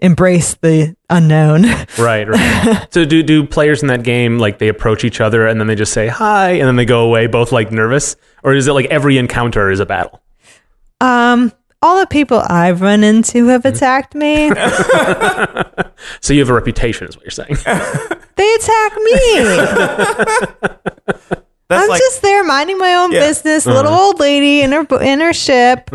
embrace 0.00 0.54
the 0.54 0.94
unknown. 1.10 1.64
Right, 1.98 2.28
right. 2.28 2.86
so 2.90 3.04
do 3.04 3.22
do 3.24 3.44
players 3.44 3.82
in 3.82 3.88
that 3.88 4.04
game 4.04 4.38
like 4.38 4.58
they 4.58 4.68
approach 4.68 5.02
each 5.04 5.20
other 5.20 5.46
and 5.46 5.58
then 5.60 5.66
they 5.66 5.74
just 5.74 5.92
say 5.92 6.06
hi 6.06 6.50
and 6.52 6.62
then 6.68 6.76
they 6.76 6.84
go 6.84 7.04
away 7.04 7.26
both 7.26 7.50
like 7.50 7.72
nervous 7.72 8.14
or 8.44 8.54
is 8.54 8.68
it 8.68 8.72
like 8.72 8.86
every 8.86 9.18
encounter 9.18 9.70
is 9.70 9.80
a 9.80 9.86
battle? 9.86 10.22
um 11.00 11.52
all 11.82 12.00
the 12.00 12.06
people 12.06 12.38
I've 12.48 12.80
run 12.80 13.04
into 13.04 13.46
have 13.48 13.64
attacked 13.64 14.14
me. 14.14 14.50
So 16.20 16.32
you 16.32 16.38
have 16.40 16.48
a 16.48 16.54
reputation 16.54 17.08
is 17.08 17.16
what 17.16 17.24
you're 17.24 17.30
saying. 17.32 17.56
they 18.36 18.54
attack 18.54 18.96
me. 18.96 19.18
That's 21.68 21.82
I'm 21.82 21.88
like 21.88 21.98
just 22.00 22.22
there 22.22 22.44
minding 22.44 22.78
my 22.78 22.94
own 22.94 23.10
Yeah. 23.12 23.20
business, 23.20 23.66
little 23.66 23.90
Uh-huh. 23.92 24.02
old 24.06 24.20
lady 24.20 24.62
in 24.62 24.70
her 24.72 24.86
in 25.02 25.18
her 25.20 25.32
ship, 25.32 25.90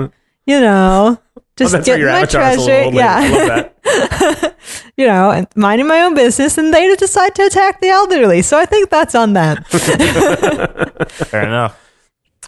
you 0.46 0.60
know, 0.60 1.18
just 1.56 1.74
Oh, 1.74 1.82
getting 1.82 2.06
my 2.06 2.20
avatar 2.20 2.52
is, 2.52 2.58
a 2.58 2.60
little 2.60 2.66
treasure. 2.68 2.86
old 2.86 2.94
lady. 2.96 3.08
I 3.08 3.70
Yeah, 3.86 4.50
you 4.98 5.08
know, 5.08 5.32
and 5.32 5.48
minding 5.56 5.88
my 5.88 6.02
own 6.02 6.16
business, 6.16 6.58
and 6.58 6.74
they 6.74 6.94
decide 6.96 7.34
to 7.36 7.44
attack 7.46 7.80
the 7.82 7.88
elderly. 7.90 8.42
So 8.42 8.58
I 8.60 8.66
think 8.66 8.90
that's 8.90 9.16
on 9.16 9.34
them. 9.34 9.64
fair 9.64 11.44
enough. 11.48 11.83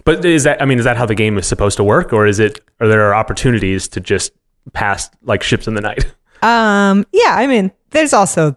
But 0.05 0.23
is 0.23 0.43
that 0.43 0.61
I 0.61 0.65
mean 0.65 0.77
is 0.77 0.85
that 0.85 0.97
how 0.97 1.05
the 1.05 1.15
game 1.15 1.37
is 1.37 1.47
supposed 1.47 1.77
to 1.77 1.83
work 1.83 2.13
or 2.13 2.25
is 2.27 2.39
it 2.39 2.61
are 2.79 2.87
there 2.87 3.13
opportunities 3.13 3.87
to 3.89 3.99
just 3.99 4.31
pass 4.73 5.09
like 5.23 5.43
ships 5.43 5.67
in 5.67 5.73
the 5.73 5.81
night? 5.81 6.05
um, 6.41 7.05
yeah, 7.11 7.35
I 7.35 7.47
mean, 7.47 7.71
there's 7.89 8.13
also 8.13 8.55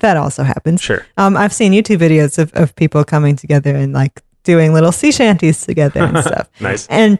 that 0.00 0.16
also 0.16 0.42
happens. 0.42 0.80
Sure. 0.82 1.06
Um, 1.16 1.36
I've 1.36 1.52
seen 1.52 1.72
YouTube 1.72 1.98
videos 1.98 2.38
of 2.38 2.52
of 2.52 2.76
people 2.76 3.02
coming 3.04 3.34
together 3.34 3.74
and 3.74 3.94
like 3.94 4.22
doing 4.44 4.74
little 4.74 4.92
sea 4.92 5.10
shanties 5.10 5.64
together 5.64 6.00
and 6.04 6.18
stuff. 6.24 6.50
Nice. 6.60 6.86
And 6.88 7.18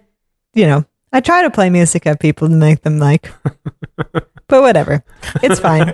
you 0.53 0.67
know, 0.67 0.85
I 1.13 1.21
try 1.21 1.43
to 1.43 1.51
play 1.51 1.71
music 1.71 2.07
at 2.07 2.21
people 2.21 2.49
to 2.49 2.55
make 2.55 2.83
them 2.83 2.99
like, 2.99 3.33
but 3.97 4.61
whatever, 4.63 5.05
it's 5.43 5.59
fine. 5.59 5.93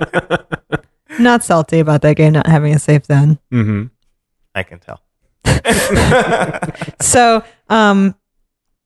not 1.20 1.45
salty 1.45 1.78
about 1.78 2.03
that 2.03 2.16
game 2.16 2.32
not 2.32 2.49
having 2.49 2.74
a 2.74 2.80
safe 2.80 3.05
zone. 3.05 3.39
Mm-hmm. 3.53 3.84
I 4.57 4.62
can 4.64 4.80
tell. 4.80 5.03
So, 7.01 7.43
um, 7.69 8.15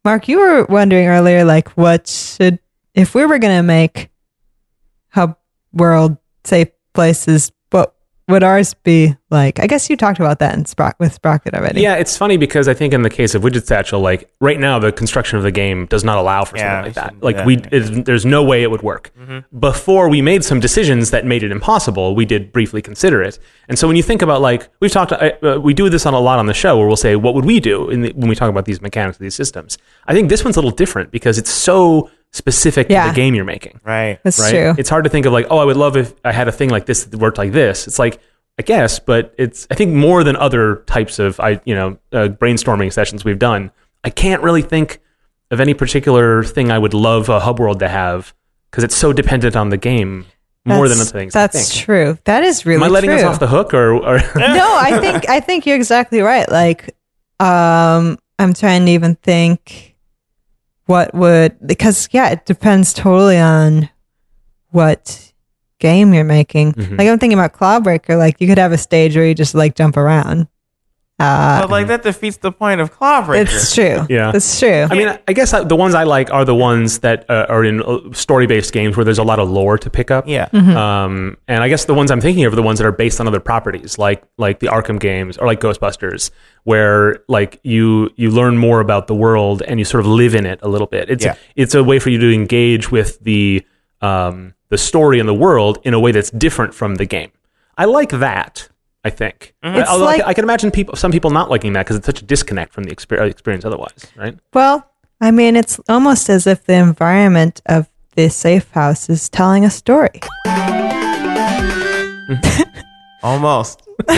Mark, 0.05 0.29
you 0.29 0.39
were 0.39 0.65
wondering 0.65 1.07
earlier, 1.07 1.45
like, 1.45 1.69
what 1.71 2.07
should 2.07 2.59
if 2.95 3.15
we 3.15 3.25
were 3.25 3.39
gonna 3.39 3.63
make 3.63 4.11
hub 5.11 5.37
world 5.73 6.17
safe 6.45 6.69
places, 6.95 7.53
would 8.31 8.43
ours 8.43 8.75
be 8.75 9.17
like? 9.31 9.61
I 9.61 9.67
guess 9.67 9.89
you 9.91 9.97
talked 9.97 10.19
about 10.19 10.39
that 10.39 10.55
in 10.55 10.65
Sprock 10.65 10.95
with 10.99 11.13
Sprocket 11.13 11.55
already. 11.55 11.81
Yeah, 11.83 11.97
it's 11.97 12.17
funny 12.17 12.37
because 12.37 12.69
I 12.69 12.75
think 12.75 12.93
in 12.95 13.03
the 13.03 13.11
case 13.11 13.35
of 13.35 13.43
Widget 13.43 13.67
Satchel, 13.67 14.01
like 14.01 14.31
right 14.41 14.59
now, 14.59 14.79
the 14.79 14.93
construction 14.93 15.37
of 15.37 15.43
the 15.45 15.53
game 15.53 15.87
does 15.87 16.05
not 16.05 16.19
allow 16.19 16.45
for 16.45 16.57
Yeah, 16.57 16.83
something 16.83 16.85
like 16.85 16.95
that. 16.95 17.23
Like 17.23 17.37
that 17.37 17.47
we, 17.47 17.57
anyway. 17.57 18.01
it, 18.01 18.05
there's 18.05 18.25
no 18.27 18.43
way 18.43 18.63
it 18.63 18.71
would 18.71 18.83
work. 18.83 19.13
Before 19.59 20.09
we 20.09 20.23
made 20.23 20.45
some 20.45 20.61
decisions 20.61 21.11
that 21.11 21.25
made 21.27 21.43
it 21.43 21.51
impossible, 21.53 22.15
we 22.15 22.25
did 22.25 22.53
briefly 22.53 22.83
consider 22.83 23.23
it. 23.23 23.39
And 23.69 23.79
so 23.79 23.87
when 23.87 23.97
you 23.97 24.03
think 24.03 24.23
about 24.23 24.41
like 24.41 24.69
we've 24.81 24.91
talked, 24.91 25.13
uh, 25.13 25.33
uh, 25.43 25.61
we 25.61 25.75
do 25.75 25.89
this 25.89 26.07
on 26.07 26.15
a 26.15 26.21
lot 26.21 26.39
on 26.39 26.47
the 26.47 26.55
show 26.55 26.77
where 26.79 26.87
we'll 26.87 26.97
say, 26.97 27.17
what 27.17 27.35
would 27.35 27.45
we 27.45 27.61
do 27.61 27.91
in 27.91 28.03
the, 28.03 28.13
when 28.13 28.29
we 28.29 28.35
talk 28.35 28.51
about 28.51 28.65
these 28.65 28.81
mechanics 28.81 29.17
of 29.17 29.23
these 29.23 29.35
systems? 29.35 29.79
I 30.07 30.15
think 30.15 30.29
this 30.29 30.45
one's 30.45 30.57
a 30.57 30.61
little 30.61 30.77
different 30.77 31.11
because 31.11 31.39
it's 31.39 31.51
so 31.51 32.11
specific 32.33 32.89
to 32.89 32.95
the 32.95 33.13
game 33.15 33.35
you're 33.35 33.45
making 33.45 33.81
Right. 33.85 34.21
that's 34.23 34.39
right? 34.39 34.51
true. 34.51 34.75
It's 34.79 34.89
hard 34.89 35.05
to 35.05 35.11
think 35.11 35.27
of 35.27 35.33
like, 35.33 35.47
oh, 35.51 35.59
I 35.59 35.65
would 35.65 35.77
love 35.77 35.97
if 35.97 36.15
I 36.25 36.33
had 36.33 36.47
a 36.49 36.53
thing 36.53 36.71
like 36.71 36.87
this 36.87 37.05
that 37.05 37.19
worked 37.19 37.39
like 37.39 37.53
this. 37.53 37.87
It's 37.89 37.99
like, 37.99 38.21
I 38.59 38.63
guess, 38.63 38.99
but 39.01 39.35
it's 39.39 39.67
I 39.71 39.75
think 39.75 39.93
more 39.95 40.23
than 40.23 40.37
other 40.37 40.77
types 40.87 41.19
of 41.19 41.41
I 41.41 41.61
you 41.65 41.75
know 41.75 41.99
uh, 42.13 42.29
brainstorming 42.29 42.93
sessions 42.93 43.25
we've 43.25 43.39
done. 43.39 43.71
I 44.05 44.11
can't 44.11 44.43
really 44.43 44.63
think 44.63 45.01
of 45.51 45.61
any 45.61 45.75
particular 45.75 46.45
thing 46.45 46.71
I 46.71 46.79
would 46.79 46.95
love 46.95 47.29
a 47.29 47.41
hub 47.41 47.59
world 47.59 47.81
to 47.81 47.89
have 47.89 48.33
because 48.71 48.85
it's 48.85 48.95
so 48.97 49.13
dependent 49.13 49.57
on 49.57 49.71
the 49.71 49.77
game 49.77 50.27
more 50.65 50.89
than 50.89 50.99
That's- 50.99 51.11
other 51.11 51.19
things. 51.19 51.35
I 51.35 51.41
That's 51.41 51.73
think. 51.73 51.85
true. 51.85 52.19
That 52.25 52.45
is 52.45 52.65
really 52.67 52.77
Am 52.77 52.85
I 52.85 52.89
letting 52.89 53.11
true. 53.11 53.19
us 53.19 53.25
off 53.25 53.41
the 53.41 53.49
hook 53.49 53.75
or? 53.75 53.95
or 53.95 54.19
no, 54.37 54.77
I 54.81 54.99
think 55.01 55.29
I 55.29 55.41
think 55.41 55.67
you're 55.67 55.77
exactly 55.77 56.21
right. 56.21 56.49
Like, 56.49 56.95
um, 57.41 58.19
I'm 58.39 58.53
trying 58.55 58.85
to 58.87 58.93
even 58.93 59.17
think 59.17 59.90
what 60.91 61.15
would 61.15 61.57
because 61.65 62.09
yeah, 62.11 62.31
it 62.31 62.45
depends 62.45 62.93
totally 62.93 63.39
on 63.39 63.89
what 64.71 65.33
game 65.79 66.13
you're 66.13 66.25
making. 66.25 66.73
Mhm. 66.73 66.99
Like 66.99 67.09
I'm 67.09 67.19
thinking 67.19 67.39
about 67.39 67.53
Clawbreaker. 67.53 68.19
Like 68.19 68.41
you 68.41 68.49
could 68.49 68.59
have 68.59 68.73
a 68.73 68.79
stage 68.79 69.17
where 69.17 69.25
you 69.25 69.35
just 69.35 69.55
like 69.55 69.77
jump 69.77 69.97
around. 69.97 70.49
Uh, 71.21 71.61
But 71.61 71.71
like 71.71 71.87
that 71.89 72.03
defeats 72.03 72.39
the 72.39 72.51
point 72.53 72.81
of 72.81 72.97
Clawbreaker. 72.97 73.43
it's 73.43 73.75
true. 73.75 74.07
Yeah. 74.09 74.33
it's 74.35 74.59
true. 74.59 74.87
I 74.91 74.95
mean, 74.95 75.19
I 75.29 75.33
guess 75.33 75.51
the 75.53 75.77
ones 75.77 75.95
I 75.95 76.05
like 76.05 76.33
are 76.33 76.45
the 76.45 76.55
ones 76.55 77.01
that 77.01 77.29
uh, 77.29 77.47
are 77.49 77.65
in 77.65 77.83
uh, 77.83 77.99
story-based 78.13 78.73
games 78.73 78.97
where 78.97 79.05
there's 79.05 79.19
a 79.19 79.25
lot 79.25 79.39
of 79.39 79.49
lore 79.51 79.77
to 79.79 79.91
pick 79.91 80.11
up. 80.11 80.27
yeah. 80.27 80.49
Mm-hmm. 80.53 80.77
Um, 80.77 81.37
and 81.47 81.63
I 81.63 81.69
guess 81.69 81.85
the 81.85 81.95
ones 81.95 82.11
I'm 82.11 82.21
thinking 82.21 82.45
of 82.45 82.53
are 82.53 82.57
the 82.57 82.63
ones 82.63 82.79
that 82.79 82.87
are 82.87 82.93
based 82.93 83.21
on 83.21 83.29
other 83.29 83.41
properties, 83.41 83.99
like 83.99 84.23
like 84.39 84.61
the 84.61 84.69
Arkham 84.69 84.99
games 84.99 85.37
or 85.39 85.47
like 85.47 85.61
Ghostbusters, 85.61 86.31
where 86.65 87.19
like 87.29 87.61
you 87.63 88.11
you 88.17 88.31
learn 88.31 88.57
more 88.57 88.81
about 88.81 89.07
the 89.07 89.15
world 89.15 89.63
and 89.63 89.79
you 89.79 89.85
sort 89.85 90.01
of 90.01 90.07
live 90.07 90.35
in 90.35 90.47
it 90.47 90.59
a 90.63 90.69
little 90.69 90.87
bit. 90.87 91.11
It's 91.11 91.25
Yeah. 91.25 91.35
it's 91.57 91.75
a 91.75 91.85
way 91.85 91.99
for 91.99 92.11
you 92.11 92.19
to 92.19 92.33
engage 92.33 92.91
with 92.91 93.21
the 93.21 93.65
um, 94.01 94.55
the 94.71 94.79
story 94.79 95.21
and 95.21 95.29
the 95.29 95.35
world 95.35 95.79
in 95.85 95.93
a 95.95 96.01
way 96.01 96.13
that's 96.13 96.31
different 96.31 96.73
from 96.75 96.95
the 96.95 97.05
game. 97.05 97.31
I 97.77 97.85
like 97.85 98.11
that. 98.11 98.69
I 99.05 99.11
think. 99.11 99.55
Mm-hmm. 99.65 99.81
It's 99.81 99.89
Although 99.91 100.05
I 100.05 100.07
like- 100.07 100.21
can- 100.21 100.29
I, 100.29 100.35
can 100.35 100.45
imagine 100.45 100.71
people, 100.71 100.95
some 100.97 101.11
people 101.11 101.31
not 101.31 101.49
liking 101.51 101.73
that 101.73 101.87
because 101.87 101.97
it's 101.97 102.07
such 102.07 102.21
a 102.21 102.25
disconnect 102.25 102.73
from 102.75 102.85
the 102.85 102.95
exper- 102.95 103.19
uh, 103.21 103.25
experience 103.25 103.65
otherwise, 103.65 104.07
right? 104.17 104.39
well, 104.53 104.87
I 105.23 105.31
mean, 105.31 105.55
it's 105.57 105.79
almost 105.89 106.29
as 106.31 106.47
if 106.47 106.65
the 106.65 106.75
environment 106.75 107.61
of 107.67 107.89
the 108.17 108.29
safe 108.31 108.71
house 108.73 109.09
is 109.11 109.29
telling 109.29 109.65
a 109.65 109.71
story. 109.71 110.21
Mm. 110.47 112.41
Almost. 113.23 113.83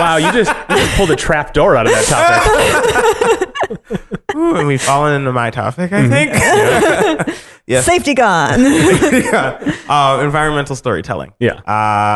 wow, 0.00 0.16
you 0.16 0.32
just, 0.32 0.50
you 0.70 0.76
just 0.76 0.96
pulled 0.96 1.10
a 1.10 1.16
trap 1.16 1.52
door 1.54 1.76
out 1.76 1.86
of 1.86 1.92
that 1.92 2.04
topic. 3.76 4.00
Ooh, 4.36 4.56
and 4.56 4.66
we've 4.66 4.80
fallen 4.82 5.14
into 5.14 5.32
my 5.32 5.50
topic, 5.50 5.90
Mm-hmm. 5.90 6.12
I 6.12 7.26
think. 7.26 7.38
Yes. 7.66 7.84
Safety 7.86 8.14
gone. 8.14 8.58
yeah. 8.64 9.76
Uh, 9.88 10.20
environmental 10.24 10.74
storytelling. 10.74 11.32
Yeah. 11.38 11.52
Uh, 11.58 11.62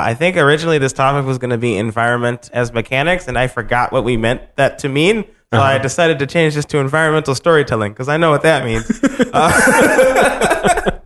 I 0.03 0.17
think 0.19 0.37
originally 0.37 0.79
this 0.79 0.93
topic 0.93 1.25
was 1.27 1.39
going 1.39 1.51
to 1.53 1.59
be 1.59 1.77
environment 1.77 2.51
as 2.53 2.73
mechanics, 2.73 3.29
and 3.29 3.39
I 3.39 3.47
forgot 3.47 3.93
what 3.93 4.03
we 4.03 4.17
meant 4.17 4.41
that 4.57 4.81
to 4.81 4.89
mean. 4.89 5.23
So 5.53 5.61
I 5.61 5.79
decided 5.79 6.19
to 6.19 6.27
change 6.27 6.57
this 6.57 6.65
to 6.65 6.79
environmental 6.79 7.37
storytelling 7.37 7.93
because 7.93 8.09
I 8.09 8.17
know 8.17 8.31
what 8.31 8.43
that 8.43 8.65
means. 8.65 8.91
Uh, 9.33 11.01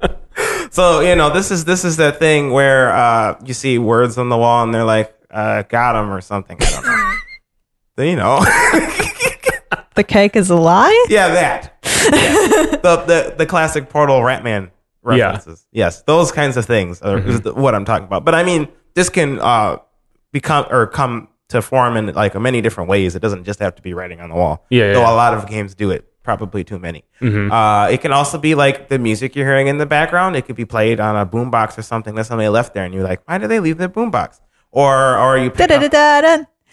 so 0.71 1.01
you 1.01 1.15
know, 1.15 1.29
this 1.29 1.51
is 1.51 1.67
this 1.67 1.85
is 1.85 1.99
that 1.99 2.19
thing 2.19 2.51
where 2.51 2.91
uh, 2.91 3.39
you 3.45 3.53
see 3.53 3.77
words 3.79 4.17
on 4.17 4.31
the 4.31 4.39
wall 4.39 4.63
and 4.65 4.73
they're 4.75 4.85
like, 4.85 5.15
uh, 5.31 5.63
"Got 5.63 5.97
him" 6.03 6.11
or 6.11 6.21
something. 6.21 6.57
I 6.61 6.71
don't 6.71 6.85
know. 6.85 7.15
So, 7.97 8.03
you 8.05 8.17
know, 8.17 8.39
the 9.95 10.05
cake 10.07 10.37
is 10.37 10.51
a 10.51 10.57
lie. 10.57 11.07
yeah, 11.09 11.29
that. 11.29 11.75
Yeah. 11.85 12.77
The, 12.83 13.05
the 13.07 13.35
the 13.39 13.47
classic 13.47 13.89
Portal 13.89 14.21
Ratman 14.21 14.71
references. 15.03 15.67
Yes, 15.73 16.03
those 16.03 16.31
kinds 16.33 16.57
of 16.57 16.65
things 16.65 17.03
are 17.03 17.19
is 17.19 17.41
the, 17.41 17.55
what 17.55 17.75
I'm 17.75 17.85
talking 17.85 18.07
about. 18.07 18.25
But 18.25 18.35
I 18.35 18.45
mean, 18.45 18.69
this 18.95 19.09
can 19.09 19.39
uh, 19.41 19.79
become 20.33 20.67
or 20.71 20.87
come 20.87 21.29
to 21.49 21.61
form 21.63 21.97
in 21.97 22.07
like 22.15 22.35
many 22.39 22.61
different 22.61 22.89
ways. 22.89 23.17
It 23.17 23.21
doesn't 23.21 23.45
just 23.45 23.59
have 23.61 23.75
to 23.77 23.83
be 23.83 23.95
writing 23.95 24.21
on 24.21 24.29
the 24.29 24.37
wall. 24.37 24.65
Yeah, 24.71 24.87
yeah, 24.87 24.93
Though 24.95 25.01
yeah. 25.01 25.13
a 25.13 25.17
lot 25.17 25.35
of 25.35 25.49
games 25.49 25.75
do 25.75 25.91
it. 25.91 26.05
Probably 26.23 26.63
too 26.63 26.79
many. 26.79 27.05
Mm-hmm. 27.23 27.51
Uh, 27.51 27.89
it 27.89 28.03
can 28.03 28.13
also 28.13 28.37
be 28.37 28.55
like 28.55 28.91
the 28.91 28.99
music 28.99 29.35
you're 29.35 29.47
hearing 29.47 29.67
in 29.69 29.79
the 29.79 29.87
background. 29.87 30.37
It 30.37 30.43
could 30.43 30.57
be 30.57 30.67
played 30.67 31.01
on 31.01 31.17
a 31.17 31.25
boombox 31.25 31.79
or 31.79 31.83
something 31.83 32.15
that 32.17 32.27
somebody 32.27 32.49
left 32.51 32.75
there, 32.75 32.85
and 32.85 32.93
you're 32.93 33.03
like, 33.03 33.27
"Why 33.27 33.39
did 33.39 33.49
they 33.49 33.61
leave 33.61 33.79
the 33.79 33.89
boombox?" 33.89 34.39
Or 34.71 35.17
or 35.19 35.39
you. 35.39 35.51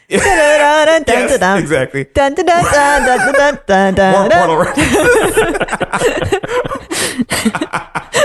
Yes, 0.07 1.39
exactly. 1.63 2.03
Dun, 2.13 2.35
dun, 2.35 2.45
dun, 2.45 2.63
dun, 2.63 3.05
dun, 3.05 3.33
dun, 3.33 3.59
dun, 3.65 3.93
dun, 3.95 4.11
More 4.13 4.29
dun. 4.29 4.47
portal 4.47 5.75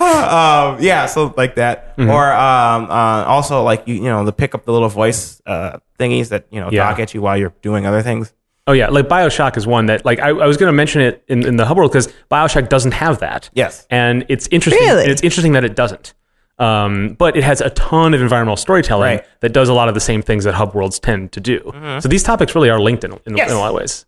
um, 0.00 0.76
yeah, 0.80 1.06
so 1.06 1.32
like 1.36 1.54
that, 1.56 1.96
Mm-hmm. 1.98 2.10
or 2.10 2.32
um, 2.32 2.90
uh, 2.90 3.24
also 3.26 3.62
like 3.64 3.82
you, 3.88 3.94
you 3.96 4.02
know, 4.02 4.24
the 4.24 4.32
pick 4.32 4.54
up 4.54 4.64
the 4.64 4.72
little 4.72 4.88
voice 4.88 5.40
uh, 5.46 5.78
thingies 5.98 6.28
that 6.28 6.46
you 6.50 6.60
know 6.60 6.70
Yeah. 6.70 6.84
talk 6.88 6.98
at 7.00 7.12
you 7.14 7.20
while 7.22 7.36
you're 7.36 7.52
doing 7.62 7.86
other 7.86 8.02
things. 8.02 8.32
Oh 8.66 8.72
yeah, 8.72 8.88
like 8.88 9.08
Bioshock 9.08 9.56
is 9.56 9.66
one 9.66 9.86
that 9.86 10.04
like 10.04 10.20
I, 10.20 10.28
I 10.28 10.46
was 10.46 10.56
going 10.56 10.68
to 10.68 10.72
mention 10.76 11.00
it 11.00 11.24
in, 11.28 11.44
in 11.46 11.56
the 11.56 11.64
hub 11.66 11.76
world 11.76 11.90
because 11.90 12.08
Bioshock 12.30 12.68
doesn't 12.68 12.92
have 12.92 13.18
that. 13.20 13.50
Yes. 13.54 13.86
and 13.90 14.24
it's 14.28 14.46
interesting. 14.48 14.84
Really? 14.86 15.06
It's 15.06 15.22
interesting 15.22 15.52
that 15.52 15.64
it 15.64 15.74
doesn't. 15.74 16.14
Um, 16.58 17.14
but 17.18 17.36
it 17.36 17.44
has 17.44 17.60
a 17.60 17.70
ton 17.70 18.14
of 18.14 18.20
environmental 18.20 18.56
storytelling 18.56 19.02
Right. 19.18 19.22
Mm-hmm. 19.22 19.36
that 19.40 19.52
does 19.52 19.68
a 19.68 19.74
lot 19.74 19.88
of 19.88 19.94
the 19.94 20.00
same 20.00 20.22
things 20.22 20.42
that 20.44 20.54
hub 20.54 20.74
worlds 20.74 20.98
tend 20.98 21.30
to 21.32 21.40
do. 21.40 21.60
So 22.00 22.08
these 22.08 22.22
topics 22.24 22.54
really 22.54 22.68
are 22.70 22.80
linked 22.80 23.04
in, 23.04 23.12
in, 23.26 23.36
Yes. 23.36 23.50
in 23.50 23.56
a 23.56 23.60
lot 23.60 23.68
of 23.68 23.74
ways. 23.76 24.04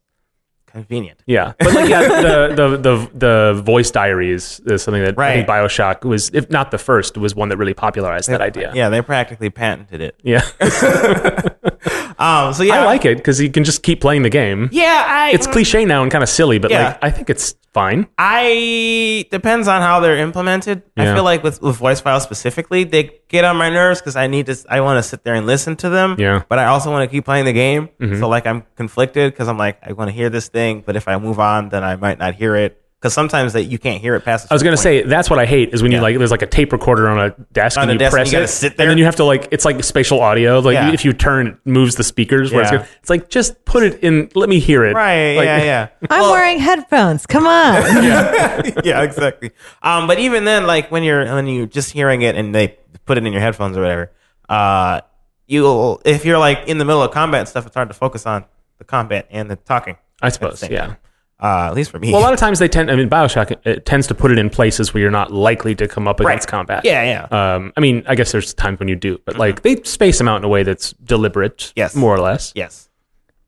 Convenient. 0.67 1.21
Yeah, 1.27 1.53
but 1.59 1.75
like 1.75 1.89
yeah, 1.89 2.03
the, 2.23 2.55
the 2.55 2.77
the 2.77 3.11
the 3.55 3.63
voice 3.63 3.91
diaries 3.91 4.61
is 4.67 4.83
something 4.85 5.03
that 5.03 5.19
I 5.19 5.35
think 5.35 5.49
Bioshock 5.49 6.05
was, 6.05 6.31
if 6.33 6.49
not 6.49 6.71
the 6.71 6.79
first, 6.79 7.19
was 7.19 7.35
one 7.35 7.49
that 7.49 7.57
really 7.57 7.75
popularized 7.75 8.29
that 8.29 8.41
idea. 8.41 8.71
Yeah, 8.73 8.89
they 8.89 9.03
practically 9.03 9.51
patented 9.51 10.01
it. 10.01 10.15
yeah. 10.23 10.43
Um, 12.21 12.53
so 12.53 12.63
yeah, 12.63 12.83
I 12.83 12.85
like 12.85 13.05
it 13.05 13.17
because 13.17 13.41
you 13.41 13.51
can 13.51 13.65
just 13.65 13.83
keep 13.83 14.01
playing 14.01 14.23
the 14.23 14.31
game. 14.31 14.69
Yeah, 14.73 15.05
I. 15.09 15.31
It's 15.31 15.47
cliche 15.47 15.85
now 15.85 16.03
and 16.03 16.13
kind 16.13 16.23
of 16.23 16.29
silly, 16.29 16.59
but 16.59 16.71
Yeah. 16.71 16.89
like 16.89 16.99
I 17.03 17.11
think 17.11 17.31
it's 17.31 17.55
fine. 17.73 18.07
I 18.19 19.27
depends 19.31 19.69
on 19.69 19.81
how 19.81 20.01
they're 20.01 20.17
implemented. 20.19 20.83
Yeah. 20.97 21.13
I 21.13 21.15
feel 21.15 21.25
like 21.25 21.43
with, 21.43 21.63
with 21.63 21.77
voice 21.77 22.01
files 22.01 22.23
specifically, 22.23 22.85
they 22.85 23.11
get 23.29 23.45
on 23.45 23.57
my 23.57 23.71
nerves 23.71 24.01
because 24.01 24.17
I 24.17 24.27
need 24.27 24.47
to. 24.47 24.57
I 24.69 24.81
want 24.81 24.99
to 25.03 25.03
sit 25.09 25.25
there 25.25 25.35
and 25.35 25.47
listen 25.47 25.77
to 25.77 25.89
them. 25.89 26.17
Yeah. 26.19 26.37
Mm-hmm. 26.39 26.47
But 26.49 26.59
I 26.59 26.67
also 26.67 26.91
want 26.91 27.09
to 27.09 27.15
keep 27.15 27.25
playing 27.25 27.45
the 27.47 27.53
game. 27.53 27.89
So 28.19 28.29
like 28.29 28.47
I'm 28.47 28.65
conflicted 28.77 29.33
because 29.33 29.49
I'm 29.49 29.59
like 29.59 29.79
I 29.83 29.93
want 29.93 30.09
to 30.11 30.15
hear 30.15 30.31
this 30.31 30.49
thing, 30.49 30.83
but 30.85 30.97
if 30.97 31.09
I 31.09 31.17
move 31.19 31.39
on, 31.41 31.69
then 31.71 31.83
I 31.85 31.97
might 31.97 32.19
not 32.19 32.35
hear 32.35 32.55
it 32.57 32.80
because 33.01 33.15
sometimes 33.15 33.55
that 33.55 33.65
you 33.65 33.79
can't 33.79 33.99
hear 34.03 34.15
it 34.15 34.21
past. 34.27 34.47
I 34.51 34.55
was 34.55 34.63
gonna 34.63 34.77
say 34.77 35.03
that's 35.03 35.31
what 35.31 35.39
I 35.39 35.47
hate 35.47 35.73
is 35.73 35.83
when 35.83 35.91
you 35.91 36.01
like 36.03 36.19
there's 36.19 36.31
like 36.31 36.43
a 36.43 36.47
tape 36.47 36.71
recorder 36.73 37.09
on 37.09 37.19
a 37.19 37.31
desk 37.53 37.79
On 37.79 37.85
and 37.85 37.93
you 37.93 37.99
desk 37.99 38.13
and 38.13 38.19
press 38.19 38.27
you 38.29 38.33
gotta 38.33 38.45
it, 38.45 38.49
sit 38.49 38.79
and 38.79 38.91
then 38.91 38.99
you 38.99 39.07
have 39.07 39.17
to 39.17 39.25
like 39.25 39.49
it's 39.51 39.65
like 39.65 39.83
spatial 39.83 40.21
audio. 40.21 40.59
Like 40.59 40.75
Yeah. 40.75 40.93
if 40.93 41.05
you 41.07 41.15
turn, 41.15 41.47
it 41.47 41.57
moves 41.65 41.95
the 41.95 42.05
speakers. 42.05 42.53
Where 42.53 42.61
it's, 42.63 42.71
Yeah. 42.73 42.79
good. 42.79 42.87
it's 43.01 43.09
like 43.09 43.31
just 43.31 43.65
put 43.65 43.83
it 43.85 44.01
in. 44.05 44.29
Let 44.35 44.51
me 44.51 44.59
hear 44.59 44.85
it. 44.85 44.95
Right. 44.95 45.35
Like, 45.37 45.47
yeah. 45.47 45.63
Yeah. 45.65 45.89
I'm 46.11 46.21
Well, 46.21 46.33
wearing 46.33 46.59
headphones. 46.59 47.25
Come 47.25 47.47
on. 47.47 47.73
yeah, 48.85 49.03
exactly. 49.03 49.53
Um, 49.83 50.07
but 50.07 50.19
even 50.19 50.45
then, 50.45 50.67
like 50.67 50.91
when 50.91 51.03
you're 51.03 51.25
when 51.25 51.47
you 51.47 51.67
just 51.67 51.93
hearing 51.93 52.21
it 52.21 52.37
and 52.37 52.55
they 52.55 52.77
put 53.07 53.17
it 53.17 53.25
in 53.27 53.33
your 53.33 53.41
headphones 53.43 53.77
or 53.79 53.81
whatever, 53.83 54.13
uh, 54.51 55.01
you'll 55.47 56.03
if 56.05 56.25
you're 56.27 56.39
like 56.39 56.69
in 56.69 56.77
the 56.79 56.85
middle 56.85 57.03
of 57.03 57.11
combat 57.13 57.41
and 57.41 57.49
stuff, 57.49 57.65
it's 57.67 57.75
hard 57.75 57.89
to 57.89 57.95
focus 57.95 58.27
on 58.27 58.45
the 58.79 58.85
combat 58.85 59.27
and 59.31 59.51
the 59.51 59.57
talking. 59.57 59.97
I 60.21 60.29
suppose. 60.29 60.63
Yeah. 60.69 60.87
time. 60.89 60.97
Uh, 61.43 61.69
at 61.69 61.75
least 61.75 61.91
for 61.91 61.99
me. 61.99 62.13
Well, 62.13 62.21
a 62.21 62.25
lot 62.25 62.33
of 62.35 62.39
times 62.39 62.59
they 62.59 62.69
tend. 62.69 62.91
I 62.91 62.97
mean, 62.97 63.09
Bioshock 63.09 63.51
it, 63.53 63.61
it 63.65 63.87
tends 63.87 64.07
to 64.09 64.15
put 64.15 64.31
it 64.31 64.39
in 64.39 64.51
places 64.51 64.93
where 64.93 65.01
you're 65.01 65.11
not 65.11 65.33
likely 65.33 65.75
to 65.77 65.89
come 65.89 66.07
up 66.07 66.21
against 66.21 66.49
combat. 66.49 66.85
Yeah, 66.85 67.03
yeah. 67.31 67.55
Um, 67.55 67.73
I 67.77 67.81
mean, 67.81 68.05
I 68.07 68.15
guess 68.15 68.31
there's 68.33 68.53
times 68.55 68.79
when 68.79 68.89
you 68.89 68.97
do, 68.97 69.19
but 69.25 69.39
like 69.39 69.63
they 69.63 69.77
space 69.85 70.19
them 70.19 70.29
out 70.29 70.37
in 70.37 70.45
a 70.45 70.49
way 70.49 70.63
that's 70.63 70.93
deliberate. 70.93 71.73
Yes. 71.77 71.95
More 71.95 72.15
or 72.15 72.21
less. 72.21 72.53
yes. 72.55 72.89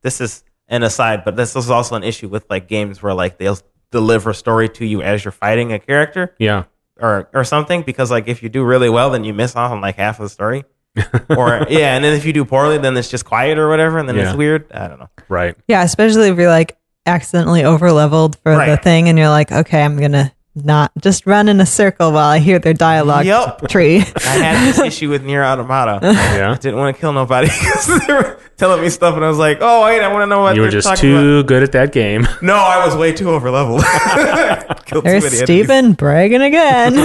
This 0.03 0.20
is 0.20 0.43
an 0.68 0.82
aside, 0.82 1.22
but 1.24 1.36
this 1.36 1.55
is 1.55 1.70
also 1.70 1.95
an 1.97 2.03
issue 2.03 2.28
with 2.28 2.45
like 2.51 2.66
games 2.66 3.03
where 3.03 3.14
like 3.14 3.38
they'll 3.38 3.59
deliver 3.90 4.32
story 4.32 4.68
to 4.70 4.86
you 4.86 5.03
as 5.03 5.24
you're 5.24 5.30
fighting 5.32 5.72
a 5.72 5.78
character 5.78 6.34
Yeah. 6.38 6.64
or 6.99 7.28
or 7.34 7.45
something 7.45 7.82
because 7.82 8.11
like 8.11 8.26
if 8.26 8.43
you 8.43 8.49
do 8.49 8.64
really 8.64 8.88
well, 8.88 9.11
then 9.11 9.22
you 9.22 9.34
miss 9.34 9.55
out 9.55 9.70
on 9.70 9.80
like 9.82 9.97
half 9.97 10.18
of 10.18 10.24
the 10.24 10.28
story. 10.30 10.64
or 11.30 11.66
yeah, 11.70 11.95
and 11.95 12.05
then 12.05 12.14
if 12.14 12.24
you 12.24 12.32
do 12.32 12.45
poorly, 12.45 12.78
then 12.78 12.97
it's 12.97 13.09
just 13.11 13.24
quiet 13.24 13.59
or 13.59 13.68
whatever, 13.68 13.99
and 13.99 14.09
then 14.09 14.16
Yeah. 14.16 14.28
it's 14.28 14.36
weird. 14.36 14.70
I 14.72 14.88
don't 14.88 14.99
know. 14.99 15.09
Right. 15.28 15.55
yeah, 15.68 15.82
especially 15.84 16.28
if 16.28 16.36
you're 16.36 16.49
like 16.51 16.76
accidentally 17.07 17.64
over 17.64 17.90
leveled 17.92 18.36
for 18.42 18.55
the 18.55 18.76
thing 18.76 19.09
and 19.09 19.18
you're 19.18 19.28
like, 19.28 19.50
okay, 19.53 19.82
I'm 19.82 19.96
going 19.98 20.12
to 20.12 20.32
not 20.55 20.92
just 21.00 21.26
run 21.26 21.48
in 21.48 21.61
a 21.62 21.66
circle 21.66 22.12
while 22.12 22.28
I 22.28 22.38
hear 22.38 22.59
their 22.59 22.74
dialogue 22.74 23.24
Yep. 23.24 23.68
tree. 23.68 23.96
I 24.16 24.20
had 24.20 24.66
this 24.68 24.78
issue 24.86 25.09
with 25.09 25.24
Nier 25.24 25.42
Automata. 25.42 25.98
Yeah. 26.03 26.53
I 26.53 26.57
didn't 26.57 26.78
want 26.78 26.94
to 26.94 27.00
kill 27.00 27.12
nobody 27.14 27.46
because 27.59 27.86
they 28.07 28.12
were 28.12 28.38
telling 28.59 28.82
me 28.82 28.90
stuff, 28.90 29.16
and 29.16 29.24
I 29.24 29.28
was 29.28 29.38
like, 29.38 29.59
"Oh 29.62 29.82
wait, 29.86 30.00
I 30.03 30.12
want 30.12 30.22
to 30.22 30.26
know 30.26 30.40
what 30.42 30.55
You 30.55 30.61
were 30.61 30.66
they're 30.66 30.72
just 30.80 30.86
talking 30.88 31.11
too 31.11 31.42
good 31.44 31.62
at 31.62 31.72
that 31.72 31.90
game. 31.92 32.28
No, 32.42 32.55
I 32.55 32.84
was 32.84 32.94
way 32.94 33.12
too 33.12 33.30
over 33.30 33.50
leveled. 33.50 33.82
Killed 34.84 35.05
too 35.05 35.11
There's 35.11 35.24
many 35.24 35.36
enemies, 35.38 35.42
Steven 35.42 35.92
bragging 35.94 36.42
again. 36.42 36.98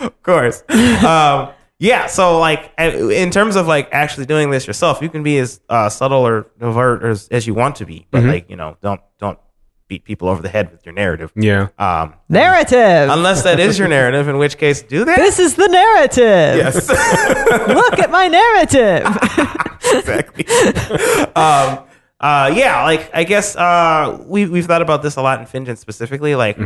of 0.00 0.22
course. 0.22 0.62
Um, 0.70 1.50
yeah, 1.84 2.06
so 2.06 2.38
like 2.38 2.72
uh, 2.78 3.10
in 3.10 3.30
terms 3.30 3.56
of 3.56 3.66
like 3.66 3.88
actually 3.92 4.24
doing 4.24 4.50
this 4.50 4.66
yourself, 4.66 5.02
you 5.02 5.10
can 5.10 5.22
be 5.22 5.38
as 5.38 5.60
uh, 5.68 5.90
subtle 5.90 6.26
or 6.26 6.46
overt 6.60 7.02
as, 7.02 7.28
as 7.28 7.46
you 7.46 7.52
want 7.52 7.76
to 7.76 7.84
be, 7.84 8.06
but 8.10 8.24
like 8.24 8.48
you 8.48 8.56
know, 8.56 8.76
don't 8.80 9.02
don't 9.18 9.38
beat 9.86 10.04
people 10.04 10.28
over 10.28 10.40
the 10.40 10.48
head 10.48 10.72
with 10.72 10.86
your 10.86 10.94
narrative. 10.94 11.30
Yeah. 11.36 11.68
Um, 11.78 12.14
narrative. 12.30 13.10
unless 13.10 13.42
that 13.42 13.60
is 13.60 13.78
your 13.78 13.88
narrative, 13.88 14.28
in 14.28 14.38
which 14.38 14.56
case, 14.56 14.80
do 14.80 15.04
that. 15.04 15.16
this 15.18 15.38
is 15.38 15.56
the 15.56 15.68
narrative. 15.68 16.56
Yes. 16.56 16.88
Look 17.68 17.98
at 17.98 18.10
my 18.10 18.28
narrative. 18.28 19.04
exactly. 19.98 20.46
um, 21.36 21.84
uh, 22.18 22.50
yeah, 22.56 22.82
like 22.84 23.10
I 23.12 23.24
guess 23.24 23.56
uh, 23.56 24.24
we 24.26 24.46
we've 24.46 24.64
thought 24.64 24.80
about 24.80 25.02
this 25.02 25.16
a 25.16 25.22
lot 25.22 25.40
in 25.40 25.46
Finjen 25.46 25.76
specifically. 25.76 26.34
Like, 26.34 26.56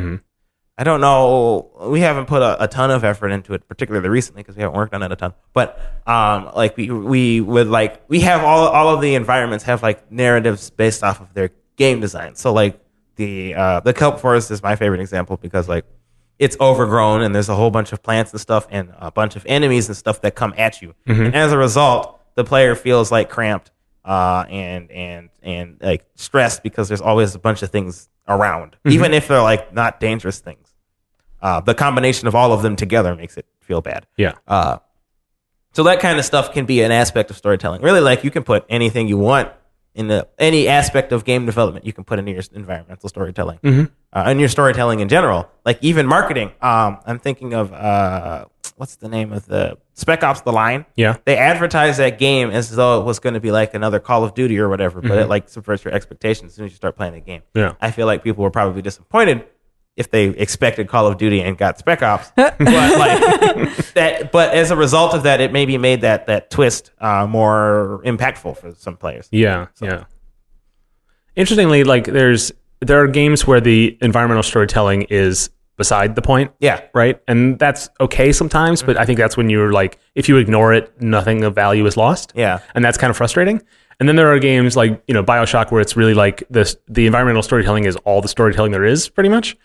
I 0.81 0.85
don't 0.85 1.01
know, 1.01 1.71
we 1.91 2.01
haven't 2.01 2.27
put 2.27 2.41
a, 2.41 2.63
a 2.63 2.69
ton 2.69 2.93
of 2.93 3.03
effort 3.03 3.31
into 3.31 3.53
it, 3.53 3.67
particularly 3.67 4.09
recently 4.09 4.43
because 4.45 4.55
we 4.55 4.63
haven't 4.63 4.77
worked 4.77 4.95
on 4.95 5.03
it 5.03 5.11
a 5.11 5.17
ton. 5.17 5.35
But 5.53 5.81
um, 6.07 6.53
like 6.55 6.77
we 6.77 6.89
we 6.89 7.41
would 7.41 7.67
like 7.67 8.01
we 8.09 8.21
have 8.21 8.45
all 8.45 8.69
all 8.69 8.95
of 8.95 9.01
the 9.01 9.17
environments 9.17 9.65
have 9.65 9.83
like 9.83 10.11
narratives 10.13 10.71
based 10.71 11.03
off 11.03 11.21
of 11.21 11.35
their 11.35 11.51
game 11.75 12.01
design. 12.01 12.37
So 12.37 12.53
like 12.53 12.81
the 13.17 13.55
uh, 13.57 13.81
the 13.81 13.93
kelp 13.93 14.21
forest 14.21 14.53
is 14.53 14.63
my 14.63 14.77
favorite 14.77 15.01
example 15.01 15.37
because 15.37 15.69
like 15.69 15.85
it's 16.39 16.57
overgrown 16.61 17.23
and 17.23 17.35
there's 17.35 17.49
a 17.49 17.57
whole 17.57 17.73
bunch 17.73 17.93
of 17.93 18.01
plants 18.01 18.31
and 18.31 18.41
stuff 18.41 18.69
and 18.71 18.93
a 19.01 19.11
bunch 19.11 19.35
of 19.35 19.45
enemies 19.47 19.89
and 19.89 19.97
stuff 19.97 20.21
that 20.21 20.37
come 20.37 20.55
at 20.57 20.81
you. 20.81 20.95
And 21.27 21.35
as 21.35 21.51
a 21.51 21.59
result, 21.59 22.21
the 22.37 22.45
player 22.45 22.77
feels 22.77 23.11
like 23.11 23.29
cramped 23.29 23.73
uh, 24.05 24.45
and 24.49 24.93
and 24.93 25.31
and 25.43 25.79
like 25.81 26.05
stressed 26.15 26.63
because 26.63 26.87
there's 26.87 27.01
always 27.01 27.35
a 27.35 27.41
bunch 27.41 27.63
of 27.63 27.71
things 27.71 28.09
around, 28.29 28.77
even 28.87 29.13
if 29.13 29.27
they're 29.27 29.43
like 29.43 29.75
not 29.75 29.99
dangerous 29.99 30.39
things. 30.39 30.68
Uh, 31.41 31.61
the 31.61 31.75
combination 31.75 32.27
of 32.29 32.35
all 32.35 32.53
of 32.53 32.63
them 32.63 32.77
together 32.77 33.15
makes 33.15 33.37
it 33.37 33.47
feel 33.61 33.81
bad. 33.81 34.07
Yeah. 34.17 34.35
Uh, 34.47 34.79
so 35.73 35.85
that 35.85 36.01
kind 36.01 36.19
of 36.19 36.25
stuff 36.25 36.53
can 36.53 36.67
be 36.67 36.83
an 36.83 36.91
aspect 36.91 37.31
of 37.31 37.37
storytelling. 37.37 37.83
Really, 37.83 38.01
like 38.01 38.25
you 38.25 38.31
can 38.31 38.43
put 38.43 38.65
anything 38.69 39.07
you 39.07 39.19
want 39.19 39.51
in 39.95 40.09
the, 40.09 40.27
any 40.39 40.69
aspect 40.69 41.13
of 41.13 41.25
game 41.25 41.47
development. 41.47 41.85
You 41.87 41.93
can 41.93 42.05
put 42.05 42.19
into 42.19 42.33
your 42.33 42.43
environmental 42.53 43.09
storytelling 43.09 43.59
uh, 43.65 43.87
and 44.13 44.41
your 44.41 44.49
storytelling 44.49 45.01
in 45.01 45.09
general. 45.09 45.49
Like 45.65 45.79
even 45.83 46.07
marketing. 46.07 46.53
Um, 46.61 46.99
I'm 47.07 47.19
thinking 47.19 47.53
of 47.55 47.73
uh, 47.73 48.47
what's 48.77 48.97
the 48.97 49.09
name 49.09 49.33
of 49.33 49.47
the 49.47 49.77
Spec 49.95 50.25
Ops: 50.25 50.41
The 50.41 50.53
Line. 50.53 50.87
Yeah. 50.97 51.17
They 51.25 51.37
advertised 51.37 51.99
that 51.99 52.19
game 52.19 52.51
as 52.51 52.71
though 52.75 53.01
it 53.01 53.05
was 53.05 53.19
going 53.19 53.35
to 53.35 53.41
be 53.41 53.53
like 53.53 53.75
another 53.75 54.01
Call 54.01 54.25
of 54.25 54.35
Duty 54.35 54.59
or 54.59 54.69
whatever, 54.69 55.01
but 55.01 55.19
it 55.19 55.29
like 55.29 55.49
subverts 55.49 55.85
your 55.85 55.95
expectations 55.95 56.53
as 56.53 56.57
soon 56.57 56.65
as 56.67 56.73
you 56.73 56.77
start 56.77 56.97
playing 56.97 57.15
the 57.15 57.21
game. 57.21 57.43
Yeah. 57.55 57.75
I 57.81 57.91
feel 57.91 58.07
like 58.07 58.25
people 58.25 58.43
were 58.43 58.51
probably 58.51 58.83
disappointed 58.83 59.47
if 59.99 60.11
they 60.11 60.27
expected 60.29 60.89
Call 60.89 61.07
of 61.07 61.19
Duty 61.19 61.43
and 61.43 61.59
got 61.59 61.79
Spec 61.79 62.03
Ops. 62.03 62.31
but 62.37 62.59
like 62.61 63.77
that, 63.95 64.31
but 64.33 64.55
as 64.55 64.71
a 64.71 64.77
result 64.77 65.13
of 65.13 65.25
that, 65.25 65.41
it 65.41 65.53
maybe 65.53 65.77
made 65.77 66.01
that 66.03 66.27
that 66.27 66.51
twist 66.51 66.93
uh, 67.01 67.27
more 67.27 68.01
impactful 68.05 68.57
for 68.57 68.73
some 68.75 68.97
players. 68.97 69.29
Yeah, 69.31 69.67
yeah. 69.83 70.05
Interestingly, 71.37 71.85
like 71.85 72.05
there's 72.05 72.53
there 72.81 73.03
are 73.03 73.09
games 73.09 73.47
where 73.47 73.61
the 73.61 73.99
environmental 74.01 74.43
storytelling 74.43 75.03
is 75.03 75.51
beside 75.77 76.15
the 76.15 76.23
point. 76.23 76.53
Yeah. 76.61 76.83
Right? 76.93 77.21
And 77.27 77.59
that's 77.59 77.89
okay 78.01 78.33
sometimes, 78.33 78.83
but 78.83 78.97
I 78.97 79.05
think 79.05 79.19
that's 79.19 79.37
when 79.37 79.49
you're 79.49 79.73
like 79.73 79.99
if 80.15 80.29
you 80.29 80.37
ignore 80.37 80.73
it, 80.75 81.01
nothing 81.01 81.45
of 81.45 81.55
value 81.55 81.87
is 81.87 81.97
lost. 81.97 82.33
Yeah. 82.35 82.61
And 82.75 82.85
that's 82.85 82.99
kind 82.99 83.11
of 83.11 83.17
frustrating. 83.17 83.63
And 84.01 84.09
then 84.09 84.17
there 84.17 84.33
are 84.33 84.39
games 84.39 84.77
like, 84.77 85.03
you 85.09 85.15
know, 85.15 85.25
BioShock 85.25 85.73
where 85.73 85.81
it's 85.81 85.97
really 85.97 86.15
like 86.15 86.45
this 86.51 86.77
the 86.89 87.07
environmental 87.07 87.43
storytelling 87.43 87.85
is 87.85 87.97
all 88.05 88.21
the 88.21 88.29
storytelling 88.29 88.71
there 88.71 88.85
is, 88.85 89.09
pretty 89.09 89.29
much. 89.29 89.57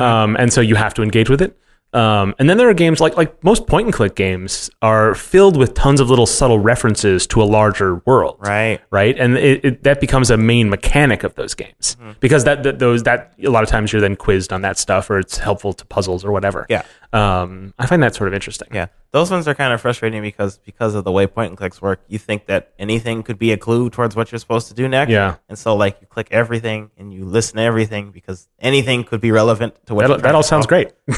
Um, 0.00 0.36
and 0.38 0.52
so 0.52 0.60
you 0.60 0.74
have 0.74 0.94
to 0.94 1.02
engage 1.02 1.28
with 1.28 1.42
it. 1.42 1.58
Um, 1.94 2.34
and 2.38 2.48
then 2.48 2.56
there 2.56 2.68
are 2.70 2.74
games 2.74 3.00
like 3.00 3.16
like 3.18 3.44
most 3.44 3.66
point 3.66 3.84
and 3.86 3.92
click 3.92 4.14
games 4.14 4.70
are 4.80 5.14
filled 5.14 5.56
with 5.58 5.74
tons 5.74 6.00
of 6.00 6.08
little 6.08 6.24
subtle 6.26 6.58
references 6.58 7.26
to 7.26 7.42
a 7.42 7.44
larger 7.44 7.96
world 8.06 8.38
Right. 8.40 8.80
right? 8.90 9.18
And 9.18 9.36
it, 9.36 9.62
it, 9.64 9.82
that 9.82 10.00
becomes 10.00 10.30
a 10.30 10.38
main 10.38 10.70
mechanic 10.70 11.22
of 11.22 11.34
those 11.34 11.54
games 11.54 11.96
Mm-hmm. 12.00 12.12
because 12.20 12.44
that, 12.44 12.62
that 12.62 12.78
those 12.78 13.02
that 13.02 13.34
a 13.44 13.50
lot 13.50 13.62
of 13.62 13.68
times 13.68 13.92
you're 13.92 14.00
then 14.00 14.16
quizzed 14.16 14.52
on 14.52 14.62
that 14.62 14.78
stuff 14.78 15.10
or 15.10 15.18
it's 15.18 15.36
helpful 15.36 15.72
to 15.74 15.84
puzzles 15.84 16.24
or 16.24 16.32
whatever. 16.32 16.64
Yeah. 16.70 16.82
um, 17.12 17.74
I 17.78 17.84
find 17.86 18.02
that 18.02 18.14
sort 18.14 18.28
of 18.28 18.34
interesting. 18.34 18.68
Yeah, 18.72 18.86
those 19.10 19.30
ones 19.30 19.46
are 19.46 19.54
kind 19.54 19.74
of 19.74 19.80
frustrating 19.82 20.22
because 20.22 20.58
because 20.64 20.94
of 20.94 21.04
the 21.04 21.12
way 21.12 21.26
point 21.26 21.50
and 21.50 21.58
clicks 21.58 21.82
work, 21.82 22.00
you 22.08 22.18
think 22.18 22.46
that 22.46 22.72
anything 22.78 23.22
could 23.22 23.38
be 23.38 23.52
a 23.52 23.58
clue 23.58 23.90
towards 23.90 24.16
what 24.16 24.32
you're 24.32 24.38
supposed 24.38 24.68
to 24.68 24.74
do 24.74 24.88
next. 24.88 25.10
Yeah. 25.12 25.36
and 25.50 25.58
so 25.58 25.76
like 25.76 25.98
you 26.00 26.06
click 26.06 26.28
everything 26.30 26.90
and 26.96 27.12
you 27.12 27.24
listen 27.26 27.56
to 27.58 27.62
everything 27.62 28.10
because 28.12 28.48
anything 28.58 29.04
could 29.04 29.20
be 29.20 29.30
relevant 29.30 29.74
to 29.86 29.94
what 29.94 30.06
That, 30.08 30.22
that 30.22 30.34
all 30.34 30.42
sounds 30.42 30.66
great. 30.66 30.88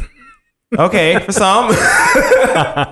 Okay, 0.79 1.19
for 1.21 1.33
some, 1.33 1.69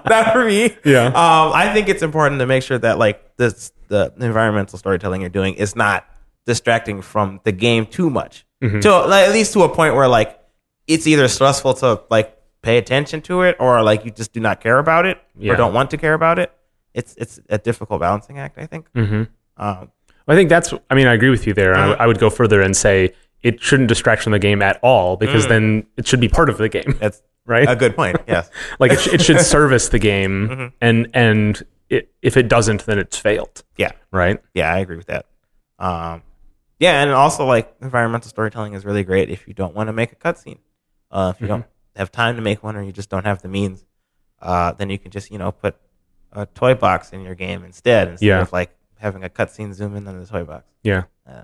not 0.07 0.33
for 0.33 0.45
me. 0.45 0.77
Yeah. 0.85 1.07
Um, 1.07 1.53
I 1.55 1.71
think 1.73 1.89
it's 1.89 2.03
important 2.03 2.41
to 2.41 2.47
make 2.47 2.63
sure 2.63 2.79
that 2.79 2.99
like 2.99 3.37
this 3.37 3.73
the 3.89 4.13
environmental 4.21 4.79
storytelling 4.79 5.21
you're 5.21 5.31
doing 5.31 5.55
is 5.55 5.77
not 5.77 6.07
distracting 6.47 7.03
from 7.03 7.41
the 7.45 7.53
game 7.53 7.87
too 7.87 8.11
much. 8.11 8.45
Mm-hmm. 8.63 8.81
To 8.81 9.07
like, 9.07 9.27
at 9.29 9.33
least 9.33 9.53
to 9.55 9.63
a 9.63 9.69
point 9.69 9.95
where 9.95 10.09
like 10.09 10.39
it's 10.87 11.07
either 11.07 11.29
stressful 11.29 11.75
to 11.75 12.03
like 12.11 12.37
pay 12.63 12.79
attention 12.79 13.21
to 13.23 13.43
it 13.43 13.57
or 13.59 13.83
like 13.83 14.05
you 14.05 14.11
just 14.11 14.33
do 14.33 14.41
not 14.41 14.61
care 14.61 14.79
about 14.79 15.05
it 15.07 15.19
Yeah. 15.39 15.53
or 15.53 15.57
don't 15.57 15.75
want 15.75 15.91
to 15.91 15.97
care 15.97 16.15
about 16.15 16.39
it. 16.39 16.53
It's 16.95 17.15
it's 17.17 17.41
a 17.49 17.59
difficult 17.59 18.01
balancing 18.01 18.39
act, 18.39 18.59
I 18.59 18.67
think. 18.67 18.87
Mhm. 18.93 19.29
Um, 19.57 19.91
I 20.29 20.35
think 20.37 20.49
that's. 20.49 20.73
I 20.91 20.95
mean, 20.95 21.07
I 21.09 21.15
agree 21.15 21.31
with 21.31 21.47
you 21.47 21.55
there. 21.55 21.75
I, 21.75 21.93
I 21.95 22.07
would 22.07 22.19
go 22.21 22.31
further 22.31 22.61
and 22.61 22.77
say 22.77 23.13
it 23.43 23.61
shouldn't 23.61 23.89
distract 23.89 24.23
from 24.23 24.31
the 24.33 24.39
game 24.39 24.63
at 24.63 24.79
all 24.83 25.17
because 25.17 25.49
then 25.49 25.85
it 25.97 26.07
should 26.07 26.21
be 26.21 26.29
part 26.29 26.49
of 26.49 26.59
the 26.59 26.69
game, 26.69 26.97
that's 27.01 27.21
right? 27.47 27.69
a 27.69 27.77
good 27.77 27.95
point. 27.97 28.17
Yes. 28.27 28.51
like 28.79 28.93
it, 28.93 29.01
sh- 29.01 29.09
it 29.15 29.23
should 29.23 29.41
service 29.57 29.89
the 29.89 29.99
game, 29.99 30.73
and 30.81 31.09
and 31.15 31.63
it, 31.89 32.13
if 32.23 32.37
it 32.37 32.49
doesn't, 32.49 32.87
then 32.87 32.99
it's 32.99 33.19
failed, 33.19 33.63
Yeah. 33.77 33.93
right? 34.11 34.41
Yeah, 34.55 34.73
I 34.73 34.79
agree 34.79 34.97
with 34.97 35.07
that. 35.07 35.27
Um, 35.79 36.23
yeah, 36.79 37.03
and 37.03 37.11
also 37.11 37.45
like 37.47 37.75
environmental 37.81 38.29
storytelling 38.29 38.75
is 38.75 38.85
really 38.85 39.05
great 39.05 39.29
if 39.31 39.47
you 39.47 39.55
don't 39.55 39.75
want 39.75 39.89
to 39.89 39.93
make 39.93 40.13
a 40.13 40.17
cutscene. 40.17 40.59
Uh, 41.11 41.33
if 41.35 41.41
you 41.41 41.47
don't 41.47 41.67
have 41.97 42.11
time 42.11 42.37
to 42.37 42.43
make 42.43 42.63
one, 42.63 42.77
or 42.77 42.83
you 42.83 42.93
just 42.93 43.11
don't 43.11 43.25
have 43.27 43.43
the 43.43 43.49
means, 43.49 43.85
uh, 44.41 44.73
then 44.73 44.89
you 44.91 44.99
can 44.99 45.11
just 45.11 45.31
you 45.31 45.39
know 45.39 45.53
put 45.53 45.77
a 46.33 46.47
toy 46.47 46.75
box 46.75 47.13
in 47.13 47.21
your 47.23 47.35
game 47.35 47.63
instead, 47.65 48.09
instead 48.09 48.27
Yeah. 48.27 48.41
of 48.41 48.53
like 48.53 48.75
having 48.99 49.23
a 49.25 49.29
cutscene 49.29 49.75
zoom 49.75 49.95
in 49.97 50.07
on 50.09 50.19
the 50.19 50.27
toy 50.27 50.45
box. 50.45 50.65
Yeah, 50.83 51.05
I. 51.27 51.43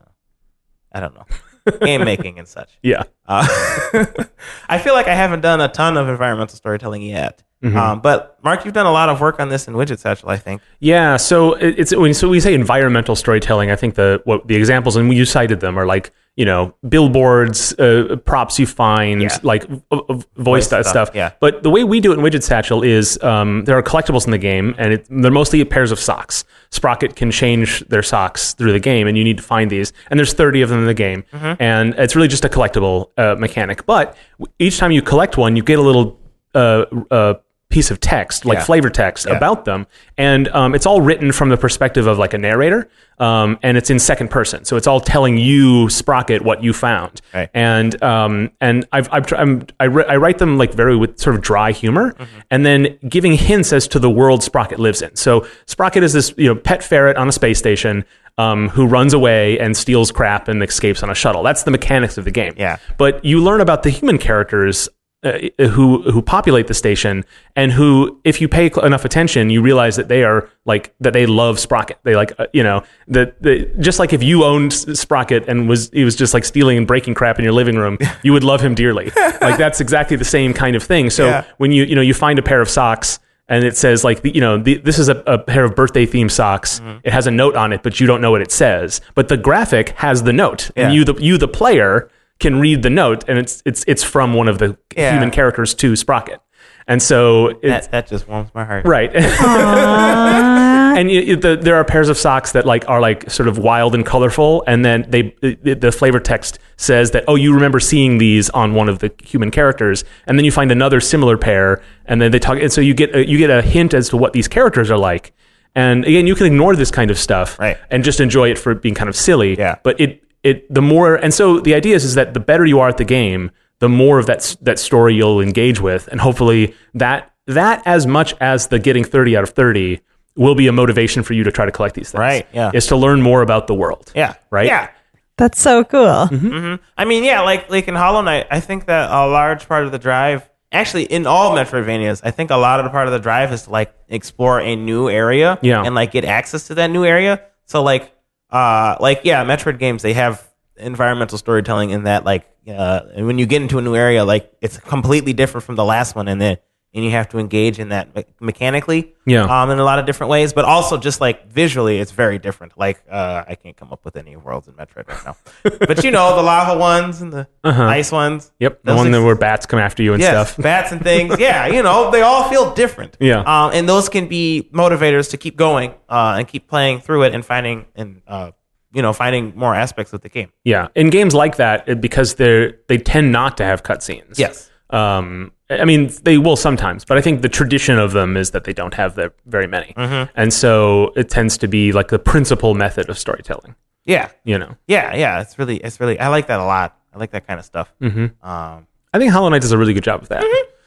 I 0.90 1.01
don't 1.01 1.14
know. 1.14 1.26
Game 1.70 2.04
making 2.04 2.38
and 2.38 2.46
such. 2.48 2.78
yeah, 2.82 3.02
Uh, 3.26 3.46
I 4.68 4.78
feel 4.78 4.94
like 4.94 5.06
I 5.08 5.14
haven't 5.14 5.40
done 5.40 5.60
a 5.60 5.68
ton 5.68 5.96
of 5.96 6.08
environmental 6.08 6.56
storytelling 6.56 7.02
yet. 7.02 7.42
Mm-hmm. 7.62 7.76
Um, 7.76 8.00
but 8.00 8.38
Mark, 8.44 8.64
you've 8.64 8.74
done 8.74 8.86
a 8.86 8.92
lot 8.92 9.09
of 9.09 9.20
work 9.20 9.40
on 9.40 9.48
this 9.48 9.66
in 9.66 9.74
Widget 9.74 9.98
Satchel, 9.98 10.28
I 10.28 10.36
think. 10.36 10.62
yeah. 10.78 11.16
So 11.16 11.54
it's 11.54 11.94
when 11.94 12.14
so 12.14 12.28
we 12.28 12.38
say 12.40 12.54
environmental 12.54 13.16
storytelling. 13.16 13.70
I 13.70 13.76
think 13.76 13.94
the 13.96 14.20
what 14.24 14.46
the 14.46 14.54
examples 14.56 14.94
and 14.96 15.12
you 15.12 15.24
cited 15.24 15.59
them 15.61 15.76
are 15.78 15.84
like 15.86 16.12
you 16.36 16.44
know 16.44 16.72
billboards, 16.88 17.72
uh, 17.80 18.14
props 18.24 18.61
you 18.61 18.66
find, 18.66 19.22
Yeah. 19.22 19.36
like 19.42 19.66
v- 19.68 20.24
voice, 20.36 20.68
that 20.68 20.86
stuff, 20.86 21.09
stuff. 21.09 21.16
yeah. 21.16 21.32
But 21.40 21.64
the 21.64 21.70
way 21.70 21.82
we 21.82 21.98
do 21.98 22.12
it 22.12 22.18
in 22.18 22.24
Widget 22.24 22.44
Satchel 22.44 22.84
is 22.84 23.20
um, 23.24 23.64
there 23.64 23.76
are 23.76 23.82
collectibles 23.82 24.24
in 24.24 24.30
the 24.30 24.38
game, 24.38 24.74
and 24.78 24.92
it, 24.92 25.06
they're 25.11 25.32
mostly 25.32 25.64
pairs 25.64 25.90
of 25.90 25.98
socks. 25.98 26.44
Sprocket 26.70 27.16
can 27.16 27.32
change 27.32 27.80
their 27.88 28.04
socks 28.04 28.54
through 28.54 28.70
the 28.72 28.78
game, 28.78 29.09
and 29.09 29.18
you 29.18 29.24
need 29.24 29.36
to 29.38 29.42
find 29.42 29.68
these. 29.68 29.92
And 30.11 30.18
there's 30.20 30.32
30 30.32 30.62
of 30.62 30.68
them 30.68 30.78
in 30.80 30.86
the 30.86 30.94
game, 30.94 31.24
Mm-hmm. 31.32 31.61
and 31.61 31.94
it's 31.94 32.14
really 32.14 32.28
just 32.28 32.44
a 32.44 32.48
collectible 32.48 33.11
uh, 33.16 33.34
mechanic. 33.36 33.84
But 33.84 34.16
each 34.61 34.78
time 34.78 34.92
you 34.92 35.02
collect 35.02 35.36
one, 35.36 35.56
you 35.56 35.64
get 35.64 35.80
a 35.80 35.82
little 35.82 36.20
uh, 36.54 36.84
uh, 37.11 37.34
piece 37.70 37.90
of 37.90 38.00
text, 38.00 38.44
like 38.46 38.58
Yeah. 38.58 38.64
flavor 38.64 38.88
text, 38.90 39.26
about 39.26 39.64
them, 39.66 39.86
and 40.16 40.48
um, 40.48 40.74
it's 40.74 40.86
all 40.86 41.00
written 41.02 41.32
from 41.32 41.50
the 41.50 41.56
perspective 41.56 42.06
of 42.06 42.18
like 42.18 42.32
a 42.32 42.38
narrator, 42.38 42.88
um, 43.18 43.58
and 43.62 43.76
it's 43.76 43.90
in 43.90 43.98
second 43.98 44.28
person, 44.30 44.64
so 44.64 44.76
it's 44.76 44.86
all 44.86 45.00
telling 45.00 45.36
you 45.36 45.88
Sprocket 45.90 46.40
what 46.42 46.62
you 46.62 46.72
found, 46.72 47.20
Right. 47.34 47.50
and 47.52 48.02
um, 48.02 48.50
and 48.60 48.86
I've, 48.92 49.08
I've 49.12 49.30
I'm, 49.34 49.66
I, 49.78 49.84
ri- 49.84 50.06
I 50.08 50.16
write 50.16 50.38
them 50.38 50.56
like 50.56 50.72
very 50.72 50.96
with 50.96 51.18
sort 51.18 51.36
of 51.36 51.42
dry 51.42 51.72
humor, 51.72 52.12
Mm-hmm. 52.14 52.38
and 52.50 52.64
then 52.64 52.98
giving 53.06 53.34
hints 53.34 53.72
as 53.74 53.86
to 53.88 53.98
the 53.98 54.10
world 54.10 54.42
Sprocket 54.42 54.78
lives 54.78 55.02
in. 55.02 55.14
So 55.16 55.46
Sprocket 55.66 56.02
is 56.02 56.14
this 56.14 56.32
you 56.38 56.46
know 56.46 56.54
pet 56.54 56.82
ferret 56.82 57.16
on 57.18 57.28
a 57.28 57.32
space 57.32 57.58
station. 57.58 58.04
Um, 58.38 58.68
who 58.68 58.86
runs 58.86 59.14
away 59.14 59.58
and 59.58 59.76
steals 59.76 60.12
crap 60.12 60.46
and 60.46 60.62
escapes 60.62 61.02
on 61.02 61.10
a 61.10 61.14
shuttle? 61.16 61.42
That's 61.42 61.64
the 61.64 61.72
mechanics 61.72 62.18
of 62.18 62.24
the 62.24 62.30
game. 62.30 62.54
Yeah. 62.56 62.76
But 62.96 63.24
you 63.24 63.40
learn 63.42 63.60
about 63.60 63.82
the 63.82 63.90
human 63.90 64.16
characters 64.16 64.88
uh, 65.24 65.38
who 65.70 66.02
who 66.12 66.22
populate 66.22 66.68
the 66.68 66.74
station 66.74 67.24
and 67.56 67.72
who 67.72 68.20
if 68.22 68.40
you 68.40 68.46
pay 68.48 68.70
cl- 68.70 68.86
enough 68.86 69.04
attention 69.04 69.50
you 69.50 69.60
realize 69.60 69.96
that 69.96 70.06
they 70.08 70.22
are 70.22 70.48
like 70.64 70.94
that 71.00 71.12
they 71.12 71.26
love 71.26 71.58
sprocket. 71.58 71.98
They 72.04 72.14
like 72.14 72.38
uh, 72.38 72.46
you 72.52 72.62
know 72.62 72.84
that 73.08 73.42
the, 73.42 73.64
just 73.80 73.98
like 73.98 74.12
if 74.12 74.22
you 74.22 74.44
owned 74.44 74.72
sprocket 74.72 75.48
and 75.48 75.68
was 75.68 75.90
he 75.92 76.04
was 76.04 76.14
just 76.14 76.34
like 76.34 76.44
stealing 76.44 76.78
and 76.78 76.86
breaking 76.86 77.14
crap 77.14 77.38
in 77.38 77.44
your 77.44 77.52
living 77.52 77.76
room 77.76 77.98
you 78.22 78.32
would 78.32 78.44
love 78.44 78.60
him 78.60 78.74
dearly. 78.74 79.10
Like 79.40 79.56
that's 79.58 79.80
exactly 79.80 80.16
the 80.16 80.24
same 80.24 80.52
kind 80.54 80.76
of 80.76 80.82
thing. 80.82 81.10
So 81.10 81.26
Yeah. 81.26 81.44
when 81.56 81.72
you 81.72 81.82
you 81.84 81.94
know 81.96 82.02
you 82.02 82.14
find 82.14 82.38
a 82.38 82.42
pair 82.42 82.60
of 82.60 82.68
socks 82.68 83.18
and 83.48 83.64
it 83.64 83.76
says 83.76 84.04
like 84.04 84.22
the, 84.22 84.30
you 84.34 84.40
know 84.40 84.58
the, 84.58 84.76
this 84.78 84.98
is 85.00 85.08
a, 85.08 85.16
a 85.26 85.38
pair 85.38 85.64
of 85.64 85.74
birthday 85.74 86.06
themed 86.06 86.30
socks. 86.30 86.78
Mm-hmm. 86.80 86.98
it 87.02 87.12
has 87.12 87.26
a 87.26 87.30
note 87.32 87.56
on 87.56 87.72
it 87.72 87.82
but 87.82 87.98
you 87.98 88.06
don't 88.06 88.20
know 88.20 88.30
what 88.30 88.42
it 88.42 88.52
says. 88.52 89.00
But 89.16 89.26
the 89.28 89.36
graphic 89.36 89.90
has 89.96 90.22
the 90.22 90.32
note. 90.32 90.70
And 90.76 90.94
you 90.94 91.04
the 91.04 91.14
you 91.14 91.38
the 91.38 91.48
player 91.48 92.08
can 92.41 92.61
read 92.61 92.82
the 92.82 92.91
note 92.91 93.24
and 93.28 93.39
it's 93.39 93.62
it's 93.66 93.84
it's 93.86 94.03
from 94.05 94.34
one 94.34 94.49
of 94.49 94.59
the 94.59 94.76
Yeah. 94.97 95.12
human 95.12 95.30
characters 95.30 95.74
to 95.74 95.97
Sprocket. 95.97 96.41
And 96.86 97.03
so 97.03 97.49
it's 97.62 97.86
That, 97.86 97.91
that 97.93 98.07
just 98.09 98.26
warms 98.28 98.51
my 98.55 98.64
heart. 98.64 98.86
right. 98.86 99.11
and 100.99 101.11
you, 101.11 101.20
you- 101.20 101.36
the, 101.36 101.57
there 101.57 101.76
are 101.76 101.84
pairs 101.84 102.09
of 102.09 102.16
socks 102.16 102.53
that 102.53 102.64
like 102.66 102.89
are 102.89 103.01
like 103.01 103.30
sort 103.30 103.49
of 103.49 103.59
wild 103.59 103.95
and 103.95 104.05
colorful 104.07 104.64
and 104.66 104.84
then 104.84 105.05
they 105.09 105.34
the, 105.43 105.74
the 105.74 105.93
flavor 105.93 106.18
text 106.20 106.59
says 106.76 107.11
that 107.12 107.24
oh 107.28 107.34
you 107.34 107.53
remember 107.55 107.78
seeing 107.80 108.18
these 108.18 108.49
on 108.51 108.74
one 108.74 108.89
of 108.89 108.99
the 109.01 109.12
human 109.22 109.51
characters 109.51 110.05
and 110.26 110.39
then 110.39 110.45
you 110.45 110.51
find 110.53 110.72
another 110.72 111.01
similar 111.01 111.36
pair 111.36 111.82
and 112.07 112.20
then 112.22 112.30
they 112.32 112.39
talk 112.39 112.59
and 112.59 112.72
so 112.72 112.80
you 112.80 112.95
get 112.95 113.14
a, 113.14 113.28
you 113.28 113.39
get 113.39 113.51
a 113.51 113.62
hint 113.62 113.95
as 113.95 114.09
to 114.09 114.16
what 114.16 114.32
these 114.32 114.49
characters 114.49 114.91
are 114.91 114.99
like. 114.99 115.32
And 115.74 116.05
again, 116.07 116.26
you 116.26 116.34
can 116.34 116.47
ignore 116.47 116.74
this 116.74 116.91
kind 116.91 117.11
of 117.11 117.18
stuff 117.18 117.57
Right. 117.59 117.76
and 117.91 118.03
just 118.03 118.18
enjoy 118.20 118.51
it 118.51 118.59
for 118.59 118.74
being 118.74 118.95
kind 118.97 119.09
of 119.09 119.14
silly. 119.14 119.57
Yeah. 119.57 119.76
But 119.84 120.01
it 120.01 120.22
it 120.43 120.72
the 120.72 120.82
more 120.82 121.16
and 121.16 121.32
so 121.34 121.61
the 121.61 121.74
idea 121.74 121.95
is 121.97 122.05
is 122.05 122.14
that 122.14 122.34
the 122.34 122.41
better 122.41 122.64
you 122.64 122.80
are 122.80 122.89
at 122.89 122.97
the 122.97 123.05
game, 123.05 123.51
the 123.80 123.89
more 123.89 124.18
of 124.18 124.26
that 124.26 124.57
that 124.62 124.78
story 124.78 125.14
you'll 125.14 125.41
engage 125.41 125.80
with, 125.80 126.09
and 126.09 126.20
hopefully 126.20 126.74
that 126.95 127.32
that 127.47 127.82
as 127.86 128.07
much 128.07 128.34
as 128.41 128.68
the 128.68 128.78
getting 128.78 129.05
thirty 129.05 129.36
out 129.36 129.43
of 129.43 129.51
thirty 129.51 130.01
will 130.36 130.55
be 130.55 130.68
a 130.68 130.72
motivation 130.72 131.22
for 131.24 131.32
you 131.34 131.43
to 131.45 131.51
try 131.51 131.64
to 131.66 131.72
collect 131.72 131.95
these 131.97 132.11
things. 132.12 132.20
Right, 132.20 132.47
yeah. 132.53 132.70
Is 132.72 132.86
to 132.89 132.97
learn 132.97 133.20
more 133.22 133.43
about 133.43 133.66
the 133.66 133.74
world. 133.74 134.12
Yeah. 134.14 134.34
Right? 134.51 134.66
Yeah. 134.66 134.91
That's 135.36 135.61
so 135.61 135.82
cool. 135.84 136.01
Mm-hmm. 136.07 136.49
Mm-hmm. 136.49 136.84
I 136.97 137.05
mean, 137.05 137.24
yeah, 137.24 137.41
like 137.43 137.70
like 137.70 137.89
in 137.89 137.95
Hollow 137.95 138.20
Knight, 138.22 138.47
I 138.51 138.61
think 138.61 138.86
that 138.86 139.11
a 139.11 139.26
large 139.26 139.66
part 139.68 139.84
of 139.84 139.93
the 139.93 139.99
drive, 139.99 140.49
actually 140.72 141.05
in 141.05 141.26
all 141.26 141.55
Metroidvanias, 141.57 142.20
I 142.24 142.30
think 142.32 142.51
a 142.51 142.57
lot 142.57 142.80
of 142.80 142.84
the 142.84 142.91
part 142.91 143.07
of 143.09 143.12
the 143.12 143.18
drive 143.20 143.53
is 143.53 143.62
to 143.64 143.70
like 143.70 143.95
explore 144.09 144.61
a 144.61 144.74
new 144.76 145.09
area, 145.09 145.59
Yeah. 145.62 145.82
and 145.84 145.95
like 145.95 146.11
get 146.12 146.24
access 146.24 146.66
to 146.68 146.74
that 146.76 146.89
new 146.91 147.05
area. 147.05 147.41
So 147.66 147.82
like, 147.82 148.12
uh, 148.51 148.96
like 149.01 149.22
yeah, 149.24 149.44
Metroid 149.44 149.78
games 149.78 150.03
they 150.03 150.14
have 150.14 150.46
environmental 150.76 151.38
storytelling 151.38 151.90
in 151.90 152.05
that 152.05 152.24
like, 152.24 152.46
uh, 152.68 153.01
when 153.16 153.38
you 153.38 153.46
get 153.46 153.62
into 153.62 153.78
a 153.78 153.82
new 153.82 153.94
area, 153.94 154.24
like 154.24 154.53
it's 154.61 154.78
completely 154.78 155.32
different 155.32 155.64
from 155.64 155.76
the 155.76 155.84
last 155.84 156.14
one, 156.14 156.28
and 156.28 156.40
then 156.40 156.59
and 156.95 157.05
you 157.05 157.11
have 157.11 157.28
to 157.28 157.39
engage 157.39 157.78
in 157.78 157.91
that 157.91 158.14
me- 158.16 158.24
mechanically, 158.41 159.12
Yeah. 159.26 159.45
um, 159.45 159.70
in 159.70 159.78
a 159.78 159.84
lot 159.84 159.99
of 159.99 160.07
different 160.07 160.30
ways, 160.30 160.53
but 160.55 160.64
also 160.64 160.97
just 160.97 161.20
like 161.20 161.51
visually, 161.53 161.99
it's 161.99 162.12
very 162.12 162.39
different. 162.39 162.78
Like, 162.78 163.03
uh, 163.11 163.45
I 163.47 163.55
can't 163.57 163.76
come 163.76 163.93
up 163.93 164.05
with 164.07 164.16
any 164.16 164.36
worlds 164.36 164.68
in 164.68 164.74
Metroid 164.74 165.07
right 165.09 165.24
now, 165.24 165.36
but 165.86 166.03
you 166.03 166.11
know, 166.11 166.34
the 166.34 166.43
lava 166.43 166.78
ones 166.78 167.20
and 167.20 167.32
the 167.32 167.47
ice 167.64 168.11
ones. 168.11 168.51
Yep. 168.59 168.80
The 168.84 168.95
one 168.95 169.09
ex- 169.09 169.16
that 169.16 169.22
where 169.22 169.34
bats 169.36 169.66
come 169.66 169.78
after 169.78 170.03
you 170.03 170.14
and 170.14 170.22
Yes, 170.22 170.53
stuff. 170.53 170.62
bats 170.62 170.91
and 170.93 171.03
things. 171.03 171.39
Yeah, 171.39 171.66
you 171.66 171.82
know, 171.82 172.11
they 172.11 172.22
all 172.22 172.49
feel 172.49 172.72
different. 172.74 173.16
Yeah. 173.20 173.41
Um, 173.41 173.72
and 173.74 173.86
those 173.89 174.09
can 174.09 174.26
be 174.26 174.68
motivators 174.72 175.30
to 175.30 175.36
keep 175.36 175.57
going, 175.57 175.91
uh, 176.09 176.36
and 176.39 176.49
keep 176.49 176.68
playing 176.68 177.01
through 177.01 177.24
it 177.24 177.34
and 177.34 177.45
finding 177.45 177.84
and, 177.97 178.22
uh, 178.26 178.53
you 178.95 179.03
know, 179.03 179.12
finding 179.12 179.53
more 179.55 179.74
aspects 179.74 180.14
of 180.14 180.22
the 180.22 180.30
game. 180.30 180.51
Yeah. 180.64 180.89
In 180.95 181.11
games 181.11 181.34
like 181.34 181.57
that, 181.57 182.01
because 182.01 182.36
they're 182.36 182.76
they 182.89 182.97
tend 182.97 183.30
not 183.30 183.59
to 183.59 183.64
have 183.64 183.82
cutscenes. 183.82 184.39
Yes. 184.39 184.70
Um, 184.91 185.53
I 185.70 185.84
mean, 185.84 186.11
they 186.22 186.39
will 186.39 186.57
sometimes, 186.57 187.05
but 187.05 187.18
I 187.18 187.20
think 187.20 187.43
the 187.43 187.49
tradition 187.49 187.99
of 187.99 188.12
them 188.12 188.36
is 188.36 188.53
that 188.53 188.64
they 188.64 188.72
don't 188.72 188.95
have 188.95 189.14
the, 189.16 189.32
very 189.47 189.66
many, 189.66 189.93
Mm-hmm. 189.97 190.30
and 190.34 190.53
so 190.53 191.12
it 191.14 191.28
tends 191.28 191.59
to 191.59 191.68
be 191.68 191.93
like 191.93 192.09
the 192.09 192.18
principal 192.18 192.74
method 192.74 193.11
of 193.11 193.18
storytelling. 193.18 193.74
Yeah. 194.07 194.30
You 194.45 194.59
know, 194.59 194.76
Yeah. 194.86 195.14
Yeah. 195.14 195.41
It's 195.43 195.59
really, 195.59 195.76
it's 195.76 196.01
really, 196.01 196.18
I 196.18 196.28
like 196.28 196.47
that 196.47 196.61
a 196.61 196.64
lot. 196.64 196.97
I 197.14 197.18
like 197.18 197.32
that 197.32 197.47
kind 197.47 197.59
of 197.61 197.66
stuff. 197.66 197.93
Mm-hmm. 198.01 198.49
Um, 198.49 198.86
I 199.12 199.18
think 199.18 199.30
Hollow 199.32 199.49
Knight 199.51 199.61
does 199.61 199.72
a 199.72 199.78
really 199.78 199.93
good 199.93 200.05
job 200.05 200.22
of 200.22 200.28
that. 200.30 200.43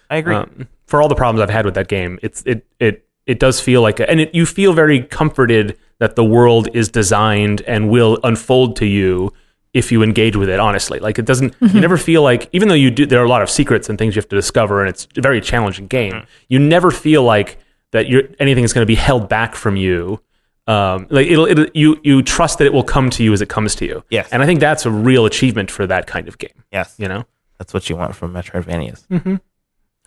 I 0.09 0.15
agree. 0.17 0.35
Um, 0.35 0.67
for 0.87 1.01
all 1.01 1.07
the 1.07 1.15
problems 1.15 1.41
I've 1.41 1.49
had 1.49 1.65
with 1.65 1.75
that 1.75 1.87
game, 1.87 2.17
it's 2.23 2.41
it 2.45 2.65
it 2.79 3.05
it 3.27 3.39
does 3.39 3.59
feel 3.61 3.81
like, 3.83 3.99
a, 3.99 4.09
and 4.09 4.19
it, 4.19 4.33
you 4.35 4.45
feel 4.47 4.73
very 4.73 5.01
comforted 5.03 5.77
that 5.99 6.15
the 6.15 6.23
world 6.25 6.67
is 6.73 6.89
designed 6.89 7.61
and 7.61 7.89
will 7.89 8.17
unfold 8.23 8.75
to 8.77 8.85
you 8.87 9.31
if 9.73 9.91
you 9.91 10.03
engage 10.03 10.35
with 10.35 10.49
it 10.49 10.59
honestly. 10.59 10.99
Like 10.99 11.17
it 11.19 11.25
doesn't, 11.25 11.55
you 11.61 11.79
never 11.79 11.97
feel 11.97 12.21
like, 12.23 12.49
even 12.51 12.67
though 12.67 12.75
you 12.75 12.91
do, 12.91 13.05
there 13.05 13.21
are 13.21 13.25
a 13.25 13.29
lot 13.29 13.41
of 13.41 13.49
secrets 13.49 13.89
and 13.89 13.97
things 13.97 14.15
you 14.15 14.19
have 14.19 14.29
to 14.29 14.35
discover, 14.35 14.81
and 14.81 14.89
it's 14.89 15.07
a 15.17 15.21
very 15.21 15.39
challenging 15.41 15.87
game. 15.87 16.23
You 16.49 16.59
never 16.59 16.91
feel 16.91 17.23
like 17.23 17.57
that 17.91 18.07
you're 18.07 18.23
anything 18.39 18.63
is 18.63 18.73
going 18.73 18.83
to 18.83 18.87
be 18.87 18.95
held 18.95 19.29
back 19.29 19.55
from 19.55 19.75
you. 19.75 20.21
Um, 20.67 21.07
like 21.09 21.27
it'll, 21.27 21.45
it'll, 21.47 21.65
you 21.73 21.99
you 22.03 22.21
trust 22.21 22.59
that 22.59 22.65
it 22.65 22.73
will 22.73 22.83
come 22.83 23.09
to 23.11 23.23
you 23.23 23.33
as 23.33 23.41
it 23.41 23.49
comes 23.49 23.75
to 23.75 23.85
you. 23.85 24.03
Yes. 24.09 24.29
and 24.31 24.43
I 24.43 24.45
think 24.45 24.59
that's 24.59 24.85
a 24.85 24.91
real 24.91 25.25
achievement 25.25 25.71
for 25.71 25.87
that 25.87 26.05
kind 26.07 26.27
of 26.27 26.37
game. 26.37 26.63
yes. 26.71 26.95
You 26.97 27.07
know. 27.07 27.25
That's 27.57 27.73
what 27.73 27.89
you 27.89 27.95
want 27.95 28.15
from 28.15 28.33
Metroidvanias. 28.33 29.05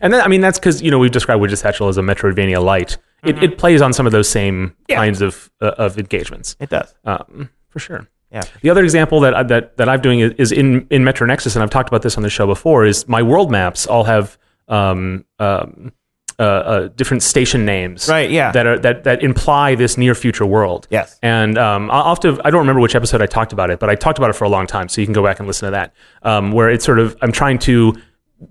And 0.01 0.13
then, 0.13 0.21
I 0.21 0.27
mean, 0.29 0.41
that's 0.41 0.59
because 0.59 0.83
you 0.83 0.91
know 0.91 0.99
we've 0.99 1.11
described 1.13 1.41
Widget 1.43 1.59
Satchel 1.59 1.89
as 1.89 1.97
a 1.99 2.03
Metroidvania 2.03 2.63
light. 2.63 2.99
It, 3.23 3.43
it 3.43 3.59
plays 3.59 3.81
on 3.81 3.93
some 3.93 4.07
of 4.07 4.13
those 4.13 4.29
same 4.29 4.75
Yeah. 4.89 4.97
kinds 4.97 5.23
of 5.23 5.51
uh, 5.61 5.73
of 5.79 5.99
engagements, 5.99 6.57
It 6.61 6.69
does. 6.71 6.95
um, 7.05 7.49
for 7.69 7.79
sure. 7.79 8.09
Yeah. 8.35 8.43
The 8.63 8.69
other 8.71 8.83
example 8.83 9.21
that 9.21 9.35
I, 9.35 9.43
that 9.45 9.77
that 9.79 9.89
I'm 9.89 10.01
doing 10.01 10.21
is, 10.21 10.33
is 10.33 10.53
in 10.53 10.87
in 10.91 11.05
Metro 11.05 11.27
Nexus, 11.27 11.55
and 11.57 11.63
I've 11.63 11.71
talked 11.71 11.89
about 11.89 12.03
this 12.03 12.17
on 12.17 12.23
the 12.23 12.31
show 12.31 12.47
before. 12.47 12.85
Is 12.85 13.07
my 13.09 13.23
world 13.23 13.51
maps 13.51 13.87
all 13.87 14.05
have 14.05 14.37
um, 14.69 15.25
um, 15.39 15.93
uh, 16.39 16.43
uh, 16.43 16.89
different 16.89 17.23
station 17.23 17.65
names, 17.65 18.09
Right, 18.09 18.29
yeah. 18.31 18.51
that 18.51 18.67
are 18.67 18.79
that 18.81 19.05
that 19.05 19.23
imply 19.23 19.77
this 19.77 19.97
near 19.97 20.17
future 20.17 20.45
world. 20.45 20.89
Yes. 20.91 21.17
and 21.23 21.57
um, 21.57 21.91
I'll 21.93 22.09
have 22.09 22.21
to. 22.21 22.41
I 22.45 22.51
don't 22.51 22.61
remember 22.61 22.81
which 22.81 22.97
episode 22.97 23.23
I 23.23 23.27
talked 23.27 23.53
about 23.53 23.71
it, 23.71 23.79
but 23.79 23.89
I 23.89 23.95
talked 23.95 24.19
about 24.19 24.31
it 24.31 24.33
for 24.33 24.45
a 24.45 24.49
long 24.49 24.67
time, 24.67 24.89
so 24.89 25.01
you 25.01 25.07
can 25.07 25.15
go 25.15 25.23
back 25.23 25.39
and 25.39 25.47
listen 25.47 25.67
to 25.67 25.71
that. 25.71 25.95
Um, 26.23 26.51
where 26.51 26.69
it's 26.71 26.85
sort 26.85 26.99
of 26.99 27.17
I'm 27.23 27.31
trying 27.31 27.61
to 27.61 27.95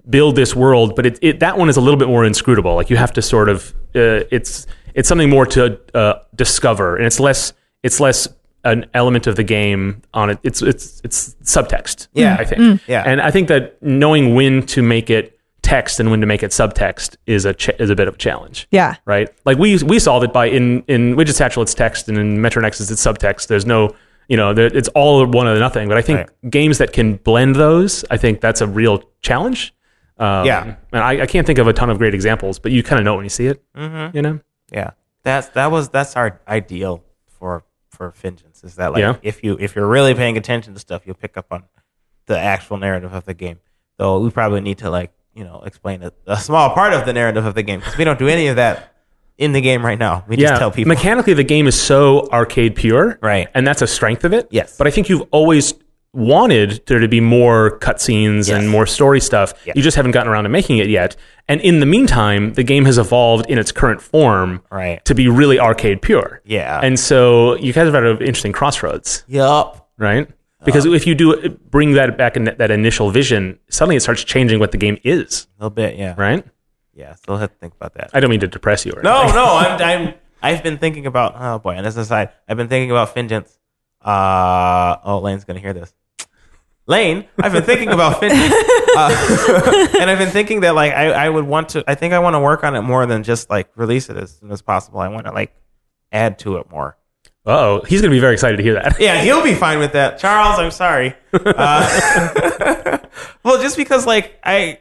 build 0.10 0.38
this 0.38 0.56
world, 0.56 0.96
but 0.96 1.06
it, 1.06 1.20
it 1.22 1.40
that 1.42 1.58
one 1.58 1.68
is 1.68 1.76
a 1.76 1.82
little 1.82 2.00
bit 2.00 2.08
more 2.08 2.24
inscrutable. 2.24 2.74
Like 2.76 2.90
you 2.90 2.96
have 2.96 3.12
to 3.14 3.22
sort 3.22 3.50
of 3.50 3.74
uh, 3.96 4.24
it's 4.32 4.66
it's 4.94 5.10
something 5.10 5.30
more 5.30 5.46
to 5.48 5.78
uh, 5.94 6.20
discover, 6.36 6.96
and 6.96 7.06
it's 7.06 7.20
less 7.20 7.52
it's 7.84 8.00
less 8.00 8.30
an 8.64 8.86
element 8.94 9.28
of 9.28 9.36
the 9.36 9.44
game 9.44 10.02
on 10.14 10.30
it. 10.30 10.40
It's 10.44 10.62
it's 10.62 11.02
it's 11.04 11.36
subtext. 11.44 12.08
Yeah. 12.14 12.38
I 12.40 12.46
think. 12.46 12.82
Yeah. 12.88 13.04
and 13.06 13.22
I 13.22 13.32
think 13.32 13.48
that 13.50 13.82
knowing 13.82 14.36
when 14.36 14.66
to 14.68 14.82
make 14.82 15.10
it 15.10 15.38
text 15.62 16.00
and 16.00 16.12
when 16.12 16.20
to 16.22 16.28
make 16.28 16.44
it 16.44 16.52
subtext 16.52 17.16
is 17.26 17.46
a 17.46 17.54
ch- 17.54 17.70
is 17.80 17.90
a 17.90 17.96
bit 17.96 18.08
of 18.10 18.16
a 18.16 18.18
challenge 18.18 18.68
Yeah. 18.72 18.96
right? 19.06 19.30
Like 19.46 19.58
we 19.58 19.82
we 19.84 19.98
solve 20.00 20.24
it 20.24 20.34
by 20.34 20.46
in 20.48 20.84
in 20.88 21.16
Widget 21.16 21.34
Satchel 21.36 21.64
it's 21.64 21.74
text 21.74 22.10
and 22.10 22.18
in 22.18 22.42
Metro 22.42 22.62
Nexus 22.62 22.92
it's 22.92 23.02
subtext. 23.04 23.48
There's 23.48 23.66
no 23.66 23.96
you 24.28 24.38
know 24.38 24.54
there, 24.54 24.68
it's 24.68 24.90
all 24.90 25.26
one 25.26 25.48
or 25.48 25.58
nothing. 25.60 25.88
But 25.90 25.98
I 25.98 26.02
think 26.02 26.20
Right. 26.20 26.52
games 26.52 26.78
that 26.80 26.94
can 26.94 27.16
blend 27.18 27.56
those, 27.56 28.04
I 28.12 28.18
think 28.18 28.40
that's 28.42 28.62
a 28.62 28.68
real 28.68 29.04
challenge. 29.22 29.74
Um, 30.18 30.46
Yeah. 30.46 30.76
and 30.92 31.04
I, 31.04 31.22
I 31.24 31.26
can't 31.26 31.46
think 31.48 31.60
of 31.60 31.68
a 31.68 31.74
ton 31.74 31.90
of 31.90 31.98
great 31.98 32.14
examples, 32.14 32.60
but 32.60 32.72
you 32.72 32.84
kind 32.84 33.00
of 33.00 33.06
know 33.06 33.16
when 33.16 33.26
you 33.26 33.30
see 33.30 33.48
it. 33.48 33.62
Mm-hmm. 33.76 34.16
You 34.16 34.22
know, 34.22 34.40
Yeah, 34.72 34.92
that's 35.24 35.48
that 35.50 35.72
was 35.72 35.90
that's 35.90 36.16
our 36.16 36.40
ideal 36.48 37.04
for 37.40 37.64
for 37.94 38.12
vengeance. 38.12 38.64
Is 38.64 38.76
that 38.76 38.92
like 38.92 39.02
Yeah. 39.02 39.16
if 39.22 39.44
you 39.44 39.58
if 39.60 39.76
you're 39.76 39.88
really 39.88 40.14
paying 40.14 40.38
attention 40.38 40.74
to 40.74 40.80
stuff, 40.80 41.04
you'll 41.06 41.16
pick 41.16 41.38
up 41.38 41.48
on 41.52 41.64
the 42.26 42.38
actual 42.40 42.78
narrative 42.78 43.14
of 43.14 43.26
the 43.26 43.34
game. 43.34 43.60
Though 43.98 44.20
we 44.20 44.30
probably 44.32 44.62
need 44.62 44.80
to 44.80 44.90
like 44.90 45.12
you 45.34 45.44
know 45.44 45.62
explain 45.66 46.04
a, 46.04 46.12
a 46.28 46.38
small 46.38 46.72
part 46.72 46.94
of 46.94 47.06
the 47.06 47.14
narrative 47.14 47.46
of 47.46 47.56
the 47.56 47.64
game 47.64 47.80
because 47.80 47.98
we 47.98 48.04
don't 48.04 48.20
do 48.20 48.28
any 48.28 48.48
of 48.48 48.56
that 48.58 48.94
in 49.38 49.52
the 49.52 49.62
game 49.62 49.84
right 49.86 49.98
now. 49.98 50.24
We 50.28 50.38
just 50.38 50.60
tell 50.60 50.70
people 50.72 50.90
Mechanically, 50.90 51.34
the 51.34 51.44
game 51.44 51.66
is 51.68 51.80
so 51.80 52.28
arcade 52.30 52.76
pure, 52.76 53.18
Right. 53.22 53.48
And 53.56 53.66
that's 53.66 53.82
a 53.82 53.88
strength 53.88 54.24
of 54.26 54.34
it. 54.34 54.48
Yes. 54.52 54.78
But 54.78 54.86
I 54.88 54.92
think 54.92 55.10
you've 55.10 55.28
always 55.32 55.74
wanted 56.14 56.86
there 56.86 57.00
to 57.00 57.08
be 57.08 57.20
more 57.20 57.80
cutscenes 57.80 58.54
and 58.56 58.70
more 58.70 58.86
story 58.86 59.20
stuff. 59.20 59.54
Yes. 59.66 59.76
You 59.76 59.82
just 59.82 59.96
haven't 59.98 60.12
gotten 60.12 60.32
around 60.32 60.44
to 60.44 60.50
making 60.50 60.78
it 60.78 60.88
yet. 60.88 61.16
And 61.48 61.60
in 61.62 61.80
the 61.80 61.86
meantime, 61.86 62.54
the 62.54 62.64
game 62.64 62.86
has 62.86 62.98
evolved 62.98 63.48
in 63.50 63.58
its 63.58 63.72
current 63.72 64.02
form 64.02 64.62
Right. 64.72 65.04
to 65.06 65.16
be 65.16 65.28
really 65.28 65.60
arcade 65.60 66.02
pure. 66.02 66.42
Yeah. 66.46 66.80
And 66.82 67.00
so 67.00 67.56
you 67.58 67.74
guys 67.74 67.88
are 67.94 67.98
at 67.98 68.04
an 68.04 68.18
interesting 68.20 68.52
crossroads, 68.54 69.24
Yup. 69.28 69.90
right? 69.98 70.28
Because 70.64 70.86
if 70.86 71.06
you 71.06 71.14
do 71.16 71.50
bring 71.50 71.92
that 71.94 72.18
back 72.18 72.38
in 72.38 72.46
that, 72.46 72.58
that 72.60 72.72
initial 72.72 73.10
vision, 73.10 73.60
suddenly 73.70 73.98
it 73.98 74.00
starts 74.02 74.24
changing 74.24 74.60
what 74.60 74.72
the 74.72 74.78
game 74.78 74.98
is, 75.04 75.48
A 75.60 75.64
little 75.64 75.76
bit, 75.76 75.98
yeah. 75.98 76.14
right? 76.18 76.46
Yeah. 76.96 77.16
So 77.16 77.22
we'll 77.30 77.38
have 77.40 77.50
to 77.52 77.58
think 77.58 77.74
about 77.74 77.96
that. 77.96 78.12
I 78.14 78.22
don't 78.22 78.30
mean 78.30 78.40
to 78.40 78.48
depress 78.48 78.86
you 78.86 78.94
or 78.96 79.02
No, 79.02 79.24
anything. 79.24 79.36
no, 79.36 79.46
I'm, 79.58 79.82
I'm, 79.82 80.14
I've 80.42 80.64
been 80.64 80.78
thinking 80.78 81.06
about. 81.06 81.34
Oh 81.38 81.60
boy, 81.60 81.72
and 81.72 81.86
as 81.86 81.96
an 81.98 82.04
aside, 82.04 82.30
I've 82.48 82.56
been 82.56 82.68
thinking 82.70 82.92
about 82.92 83.14
vengeance. 83.14 83.58
Uh, 84.02 84.98
oh, 85.04 85.20
Lane's 85.20 85.44
gonna 85.44 85.60
hear 85.60 85.74
this. 85.74 85.94
Lane, 86.86 87.26
I've 87.40 87.54
been 87.54 87.64
thinking 87.64 87.90
about 87.90 88.20
vengeance, 88.20 88.54
uh, 88.98 89.88
and 90.00 90.10
I've 90.10 90.18
been 90.18 90.32
thinking 90.32 90.62
that 90.62 90.76
like 90.76 90.92
I, 90.94 91.12
I 91.12 91.30
would 91.30 91.46
want 91.46 91.70
to. 91.70 91.84
I 91.88 91.96
think 91.96 92.14
I 92.14 92.20
want 92.20 92.34
to 92.34 92.40
work 92.40 92.64
on 92.64 92.76
it 92.76 92.82
more 92.82 93.06
than 93.06 93.24
just 93.24 93.50
like 93.50 93.70
release 93.76 94.10
it 94.10 94.18
as 94.18 94.38
soon 94.38 94.52
as 94.52 94.62
possible. 94.62 95.00
I 95.00 95.08
want 95.08 95.26
to 95.28 95.32
like 95.32 95.54
add 96.12 96.40
to 96.40 96.58
it 96.58 96.70
more. 96.70 96.98
Uh-oh. 97.46 97.82
He's 97.82 98.00
going 98.02 98.10
to 98.12 98.16
be 98.16 98.22
very 98.22 98.34
excited 98.34 98.56
to 98.58 98.64
hear 98.64 98.76
that. 98.76 98.98
Yeah, 99.02 99.22
he'll 99.22 99.44
be 99.44 99.54
fine 99.54 99.80
with 99.80 99.92
that. 99.94 100.18
Charles, 100.18 100.60
I'm 100.60 100.72
sorry. 100.72 101.16
Uh, 101.34 102.98
well, 103.44 103.62
just 103.62 103.76
because 103.78 104.06
like 104.06 104.40
I, 104.44 104.80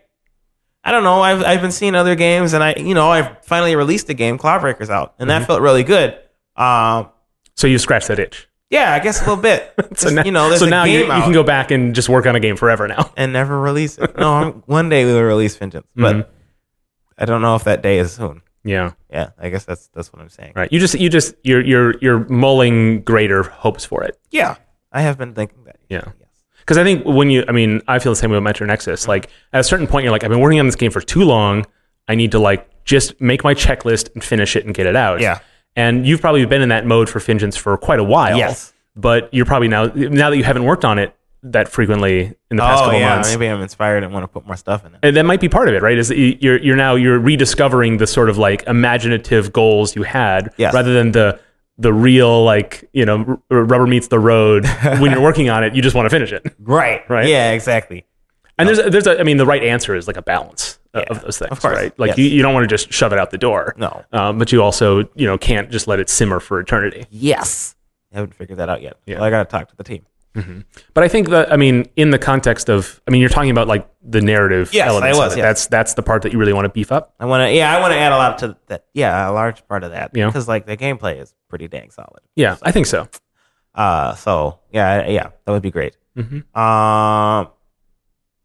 I 0.85 0.91
don't 0.93 1.03
know. 1.05 1.21
I've 1.23 1.43
I've 1.45 1.61
been 1.61 1.73
seeing 1.73 1.95
other 1.95 2.15
games, 2.15 2.53
and 2.53 2.63
I 2.63 2.75
you 2.75 2.95
know 2.95 3.11
I've 3.11 3.45
finally 3.45 3.75
released 3.77 4.09
a 4.11 4.15
game, 4.15 4.39
Clawbreakers 4.39 4.91
out, 4.91 5.15
and 5.19 5.31
that 5.31 5.47
felt 5.47 5.61
really 5.61 5.83
good. 5.85 6.19
Um, 6.57 7.09
So 7.57 7.67
you 7.67 7.79
scratched 7.79 8.09
that 8.09 8.19
itch. 8.19 8.49
Yeah, 8.73 8.93
I 8.93 8.99
guess 8.99 9.21
a 9.21 9.25
little 9.29 9.37
bit. 9.43 9.73
So 9.95 10.07
Just, 10.09 10.15
now, 10.15 10.25
you 10.25 10.33
know, 10.33 10.49
there's 10.49 10.61
so 10.61 10.67
a 10.67 10.71
now 10.71 10.85
you, 10.85 11.01
game 11.01 11.07
you 11.07 11.13
out 11.13 11.25
can 11.25 11.33
go 11.33 11.43
back 11.45 11.71
and 11.71 11.95
just 11.95 12.09
work 12.09 12.27
on 12.27 12.35
a 12.35 12.41
game 12.41 12.57
forever 12.57 12.89
now. 12.89 13.13
and 13.17 13.33
never 13.33 13.61
release 13.61 13.99
it. 13.99 14.17
No, 14.17 14.33
I'm, 14.41 14.53
one 14.67 14.89
day 14.89 15.05
we 15.05 15.13
will 15.13 15.23
release 15.23 15.55
Vengeance, 15.57 15.87
but 15.95 16.17
Mhm. 16.17 16.27
I 17.19 17.25
don't 17.27 17.43
know 17.43 17.55
if 17.55 17.65
that 17.65 17.83
day 17.83 17.99
is 17.99 18.13
soon. 18.13 18.43
Yeah. 18.65 18.93
Yeah, 19.11 19.31
I 19.39 19.51
guess 19.51 19.65
that's 19.65 19.89
that's 19.89 20.13
what 20.13 20.23
I'm 20.23 20.29
saying. 20.31 20.53
Right. 20.57 20.73
You 20.73 20.81
just 20.81 20.95
you 20.95 21.09
just 21.11 21.35
you're 21.43 21.61
you're 21.61 21.99
you're 21.99 22.27
mulling 22.29 23.03
greater 23.03 23.43
hopes 23.43 23.85
for 23.85 24.03
it. 24.05 24.19
Yeah, 24.31 24.57
I 24.93 25.03
have 25.03 25.19
been 25.19 25.35
thinking 25.35 25.65
that. 25.65 25.77
Yeah. 25.89 26.05
Yes. 26.21 26.29
Because 26.61 26.79
I 26.79 26.85
think 26.85 27.05
when 27.05 27.29
you, 27.29 27.45
I 27.49 27.53
mean, 27.53 27.83
I 27.89 27.99
feel 27.99 28.13
the 28.13 28.17
same 28.17 28.31
way 28.31 28.37
with 28.37 28.45
Metro 28.45 28.67
Nexus. 28.67 29.07
Like 29.09 29.29
at 29.53 29.61
a 29.61 29.65
certain 29.65 29.87
point, 29.87 30.05
you're 30.05 30.13
like, 30.13 30.25
I've 30.25 30.31
been 30.31 30.41
working 30.41 30.61
on 30.61 30.67
this 30.67 30.77
game 30.77 30.91
for 30.93 31.01
too 31.03 31.25
long. 31.25 31.67
I 32.09 32.15
need 32.15 32.31
to 32.33 32.39
like 32.39 32.69
just 32.85 33.21
make 33.21 33.45
my 33.45 33.53
checklist 33.55 34.13
and 34.15 34.25
finish 34.25 34.57
it 34.57 34.65
and 34.65 34.75
get 34.75 34.87
it 34.87 34.97
out. 34.97 35.21
Yeah. 35.21 35.41
And 35.77 36.07
you've 36.07 36.21
probably 36.21 36.45
been 36.47 36.63
in 36.63 36.69
that 36.69 36.85
mode 36.87 37.09
for 37.09 37.19
Vengeance 37.19 37.57
for 37.57 37.77
quite 37.79 37.99
a 37.99 38.05
while. 38.05 38.37
Yes. 38.37 38.73
But 38.95 39.33
you're 39.33 39.47
probably 39.47 39.69
now 39.69 39.87
now 39.87 40.29
that 40.31 40.37
you 40.37 40.45
haven't 40.45 40.65
worked 40.65 40.85
on 40.85 40.99
it 40.99 41.15
that 41.45 41.69
frequently 41.69 42.35
in 42.51 42.57
the 42.57 42.63
past 42.63 42.83
Oh 42.83 42.87
couple 42.87 43.01
yeah, 43.01 43.15
months. 43.15 43.31
maybe 43.31 43.47
I'm 43.49 43.61
inspired 43.63 44.05
and 44.05 44.13
want 44.13 44.23
to 44.25 44.29
put 44.29 44.47
more 44.47 44.55
stuff 44.57 44.85
in 44.85 44.93
it. 44.95 45.01
And 45.03 45.17
that 45.17 45.25
might 45.25 45.41
be 45.41 45.49
part 45.49 45.69
of 45.69 45.75
it, 45.75 45.83
right? 45.83 45.97
Is 45.99 46.11
you're 46.11 46.59
you're 46.59 46.77
now 46.77 46.95
you're 46.95 47.19
rediscovering 47.19 47.97
the 47.97 48.07
sort 48.07 48.29
of 48.29 48.37
like 48.39 48.63
imaginative 48.67 49.53
goals 49.53 49.97
you 49.97 50.03
had, 50.03 50.53
Yes. 50.59 50.75
rather 50.75 50.93
than 50.93 51.13
the 51.13 51.41
the 51.79 51.93
real 51.93 52.45
like 52.45 52.89
you 52.93 53.07
know 53.07 53.41
r- 53.51 53.65
rubber 53.65 53.87
meets 53.87 54.09
the 54.09 54.19
road 54.19 54.67
when 55.01 55.11
you're 55.11 55.23
working 55.23 55.49
on 55.49 55.65
it. 55.65 55.75
You 55.75 55.81
just 55.81 55.97
want 55.97 56.05
to 56.07 56.11
finish 56.11 56.31
it. 56.33 56.55
Right. 56.61 57.01
Right. 57.09 57.27
Yeah, 57.29 57.53
exactly. 57.53 58.05
And 58.59 58.69
there's 58.69 58.79
a, 58.79 58.91
there's 58.91 59.07
a, 59.07 59.19
I 59.19 59.23
mean 59.23 59.37
the 59.39 59.47
right 59.47 59.63
answer 59.65 59.95
is 59.95 60.07
like 60.07 60.17
a 60.17 60.23
balance 60.23 60.79
uh, 60.95 61.01
Yeah, 61.01 61.05
of 61.17 61.23
those 61.23 61.39
things, 61.39 61.51
of 61.53 61.61
course. 61.61 61.77
right? 61.77 61.99
Like 61.99 62.09
Yes. 62.11 62.19
you, 62.19 62.25
you 62.27 62.43
don't 62.43 62.55
want 62.55 62.65
to 62.65 62.69
just 62.69 62.93
shove 62.93 63.13
it 63.13 63.19
out 63.19 63.31
the 63.31 63.39
door, 63.39 63.75
No. 63.77 64.05
um, 64.13 64.39
but 64.39 64.53
you 64.53 64.63
also 64.63 65.01
you 65.15 65.27
know 65.27 65.39
can't 65.39 65.71
just 65.71 65.87
let 65.89 65.99
it 66.01 66.09
simmer 66.09 66.39
for 66.41 66.61
eternity. 66.61 67.07
Yes. 67.11 67.75
I 68.13 68.17
haven't 68.19 68.35
figured 68.35 68.59
that 68.59 68.69
out 68.69 68.83
yet. 68.83 68.99
Yeah. 69.07 69.17
Well, 69.17 69.25
I 69.25 69.31
got 69.31 69.49
to 69.49 69.51
talk 69.51 69.69
to 69.71 69.77
the 69.77 69.85
team. 69.85 70.05
But 70.95 71.05
I 71.05 71.09
think 71.09 71.29
that 71.29 71.53
I 71.53 71.57
mean 71.57 71.87
in 71.97 72.11
the 72.11 72.19
context 72.19 72.71
of 72.71 73.01
I 73.07 73.11
mean 73.11 73.21
you're 73.21 73.29
talking 73.31 73.51
about 73.51 73.69
like 73.69 73.87
the 74.03 74.21
narrative 74.23 74.71
Yes, 74.73 74.89
elements. 74.89 75.19
I 75.19 75.21
was, 75.27 75.37
yes. 75.37 75.45
That's 75.45 75.67
that's 75.67 75.95
the 75.95 76.03
part 76.03 76.23
that 76.23 76.33
you 76.33 76.39
really 76.39 76.55
want 76.55 76.65
to 76.65 76.71
beef 76.71 76.91
up. 76.91 77.15
I 77.21 77.27
want 77.27 77.47
to. 77.49 77.55
Yeah, 77.55 77.77
I 77.77 77.81
want 77.81 77.93
to 77.93 77.99
add 77.99 78.13
a 78.13 78.17
lot 78.17 78.39
to 78.39 78.57
that. 78.69 78.87
Yeah, 78.95 79.29
a 79.29 79.33
large 79.33 79.67
part 79.69 79.85
of 79.85 79.91
that. 79.91 80.11
Yeah. 80.15 80.27
Because 80.27 80.49
like 80.49 80.65
the 80.65 80.77
gameplay 80.77 81.21
is 81.21 81.35
pretty 81.51 81.69
dang 81.69 81.91
solid. 81.91 82.21
Yeah, 82.35 82.57
I 82.63 82.71
think 82.73 82.87
so. 82.87 83.09
Uh, 83.75 84.15
so 84.15 84.59
yeah, 84.71 85.07
yeah, 85.09 85.29
that 85.45 85.53
would 85.53 85.63
be 85.63 85.71
great. 85.71 85.97
Mhm. 86.17 86.45
Um, 86.57 87.49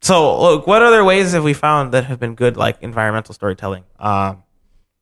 so 0.01 0.39
look, 0.41 0.67
what 0.67 0.81
other 0.81 1.03
ways 1.03 1.33
have 1.33 1.43
we 1.43 1.53
found 1.53 1.93
that 1.93 2.05
have 2.05 2.19
been 2.19 2.35
good, 2.35 2.57
like 2.57 2.77
environmental 2.81 3.33
storytelling? 3.33 3.83
Um, 3.99 4.43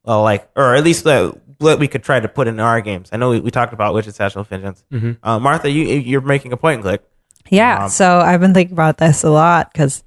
well, 0.04 0.24
like, 0.24 0.50
or 0.56 0.76
at 0.76 0.84
least 0.84 1.06
uh, 1.06 1.34
what 1.60 1.80
we 1.80 1.88
could 1.88 2.04
try 2.04 2.20
to 2.20 2.28
put 2.28 2.48
in 2.48 2.60
our 2.60 2.82
games. 2.82 3.10
I 3.12 3.18
know 3.18 3.30
we, 3.32 3.40
we 3.40 3.52
talked 3.52 3.74
about 3.74 3.94
Widget 3.96 4.14
Satchel 4.14 4.44
Vengeance. 4.44 4.84
Mhm. 4.92 5.18
Uh, 5.24 5.40
Martha, 5.40 5.70
you 5.70 5.86
you're 5.86 6.22
making 6.22 6.54
a 6.54 6.58
point 6.58 6.76
and 6.76 6.84
click. 6.84 7.04
Yeah. 7.50 7.86
Um, 7.86 7.90
so 7.90 8.20
I've 8.20 8.40
been 8.40 8.54
thinking 8.54 8.74
about 8.74 8.98
this 8.98 9.24
a 9.24 9.30
lot 9.30 9.72
because 9.72 10.04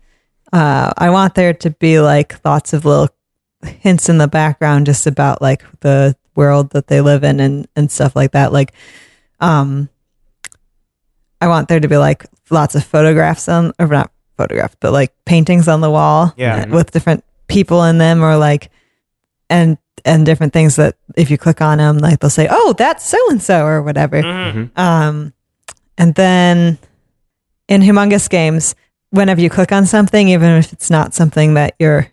uh, 0.53 0.93
I 0.97 1.11
want 1.11 1.35
there 1.35 1.55
to 1.55 1.71
be 1.71 2.01
like 2.01 2.45
lots 2.45 2.73
of 2.73 2.85
little 2.85 3.09
hints 3.63 4.09
in 4.09 4.19
the 4.19 4.29
background 4.29 4.87
just 4.87 5.07
about 5.07 5.43
like 5.43 5.63
the 5.81 6.17
world 6.35 6.71
that 6.71 6.87
they 6.87 7.01
live 7.01 7.25
in 7.25 7.41
and, 7.41 7.69
and 7.77 7.91
stuff 7.91 8.15
like 8.15 8.33
that. 8.33 8.53
Like, 8.53 8.73
um, 9.41 9.89
I 11.41 11.49
want 11.49 11.69
there 11.69 11.81
to 11.81 11.89
be 11.89 11.97
like 11.97 12.27
lots 12.51 12.75
of 12.75 12.85
photographs 12.85 13.49
on, 13.49 13.73
or 13.79 13.87
not 13.87 14.11
photographs, 14.39 14.77
but 14.81 14.93
like 14.93 15.13
paintings 15.27 15.69
on 15.69 15.81
the 15.83 15.91
wall 15.91 16.33
Yeah. 16.39 16.65
uh, 16.69 16.75
with 16.75 16.91
different 16.93 17.23
people 17.49 17.83
in 17.85 17.99
them 17.99 18.23
or 18.25 18.37
like, 18.39 18.71
and, 19.51 19.77
and 20.05 20.25
different 20.25 20.53
things 20.55 20.77
that 20.77 20.97
if 21.17 21.31
you 21.31 21.37
click 21.37 21.61
on 21.61 21.79
them, 21.79 21.99
like 21.99 22.21
they'll 22.21 22.31
say, 22.31 22.49
oh, 22.51 22.75
that's 22.79 23.05
so 23.07 23.19
and 23.31 23.43
so 23.43 23.67
or 23.67 23.83
whatever. 23.83 24.23
Mhm. 24.23 24.71
Um, 24.79 25.33
and 25.99 26.15
then 26.15 26.79
in 27.69 27.83
humongous 27.83 28.31
games, 28.31 28.75
whenever 29.11 29.41
you 29.41 29.51
click 29.51 29.73
on 29.73 29.85
something, 29.87 30.29
even 30.29 30.51
if 30.59 30.73
it's 30.73 30.91
not 30.91 31.15
something 31.15 31.55
that 31.55 31.75
you're 31.79 32.07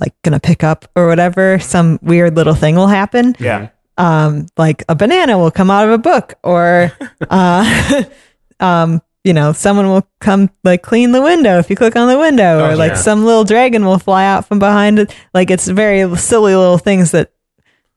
like 0.00 0.14
gonna 0.22 0.40
pick 0.40 0.62
up 0.64 0.86
or 0.96 1.06
whatever, 1.08 1.58
some 1.58 1.98
weird 2.02 2.36
little 2.36 2.54
thing 2.54 2.76
will 2.76 2.86
happen. 2.86 3.34
Yeah. 3.38 3.68
Um, 3.98 4.46
like 4.56 4.84
a 4.88 4.94
banana 4.94 5.36
will 5.38 5.50
come 5.50 5.70
out 5.70 5.84
of 5.86 5.92
a 5.92 5.98
book, 5.98 6.34
or 6.42 6.92
uh, 7.30 8.02
um, 8.60 9.02
you 9.24 9.32
know, 9.32 9.52
someone 9.52 9.86
will 9.88 10.06
come 10.20 10.50
like 10.64 10.82
clean 10.82 11.12
the 11.12 11.22
window 11.22 11.58
if 11.58 11.70
you 11.70 11.76
click 11.76 11.94
on 11.96 12.08
the 12.08 12.18
window, 12.18 12.60
Oh, 12.60 12.70
or 12.70 12.76
like 12.76 12.92
yeah. 12.92 12.96
some 12.96 13.24
little 13.24 13.44
dragon 13.44 13.84
will 13.84 13.98
fly 13.98 14.24
out 14.24 14.46
from 14.48 14.58
behind 14.58 14.98
it. 14.98 15.14
Like 15.32 15.50
it's 15.50 15.68
very 15.68 16.16
silly 16.16 16.54
little 16.56 16.78
things 16.78 17.12
that 17.12 17.32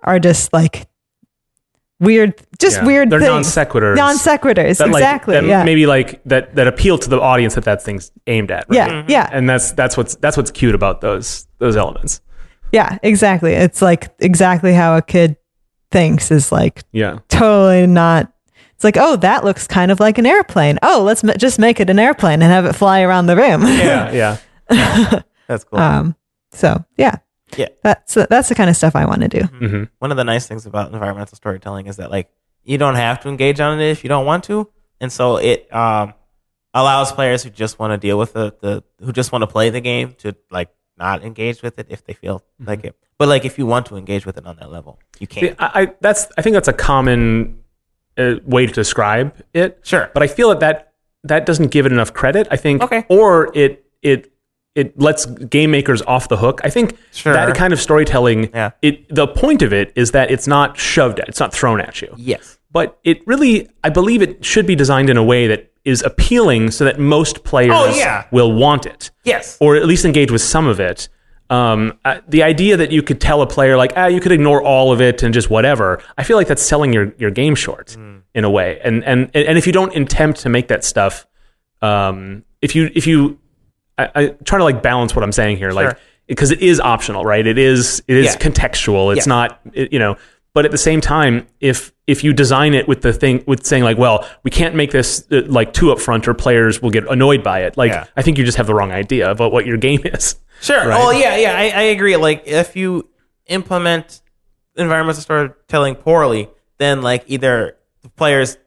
are 0.02 0.20
just 0.20 0.54
like 0.54 0.88
weird, 2.00 2.36
just 2.60 2.78
Yeah. 2.78 2.86
weird 2.86 3.10
They're 3.10 3.20
non 3.20 3.44
things. 3.44 3.56
sequiturs. 3.56 3.96
Non 3.96 4.16
sequiturs, 4.18 4.78
that, 4.78 4.90
like, 4.90 5.02
exactly. 5.02 5.34
that 5.36 5.46
yeah. 5.46 5.64
Maybe 5.64 5.86
like 5.86 6.22
that 6.26 6.56
that 6.56 6.68
appeal 6.68 6.98
to 7.00 7.10
the 7.10 7.20
audience 7.20 7.56
that 7.56 7.64
that 7.64 7.82
thing's 7.82 8.12
aimed 8.28 8.52
at. 8.52 8.66
Right? 8.70 8.76
yeah, 8.78 8.90
mm-hmm. 8.90 9.10
yeah, 9.12 9.30
And 9.32 9.50
that's 9.50 9.72
that's 9.72 9.98
what's 9.98 10.16
that's 10.18 10.38
what's 10.38 10.52
cute 10.52 10.76
about 10.76 11.02
those 11.02 11.48
those 11.60 11.76
elements. 11.76 12.22
yeah, 12.72 12.98
exactly. 13.02 13.54
It's 13.54 13.82
like 13.82 14.14
exactly 14.20 14.74
how 14.74 14.98
a 14.98 15.02
kid 15.02 15.38
thinks 15.92 16.30
is 16.32 16.52
like 16.52 16.84
Yeah. 16.92 17.20
totally 17.30 17.88
not. 17.88 18.32
It's 18.86 18.98
like, 18.98 19.04
oh, 19.04 19.16
that 19.18 19.44
looks 19.44 19.66
kind 19.68 19.92
of 19.92 20.00
like 20.00 20.18
an 20.20 20.26
airplane. 20.28 20.78
Oh, 20.84 21.02
let's 21.04 21.24
ma- 21.24 21.34
just 21.34 21.58
make 21.58 21.80
it 21.80 21.90
an 21.90 21.98
airplane 21.98 22.42
and 22.44 22.52
have 22.52 22.66
it 22.66 22.74
fly 22.74 23.02
around 23.02 23.26
the 23.26 23.36
room. 23.36 23.64
Yeah. 23.64 24.12
Yeah. 24.70 25.22
That's 25.48 25.64
cool. 25.64 25.80
um, 25.80 26.16
So 26.52 26.84
yeah, 26.98 27.16
Yeah. 27.58 27.68
that's 27.84 28.14
that's 28.16 28.50
the 28.50 28.56
kind 28.56 28.70
of 28.70 28.76
stuff 28.76 28.96
I 28.96 29.06
want 29.06 29.22
to 29.22 29.28
do. 29.28 29.44
hmm 29.46 29.84
One 30.00 30.12
of 30.12 30.18
the 30.18 30.24
nice 30.24 30.48
things 30.48 30.66
about 30.66 30.92
environmental 30.94 31.36
storytelling 31.36 31.88
is 31.88 31.98
that 31.98 32.10
like 32.12 32.30
you 32.64 32.78
don't 32.78 32.96
have 32.96 33.20
to 33.22 33.30
engage 33.30 33.60
on 33.60 33.80
it 33.80 33.90
if 33.90 34.04
you 34.04 34.08
don't 34.10 34.26
want 34.26 34.44
to, 34.46 34.70
and 35.00 35.12
so 35.12 35.38
it 35.38 35.72
um, 35.74 36.14
allows 36.74 37.12
players 37.12 37.44
who 37.44 37.50
just 37.52 37.78
want 37.80 37.92
to 37.92 37.98
deal 37.98 38.18
with 38.18 38.34
the, 38.34 38.56
the 38.62 38.84
who 39.06 39.12
just 39.12 39.32
want 39.32 39.44
to 39.44 39.48
play 39.48 39.70
the 39.70 39.82
game 39.82 40.14
to 40.20 40.36
like 40.50 40.70
not 40.98 41.24
engage 41.24 41.62
with 41.62 41.78
it 41.80 41.88
if 41.90 42.04
they 42.06 42.14
feel 42.14 42.40
Mm-hmm. 42.62 42.70
like 42.70 42.84
it. 42.86 42.96
But 43.18 43.28
like 43.28 43.46
if 43.46 43.58
you 43.60 43.66
want 43.68 43.86
to 43.88 43.98
engage 43.98 44.26
with 44.26 44.38
it 44.38 44.46
on 44.48 44.56
that 44.58 44.72
level, 44.72 45.00
you 45.20 45.28
See, 45.32 45.48
can. 45.50 45.56
I, 45.60 45.82
I 45.82 45.94
that's 46.02 46.28
I 46.38 46.42
think 46.42 46.54
that's 46.56 46.68
a 46.68 46.74
common 46.74 47.60
uh, 48.18 48.36
way 48.46 48.66
to 48.66 48.74
describe 48.74 49.34
it. 49.54 49.80
Sure. 49.84 50.10
but 50.14 50.24
I 50.24 50.28
feel 50.28 50.50
that 50.50 50.60
that 50.60 50.92
that 51.24 51.46
doesn't 51.46 51.70
give 51.72 51.86
it 51.86 51.92
enough 51.92 52.14
credit. 52.14 52.48
I 52.52 52.56
think, 52.58 52.84
Okay. 52.84 53.04
or 53.10 53.52
it 53.56 53.84
it 54.02 54.32
it 54.76 55.00
lets 55.00 55.26
game 55.26 55.72
makers 55.72 56.02
off 56.04 56.28
the 56.28 56.38
hook. 56.38 56.60
I 56.64 56.70
think 56.70 56.98
Sure. 57.14 57.34
that 57.34 57.56
kind 57.56 57.72
of 57.74 57.80
storytelling. 57.82 58.50
Yeah. 58.54 58.72
It 58.82 59.14
the 59.14 59.28
point 59.28 59.62
of 59.62 59.74
it 59.74 59.92
is 59.96 60.12
that 60.12 60.30
it's 60.32 60.48
not 60.48 60.78
shoved 60.78 61.20
at, 61.20 61.28
it's 61.30 61.40
not 61.40 61.54
thrown 61.54 61.80
at 61.82 62.02
you. 62.02 62.14
Yes. 62.18 62.60
But 62.72 63.00
it 63.06 63.26
really, 63.26 63.70
I 63.86 63.90
believe 63.90 64.22
it 64.22 64.44
should 64.44 64.66
be 64.68 64.76
designed 64.76 65.10
in 65.10 65.16
a 65.18 65.24
way 65.24 65.48
that 65.48 65.72
is 65.86 66.02
appealing 66.04 66.72
so 66.72 66.84
that 66.84 67.00
most 67.00 67.44
players 67.46 67.72
Oh, 67.74 67.96
yeah. 67.96 68.26
will 68.32 68.52
want 68.52 68.86
it 68.86 69.12
Yes. 69.24 69.58
or 69.62 69.78
at 69.78 69.86
least 69.86 70.04
engage 70.04 70.30
with 70.30 70.42
some 70.42 70.68
of 70.68 70.80
it. 70.80 71.08
Um, 71.50 72.00
uh, 72.04 72.22
the 72.28 72.42
idea 72.44 72.76
that 72.78 72.92
you 72.92 73.04
could 73.04 73.22
tell 73.22 73.42
a 73.44 73.48
player 73.48 73.78
like, 73.78 73.94
ah, 73.96 74.08
you 74.08 74.20
could 74.20 74.32
ignore 74.32 74.64
all 74.64 74.92
of 74.92 75.00
it 75.00 75.22
and 75.22 75.34
just 75.34 75.50
whatever. 75.50 76.02
I 76.18 76.24
feel 76.24 76.38
like 76.38 76.48
that's 76.48 76.64
selling 76.64 76.92
your, 76.92 77.14
your 77.20 77.30
game 77.30 77.54
short 77.54 77.96
in 78.34 78.44
a 78.44 78.50
way. 78.50 78.80
And 78.84 79.04
and 79.04 79.30
and 79.36 79.58
if 79.58 79.68
you 79.68 79.74
don't 79.74 79.96
attempt 79.96 80.40
to 80.42 80.50
make 80.50 80.70
that 80.70 80.84
stuff, 80.84 81.28
um, 81.82 82.44
if 82.62 82.76
you 82.76 82.90
if 82.96 83.06
you, 83.06 83.40
I, 83.98 84.10
I 84.16 84.28
try 84.44 84.58
to 84.58 84.64
like 84.64 84.82
balance 84.82 85.16
what 85.16 85.24
I'm 85.24 85.32
saying 85.32 85.58
here, 85.58 85.72
like 85.72 85.98
because 86.28 86.50
it 86.50 86.62
is 86.62 86.80
optional, 86.80 87.24
right? 87.24 87.46
It 87.46 87.60
is 87.60 88.02
it 88.08 88.18
is 88.18 88.26
Yeah. 88.26 88.36
contextual. 88.38 89.16
It's 89.16 89.28
Yeah. 89.28 89.34
not 89.34 89.60
it- 89.74 89.94
you 89.94 90.00
know. 90.00 90.18
But 90.56 90.66
at 90.66 90.72
the 90.72 90.78
same 90.80 91.02
time, 91.02 91.46
if 91.60 91.94
if 92.08 92.24
you 92.24 92.34
design 92.34 92.74
it 92.74 92.88
with 92.88 93.02
the 93.02 93.12
thing 93.14 93.44
with 93.46 93.66
saying 93.66 93.84
like, 93.84 93.98
well, 93.98 94.26
we 94.44 94.50
can't 94.50 94.74
make 94.74 94.90
this 94.92 95.28
uh, 95.32 95.42
like 95.46 95.74
too 95.74 95.88
upfront, 95.88 96.28
or 96.28 96.34
players 96.34 96.82
will 96.82 96.90
get 96.92 97.06
annoyed 97.08 97.44
by 97.44 97.60
it. 97.64 97.76
Like, 97.78 97.92
Yeah. 97.92 98.06
I 98.16 98.22
think 98.24 98.38
you 98.40 98.46
just 98.46 98.58
have 98.58 98.66
the 98.66 98.74
wrong 98.74 98.92
idea 98.92 99.30
about 99.30 99.52
what 99.52 99.66
your 99.68 99.78
game 99.78 100.02
is. 100.06 100.38
Sure. 100.62 100.88
Right. 100.88 101.00
Oh 101.00 101.12
yeah, 101.12 101.36
yeah. 101.36 101.54
I, 101.56 101.64
I 101.70 101.82
agree. 101.92 102.16
Like 102.16 102.44
if 102.48 102.76
you 102.78 103.10
implement 103.48 104.22
environmental 104.78 105.22
storytelling 105.22 105.96
poorly, 105.96 106.50
then 106.78 107.02
like 107.02 107.26
either 107.28 107.76
the 108.02 108.10
players 108.10 108.58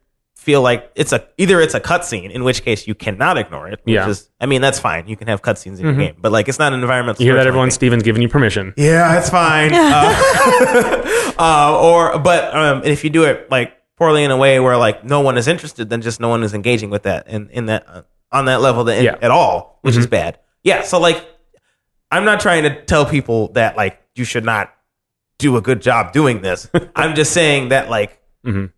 feel 0.49 0.62
like 0.62 0.90
it's 0.94 1.12
a 1.12 1.20
either 1.36 1.61
it's 1.61 1.74
a 1.74 1.80
cutscene, 1.90 2.30
in 2.30 2.42
which 2.42 2.62
case 2.64 2.86
you 2.88 2.94
cannot 2.94 3.36
ignore 3.36 3.66
it. 3.68 3.80
Which 3.84 3.94
Yeah. 3.94 4.09
is, 4.09 4.30
I 4.40 4.46
mean, 4.46 4.62
that's 4.62 4.80
fine. 4.80 5.07
You 5.07 5.16
can 5.20 5.28
have 5.28 5.42
cutscenes 5.42 5.78
in 5.78 5.84
your 5.84 5.94
game, 6.05 6.16
but 6.18 6.32
like 6.32 6.49
it's 6.49 6.59
not 6.59 6.72
an 6.72 6.80
environmental. 6.80 7.20
You 7.22 7.26
hear 7.28 7.34
that, 7.34 7.42
storytelling 7.42 7.49
everyone? 7.49 7.68
thing. 7.68 7.74
Steven's 7.74 8.03
giving 8.03 8.22
you 8.22 8.30
permission. 8.30 8.72
Yeah, 8.76 9.12
that's 9.14 9.28
fine. 9.28 9.70
uh, 9.74 11.32
uh, 11.38 11.78
or 11.82 12.18
but 12.18 12.55
um, 12.57 12.82
if 12.84 13.05
you 13.05 13.11
do 13.11 13.24
it 13.24 13.51
like 13.51 13.74
poorly 13.96 14.24
in 14.24 14.30
a 14.30 14.36
way 14.36 14.59
where 14.61 14.76
like 14.78 15.05
no 15.05 15.20
one 15.20 15.36
is 15.36 15.49
interested, 15.49 15.90
then 15.90 16.01
just 16.01 16.18
no 16.20 16.28
one 16.30 16.42
is 16.42 16.55
engaging 16.55 16.88
with 16.88 17.03
that 17.03 17.24
and 17.26 17.51
in 17.51 17.66
that 17.66 17.84
uh, 17.86 18.03
on 18.32 18.44
that 18.46 18.61
level 18.62 18.84
that, 18.84 19.03
Yeah. 19.03 19.16
Mm-hmm. 19.16 19.24
at 19.24 19.30
all, 19.30 19.78
which 19.82 19.96
is 19.96 20.07
bad. 20.07 20.38
Yeah. 20.64 20.82
So 20.82 20.99
like, 20.99 21.24
I'm 22.11 22.24
not 22.24 22.40
trying 22.40 22.62
to 22.64 22.82
tell 22.86 23.05
people 23.05 23.53
that 23.53 23.76
like 23.76 24.01
you 24.14 24.24
should 24.24 24.44
not 24.44 24.72
do 25.38 25.57
a 25.59 25.61
good 25.61 25.82
job 25.82 26.12
doing 26.12 26.40
this. 26.40 26.68
I'm 26.96 27.14
just 27.14 27.32
saying 27.32 27.68
that 27.68 27.90
like 27.90 28.18
Mhm. 28.46 28.72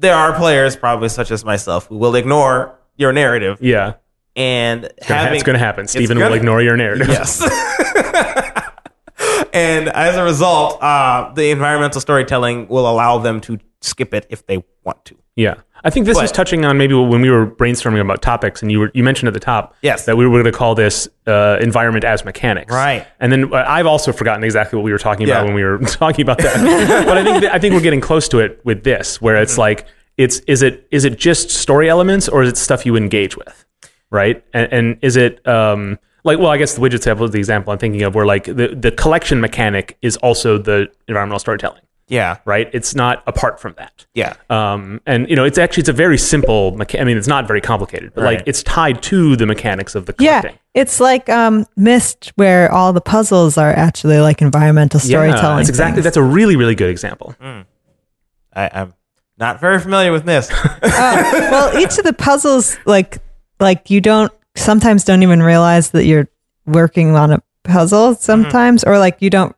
There 0.00 0.14
are 0.14 0.34
players, 0.34 0.76
probably 0.76 1.08
such 1.08 1.30
as 1.30 1.44
myself, 1.44 1.86
who 1.86 1.98
will 1.98 2.14
ignore 2.16 2.78
your 2.96 3.12
narrative 3.12 3.58
Yeah, 3.60 3.94
and 4.36 4.84
it's 4.84 5.08
gonna, 5.08 5.28
ha- 5.28 5.34
it's 5.34 5.42
gonna 5.42 5.58
happen. 5.58 5.86
Steven 5.86 6.16
will 6.18 6.24
gonna- 6.24 6.36
ignore 6.36 6.62
your 6.62 6.76
narrative. 6.76 7.08
Yes. 7.08 7.40
and 9.52 9.88
as 9.88 10.16
a 10.16 10.24
result, 10.24 10.82
uh, 10.82 11.32
the 11.34 11.50
environmental 11.50 12.00
storytelling 12.00 12.68
will 12.68 12.88
allow 12.90 13.18
them 13.18 13.40
to 13.42 13.58
skip 13.80 14.14
it 14.14 14.26
if 14.30 14.46
they 14.46 14.62
want 14.84 15.04
to. 15.06 15.16
Yeah. 15.36 15.56
I 15.84 15.90
think 15.90 16.06
this 16.06 16.18
is 16.20 16.30
touching 16.32 16.64
on 16.64 16.76
maybe 16.78 16.94
when 16.94 17.20
we 17.20 17.30
were 17.30 17.46
brainstorming 17.46 18.00
about 18.00 18.20
topics, 18.22 18.62
and 18.62 18.70
you 18.70 18.80
were 18.80 18.90
you 18.94 19.02
mentioned 19.02 19.28
at 19.28 19.34
the 19.34 19.40
top 19.40 19.74
Yes. 19.82 20.04
that 20.06 20.16
we 20.16 20.26
were 20.26 20.32
going 20.42 20.52
to 20.52 20.56
call 20.58 20.74
this 20.74 21.08
uh, 21.26 21.56
environment 21.60 22.04
as 22.04 22.24
mechanics, 22.24 22.72
Right. 22.72 23.06
And 23.20 23.30
then 23.32 23.52
uh, 23.52 23.64
I've 23.66 23.86
also 23.86 24.12
forgotten 24.12 24.44
exactly 24.44 24.76
what 24.76 24.84
we 24.84 24.92
were 24.92 24.98
talking 24.98 25.26
about 25.28 25.46
when 25.46 25.54
we 25.54 25.64
were 25.64 25.78
talking 25.86 26.22
about 26.22 26.38
that. 26.38 27.04
but 27.06 27.16
I 27.16 27.24
think 27.24 27.42
that, 27.42 27.54
I 27.54 27.58
think 27.58 27.74
we're 27.74 27.80
getting 27.80 28.00
close 28.00 28.28
to 28.28 28.38
it 28.40 28.60
with 28.64 28.84
this, 28.84 29.20
where 29.20 29.34
Mm-hmm. 29.36 29.42
it's 29.44 29.58
like 29.58 29.86
it's 30.16 30.40
is 30.40 30.62
it 30.62 30.86
is 30.90 31.04
it 31.04 31.18
just 31.18 31.50
story 31.50 31.88
elements 31.88 32.28
or 32.28 32.42
is 32.42 32.50
it 32.50 32.56
stuff 32.58 32.84
you 32.84 32.96
engage 32.96 33.36
with, 33.36 33.64
right? 34.10 34.44
And, 34.52 34.72
and 34.72 34.98
is 35.02 35.16
it 35.16 35.46
um, 35.48 35.98
like 36.24 36.38
well, 36.38 36.50
I 36.50 36.58
guess 36.58 36.74
the 36.74 36.80
widget 36.82 36.94
example 36.96 37.24
is 37.24 37.30
the 37.30 37.38
example 37.38 37.72
I'm 37.72 37.78
thinking 37.78 38.02
of, 38.02 38.14
where 38.14 38.26
like 38.26 38.44
the 38.44 38.76
the 38.78 38.90
collection 38.92 39.40
mechanic 39.40 39.96
is 40.02 40.16
also 40.18 40.58
the 40.58 40.88
environmental 41.08 41.38
storytelling, 41.38 41.80
Yeah. 42.10 42.38
right? 42.44 42.68
It's 42.72 42.94
not 42.94 43.22
apart 43.26 43.60
from 43.60 43.74
that. 43.78 44.06
Yeah. 44.14 44.34
Um, 44.50 45.00
and 45.06 45.28
you 45.30 45.36
know, 45.36 45.44
it's 45.44 45.58
actually 45.58 45.82
it's 45.82 45.88
a 45.88 45.94
very 45.94 46.18
simple. 46.18 46.72
Mecha- 46.72 47.00
I 47.00 47.04
mean, 47.04 47.16
it's 47.16 47.28
not 47.28 47.46
very 47.46 47.60
complicated, 47.60 48.12
but 48.14 48.24
like 48.24 48.42
it's 48.46 48.62
tied 48.62 49.02
to 49.04 49.36
the 49.36 49.46
mechanics 49.46 49.94
of 49.94 50.06
the 50.06 50.14
Yeah, 50.18 50.42
it's 50.74 51.00
like 51.00 51.28
um, 51.28 51.66
Myst, 51.76 52.32
where 52.36 52.70
all 52.72 52.92
the 52.92 53.00
puzzles 53.00 53.56
are 53.56 53.70
actually 53.72 54.18
like 54.18 54.42
environmental 54.42 55.00
storytelling. 55.00 55.58
that's 55.58 55.68
exactly. 55.68 55.96
things. 55.96 56.04
That's 56.04 56.16
a 56.16 56.22
really 56.22 56.56
really 56.56 56.74
good 56.74 56.90
example. 56.90 57.34
I, 57.40 58.70
I'm 58.72 58.94
not 59.38 59.60
very 59.60 59.80
familiar 59.80 60.12
with 60.12 60.24
this. 60.24 60.50
well, 60.82 61.78
each 61.78 61.96
of 61.98 62.04
the 62.04 62.12
puzzles, 62.12 62.76
like 62.84 63.18
like 63.60 63.90
you 63.90 64.00
don't 64.00 64.32
sometimes 64.56 65.04
don't 65.04 65.22
even 65.22 65.42
realize 65.42 65.90
that 65.90 66.04
you're 66.04 66.28
working 66.66 67.14
on 67.14 67.32
a 67.32 67.42
puzzle 67.64 68.14
sometimes, 68.16 68.84
or 68.84 68.98
like 68.98 69.18
you 69.20 69.30
don't 69.30 69.54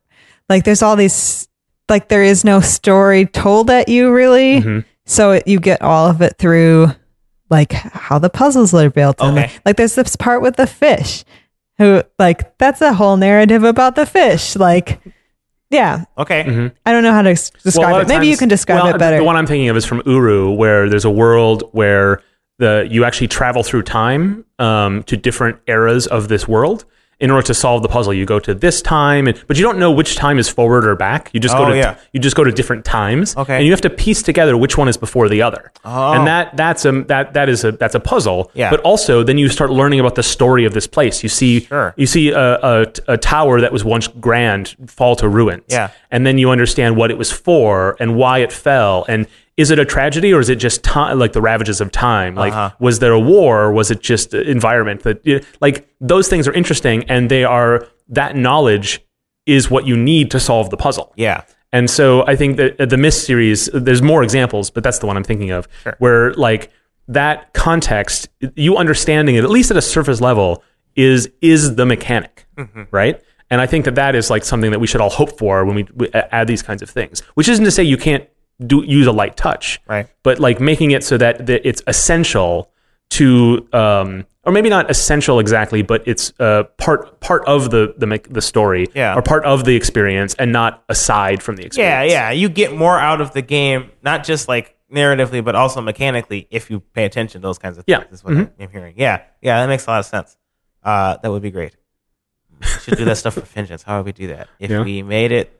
like 0.48 0.64
there's 0.64 0.82
all 0.82 0.96
these 0.96 1.48
like 1.88 2.08
there 2.08 2.22
is 2.22 2.44
no 2.44 2.60
story 2.60 3.26
told 3.26 3.70
at 3.70 3.88
you 3.88 4.12
really, 4.12 4.60
Mhm. 4.60 4.84
so 5.04 5.32
it, 5.32 5.46
you 5.46 5.60
get 5.60 5.82
all 5.82 6.06
of 6.08 6.22
it 6.22 6.36
through 6.38 6.88
like 7.50 7.72
how 7.72 8.18
the 8.18 8.30
puzzles 8.30 8.72
are 8.74 8.90
built. 8.90 9.20
And 9.20 9.38
Okay. 9.38 9.50
like 9.66 9.76
there's 9.76 9.94
this 9.94 10.16
part 10.16 10.40
with 10.42 10.56
the 10.56 10.66
fish, 10.66 11.24
who 11.78 12.02
like 12.18 12.56
that's 12.58 12.80
a 12.80 12.94
whole 12.94 13.16
narrative 13.16 13.64
about 13.64 13.94
the 13.96 14.06
fish, 14.06 14.56
like. 14.56 15.00
Yeah, 15.70 16.04
Okay. 16.18 16.70
I 16.84 16.92
don't 16.92 17.02
know 17.02 17.12
how 17.12 17.22
to 17.22 17.30
s- 17.30 17.50
Well, 17.54 17.60
describe 17.64 17.96
it. 17.96 18.02
of 18.02 18.08
Maybe 18.08 18.26
you 18.26 18.36
can 18.36 18.50
describe 18.50 18.82
well, 18.84 18.94
it 18.94 18.98
better. 18.98 19.16
The 19.16 19.24
one 19.24 19.36
I'm 19.36 19.46
thinking 19.46 19.70
of 19.70 19.76
is 19.78 19.86
from 19.86 20.02
Uru, 20.04 20.50
where 20.50 20.86
there's 20.90 21.06
a 21.06 21.10
world 21.10 21.64
where 21.72 22.20
the 22.58 22.86
you 22.90 23.04
actually 23.06 23.28
travel 23.28 23.62
through 23.62 23.84
time 23.84 24.44
um, 24.58 25.02
to 25.04 25.16
different 25.16 25.56
eras 25.66 26.06
of 26.06 26.28
this 26.28 26.46
world. 26.46 26.84
In 27.22 27.30
order 27.30 27.46
to 27.46 27.54
solve 27.54 27.82
the 27.82 27.88
puzzle, 27.88 28.12
you 28.12 28.26
go 28.26 28.38
to 28.40 28.52
this 28.52 28.82
time, 28.82 29.28
and, 29.28 29.40
but 29.46 29.56
you 29.56 29.62
don't 29.62 29.78
know 29.78 29.90
which 29.92 30.16
time 30.16 30.38
is 30.38 30.48
forward 30.48 30.84
or 30.86 30.96
back. 30.96 31.30
You 31.32 31.40
just 31.40 31.54
go 31.56 31.66
Oh, 31.66 31.68
to 31.70 31.76
yeah. 31.76 31.94
you 32.12 32.20
just 32.20 32.34
go 32.36 32.44
to 32.44 32.50
different 32.52 32.84
times, 32.84 33.36
Okay. 33.36 33.56
and 33.56 33.64
you 33.64 33.70
have 33.70 33.80
to 33.82 33.90
piece 33.90 34.22
together 34.22 34.56
which 34.56 34.76
one 34.76 34.88
is 34.88 34.96
before 34.96 35.28
the 35.28 35.40
other. 35.40 35.70
Oh. 35.84 36.12
And 36.12 36.26
that 36.26 36.56
that's 36.56 36.84
a 36.84 36.92
that 37.04 37.34
that 37.34 37.48
is 37.48 37.64
a 37.64 37.72
that's 37.72 37.94
a 37.94 38.00
puzzle. 38.00 38.50
Yeah. 38.54 38.70
But 38.70 38.80
also, 38.80 39.22
then 39.22 39.38
you 39.38 39.48
start 39.48 39.70
learning 39.70 40.00
about 40.00 40.16
the 40.16 40.22
story 40.22 40.64
of 40.64 40.74
this 40.74 40.86
place. 40.88 41.22
You 41.22 41.28
see 41.28 41.60
Sure. 41.60 41.94
you 41.96 42.06
see 42.06 42.30
a, 42.30 42.58
a, 42.60 42.86
a 43.08 43.16
tower 43.16 43.60
that 43.60 43.72
was 43.72 43.84
once 43.84 44.08
grand 44.08 44.74
fall 44.88 45.14
to 45.16 45.28
ruins 45.28 45.62
Yeah. 45.68 45.90
and 46.10 46.26
then 46.26 46.38
you 46.38 46.50
understand 46.50 46.96
what 46.96 47.10
it 47.12 47.18
was 47.18 47.30
for 47.30 47.96
and 48.00 48.16
why 48.16 48.38
it 48.38 48.52
fell 48.52 49.04
and 49.08 49.26
is 49.62 49.68
it 49.74 49.78
a 49.78 49.84
tragedy 49.96 50.30
or 50.34 50.40
is 50.44 50.48
it 50.54 50.56
just 50.66 50.78
time 50.82 51.18
like 51.24 51.32
the 51.38 51.44
ravages 51.50 51.78
of 51.84 51.88
time 51.90 52.32
like 52.44 52.52
Uh-huh. 52.52 52.70
was 52.86 52.94
there 53.02 53.12
a 53.22 53.24
war 53.34 53.52
or 53.64 53.70
was 53.80 53.88
it 53.94 54.00
just 54.12 54.34
environment 54.34 54.98
that 55.06 55.16
you 55.28 55.34
know, 55.38 55.44
like 55.66 55.76
those 56.12 56.26
things 56.30 56.44
are 56.48 56.54
interesting 56.60 56.98
and 57.14 57.22
they 57.34 57.44
are 57.56 57.72
that 58.20 58.32
knowledge 58.36 58.88
is 59.46 59.70
what 59.74 59.82
you 59.90 59.96
need 59.96 60.26
to 60.34 60.38
solve 60.48 60.66
the 60.74 60.76
puzzle 60.86 61.08
Yeah. 61.16 61.40
and 61.78 61.86
so 61.98 62.04
I 62.32 62.34
think 62.40 62.50
that 62.60 62.70
uh, 62.80 62.86
the 62.94 62.96
Myst 63.04 63.20
series, 63.30 63.60
there's 63.86 64.02
more 64.12 64.22
examples, 64.28 64.70
but 64.74 64.82
that's 64.84 64.98
the 65.02 65.06
one 65.10 65.16
I'm 65.18 65.24
thinking 65.32 65.50
of, 65.58 65.66
where 66.04 66.24
like 66.48 66.62
that 67.08 67.36
context, 67.66 68.28
you 68.64 68.76
understanding 68.84 69.34
it 69.38 69.44
at 69.48 69.50
least 69.58 69.70
at 69.70 69.76
a 69.76 69.82
surface 69.96 70.20
level, 70.30 70.62
is 70.96 71.20
is 71.40 71.62
the 71.80 71.86
mechanic, 71.94 72.34
right? 73.00 73.16
And 73.50 73.60
I 73.64 73.66
think 73.66 73.84
that 73.86 73.96
that 74.02 74.14
is 74.14 74.30
like 74.34 74.44
something 74.44 74.70
that 74.72 74.80
we 74.80 74.86
should 74.90 75.00
all 75.04 75.10
hope 75.20 75.32
for 75.38 75.54
when 75.66 75.74
we, 75.78 75.84
we 76.00 76.06
add 76.38 76.46
these 76.46 76.62
kinds 76.68 76.80
of 76.84 76.88
things. 76.98 77.20
Which 77.36 77.48
isn't 77.52 77.64
to 77.64 77.70
say 77.70 77.82
you 77.82 77.96
can't 78.08 78.24
do 78.64 78.84
use 78.86 79.06
a 79.06 79.12
light 79.12 79.36
touch, 79.36 79.80
Right. 79.88 80.06
But 80.22 80.38
like 80.38 80.60
making 80.60 80.90
it 80.92 81.02
so 81.04 81.16
that, 81.18 81.46
that 81.46 81.66
it's 81.68 81.82
essential 81.86 82.70
to, 83.10 83.68
um, 83.72 84.24
or 84.44 84.52
maybe 84.52 84.68
not 84.68 84.90
essential 84.90 85.38
exactly, 85.38 85.82
but 85.82 86.02
it's 86.06 86.32
uh, 86.40 86.64
part 86.78 87.20
part 87.20 87.44
of 87.46 87.70
the 87.70 87.94
the 87.98 88.20
the 88.30 88.40
story, 88.42 88.86
Yeah. 88.94 89.14
or 89.16 89.22
part 89.22 89.44
of 89.44 89.64
the 89.64 89.76
experience, 89.76 90.34
and 90.34 90.50
not 90.52 90.82
aside 90.88 91.42
from 91.42 91.56
the 91.56 91.64
experience. 91.64 92.10
Yeah. 92.12 92.30
Yeah. 92.30 92.30
You 92.32 92.48
get 92.48 92.74
more 92.74 92.98
out 92.98 93.20
of 93.20 93.32
the 93.32 93.42
game, 93.42 93.90
not 94.02 94.24
just 94.24 94.48
like 94.48 94.76
narratively, 94.92 95.44
but 95.44 95.54
also 95.54 95.80
mechanically 95.80 96.48
if 96.50 96.70
you 96.70 96.80
pay 96.80 97.04
attention 97.04 97.40
to 97.40 97.46
those 97.48 97.58
kinds 97.58 97.78
of 97.78 97.84
things. 97.84 97.98
Yeah. 98.04 98.12
Is 98.12 98.24
what 98.24 98.34
I'm 98.34 98.50
hearing. 98.70 98.94
Yeah. 98.96 99.22
Yeah. 99.40 99.60
That 99.60 99.68
makes 99.68 99.86
a 99.86 99.90
lot 99.90 100.00
of 100.00 100.06
sense. 100.06 100.36
Uh, 100.82 101.16
that 101.22 101.30
would 101.30 101.42
be 101.42 101.50
great. 101.50 101.76
We 102.62 102.68
should 102.82 102.98
do 102.98 103.04
that 103.04 103.16
stuff 103.16 103.34
for 103.34 103.40
vengeance. 103.40 103.82
How 103.82 103.98
would 103.98 104.06
we 104.06 104.12
do 104.12 104.28
that? 104.28 104.48
If 104.58 104.70
Yeah. 104.70 104.82
we 104.82 105.02
made 105.02 105.32
it. 105.32 105.58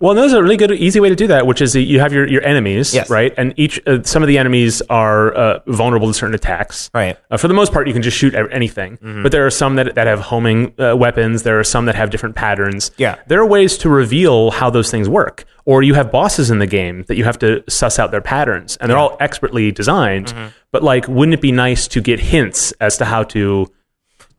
Well, 0.00 0.14
there's 0.14 0.34
a 0.34 0.42
really 0.42 0.58
good, 0.58 0.70
easy 0.72 1.00
way 1.00 1.08
to 1.08 1.16
do 1.16 1.28
that, 1.28 1.46
which 1.46 1.62
is 1.62 1.74
you 1.74 1.98
have 2.00 2.12
your, 2.12 2.28
your 2.28 2.44
enemies, 2.44 2.94
Yes. 2.94 3.08
right? 3.08 3.32
And 3.38 3.54
each 3.56 3.80
uh, 3.86 4.02
some 4.02 4.22
of 4.22 4.26
the 4.26 4.36
enemies 4.36 4.82
are 4.90 5.32
uh, 5.34 5.60
vulnerable 5.66 6.08
to 6.08 6.12
certain 6.12 6.34
attacks. 6.34 6.90
Right. 6.94 7.16
Uh, 7.30 7.38
for 7.38 7.48
the 7.48 7.54
most 7.54 7.72
part, 7.72 7.86
you 7.86 7.94
can 7.94 8.02
just 8.02 8.16
shoot 8.18 8.34
anything. 8.34 8.98
Mm-hmm. 8.98 9.22
But 9.22 9.32
there 9.32 9.46
are 9.46 9.50
some 9.50 9.76
that, 9.76 9.94
that 9.94 10.06
have 10.06 10.20
homing 10.20 10.74
uh, 10.78 10.94
weapons. 10.94 11.42
There 11.44 11.58
are 11.58 11.64
some 11.64 11.86
that 11.86 11.94
have 11.94 12.10
different 12.10 12.34
patterns. 12.36 12.90
Yeah. 12.98 13.16
There 13.28 13.40
are 13.40 13.46
ways 13.46 13.78
to 13.78 13.88
reveal 13.88 14.50
how 14.50 14.68
those 14.68 14.90
things 14.90 15.08
work. 15.08 15.46
Or 15.64 15.82
you 15.82 15.94
have 15.94 16.12
bosses 16.12 16.50
in 16.50 16.58
the 16.58 16.66
game 16.66 17.04
that 17.08 17.16
you 17.16 17.24
have 17.24 17.38
to 17.38 17.64
suss 17.70 17.98
out 17.98 18.10
their 18.10 18.20
patterns, 18.20 18.76
and 18.78 18.90
they're 18.90 18.98
all 18.98 19.16
expertly 19.20 19.70
designed. 19.72 20.26
Mm-hmm. 20.26 20.48
But 20.72 20.82
like, 20.82 21.06
wouldn't 21.08 21.34
it 21.34 21.40
be 21.40 21.52
nice 21.52 21.86
to 21.88 22.00
get 22.02 22.18
hints 22.20 22.72
as 22.72 22.98
to 22.98 23.04
how 23.04 23.22
to 23.24 23.72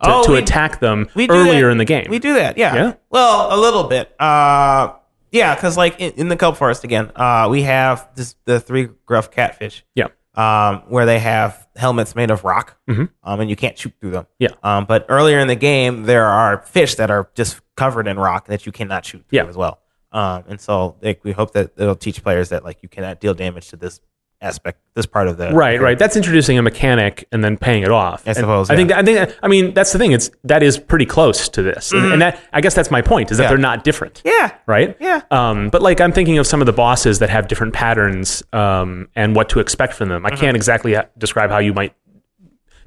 to, 0.02 0.10
Oh, 0.14 0.24
to 0.24 0.32
we- 0.34 0.40
attack 0.40 0.80
them 0.80 1.08
earlier 1.18 1.66
that- 1.68 1.72
in 1.72 1.78
the 1.78 1.86
game? 1.86 2.08
We 2.10 2.20
do 2.20 2.34
that, 2.36 2.58
yeah. 2.58 2.76
Yeah? 2.76 2.94
Well, 3.10 3.56
a 3.56 3.60
little 3.60 3.84
bit. 3.86 4.14
Uh, 4.20 4.94
yeah, 5.32 5.56
because 5.56 5.78
like 5.78 6.00
in, 6.00 6.12
in 6.14 6.28
the 6.30 6.36
kelp 6.38 6.58
forest 6.58 6.84
again, 6.84 7.12
uh, 7.16 7.48
we 7.50 7.64
have 7.64 8.08
this, 8.16 8.36
the 8.46 8.60
three 8.60 8.90
gruff 9.06 9.32
catfish. 9.32 9.84
Yeah. 9.96 10.08
Um, 10.36 10.82
where 10.88 11.06
they 11.06 11.20
have 11.20 11.68
helmets 11.76 12.16
made 12.16 12.32
of 12.32 12.44
rock, 12.44 12.76
um, 12.90 13.10
and 13.24 13.52
you 13.52 13.56
can't 13.56 13.78
shoot 13.78 13.94
through 14.02 14.10
them. 14.10 14.26
Yeah. 14.40 14.48
Um, 14.64 14.86
but 14.86 15.06
earlier 15.08 15.38
in 15.38 15.48
the 15.48 15.56
game, 15.56 16.04
there 16.04 16.26
are 16.26 16.64
fish 16.64 16.96
that 16.96 17.12
are 17.12 17.30
just 17.36 17.62
covered 17.76 18.08
in 18.08 18.18
rock 18.18 18.48
that 18.48 18.66
you 18.66 18.72
cannot 18.72 19.06
shoot 19.06 19.24
through 19.30 19.38
Yeah. 19.38 19.46
as 19.46 19.56
well. 19.56 19.80
Um, 20.12 20.44
and 20.48 20.60
so 20.60 20.96
like, 21.04 21.24
we 21.24 21.34
hope 21.34 21.54
that 21.54 21.74
it'll 21.78 21.96
teach 21.96 22.24
players 22.24 22.50
that 22.50 22.64
like 22.64 22.82
you 22.82 22.90
cannot 22.90 23.20
deal 23.20 23.36
damage 23.36 23.68
to 23.70 23.76
this 23.76 24.00
aspect, 24.44 24.80
this 24.94 25.06
part 25.06 25.28
of 25.28 25.38
the 25.38 25.52
Right, 25.54 25.82
right. 25.82 25.98
That's 25.98 26.16
introducing 26.16 26.58
a 26.58 26.62
mechanic 26.62 27.28
and 27.32 27.44
then 27.44 27.58
paying 27.58 27.82
it 27.84 27.90
off. 27.90 28.28
I 28.28 28.34
suppose, 28.34 28.70
I 28.70 28.76
think. 28.76 28.92
I 28.92 29.02
think. 29.02 29.36
I 29.42 29.48
mean, 29.48 29.74
that's 29.74 29.92
the 29.94 29.98
thing. 29.98 30.12
It's 30.12 30.30
that 30.44 30.62
is 30.62 30.78
pretty 30.78 31.06
close 31.06 31.50
to 31.50 31.64
this, 31.64 31.92
and, 31.94 32.14
and 32.14 32.22
that 32.22 32.40
I 32.54 32.62
guess 32.62 32.76
that's 32.76 32.92
my 32.92 33.02
point 33.02 33.32
is 33.32 33.38
that 33.38 33.44
Mm-hmm. 33.44 33.46
Yeah. 33.46 33.50
they're 33.50 33.58
not 33.58 33.84
different. 33.84 34.22
Yeah. 34.26 34.54
Right. 34.68 34.96
Yeah. 35.00 35.22
Um, 35.32 35.70
but 35.70 35.82
like 35.82 36.00
I'm 36.02 36.12
thinking 36.12 36.38
of 36.38 36.46
some 36.46 36.62
of 36.62 36.66
the 36.68 36.74
bosses 36.74 37.20
that 37.20 37.30
have 37.30 37.48
different 37.48 37.74
patterns 37.74 38.44
um, 38.54 39.10
and 39.16 39.36
what 39.36 39.50
to 39.50 39.60
expect 39.60 39.94
from 39.94 40.10
them. 40.10 40.26
I 40.26 40.30
Mm-hmm. 40.30 40.40
can't 40.40 40.56
exactly 40.56 40.96
describe 41.18 41.50
how 41.50 41.58
you 41.60 41.74
might 41.74 41.96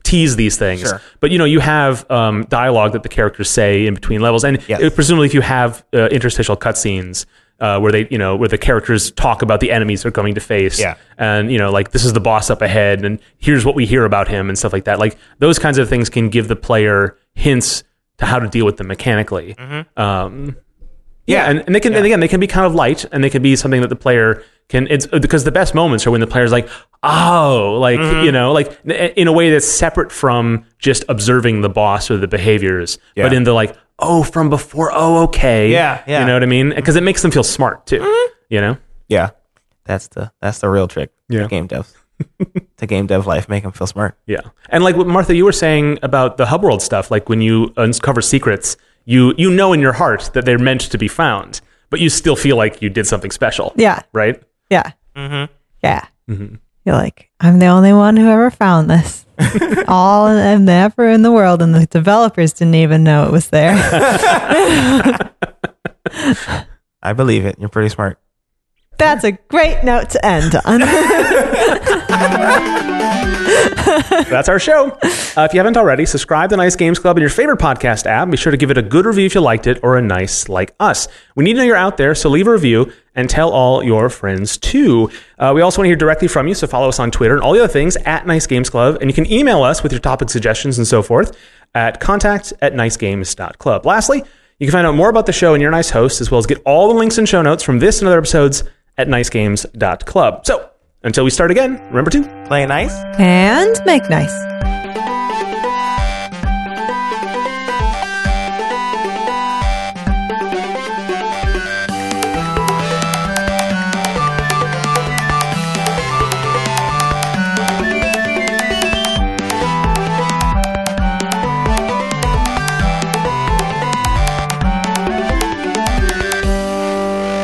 tease 0.02 0.36
these 0.36 0.56
things. 0.56 0.82
Sure. 0.82 1.00
But 1.20 1.30
you 1.32 1.38
know, 1.38 1.44
you 1.44 1.60
have 1.60 2.08
um, 2.10 2.44
dialogue 2.48 2.92
that 2.92 3.02
the 3.02 3.08
characters 3.08 3.50
say 3.50 3.86
in 3.86 3.94
between 3.94 4.20
levels, 4.20 4.44
and 4.44 4.62
Yes. 4.68 4.80
uh, 4.82 4.90
presumably, 4.90 5.26
if 5.26 5.34
you 5.34 5.40
have 5.40 5.84
uh, 5.92 6.06
interstitial 6.08 6.56
cutscenes 6.56 7.26
uh, 7.60 7.78
where 7.80 7.90
they, 7.92 8.06
you 8.10 8.18
know, 8.18 8.36
where 8.36 8.48
the 8.48 8.58
characters 8.58 9.10
talk 9.12 9.42
about 9.42 9.60
the 9.60 9.70
enemies 9.72 10.02
they're 10.02 10.10
going 10.12 10.34
to 10.34 10.40
face, 10.40 10.78
Yeah. 10.78 10.96
and 11.18 11.50
you 11.50 11.58
know, 11.58 11.70
like 11.70 11.90
this 11.92 12.04
is 12.04 12.12
the 12.12 12.20
boss 12.20 12.50
up 12.50 12.60
ahead, 12.62 13.04
and 13.04 13.18
here's 13.38 13.64
what 13.64 13.74
we 13.74 13.86
hear 13.86 14.04
about 14.04 14.28
him, 14.28 14.48
and 14.48 14.58
stuff 14.58 14.72
like 14.72 14.84
that. 14.84 14.98
Like 14.98 15.16
those 15.38 15.58
kinds 15.58 15.78
of 15.78 15.88
things 15.88 16.10
can 16.10 16.28
give 16.28 16.48
the 16.48 16.56
player 16.56 17.16
hints 17.34 17.82
to 18.18 18.26
how 18.26 18.38
to 18.38 18.48
deal 18.48 18.64
with 18.66 18.76
them 18.76 18.86
mechanically. 18.88 19.56
Um, 19.96 20.56
yeah, 21.26 21.44
Yeah. 21.44 21.50
and, 21.50 21.58
and 21.66 21.74
they 21.74 21.80
can, 21.80 21.94
and 21.94 22.04
again, 22.06 22.20
they 22.20 22.28
can 22.28 22.40
be 22.40 22.46
kind 22.46 22.66
of 22.66 22.74
light, 22.74 23.04
and 23.12 23.22
they 23.24 23.30
can 23.30 23.42
be 23.42 23.56
something 23.56 23.80
that 23.80 23.88
the 23.88 23.96
player 23.96 24.42
can. 24.68 24.86
It's 24.88 25.06
because 25.06 25.44
the 25.44 25.52
best 25.52 25.74
moments 25.74 26.06
are 26.06 26.10
when 26.10 26.20
the 26.20 26.26
player's 26.26 26.52
like, 26.52 26.68
oh, 27.02 27.78
like 27.80 27.98
you 28.24 28.32
know, 28.32 28.52
like 28.52 28.78
in 28.84 29.28
a 29.28 29.32
way 29.32 29.50
that's 29.50 29.66
separate 29.66 30.12
from 30.12 30.64
just 30.78 31.04
observing 31.08 31.60
the 31.62 31.68
boss 31.68 32.10
or 32.10 32.16
the 32.18 32.28
behaviors, 32.28 32.98
but 33.16 33.32
in 33.32 33.44
the 33.44 33.52
like, 33.52 33.76
oh, 33.98 34.22
from 34.22 34.50
before, 34.50 34.90
oh, 34.92 35.24
okay, 35.24 35.70
Yeah, 35.70 36.02
yeah. 36.06 36.20
you 36.20 36.26
know 36.26 36.34
what 36.34 36.42
I 36.42 36.46
mean? 36.46 36.70
Because 36.74 36.96
it 36.96 37.02
makes 37.02 37.22
them 37.22 37.30
feel 37.30 37.42
smart 37.44 37.86
too, 37.86 38.00
you 38.48 38.60
know. 38.60 38.76
Yeah, 39.08 39.30
that's 39.84 40.08
the 40.08 40.32
that's 40.40 40.58
the 40.60 40.68
real 40.68 40.88
trick. 40.88 41.12
Yeah. 41.28 41.42
to 41.42 41.48
game 41.48 41.68
devs, 41.68 41.94
to 42.76 42.86
game 42.86 43.06
dev 43.06 43.26
life, 43.26 43.48
make 43.48 43.62
them 43.62 43.72
feel 43.72 43.86
smart. 43.86 44.16
Yeah, 44.26 44.40
and 44.68 44.82
like 44.84 44.96
what 44.96 45.06
Martha, 45.06 45.34
you 45.34 45.44
were 45.44 45.52
saying 45.52 45.98
about 46.02 46.36
the 46.36 46.46
hub 46.46 46.62
world 46.62 46.82
stuff, 46.82 47.10
like 47.10 47.28
when 47.28 47.40
you 47.40 47.72
uncover 47.76 48.20
secrets, 48.22 48.76
you 49.04 49.34
you 49.36 49.50
know 49.50 49.72
in 49.72 49.80
your 49.80 49.92
heart 49.94 50.30
that 50.34 50.44
they're 50.44 50.58
meant 50.58 50.82
to 50.82 50.98
be 50.98 51.08
found, 51.08 51.60
but 51.90 52.00
you 52.00 52.08
still 52.08 52.36
feel 52.36 52.56
like 52.56 52.80
you 52.82 52.88
did 52.90 53.06
something 53.06 53.30
special. 53.30 53.72
Yeah. 53.76 54.02
Right. 54.12 54.42
Yeah. 54.70 54.92
Mm-hmm. 55.14 55.52
Yeah. 55.82 56.06
Mm-hmm. 56.28 56.56
You're 56.84 56.94
like, 56.94 57.30
I'm 57.40 57.58
the 57.58 57.66
only 57.66 57.92
one 57.92 58.16
who 58.16 58.28
ever 58.28 58.50
found 58.50 58.88
this. 58.90 59.25
All 59.88 60.26
and 60.28 60.68
ever 60.68 61.08
in 61.08 61.22
the 61.22 61.32
world, 61.32 61.62
and 61.62 61.74
the 61.74 61.86
developers 61.86 62.52
didn't 62.52 62.74
even 62.76 63.04
know 63.04 63.24
it 63.24 63.32
was 63.32 63.48
there. 63.48 63.74
I 67.02 67.12
believe 67.12 67.44
it. 67.44 67.58
You're 67.58 67.68
pretty 67.68 67.90
smart. 67.90 68.18
That's 68.98 69.24
a 69.24 69.32
great 69.32 69.84
note 69.84 70.10
to 70.10 70.24
end 70.24 70.54
on. 70.64 70.80
That's 73.86 74.48
our 74.48 74.58
show. 74.58 74.90
Uh, 75.36 75.46
if 75.48 75.54
you 75.54 75.60
haven't 75.60 75.76
already, 75.76 76.06
subscribe 76.06 76.50
to 76.50 76.56
Nice 76.56 76.76
Games 76.76 76.98
Club 76.98 77.16
in 77.16 77.20
your 77.20 77.30
favorite 77.30 77.60
podcast 77.60 78.06
app. 78.06 78.28
Be 78.30 78.36
sure 78.36 78.50
to 78.50 78.56
give 78.56 78.70
it 78.70 78.78
a 78.78 78.82
good 78.82 79.06
review 79.06 79.26
if 79.26 79.34
you 79.34 79.40
liked 79.40 79.66
it 79.66 79.78
or 79.82 79.96
a 79.96 80.02
nice 80.02 80.48
like 80.48 80.74
us. 80.80 81.08
We 81.34 81.44
need 81.44 81.52
to 81.54 81.58
know 81.58 81.64
you're 81.64 81.76
out 81.76 81.96
there, 81.96 82.14
so 82.14 82.28
leave 82.28 82.48
a 82.48 82.52
review 82.52 82.92
and 83.14 83.30
tell 83.30 83.50
all 83.50 83.82
your 83.82 84.10
friends 84.10 84.56
too. 84.58 85.10
Uh, 85.38 85.52
we 85.54 85.60
also 85.60 85.80
want 85.80 85.86
to 85.86 85.90
hear 85.90 85.96
directly 85.96 86.28
from 86.28 86.48
you, 86.48 86.54
so 86.54 86.66
follow 86.66 86.88
us 86.88 86.98
on 86.98 87.10
Twitter 87.10 87.34
and 87.34 87.42
all 87.42 87.52
the 87.52 87.60
other 87.60 87.72
things 87.72 87.96
at 87.98 88.26
Nice 88.26 88.46
Games 88.46 88.68
Club. 88.70 88.98
And 89.00 89.08
you 89.08 89.14
can 89.14 89.30
email 89.30 89.62
us 89.62 89.82
with 89.82 89.92
your 89.92 90.00
topic 90.00 90.30
suggestions 90.30 90.78
and 90.78 90.86
so 90.86 91.02
forth 91.02 91.36
at 91.74 92.00
contact 92.00 92.52
at 92.60 92.72
nicegames.club. 92.74 93.86
Lastly, 93.86 94.22
you 94.58 94.66
can 94.66 94.72
find 94.72 94.86
out 94.86 94.94
more 94.94 95.10
about 95.10 95.26
the 95.26 95.32
show 95.32 95.54
and 95.54 95.62
your 95.62 95.70
nice 95.70 95.90
host, 95.90 96.20
as 96.20 96.30
well 96.30 96.38
as 96.38 96.46
get 96.46 96.62
all 96.64 96.88
the 96.88 96.94
links 96.94 97.18
and 97.18 97.28
show 97.28 97.42
notes 97.42 97.62
from 97.62 97.78
this 97.78 98.00
and 98.00 98.08
other 98.08 98.18
episodes 98.18 98.64
at 98.96 99.08
nicegames.club. 99.08 100.46
So, 100.46 100.70
until 101.06 101.24
we 101.24 101.30
start 101.30 101.50
again, 101.52 101.80
remember 101.88 102.10
to 102.10 102.22
Play 102.46 102.66
nice. 102.66 102.92
and 103.18 103.80
make 103.86 104.08
nice. 104.10 104.34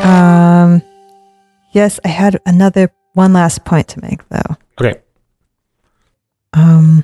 Um, 0.05 0.81
yes, 1.71 1.99
I 2.03 2.09
had 2.09 2.39
another 2.45 2.91
one 3.13 3.33
last 3.33 3.63
point 3.65 3.87
to 3.89 4.01
make 4.01 4.27
though. 4.29 4.57
Okay. 4.79 5.01
Um, 6.53 7.03